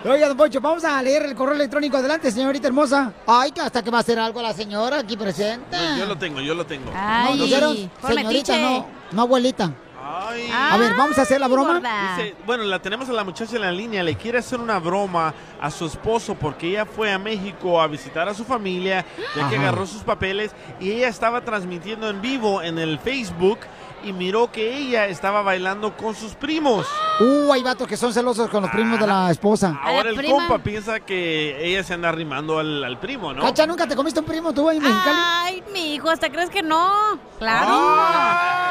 Oiga, 0.05 0.27
don 0.27 0.37
Poncho, 0.37 0.59
vamos 0.59 0.83
a 0.83 1.01
leer 1.01 1.23
el 1.25 1.35
correo 1.35 1.55
electrónico. 1.55 1.97
Adelante, 1.97 2.31
señorita 2.31 2.67
hermosa. 2.67 3.13
Ay, 3.25 3.51
que 3.51 3.61
hasta 3.61 3.81
que 3.83 3.89
va 3.89 3.97
a 3.99 4.01
hacer 4.01 4.19
algo 4.19 4.41
la 4.41 4.53
señora 4.53 4.99
aquí 4.99 5.15
presente. 5.15 5.77
No, 5.77 5.97
yo 5.97 6.05
lo 6.05 6.17
tengo, 6.17 6.41
yo 6.41 6.55
lo 6.55 6.65
tengo. 6.65 6.91
no, 6.91 7.35
dijeron, 7.35 7.91
señorita, 8.05 8.57
no, 8.57 8.85
no 9.11 9.21
abuelita. 9.21 9.71
A 10.03 10.77
ver, 10.77 10.93
vamos 10.95 11.17
a 11.17 11.21
hacer 11.21 11.39
la 11.39 11.47
broma. 11.47 11.79
Dice, 12.15 12.35
bueno, 12.45 12.63
la 12.63 12.79
tenemos 12.79 13.09
a 13.09 13.13
la 13.13 13.23
muchacha 13.23 13.55
en 13.55 13.61
la 13.61 13.71
línea. 13.71 14.03
Le 14.03 14.15
quiere 14.15 14.39
hacer 14.39 14.59
una 14.59 14.79
broma 14.79 15.33
a 15.61 15.71
su 15.71 15.85
esposo 15.85 16.35
porque 16.35 16.69
ella 16.69 16.85
fue 16.85 17.11
a 17.11 17.17
México 17.17 17.81
a 17.81 17.87
visitar 17.87 18.27
a 18.27 18.33
su 18.33 18.43
familia, 18.43 19.05
ya 19.35 19.49
que 19.49 19.57
agarró 19.57 19.85
sus 19.85 20.03
papeles 20.03 20.51
y 20.79 20.91
ella 20.91 21.07
estaba 21.07 21.41
transmitiendo 21.41 22.09
en 22.09 22.21
vivo 22.21 22.61
en 22.61 22.79
el 22.79 22.99
Facebook 22.99 23.59
y 24.03 24.11
miró 24.11 24.51
que 24.51 24.75
ella 24.77 25.07
estaba 25.07 25.41
bailando 25.41 25.95
con 25.95 26.13
sus 26.13 26.33
primos. 26.33 26.85
Uh, 27.21 27.53
hay 27.53 27.63
vatos 27.63 27.87
que 27.87 27.95
son 27.95 28.13
celosos 28.13 28.49
con 28.49 28.63
los 28.63 28.71
primos 28.71 28.99
de 28.99 29.07
la 29.07 29.31
esposa. 29.31 29.79
Ahora 29.81 30.09
el 30.09 30.25
compa 30.25 30.59
piensa 30.59 30.99
que 30.99 31.65
ella 31.65 31.83
se 31.83 31.93
anda 31.93 32.09
arrimando 32.09 32.59
al, 32.59 32.83
al 32.83 32.99
primo, 32.99 33.33
¿no? 33.33 33.41
Cacha, 33.41 33.65
¿nunca 33.65 33.87
te 33.87 33.95
comiste 33.95 34.19
un 34.19 34.25
primo 34.25 34.53
tú 34.53 34.67
ahí 34.67 34.77
en 34.77 34.83
Mexicali? 34.83 35.19
Ay, 35.21 35.63
mi 35.71 35.95
hijo, 35.95 36.09
¿hasta 36.09 36.29
crees 36.29 36.49
que 36.49 36.61
no? 36.61 37.17
Claro. 37.39 37.67
Ah. 37.69 38.62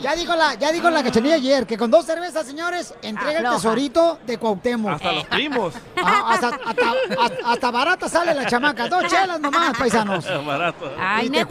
Ya 0.00 0.14
dijo 0.14 0.34
la, 0.36 0.54
ya 0.54 0.70
dijo 0.72 0.90
la 0.90 1.02
cachanilla 1.02 1.36
ayer 1.36 1.66
que 1.66 1.78
con 1.78 1.90
dos 1.90 2.04
cervezas, 2.04 2.46
señores, 2.46 2.94
entrega 3.02 3.38
el 3.40 3.56
tesorito 3.56 4.18
de 4.26 4.38
Cuauhtémoc. 4.38 4.92
Hasta 4.94 5.12
los 5.12 5.24
primos. 5.26 5.74
Ah, 6.02 6.24
hasta, 6.32 6.48
hasta- 6.48 6.90
hasta- 7.22 7.50
hasta 7.52 7.70
barata 7.70 8.08
sale 8.08 8.34
la 8.34 8.46
chamaca. 8.46 8.88
Dos 8.88 9.04
chelas 9.06 9.40
nomás, 9.40 9.76
paisanos. 9.78 10.24
Barato. 10.46 10.92
Ay, 11.00 11.26
Y 11.26 11.30
neta, 11.30 11.46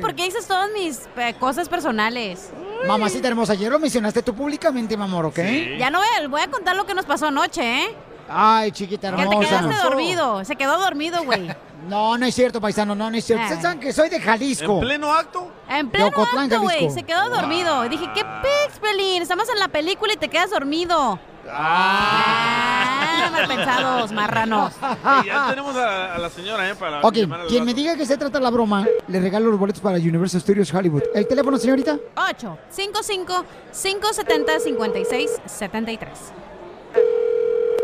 ¿por 0.00 0.14
qué 0.14 0.24
dices 0.24 0.46
todas 0.46 0.68
mis 0.72 1.00
eh, 1.16 1.34
cosas 1.40 1.68
personales? 1.68 2.50
Mamacita 2.86 3.28
hermosa, 3.28 3.54
ayer 3.54 3.72
lo 3.72 3.78
mencionaste 3.78 4.22
tú 4.22 4.34
públicamente, 4.34 4.96
mi 4.96 5.04
amor, 5.04 5.24
¿ok? 5.26 5.38
Ya 5.78 5.88
no 5.90 5.98
voy 6.00 6.08
a, 6.22 6.28
voy 6.28 6.40
a 6.42 6.50
contar 6.50 6.76
lo 6.76 6.84
que 6.84 6.92
nos 6.94 7.06
pasó 7.06 7.28
anoche, 7.28 7.84
¿eh? 7.84 7.96
Ay, 8.28 8.72
chiquita 8.72 9.14
Que 9.14 9.22
hermosa. 9.22 9.38
te 9.40 9.46
quedaste 9.46 9.82
dormido. 9.84 10.44
Se 10.44 10.56
quedó 10.56 10.78
dormido, 10.78 11.22
güey. 11.24 11.54
No, 11.84 12.16
no 12.16 12.24
es 12.24 12.34
cierto, 12.34 12.62
paisano, 12.62 12.94
no, 12.94 13.10
no 13.10 13.16
es 13.18 13.26
cierto. 13.26 13.42
Ah. 13.42 13.44
Ustedes 13.44 13.62
saben 13.62 13.78
que 13.78 13.92
soy 13.92 14.08
de 14.08 14.18
Jalisco. 14.18 14.76
¿En 14.76 14.80
pleno 14.80 15.12
acto? 15.12 15.52
En 15.68 15.90
pleno 15.90 16.06
Ocotlán, 16.06 16.44
acto, 16.46 16.62
güey. 16.62 16.88
Se 16.90 17.02
quedó 17.02 17.28
dormido. 17.28 17.82
Dije, 17.90 18.06
¿qué 18.14 18.24
pix, 18.24 18.78
Pelín? 18.80 19.20
Estamos 19.20 19.46
en 19.50 19.58
la 19.58 19.68
película 19.68 20.14
y 20.14 20.16
te 20.16 20.28
quedas 20.30 20.48
dormido. 20.50 21.18
Ah, 21.46 23.28
mal 23.30 23.46
pensados, 23.46 24.12
marranos. 24.12 24.72
Sí, 24.72 25.26
ya 25.26 25.50
tenemos 25.50 25.76
a, 25.76 26.14
a 26.14 26.18
la 26.18 26.30
señora, 26.30 26.70
¿eh? 26.70 26.74
Para 26.74 27.00
Ok, 27.02 27.16
quien 27.48 27.64
me 27.66 27.74
diga 27.74 27.96
que 27.96 28.06
se 28.06 28.16
trata 28.16 28.40
la 28.40 28.48
broma, 28.50 28.86
le 29.06 29.20
regalo 29.20 29.50
los 29.50 29.58
boletos 29.60 29.82
para 29.82 29.98
Universal 29.98 30.40
Studios 30.40 30.72
Hollywood. 30.72 31.02
¿El 31.14 31.26
teléfono, 31.26 31.58
señorita? 31.58 31.98
8 32.16 32.58
55 32.70 33.44
570 33.72 34.60
56 34.60 35.30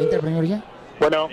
73. 0.01 0.05
Entra, 0.05 0.21
primero 0.21 0.45
ya. 0.45 0.63
Bueno, 0.99 1.29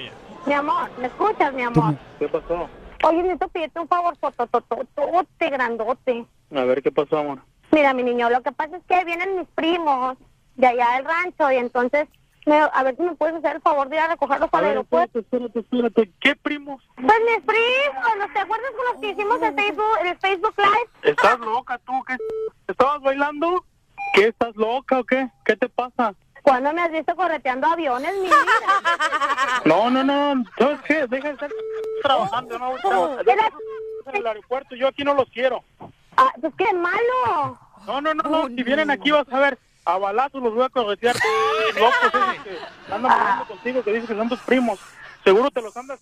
Mi 0.45 0.53
amor, 0.53 0.89
¿me 0.97 1.07
escuchas, 1.07 1.53
mi 1.53 1.63
amor? 1.63 1.95
¿qué 2.19 2.27
pasó? 2.27 2.69
Oye, 3.03 3.17
necesito 3.21 3.47
pedirte 3.49 3.79
un 3.79 3.87
favor, 3.87 4.15
fotototote, 4.17 5.49
grandote. 5.49 6.25
A 6.55 6.63
ver, 6.63 6.81
¿qué 6.81 6.91
pasó, 6.91 7.17
amor? 7.19 7.39
Mira, 7.71 7.93
mi 7.93 8.03
niño, 8.03 8.29
lo 8.29 8.41
que 8.41 8.51
pasa 8.51 8.77
es 8.77 8.83
que 8.87 9.03
vienen 9.05 9.37
mis 9.39 9.47
primos 9.49 10.17
de 10.55 10.67
allá 10.67 10.95
del 10.95 11.05
rancho 11.05 11.51
y 11.51 11.57
entonces, 11.57 12.07
me- 12.45 12.55
a 12.57 12.83
ver 12.83 12.95
si 12.95 13.03
me 13.03 13.13
puedes 13.15 13.35
hacer 13.35 13.57
el 13.57 13.61
favor 13.61 13.89
de 13.89 13.97
ir 13.97 14.01
a 14.01 14.07
recogerlos 14.07 14.49
al 14.51 14.63
aeropuerto. 14.65 15.19
espérate, 15.19 15.59
espérate, 15.59 15.89
espérate. 15.99 16.11
¿Qué 16.21 16.35
primos? 16.37 16.81
Pues 16.95 17.19
mis 17.25 17.45
primos, 17.45 18.17
¿no 18.17 18.33
te 18.33 18.39
acuerdas 18.39 18.71
con 18.75 18.85
los 18.93 19.01
que 19.01 19.09
hicimos 19.09 19.41
el 19.41 19.53
Facebook, 19.53 19.97
el 20.05 20.17
Facebook 20.17 20.53
Live? 20.57 21.11
¿Estás 21.11 21.39
loca 21.39 21.77
tú? 21.85 21.93
¿Qué? 22.07 22.15
¿Estabas 22.69 23.01
bailando? 23.01 23.63
¿Qué? 24.13 24.29
¿Estás 24.29 24.55
loca 24.55 24.99
o 24.99 25.03
qué? 25.03 25.27
¿Qué 25.45 25.55
te 25.57 25.67
pasa? 25.69 26.15
¿Cuándo 26.47 26.71
me 26.71 26.81
has 26.81 26.91
visto 26.91 27.13
correteando 27.13 27.67
aviones, 27.67 28.13
mi 28.15 28.27
vida? 28.27 28.35
No, 29.65 29.89
no, 29.89 30.01
no. 30.01 30.45
¿Sabes 30.57 30.79
qué? 30.87 31.05
Deja 31.07 31.27
de 31.27 31.33
estar 31.33 31.51
trabajando. 32.01 32.57
No, 32.57 33.19
en 33.19 34.15
el 34.15 34.27
aeropuerto. 34.27 34.75
Yo 34.75 34.87
aquí 34.87 35.03
no 35.03 35.13
los 35.13 35.29
quiero. 35.29 35.61
Ah, 36.15 36.31
pues 36.39 36.53
qué 36.57 36.73
malo. 36.73 37.59
No, 37.85 37.99
no, 37.99 38.13
no, 38.13 38.23
no. 38.23 38.47
Si 38.47 38.63
vienen 38.63 38.89
aquí 38.89 39.11
vas 39.11 39.27
a 39.29 39.39
ver. 39.39 39.59
A 39.83 39.97
balazos 39.97 40.41
los 40.41 40.53
voy 40.53 40.63
a 40.63 40.69
corretear. 40.69 41.15
Locos 41.75 42.13
esos 42.13 42.43
que 42.43 42.93
andan 42.93 43.11
bailando 43.11 43.45
contigo, 43.45 43.83
que 43.83 43.91
dicen 43.91 44.07
que 44.07 44.15
son 44.15 44.29
tus 44.29 44.39
primos. 44.39 44.79
Seguro 45.27 45.51
te 45.51 45.61
los 45.61 45.75
andas 45.75 45.99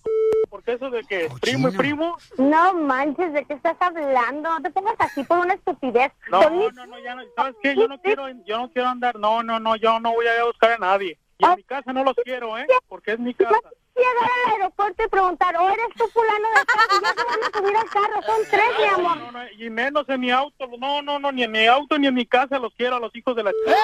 porque 0.48 0.74
eso 0.74 0.88
de 0.88 1.02
que 1.02 1.28
primo 1.40 1.68
y 1.68 1.72
primo. 1.76 2.16
No 2.38 2.74
manches, 2.74 3.32
¿de 3.32 3.44
qué 3.44 3.54
estás 3.54 3.76
hablando? 3.80 4.48
No 4.50 4.62
te 4.62 4.70
pongas 4.70 4.94
así 5.00 5.24
por 5.24 5.38
una 5.40 5.54
estupidez. 5.54 6.12
No, 6.30 6.48
mis- 6.50 6.72
no, 6.74 6.86
no, 6.86 6.96
ya 7.00 7.16
no. 7.16 7.22
¿Sabes 7.34 7.56
qué? 7.60 7.74
Yo 7.74 7.88
no 7.88 8.00
quiero, 8.00 8.28
yo 8.44 8.58
no 8.58 8.70
quiero 8.70 8.88
andar. 8.88 9.18
No, 9.18 9.42
no, 9.42 9.58
no. 9.58 9.74
Yo 9.74 9.98
no 9.98 10.12
voy 10.12 10.28
a 10.28 10.34
ir 10.36 10.40
a 10.42 10.44
buscar 10.44 10.70
a 10.70 10.78
nadie. 10.78 11.18
Y 11.38 11.44
en 11.44 11.56
mi 11.56 11.64
casa 11.64 11.92
no 11.92 12.04
los 12.04 12.14
quiero, 12.24 12.56
¿eh? 12.56 12.66
Porque 12.86 13.14
es 13.14 13.18
mi 13.18 13.34
casa. 13.34 13.50
llegar 13.96 14.14
al 14.46 14.52
aeropuerto 14.52 15.02
y 15.04 15.08
preguntar, 15.08 15.56
¿o 15.56 15.68
eres 15.70 15.88
tú 15.96 16.04
fulano 16.14 16.48
de 16.48 16.64
tal? 16.64 16.86
Y 16.96 17.02
ya 17.02 17.12
se 17.14 17.24
van 17.24 17.42
a 17.42 17.58
subir 17.58 17.76
al 17.76 17.90
carro, 17.90 18.22
son 18.22 18.40
tres, 18.50 18.64
mi 18.78 18.84
amor. 18.86 19.16
No, 19.18 19.32
no, 19.32 19.50
y 19.58 19.70
menos 19.70 20.08
en 20.08 20.20
mi 20.20 20.30
auto. 20.30 20.68
No, 20.78 21.02
no, 21.02 21.18
no, 21.18 21.32
ni 21.32 21.42
en 21.42 21.50
mi 21.50 21.66
auto 21.66 21.98
ni 21.98 22.06
en 22.06 22.14
mi 22.14 22.26
casa 22.26 22.60
los 22.60 22.72
quiero 22.74 22.96
a 22.96 23.00
los 23.00 23.14
hijos 23.16 23.34
de 23.34 23.42
la 23.42 23.50
ch- 23.50 23.74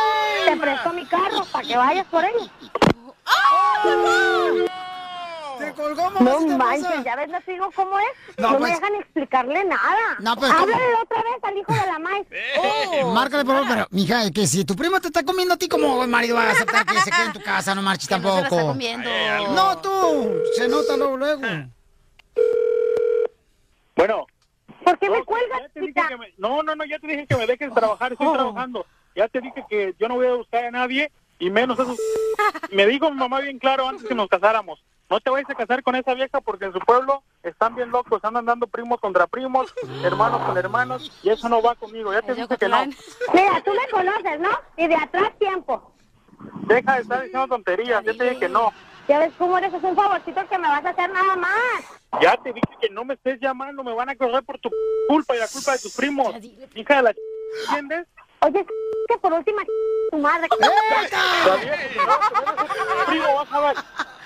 Te 0.46 0.56
presto 0.56 0.92
mi 0.92 1.04
carro 1.06 1.44
para 1.50 1.66
que 1.66 1.76
vayas 1.76 2.06
por 2.06 2.24
ellos. 2.24 2.48
¡Te 5.64 5.72
colgó, 5.74 6.10
No 6.10 6.20
mamacita 6.20 6.56
manches, 6.58 7.04
ya 7.04 7.16
ves, 7.16 7.28
les 7.28 7.46
digo 7.46 7.70
cómo 7.74 7.98
es. 7.98 8.06
No, 8.38 8.42
No, 8.44 8.52
me 8.54 8.58
pues- 8.60 8.74
dejan 8.80 8.94
explicarle 8.96 9.64
nada. 9.64 10.16
No, 10.20 10.36
pues, 10.36 10.52
¿cómo? 10.52 10.62
Háblale 10.64 10.94
otra 11.02 11.22
vez 11.22 11.44
al 11.44 11.56
hijo 11.58 11.72
de 11.72 11.86
la 11.86 11.98
maíz. 11.98 12.26
Oh, 13.04 13.12
Márcale, 13.12 13.44
por 13.44 13.54
favor, 13.54 13.68
pero, 13.70 13.86
mija, 13.90 14.30
que 14.30 14.46
si 14.46 14.64
tu 14.64 14.76
primo 14.76 15.00
te 15.00 15.08
está 15.08 15.22
comiendo 15.24 15.54
a 15.54 15.56
ti, 15.56 15.68
como 15.68 16.06
marido 16.06 16.36
vas 16.36 16.48
a 16.48 16.50
aceptar 16.52 16.84
que 16.86 16.98
se 17.00 17.10
quede 17.10 17.24
en 17.26 17.32
tu 17.32 17.42
casa? 17.42 17.74
No 17.74 17.82
marches 17.82 18.10
no 18.10 18.16
se 18.16 18.22
tampoco. 18.22 18.42
está 18.44 18.62
comiendo. 18.72 19.10
No, 19.54 19.78
tú. 19.78 20.32
Se 20.56 20.68
nota 20.68 20.96
luego, 20.96 21.16
luego. 21.16 21.42
Bueno. 23.96 24.26
¿Por 24.84 24.98
qué 24.98 25.08
me 25.08 25.18
No, 25.18 25.24
cuelgas, 25.24 25.60
ya 25.62 25.68
te 25.68 25.80
dije 25.80 25.94
que 26.08 26.16
me- 26.16 26.34
No, 26.38 26.62
no, 26.62 26.74
no, 26.74 26.84
ya 26.84 26.98
te 26.98 27.06
dije 27.06 27.26
que 27.26 27.36
me 27.36 27.46
dejes 27.46 27.72
trabajar, 27.72 28.12
estoy 28.12 28.32
trabajando. 28.32 28.84
Ya 29.14 29.28
te 29.28 29.40
dije 29.40 29.64
que 29.68 29.94
yo 29.98 30.08
no 30.08 30.14
voy 30.16 30.26
a 30.26 30.34
buscar 30.34 30.64
a 30.64 30.70
nadie 30.70 31.10
y 31.42 31.50
menos 31.50 31.76
esos... 31.76 31.98
Me 32.70 32.86
dijo 32.86 33.10
mi 33.10 33.18
mamá 33.18 33.40
bien 33.40 33.58
claro 33.58 33.88
antes 33.88 34.06
que 34.06 34.14
nos 34.14 34.28
casáramos. 34.28 34.82
No 35.10 35.20
te 35.20 35.28
vayas 35.28 35.50
a 35.50 35.54
casar 35.56 35.82
con 35.82 35.96
esa 35.96 36.14
vieja 36.14 36.40
porque 36.40 36.66
en 36.66 36.72
su 36.72 36.78
pueblo 36.78 37.24
están 37.42 37.74
bien 37.74 37.90
locos, 37.90 38.24
andan 38.24 38.46
dando 38.46 38.68
primos 38.68 39.00
contra 39.00 39.26
primos, 39.26 39.74
hermanos 40.04 40.40
con 40.46 40.56
hermanos 40.56 41.10
y 41.22 41.30
eso 41.30 41.48
no 41.48 41.60
va 41.60 41.74
conmigo. 41.74 42.12
Ya 42.12 42.22
te 42.22 42.34
dije 42.34 42.56
que 42.56 42.68
no. 42.68 42.86
Mira, 43.34 43.60
tú 43.64 43.72
me 43.72 43.88
conoces, 43.90 44.38
¿no? 44.38 44.50
Y 44.76 44.86
de 44.86 44.94
atrás 44.94 45.36
tiempo. 45.40 45.92
Deja 46.68 46.94
de 46.94 47.02
estar 47.02 47.22
diciendo 47.22 47.48
tonterías, 47.48 48.04
ya 48.04 48.14
te 48.14 48.24
dije 48.24 48.38
que 48.38 48.48
no. 48.48 48.72
Ya 49.08 49.18
ves 49.18 49.32
cómo 49.36 49.58
eres, 49.58 49.74
es 49.74 49.82
un 49.82 49.96
favorcito 49.96 50.48
que 50.48 50.58
me 50.58 50.68
vas 50.68 50.84
a 50.84 50.90
hacer 50.90 51.10
nada 51.10 51.34
más. 51.34 52.22
Ya 52.22 52.36
te 52.36 52.52
dije 52.52 52.68
que 52.80 52.88
no 52.88 53.04
me 53.04 53.14
estés 53.14 53.40
llamando, 53.40 53.82
me 53.82 53.94
van 53.94 54.10
a 54.10 54.14
correr 54.14 54.44
por 54.44 54.60
tu 54.60 54.70
culpa 55.08 55.34
y 55.34 55.40
la 55.40 55.48
culpa 55.48 55.72
de 55.72 55.78
tus 55.80 55.96
primos. 55.96 56.36
Hija 56.76 56.96
de 56.96 57.02
la 57.02 57.12
ch... 57.12 57.18
¿entiendes? 57.68 58.06
Oye, 58.42 58.66
que 59.08 59.18
por 59.18 59.32
última 59.32 59.62
tu 60.10 60.18
madre. 60.18 60.48
No, 61.44 63.06
primo, 63.06 63.34
vas 63.34 63.52
a 63.52 63.60
ver. 63.60 63.76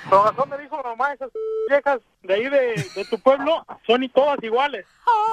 Con 0.09 0.25
razón 0.25 0.49
me 0.51 0.59
dijo 0.59 0.81
mamá, 0.83 1.13
esas 1.13 1.31
viejas 1.69 2.01
de 2.23 2.35
ahí 2.35 2.49
de, 2.49 2.91
de 2.95 3.05
tu 3.11 3.19
pueblo 3.19 3.65
son 3.87 4.05
y 4.05 4.09
todas 4.09 4.41
iguales. 4.43 4.87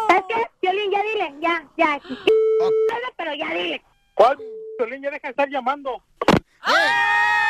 ¿Sabes 0.07 0.23
qué? 0.27 0.47
Violín, 0.61 0.91
ya 0.91 1.03
dile, 1.03 1.34
ya, 1.39 1.63
ya. 1.77 1.99
Pero 3.17 3.34
ya 3.34 3.49
dile. 3.49 3.84
¿Cuál? 4.15 4.38
Violín, 4.79 5.03
ya 5.03 5.11
deja 5.11 5.27
de 5.27 5.31
estar 5.31 5.49
llamando. 5.49 6.01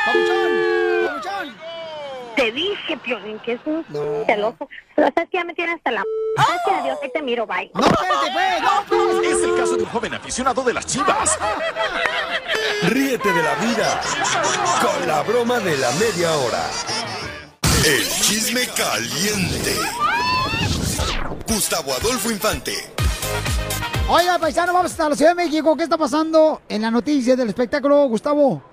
¡Papuchón! 0.05 1.07
¡Papuchón! 1.07 1.55
Te 2.35 2.51
dije, 2.51 2.97
Piolín, 2.97 3.39
que 3.39 3.53
es 3.53 3.61
un 3.65 3.85
celoso. 4.25 4.67
Pero 4.95 5.09
sabes 5.13 5.29
que 5.29 5.37
ya 5.37 5.43
me 5.43 5.53
tienes 5.53 5.75
hasta 5.75 5.91
la... 5.91 6.03
Gracias 6.35 6.79
a 6.79 6.83
Dios, 6.83 6.97
ahí 7.01 7.11
te 7.13 7.21
miro, 7.21 7.45
bye. 7.45 7.71
No, 7.73 7.81
espérate, 7.81 8.31
pues, 8.33 8.61
no. 8.61 9.21
Es 9.21 9.43
el 9.43 9.55
caso 9.55 9.77
de 9.77 9.83
un 9.83 9.89
joven 9.89 10.13
aficionado 10.13 10.63
de 10.63 10.73
las 10.73 10.85
chivas. 10.85 11.37
Ríete 12.83 13.31
de 13.31 13.43
la 13.43 13.55
vida 13.55 14.01
con 14.81 15.07
la 15.07 15.21
broma 15.23 15.59
de 15.59 15.77
la 15.77 15.91
media 15.91 16.31
hora. 16.37 16.69
El 17.85 18.03
chisme 18.03 18.61
caliente. 18.75 19.75
Gustavo 21.47 21.93
Adolfo 21.93 22.31
Infante. 22.31 22.73
Oiga, 24.07 24.37
paisano, 24.39 24.73
vamos 24.73 24.91
hasta 24.91 25.09
la 25.09 25.15
Ciudad 25.15 25.31
de 25.31 25.43
México. 25.43 25.75
¿Qué 25.75 25.83
está 25.83 25.97
pasando 25.97 26.61
en 26.67 26.81
la 26.81 26.91
noticia 26.91 27.35
del 27.35 27.49
espectáculo, 27.49 28.05
Gustavo? 28.07 28.72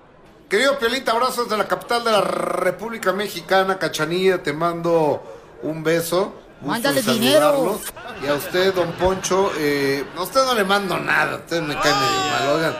Querido 0.51 0.77
Piolita, 0.77 1.13
abrazos 1.13 1.47
de 1.47 1.55
la 1.55 1.65
capital 1.65 2.03
de 2.03 2.11
la 2.11 2.19
República 2.19 3.13
Mexicana, 3.13 3.79
Cachanilla, 3.79 4.43
te 4.43 4.51
mando 4.51 5.23
un 5.63 5.81
beso. 5.81 6.33
Mándale 6.61 7.01
dinero. 7.01 7.79
Y 8.21 8.27
a 8.27 8.33
usted, 8.33 8.73
don 8.73 8.91
Poncho, 8.91 9.49
eh, 9.57 10.03
a 10.13 10.21
usted 10.21 10.41
no 10.43 10.53
le 10.53 10.65
mando 10.65 10.99
nada, 10.99 11.37
usted 11.37 11.61
me 11.61 11.73
cae 11.75 11.93
medio 11.93 12.19
mal, 12.19 12.49
oigan. 12.49 12.73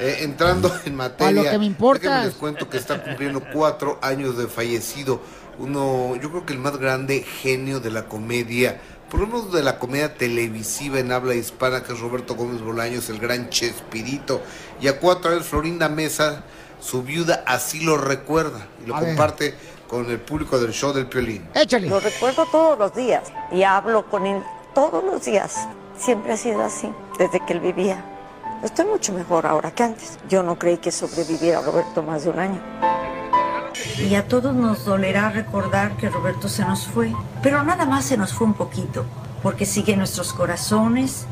Eh, 0.00 0.18
entrando 0.20 0.70
en 0.84 0.96
materia, 0.96 1.44
lo 1.44 1.50
que 1.50 1.58
me 1.58 1.64
importa. 1.64 2.24
les 2.24 2.34
cuento 2.34 2.68
que 2.68 2.76
está 2.76 3.02
cumpliendo 3.02 3.42
cuatro 3.54 3.98
años 4.02 4.36
de 4.36 4.46
fallecido. 4.46 5.22
Uno, 5.58 6.16
yo 6.16 6.28
creo 6.28 6.44
que 6.44 6.52
el 6.52 6.58
más 6.58 6.76
grande 6.76 7.22
genio 7.22 7.80
de 7.80 7.90
la 7.90 8.04
comedia, 8.04 8.82
por 9.10 9.20
lo 9.20 9.28
menos 9.28 9.50
de 9.50 9.62
la 9.62 9.78
comedia 9.78 10.12
televisiva 10.12 10.98
en 10.98 11.10
habla 11.10 11.34
hispana, 11.34 11.84
que 11.84 11.94
es 11.94 12.00
Roberto 12.00 12.34
Gómez 12.34 12.60
Bolaños, 12.60 13.08
el 13.08 13.18
gran 13.18 13.48
Chespirito. 13.48 14.42
Y 14.78 14.88
a 14.88 15.00
cuatro 15.00 15.30
años, 15.30 15.46
Florinda 15.46 15.88
Mesa, 15.88 16.44
su 16.84 17.02
viuda, 17.02 17.42
así 17.46 17.80
lo 17.80 17.96
recuerda 17.96 18.66
y 18.82 18.86
lo 18.86 18.94
A 18.94 19.00
ver. 19.00 19.10
comparte 19.10 19.54
con 19.88 20.10
el 20.10 20.20
público 20.20 20.58
del 20.60 20.72
show 20.72 20.92
del 20.92 21.06
Piolín. 21.06 21.48
Échale. 21.54 21.88
Lo 21.88 21.98
recuerdo 21.98 22.44
todos 22.46 22.78
los 22.78 22.94
días 22.94 23.32
y 23.50 23.62
hablo 23.62 24.08
con 24.10 24.26
él 24.26 24.42
todos 24.74 25.02
los 25.02 25.24
días. 25.24 25.66
Siempre 25.96 26.32
ha 26.32 26.36
sido 26.36 26.62
así, 26.62 26.92
desde 27.18 27.40
que 27.40 27.54
él 27.54 27.60
vivía. 27.60 28.04
Estoy 28.62 28.84
mucho 28.86 29.12
mejor 29.12 29.46
ahora 29.46 29.70
que 29.70 29.82
antes. 29.82 30.18
Yo 30.28 30.42
no 30.42 30.58
creí 30.58 30.76
que 30.76 30.90
sobreviviera 30.90 31.62
Roberto 31.62 32.02
más 32.02 32.24
de 32.24 32.30
un 32.30 32.38
año. 32.38 32.60
Y 33.98 34.14
a 34.14 34.28
todos 34.28 34.54
nos 34.54 34.84
dolerá 34.84 35.30
recordar 35.30 35.96
que 35.96 36.10
Roberto 36.10 36.48
se 36.48 36.64
nos 36.64 36.86
fue, 36.86 37.12
pero 37.42 37.62
nada 37.62 37.86
más 37.86 38.04
se 38.04 38.16
nos 38.16 38.32
fue 38.32 38.46
un 38.46 38.54
poquito, 38.54 39.04
porque 39.42 39.66
sigue 39.66 39.92
en 39.92 39.98
nuestros 40.00 40.32
corazones, 40.32 41.26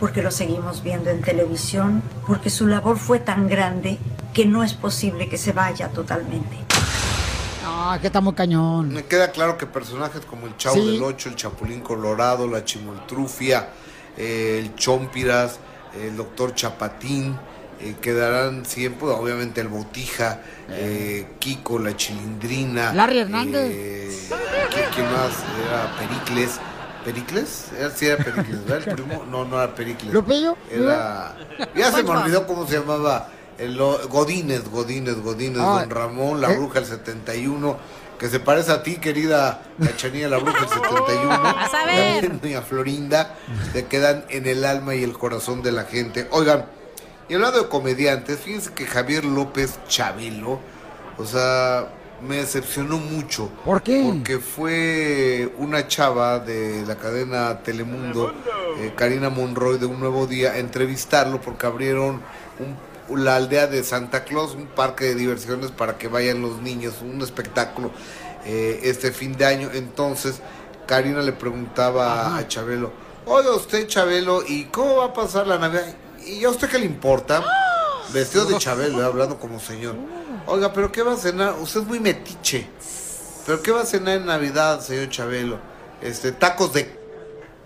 porque 0.00 0.22
lo 0.22 0.30
seguimos 0.30 0.82
viendo 0.82 1.10
en 1.10 1.22
televisión, 1.22 2.02
porque 2.26 2.50
su 2.50 2.66
labor 2.66 2.98
fue 2.98 3.20
tan 3.20 3.48
grande 3.48 3.98
que 4.32 4.46
no 4.46 4.62
es 4.64 4.74
posible 4.74 5.28
que 5.28 5.36
se 5.38 5.52
vaya 5.52 5.88
totalmente. 5.88 6.56
Ah, 7.64 7.98
que 8.00 8.06
está 8.08 8.20
muy 8.20 8.34
cañón. 8.34 8.92
Me 8.92 9.04
queda 9.04 9.30
claro 9.30 9.56
que 9.58 9.66
personajes 9.66 10.24
como 10.24 10.46
el 10.46 10.56
Chavo 10.56 10.76
Sí. 10.76 10.92
del 10.92 11.02
Ocho, 11.02 11.28
el 11.28 11.36
Chapulín 11.36 11.80
Colorado, 11.80 12.46
la 12.48 12.64
Chimoltrufia, 12.64 13.68
eh, 14.16 14.58
el 14.62 14.74
Chompiras, 14.74 15.58
el 16.00 16.16
Doctor 16.16 16.54
Chapatín, 16.54 17.36
eh, 17.80 17.96
quedarán 18.00 18.64
siempre, 18.64 19.08
obviamente 19.08 19.60
el 19.60 19.68
Botija, 19.68 20.40
eh, 20.70 21.26
Kiko, 21.38 21.78
la 21.78 21.96
Chilindrina. 21.96 22.92
Larry 22.92 23.18
Hernández. 23.20 23.70
eh, 23.72 24.18
¿qui- 24.30 24.94
¿Quién 24.94 25.06
más? 25.12 25.32
Era 25.66 25.96
Pericles. 25.98 26.60
¿Pericles? 27.04 27.66
Era, 27.76 27.90
sí 27.90 28.06
era 28.06 28.22
Pericles, 28.22 28.64
¿verdad? 28.64 28.88
El 28.88 28.94
primo. 28.94 29.24
No, 29.28 29.44
no 29.44 29.60
era 29.60 29.74
Pericles. 29.74 30.12
¿Lupillo? 30.12 30.56
Era... 30.70 31.36
Ya 31.74 31.90
se 31.90 32.02
me 32.04 32.10
olvidó 32.10 32.46
cómo 32.46 32.66
se 32.66 32.78
llamaba. 32.78 33.28
El, 33.62 33.76
Godínez, 34.08 34.68
Godínez, 34.70 35.16
Godínez, 35.22 35.62
Ah, 35.62 35.80
Don 35.80 35.90
Ramón, 35.90 36.40
la 36.40 36.52
¿eh? 36.52 36.56
bruja 36.56 36.80
el 36.80 36.86
71, 36.86 37.76
que 38.18 38.28
se 38.28 38.40
parece 38.40 38.72
a 38.72 38.82
ti, 38.82 38.96
querida 38.96 39.62
Cachanilla, 39.82 40.28
la 40.28 40.38
bruja 40.38 40.58
el 40.64 40.68
71. 40.68 41.28
Vas 41.28 41.74
a 41.74 41.86
ver. 41.86 42.22
También 42.22 42.40
Doña 42.40 42.62
Florinda, 42.62 43.34
se 43.72 43.86
quedan 43.86 44.24
en 44.30 44.46
el 44.46 44.64
alma 44.64 44.94
y 44.94 45.02
el 45.02 45.12
corazón 45.12 45.62
de 45.62 45.72
la 45.72 45.84
gente. 45.84 46.26
Oigan, 46.30 46.66
y 47.28 47.34
hablando 47.34 47.62
de 47.62 47.68
comediantes, 47.68 48.38
fíjense 48.40 48.72
que 48.72 48.84
Javier 48.86 49.24
López 49.24 49.78
Chabelo, 49.88 50.58
o 51.18 51.24
sea, 51.24 51.86
me 52.26 52.36
decepcionó 52.36 52.98
mucho. 52.98 53.48
¿Por 53.64 53.82
qué? 53.82 54.02
Porque 54.06 54.38
fue 54.38 55.52
una 55.58 55.88
chava 55.88 56.38
de 56.38 56.84
la 56.86 56.96
cadena 56.96 57.60
Telemundo, 57.62 58.32
eh, 58.78 58.92
Karina 58.96 59.28
Monroy, 59.30 59.78
de 59.78 59.86
Un 59.86 59.98
Nuevo 59.98 60.26
Día, 60.26 60.52
a 60.52 60.58
entrevistarlo 60.58 61.40
porque 61.40 61.66
abrieron 61.66 62.20
un- 62.60 62.91
la 63.16 63.36
aldea 63.36 63.66
de 63.66 63.82
Santa 63.84 64.24
Claus, 64.24 64.54
un 64.54 64.66
parque 64.66 65.04
de 65.04 65.14
diversiones 65.14 65.70
para 65.70 65.98
que 65.98 66.08
vayan 66.08 66.42
los 66.42 66.60
niños, 66.60 66.94
un 67.02 67.20
espectáculo 67.22 67.90
eh, 68.44 68.80
este 68.84 69.12
fin 69.12 69.36
de 69.36 69.46
año. 69.46 69.70
Entonces, 69.72 70.40
Karina 70.86 71.22
le 71.22 71.32
preguntaba 71.32 72.36
a 72.36 72.48
Chabelo, 72.48 72.92
oiga 73.26 73.54
usted 73.54 73.86
Chabelo, 73.86 74.42
¿y 74.46 74.64
cómo 74.64 74.96
va 74.96 75.06
a 75.06 75.12
pasar 75.12 75.46
la 75.46 75.58
Navidad? 75.58 75.94
¿Y 76.26 76.44
a 76.44 76.50
usted 76.50 76.68
qué 76.68 76.78
le 76.78 76.86
importa? 76.86 77.44
Vestido 78.12 78.44
de 78.44 78.58
Chabelo, 78.58 79.04
hablando 79.04 79.38
como 79.38 79.58
señor. 79.60 79.94
Oiga, 80.46 80.72
¿pero 80.72 80.90
qué 80.90 81.02
va 81.02 81.12
a 81.14 81.16
cenar? 81.16 81.54
Usted 81.60 81.80
es 81.80 81.86
muy 81.86 82.00
metiche. 82.00 82.68
¿Pero 83.46 83.62
qué 83.62 83.70
va 83.72 83.82
a 83.82 83.86
cenar 83.86 84.18
en 84.18 84.26
Navidad, 84.26 84.80
señor 84.80 85.08
Chabelo? 85.08 85.58
Este, 86.00 86.32
tacos 86.32 86.72
de... 86.72 87.00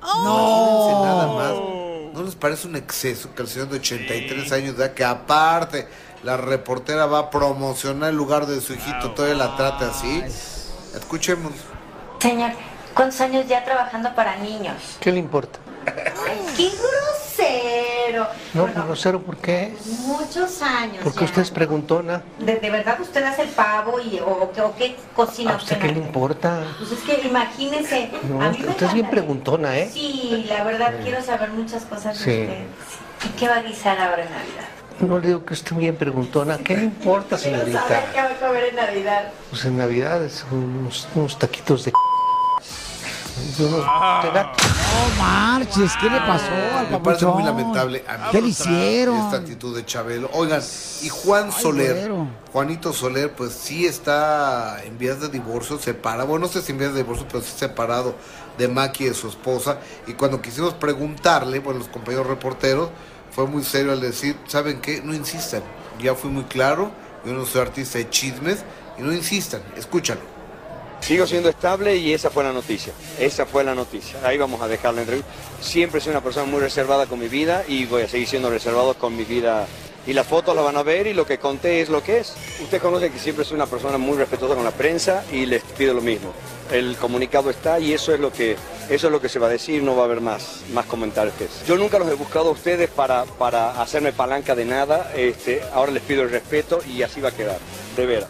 No. 0.02 1.04
nada 1.04 1.26
más. 1.26 1.85
¿No 2.16 2.22
les 2.22 2.34
parece 2.34 2.66
un 2.66 2.76
exceso 2.76 3.34
que 3.34 3.42
el 3.42 3.48
señor 3.48 3.68
de 3.68 3.76
83 3.76 4.50
años 4.52 4.78
de 4.78 4.84
edad, 4.86 4.94
que 4.94 5.04
aparte 5.04 5.86
la 6.22 6.38
reportera 6.38 7.04
va 7.04 7.18
a 7.18 7.30
promocionar 7.30 8.08
el 8.08 8.16
lugar 8.16 8.46
de 8.46 8.58
su 8.62 8.72
hijito, 8.72 9.10
todavía 9.10 9.36
la 9.36 9.54
trate 9.54 9.84
así? 9.84 10.22
Escuchemos. 10.94 11.52
Señor, 12.18 12.52
¿cuántos 12.94 13.20
años 13.20 13.46
ya 13.46 13.62
trabajando 13.66 14.14
para 14.14 14.36
niños? 14.36 14.96
¿Qué 14.98 15.12
le 15.12 15.18
importa? 15.18 15.58
Ay, 15.86 16.38
qué 16.56 16.70
grosero. 16.70 18.26
No, 18.54 18.66
grosero, 18.86 19.20
¿por 19.20 19.36
qué? 19.36 19.74
Muchos 20.06 20.62
años 20.62 20.98
Porque 21.02 21.20
ya. 21.20 21.24
usted 21.26 21.42
es 21.42 21.50
preguntona. 21.50 22.22
¿De, 22.38 22.56
de 22.56 22.70
verdad 22.70 22.98
usted 23.00 23.22
hace 23.24 23.42
el 23.42 23.48
pavo 23.50 24.00
y, 24.00 24.18
o, 24.20 24.50
qué- 24.52 24.62
o 24.62 24.74
qué 24.76 24.96
cocina 25.14 25.52
¿A 25.52 25.56
usted 25.56 25.76
usted? 25.76 25.88
qué 25.88 25.94
le 25.94 26.00
importa? 26.06 26.62
Pues 26.78 26.92
es 26.92 27.00
que 27.00 27.26
imagínese. 27.26 28.10
No, 28.28 28.40
a 28.42 28.50
mí 28.50 28.58
me 28.58 28.68
usted 28.68 28.86
es 28.86 28.94
bien 28.94 29.10
preguntona, 29.10 29.76
¿eh? 29.76 29.90
Sí, 29.92 30.46
la 30.48 30.64
verdad 30.64 30.94
Sí. 30.98 31.02
quiero 31.04 31.22
saber 31.22 31.50
muchas 31.50 31.84
cosas 31.84 32.18
de 32.18 32.24
Sí. 32.24 32.40
usted. 32.42 32.64
¿Y 33.28 33.38
qué 33.38 33.48
va 33.48 33.56
a 33.56 33.62
guisar 33.62 33.98
ahora 34.00 34.22
en 34.24 34.30
Navidad? 34.30 34.64
No 35.00 35.18
le 35.18 35.26
digo 35.26 35.44
que 35.44 35.52
esté 35.54 35.74
bien 35.74 35.96
preguntona. 35.96 36.56
¿Qué 36.58 36.74
le 36.76 36.84
importa, 36.84 37.36
Quiero 37.42 37.58
saber 37.58 37.66
señorita? 37.72 38.12
qué 38.14 38.20
va 38.22 38.28
a 38.28 38.34
comer 38.48 38.64
en 38.70 38.76
Navidad. 38.76 39.24
Pues 39.50 39.64
en 39.66 39.76
Navidad 39.76 40.24
es 40.24 40.44
unos, 40.50 41.06
unos 41.14 41.38
taquitos 41.38 41.84
de... 41.84 41.90
y 41.90 41.94
gato. 44.32 44.64
No 44.64 45.22
marches, 45.22 45.92
¿qué 46.00 46.08
le 46.08 46.18
pasó 46.20 46.50
al 46.76 46.90
Me 46.90 47.00
parece 47.00 47.26
muy 47.26 47.42
lamentable. 47.42 48.04
A 48.08 48.16
mí 48.16 48.24
¿Qué 48.32 48.40
le 48.40 48.48
hicieron? 48.48 49.16
Esta 49.16 49.36
actitud 49.36 49.76
de 49.76 49.84
Chabelo. 49.84 50.30
Oigan, 50.32 50.62
y 51.02 51.08
Juan 51.08 51.52
Soler, 51.52 51.96
güero. 51.96 52.28
Juanito 52.52 52.92
Soler, 52.92 53.32
pues 53.34 53.52
sí 53.52 53.86
está 53.86 54.82
en 54.84 54.98
vías 54.98 55.20
de 55.20 55.28
divorcio, 55.28 55.78
separado. 55.78 56.28
Bueno, 56.28 56.46
no 56.46 56.52
sé 56.52 56.62
si 56.62 56.72
en 56.72 56.78
vías 56.78 56.94
de 56.94 57.02
divorcio, 57.02 57.26
pero 57.28 57.42
sí 57.42 57.52
separado 57.56 58.14
de 58.58 58.68
Maki 58.68 59.04
y 59.04 59.08
de 59.08 59.14
su 59.14 59.28
esposa. 59.28 59.78
Y 60.06 60.14
cuando 60.14 60.40
quisimos 60.40 60.74
preguntarle, 60.74 61.58
bueno, 61.58 61.80
los 61.80 61.88
compañeros 61.88 62.26
reporteros, 62.26 62.90
fue 63.30 63.46
muy 63.46 63.62
serio 63.64 63.92
al 63.92 64.00
decir, 64.00 64.36
¿saben 64.46 64.80
qué? 64.80 65.02
No 65.02 65.12
insistan. 65.12 65.62
Ya 66.00 66.14
fui 66.14 66.30
muy 66.30 66.44
claro, 66.44 66.90
yo 67.24 67.32
no 67.32 67.44
soy 67.44 67.60
artista 67.60 67.98
de 67.98 68.08
chismes, 68.08 68.64
y 68.98 69.02
no 69.02 69.12
insistan, 69.12 69.60
escúchalo. 69.76 70.35
Sigo 71.00 71.26
siendo 71.26 71.48
estable 71.48 71.96
y 71.96 72.12
esa 72.12 72.30
fue 72.30 72.42
la 72.42 72.52
noticia. 72.52 72.92
Esa 73.18 73.46
fue 73.46 73.62
la 73.62 73.74
noticia. 73.74 74.18
Ahí 74.24 74.38
vamos 74.38 74.60
a 74.60 74.68
dejar 74.68 74.94
la 74.94 75.02
entrevista. 75.02 75.30
Siempre 75.60 76.00
soy 76.00 76.10
una 76.10 76.20
persona 76.20 76.46
muy 76.46 76.60
reservada 76.60 77.06
con 77.06 77.18
mi 77.18 77.28
vida 77.28 77.64
y 77.68 77.86
voy 77.86 78.02
a 78.02 78.08
seguir 78.08 78.26
siendo 78.26 78.50
reservado 78.50 78.94
con 78.94 79.16
mi 79.16 79.24
vida. 79.24 79.66
Y 80.06 80.12
las 80.12 80.26
fotos 80.26 80.54
las 80.54 80.64
van 80.64 80.76
a 80.76 80.82
ver 80.82 81.06
y 81.08 81.14
lo 81.14 81.26
que 81.26 81.38
conté 81.38 81.80
es 81.80 81.88
lo 81.88 82.02
que 82.02 82.20
es. 82.20 82.34
Usted 82.60 82.80
conoce 82.80 83.10
que 83.10 83.18
siempre 83.18 83.44
soy 83.44 83.56
una 83.56 83.66
persona 83.66 83.98
muy 83.98 84.16
respetuosa 84.16 84.54
con 84.54 84.64
la 84.64 84.70
prensa 84.70 85.24
y 85.32 85.46
les 85.46 85.62
pido 85.62 85.94
lo 85.94 86.00
mismo. 86.00 86.32
El 86.70 86.96
comunicado 86.96 87.50
está 87.50 87.78
y 87.80 87.92
eso 87.92 88.14
es 88.14 88.20
lo 88.20 88.32
que, 88.32 88.56
eso 88.88 89.06
es 89.06 89.12
lo 89.12 89.20
que 89.20 89.28
se 89.28 89.38
va 89.38 89.46
a 89.46 89.50
decir, 89.50 89.82
no 89.82 89.96
va 89.96 90.02
a 90.02 90.04
haber 90.06 90.20
más, 90.20 90.62
más 90.72 90.86
comentarios 90.86 91.34
que 91.36 91.44
eso. 91.44 91.64
Yo 91.66 91.76
nunca 91.76 91.98
los 91.98 92.08
he 92.08 92.14
buscado 92.14 92.48
a 92.48 92.52
ustedes 92.52 92.88
para, 92.88 93.24
para 93.24 93.80
hacerme 93.80 94.12
palanca 94.12 94.54
de 94.54 94.64
nada. 94.64 95.12
Este, 95.16 95.62
ahora 95.72 95.92
les 95.92 96.02
pido 96.02 96.22
el 96.22 96.30
respeto 96.30 96.80
y 96.84 97.02
así 97.02 97.20
va 97.20 97.30
a 97.30 97.32
quedar. 97.32 97.58
De 97.96 98.06
veras. 98.06 98.28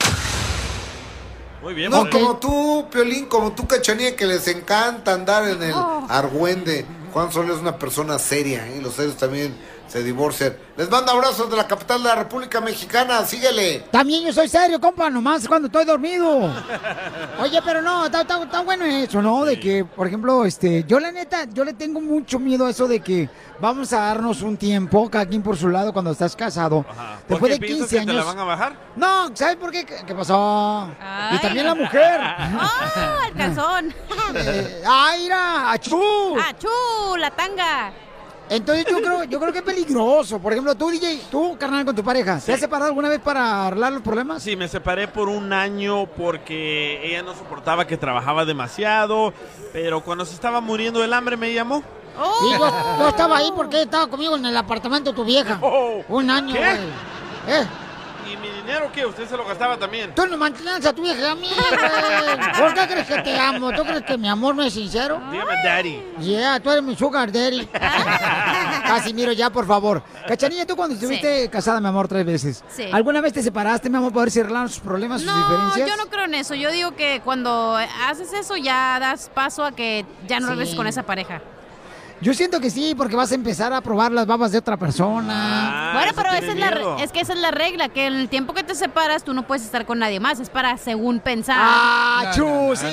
Muy 1.67 1.75
bien, 1.75 1.91
No, 1.91 2.09
como 2.09 2.37
tú, 2.37 2.87
Piolín, 2.93 3.27
como 3.27 3.51
tú, 3.51 3.67
Cachanía, 3.67 4.15
que 4.15 4.25
les 4.25 4.47
encanta 4.47 5.13
andar 5.15 5.49
en 5.49 5.61
el 5.65 5.73
Oh. 5.75 6.07
argüende. 6.09 6.87
Juan 7.13 7.33
Soler 7.33 7.51
es 7.57 7.59
una 7.59 7.77
persona 7.77 8.21
seria, 8.21 8.69
¿eh? 8.69 8.77
y 8.79 8.81
los 8.81 8.95
serios 8.95 9.17
también 9.17 9.53
se 9.89 10.03
divorcian. 10.03 10.57
Les 10.77 10.91
mando 10.91 11.13
abrazos 11.13 11.49
de 11.51 11.57
la 11.57 11.67
capital 11.67 12.03
de 12.03 12.09
la 12.09 12.15
República 12.17 12.61
Mexicana, 12.61 13.25
síguele. 13.25 13.85
También 13.91 14.25
yo 14.25 14.33
soy 14.33 14.49
serio, 14.49 14.81
compa, 14.81 15.09
nomás 15.11 15.47
cuando 15.49 15.67
estoy 15.67 15.85
dormido. 15.85 16.53
Oye, 17.41 17.61
pero 17.65 17.81
no, 17.83 18.07
está, 18.07 18.23
está- 18.23 18.43
está 18.43 18.61
bueno 18.63 18.85
eso, 18.85 19.23
¿no? 19.23 19.45
De 19.45 19.59
que, 19.59 19.85
por 19.85 20.07
ejemplo, 20.07 20.45
este, 20.45 20.85
yo 20.85 21.01
la 21.01 21.13
neta, 21.13 21.45
yo 21.53 21.65
le 21.65 21.73
tengo 21.73 22.01
mucho 22.01 22.39
miedo 22.39 22.67
a 22.67 22.71
eso 22.71 22.87
de 22.89 23.01
que 23.01 23.29
vamos 23.61 23.93
a 23.93 24.01
darnos 24.01 24.43
un 24.43 24.57
tiempo, 24.57 25.09
cada 25.11 25.27
quien 25.27 25.43
por 25.43 25.57
su 25.57 25.69
lado, 25.69 25.93
cuando 25.93 26.11
estás 26.11 26.37
casado. 26.37 26.83
¿Por 26.83 27.41
Después 27.41 27.53
qué 27.55 27.59
de 27.61 27.67
piensas 27.67 27.89
15 27.89 28.01
que 28.01 28.07
te 28.07 28.13
la 28.13 28.21
años. 28.23 28.27
van 28.35 28.39
a 28.39 28.45
bajar? 28.45 28.77
No, 28.97 29.31
¿sabes 29.35 29.57
por 29.57 29.71
qué? 29.71 29.87
¿Qué, 29.87 30.15
pasó? 30.15 30.91
Y 31.33 31.39
también 31.39 31.67
la 31.67 31.75
mujer. 31.75 32.21
¡Ah, 32.23 33.21
el 33.29 33.35
calzón! 33.35 33.95
Eh, 34.35 34.83
¡Ay, 34.87 35.23
mira! 35.23 35.71
¡Achú! 35.73 36.37
¡Achú! 36.39 37.17
¡La 37.17 37.31
tanga! 37.31 37.93
Entonces 38.49 38.87
yo 38.89 38.99
creo, 38.99 39.25
yo 39.25 39.41
creo 39.41 39.53
que 39.53 39.59
es 39.59 39.65
peligroso. 39.65 40.39
Por 40.39 40.53
ejemplo, 40.53 40.75
tú, 40.75 40.91
DJ, 40.91 41.23
tú, 41.31 41.57
carnal, 41.59 41.85
con 41.85 41.97
tu 41.97 42.05
pareja, 42.05 42.39
¿te 42.39 42.53
has 42.53 42.61
separado 42.61 42.89
alguna 42.89 43.09
vez 43.09 43.21
para 43.21 43.67
arreglar 43.67 43.93
los 43.93 44.03
problemas? 44.03 44.43
Sí, 44.43 44.57
me 44.57 44.69
separé 44.69 45.09
por 45.09 45.29
un 45.29 45.53
año 45.53 46.07
porque 46.17 47.01
ella 47.05 47.23
no 47.23 47.35
soportaba 47.35 47.87
que 47.87 47.97
trabajaba 47.97 48.45
demasiado, 48.45 49.33
pero 49.73 50.03
cuando 50.03 50.25
se 50.25 50.35
estaba 50.35 50.61
muriendo 50.61 51.01
del 51.01 51.13
hambre 51.13 51.37
me 51.37 51.53
llamó. 51.53 51.83
Sí, 52.41 52.51
yo, 52.59 52.99
yo 52.99 53.09
estaba 53.09 53.39
ahí 53.39 53.53
porque 53.57 53.83
estaba 53.83 54.07
conmigo 54.09 54.37
en 54.37 54.47
el 54.47 54.57
apartamento 54.57 55.11
de 55.11 55.17
tu 55.17 55.25
vieja. 55.25 55.61
Un 56.09 56.31
año, 56.31 56.55
¿Qué? 56.55 56.73
¿Eh? 57.49 57.67
¿Y 58.67 58.69
mi 58.69 58.73
dinero 58.73 58.91
qué? 58.93 59.07
Usted 59.07 59.29
se 59.29 59.37
lo 59.37 59.45
gastaba 59.47 59.77
también. 59.79 60.13
Tú 60.15 60.27
no 60.27 60.37
mantienes 60.37 60.85
a 60.85 60.93
tu 60.93 61.03
vieja 61.03 61.31
a 61.31 61.35
mí, 61.37 61.49
güey. 61.49 62.53
¿Por 62.59 62.75
qué 62.75 62.87
crees 62.89 63.07
que 63.07 63.23
te 63.23 63.39
amo? 63.39 63.73
¿Tú 63.73 63.83
crees 63.85 64.03
que 64.03 64.19
mi 64.19 64.29
amor 64.29 64.55
no 64.57 64.63
es 64.65 64.73
sincero? 64.75 65.21
Dígame, 65.31 65.53
daddy. 65.65 66.03
Yeah, 66.21 66.59
tú 66.61 66.71
eres 66.71 66.83
mi 66.83 66.97
sugar 66.97 67.31
daddy. 67.31 67.67
Casimiro, 68.87 69.33
ya, 69.33 69.51
por 69.51 69.67
favor. 69.67 70.03
Cachanilla, 70.27 70.67
tú 70.67 70.75
cuando 70.77 70.95
estuviste 70.95 71.49
casada, 71.51 71.81
mi 71.81 71.89
amor, 71.89 72.09
tres 72.09 72.25
veces. 72.27 72.65
Sí. 72.69 72.85
¿Alguna 72.93 73.21
vez 73.21 73.33
te 73.33 73.43
separaste, 73.43 73.89
mi 73.91 73.97
amor, 73.99 74.13
para 74.13 74.23
ver 74.25 74.31
si 74.33 74.41
arreglaron 74.41 74.69
sus 74.69 74.81
problemas, 74.81 75.23
sus 75.23 75.31
No, 75.31 75.37
diferencias? 75.37 75.89
yo 75.89 75.97
no 75.97 76.11
creo 76.11 76.25
en 76.25 76.35
eso. 76.35 76.55
Yo 76.55 76.71
digo 76.73 76.95
que 76.97 77.21
cuando 77.25 77.77
haces 78.09 78.33
eso 78.33 78.57
ya 78.57 78.99
das 78.99 79.31
paso 79.33 79.65
a 79.65 79.73
que 79.73 80.05
ya 80.27 80.41
no 80.41 80.47
Sí. 80.49 80.53
regreses 80.53 80.75
con 80.75 80.87
esa 80.87 81.03
pareja. 81.05 81.41
Yo 82.21 82.33
siento 82.33 82.61
que 82.61 82.71
sí, 82.71 82.95
porque 82.97 83.15
vas 83.15 83.31
a 83.31 83.35
empezar 83.35 83.73
a 83.75 83.81
probar 83.83 84.11
las 84.11 84.27
babas 84.27 84.51
de 84.51 84.59
otra 84.59 84.77
persona. 84.77 85.91
bueno, 85.95 86.13
pero 86.17 86.31
esa 86.31 86.53
es, 86.53 86.57
la, 86.59 86.71
re- 86.71 87.03
es 87.05 87.13
que 87.13 87.21
esa 87.21 87.35
es 87.35 87.39
la 87.39 87.51
regla, 87.51 87.89
que 87.91 88.07
en 88.07 88.15
el 88.15 88.29
tiempo 88.31 88.55
que 88.55 88.63
te 88.63 88.75
separas 88.75 89.23
tú 89.23 89.35
no 89.35 89.47
puedes 89.47 89.65
estar 89.65 89.85
con 89.85 89.99
nadie 89.99 90.19
más, 90.19 90.41
es 90.41 90.49
para 90.49 90.79
según 90.79 91.21
pensar. 91.21 91.57
Ah, 91.61 92.33
chu, 92.35 92.73
sí. 92.75 92.87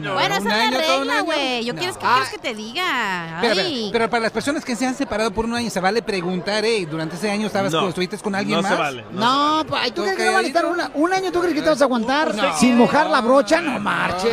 Bueno, 0.00 0.18
esa 0.20 0.36
es 0.38 0.44
la 0.44 0.70
regla, 0.70 1.20
güey. 1.20 1.64
Yo 1.64 1.74
No. 1.74 1.78
quieres 1.78 1.96
que 1.98 2.06
quieres 2.06 2.28
que 2.30 2.38
te 2.38 2.54
diga. 2.54 3.38
Pero, 3.42 3.54
pero, 3.54 3.66
Ay. 3.66 3.88
pero 3.92 4.08
para 4.10 4.22
las 4.22 4.32
personas 4.32 4.64
que 4.64 4.74
se 4.76 4.86
han 4.86 4.94
separado 4.94 5.30
por 5.30 5.44
un 5.44 5.54
año, 5.54 5.68
¿se 5.70 5.80
vale 5.80 6.00
preguntar, 6.02 6.64
eh, 6.64 6.86
durante 6.90 7.16
ese 7.16 7.30
año 7.30 7.48
estabas 7.48 7.72
No. 7.72 7.80
con, 7.80 7.88
estuviste 7.90 8.16
con 8.18 8.34
alguien 8.34 8.56
No 8.56 8.62
se 8.62 8.70
más? 8.70 8.78
vale, 8.78 9.04
No, 9.12 9.62
pues, 9.68 9.92
¿tú 9.94 10.02
crees 10.02 10.16
que 10.16 10.24
no 10.26 10.32
van 10.32 10.44
a 10.44 10.48
estar 10.48 10.64
una- 10.66 10.90
un 10.94 11.12
año? 11.12 11.30
¿Tú 11.32 11.40
crees 11.40 11.54
que 11.54 11.62
te 11.62 11.68
vas 11.68 11.80
a 11.80 11.84
aguantar 11.84 12.34
No. 12.34 12.56
sin 12.58 12.76
mojar 12.78 13.08
la 13.10 13.20
brocha? 13.20 13.60
No 13.60 13.78
marches. 13.78 14.30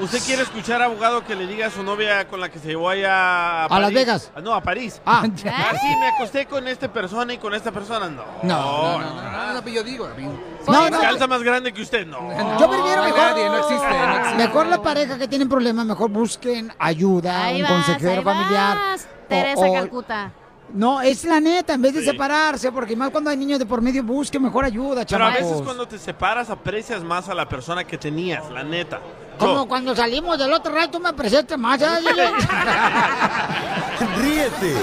¿Usted 0.00 0.22
quiere 0.24 0.42
escuchar, 0.42 0.80
abogado, 0.82 1.24
que 1.24 1.34
le 1.34 1.46
diga 1.46 1.66
a 1.66 1.70
su 1.70 1.82
novia 1.82 2.26
con 2.28 2.40
la 2.40 2.48
que 2.48 2.58
se 2.58 2.68
llevó 2.68 2.88
allá 2.88 3.57
a, 3.62 3.76
A 3.76 3.80
Las? 3.80 3.92
Vegas. 3.92 4.30
Ah, 4.34 4.40
No, 4.40 4.54
a 4.54 4.60
París. 4.62 5.00
Ah. 5.06 5.22
Ah, 5.46 5.72
sí, 5.80 5.96
me 5.98 6.06
acosté 6.08 6.46
con 6.46 6.66
esta 6.68 6.92
persona 6.92 7.32
y 7.34 7.38
con 7.38 7.54
esta 7.54 7.70
persona. 7.72 8.08
No. 8.08 8.24
No, 8.42 8.98
no, 8.98 9.14
no, 9.14 9.22
no, 9.22 9.30
no, 9.30 9.52
no, 9.54 9.60
pero 9.62 9.76
yo 9.76 9.82
digo, 9.84 10.08
No, 10.66 10.90
no. 10.90 11.00
Calza 11.00 11.26
más 11.26 11.42
grande 11.42 11.72
que 11.72 11.82
usted. 11.82 12.06
No. 12.06 12.18
Yo 12.58 12.70
prefiero 12.70 13.02
mejor. 13.04 13.18
nadie, 13.18 13.48
no 13.48 13.56
existe, 13.58 13.88
no 14.06 14.16
existe. 14.18 14.36
Mejor 14.36 14.66
la 14.66 14.82
pareja 14.82 15.18
que 15.18 15.28
tienen 15.28 15.48
problemas, 15.48 15.86
mejor 15.86 16.10
busquen 16.10 16.72
ayuda, 16.78 17.44
Ahí 17.44 17.56
un 17.62 17.68
vas, 17.68 17.72
consejero 17.86 18.18
ahí 18.18 18.24
familiar. 18.24 18.76
vas, 18.76 19.04
o- 19.04 19.28
Teresa 19.28 19.60
o- 19.66 19.72
Calcuta. 19.74 20.32
No, 20.72 21.00
es 21.00 21.24
la 21.24 21.40
neta, 21.40 21.72
en 21.72 21.80
vez 21.80 21.94
de 21.94 22.04
separarse, 22.04 22.70
porque 22.70 22.94
más 22.94 23.08
cuando 23.08 23.30
hay 23.30 23.38
niños 23.38 23.58
de 23.58 23.64
por 23.64 23.80
medio, 23.80 24.04
busque 24.04 24.38
mejor 24.38 24.66
ayuda, 24.66 25.06
Pero 25.08 25.24
a 25.24 25.30
veces 25.30 25.62
cuando 25.64 25.88
te 25.88 25.98
separas 25.98 26.50
aprecias 26.50 27.02
más 27.02 27.26
a 27.30 27.34
la 27.34 27.48
persona 27.48 27.84
que 27.84 27.96
tenías, 27.96 28.50
la 28.50 28.62
neta. 28.62 29.00
Como 29.38 29.68
cuando 29.68 29.94
salimos 29.94 30.36
del 30.38 30.52
otro 30.52 30.74
lado, 30.74 30.90
tú 30.90 30.98
me 31.00 31.08
apreciaste 31.10 31.56
más. 31.56 31.80
¿eh? 31.80 31.86
Ríete 34.20 34.74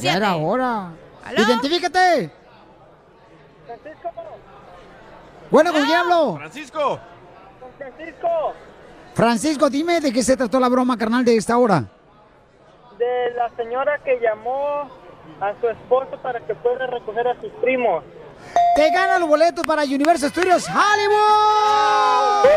Ya 0.00 0.14
era 0.14 0.36
hora. 0.36 0.90
¿Aló? 1.26 1.42
Identifícate. 1.42 2.30
Bueno, 5.50 5.72
¿con 5.72 5.84
quién 5.84 5.96
hablo? 5.96 6.36
Francisco. 6.36 7.00
Francisco, 7.78 8.52
Francisco, 9.14 9.70
dime 9.70 10.00
de 10.00 10.12
qué 10.12 10.22
se 10.22 10.36
trató 10.36 10.58
la 10.60 10.68
broma, 10.68 10.96
carnal, 10.96 11.24
de 11.24 11.36
esta 11.36 11.58
hora. 11.58 11.84
de 12.98 13.30
la 13.34 13.50
señora 13.56 13.98
que 14.04 14.18
llamó 14.20 14.88
a 15.40 15.52
su 15.60 15.68
esposo 15.68 16.16
para 16.22 16.40
que 16.40 16.54
pueda 16.54 16.86
recoger 16.86 17.28
a 17.28 17.38
sus 17.40 17.52
primos. 17.62 18.02
Te 18.74 18.90
gana 18.90 19.18
los 19.18 19.28
boletos 19.28 19.66
para 19.66 19.82
Universal 19.82 20.30
Studios 20.30 20.66
Hollywood. 20.68 22.48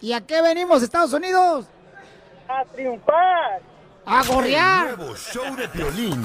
¿Y 0.00 0.12
a 0.12 0.20
qué 0.20 0.42
venimos, 0.42 0.82
Estados 0.82 1.12
Unidos? 1.12 1.66
A 2.48 2.64
triunfar. 2.74 3.60
A 4.04 4.22
gorrear. 4.24 4.88
El 4.90 4.96
nuevo 4.98 5.16
show 5.16 5.56
de 5.56 5.68
Piolín. 5.68 6.24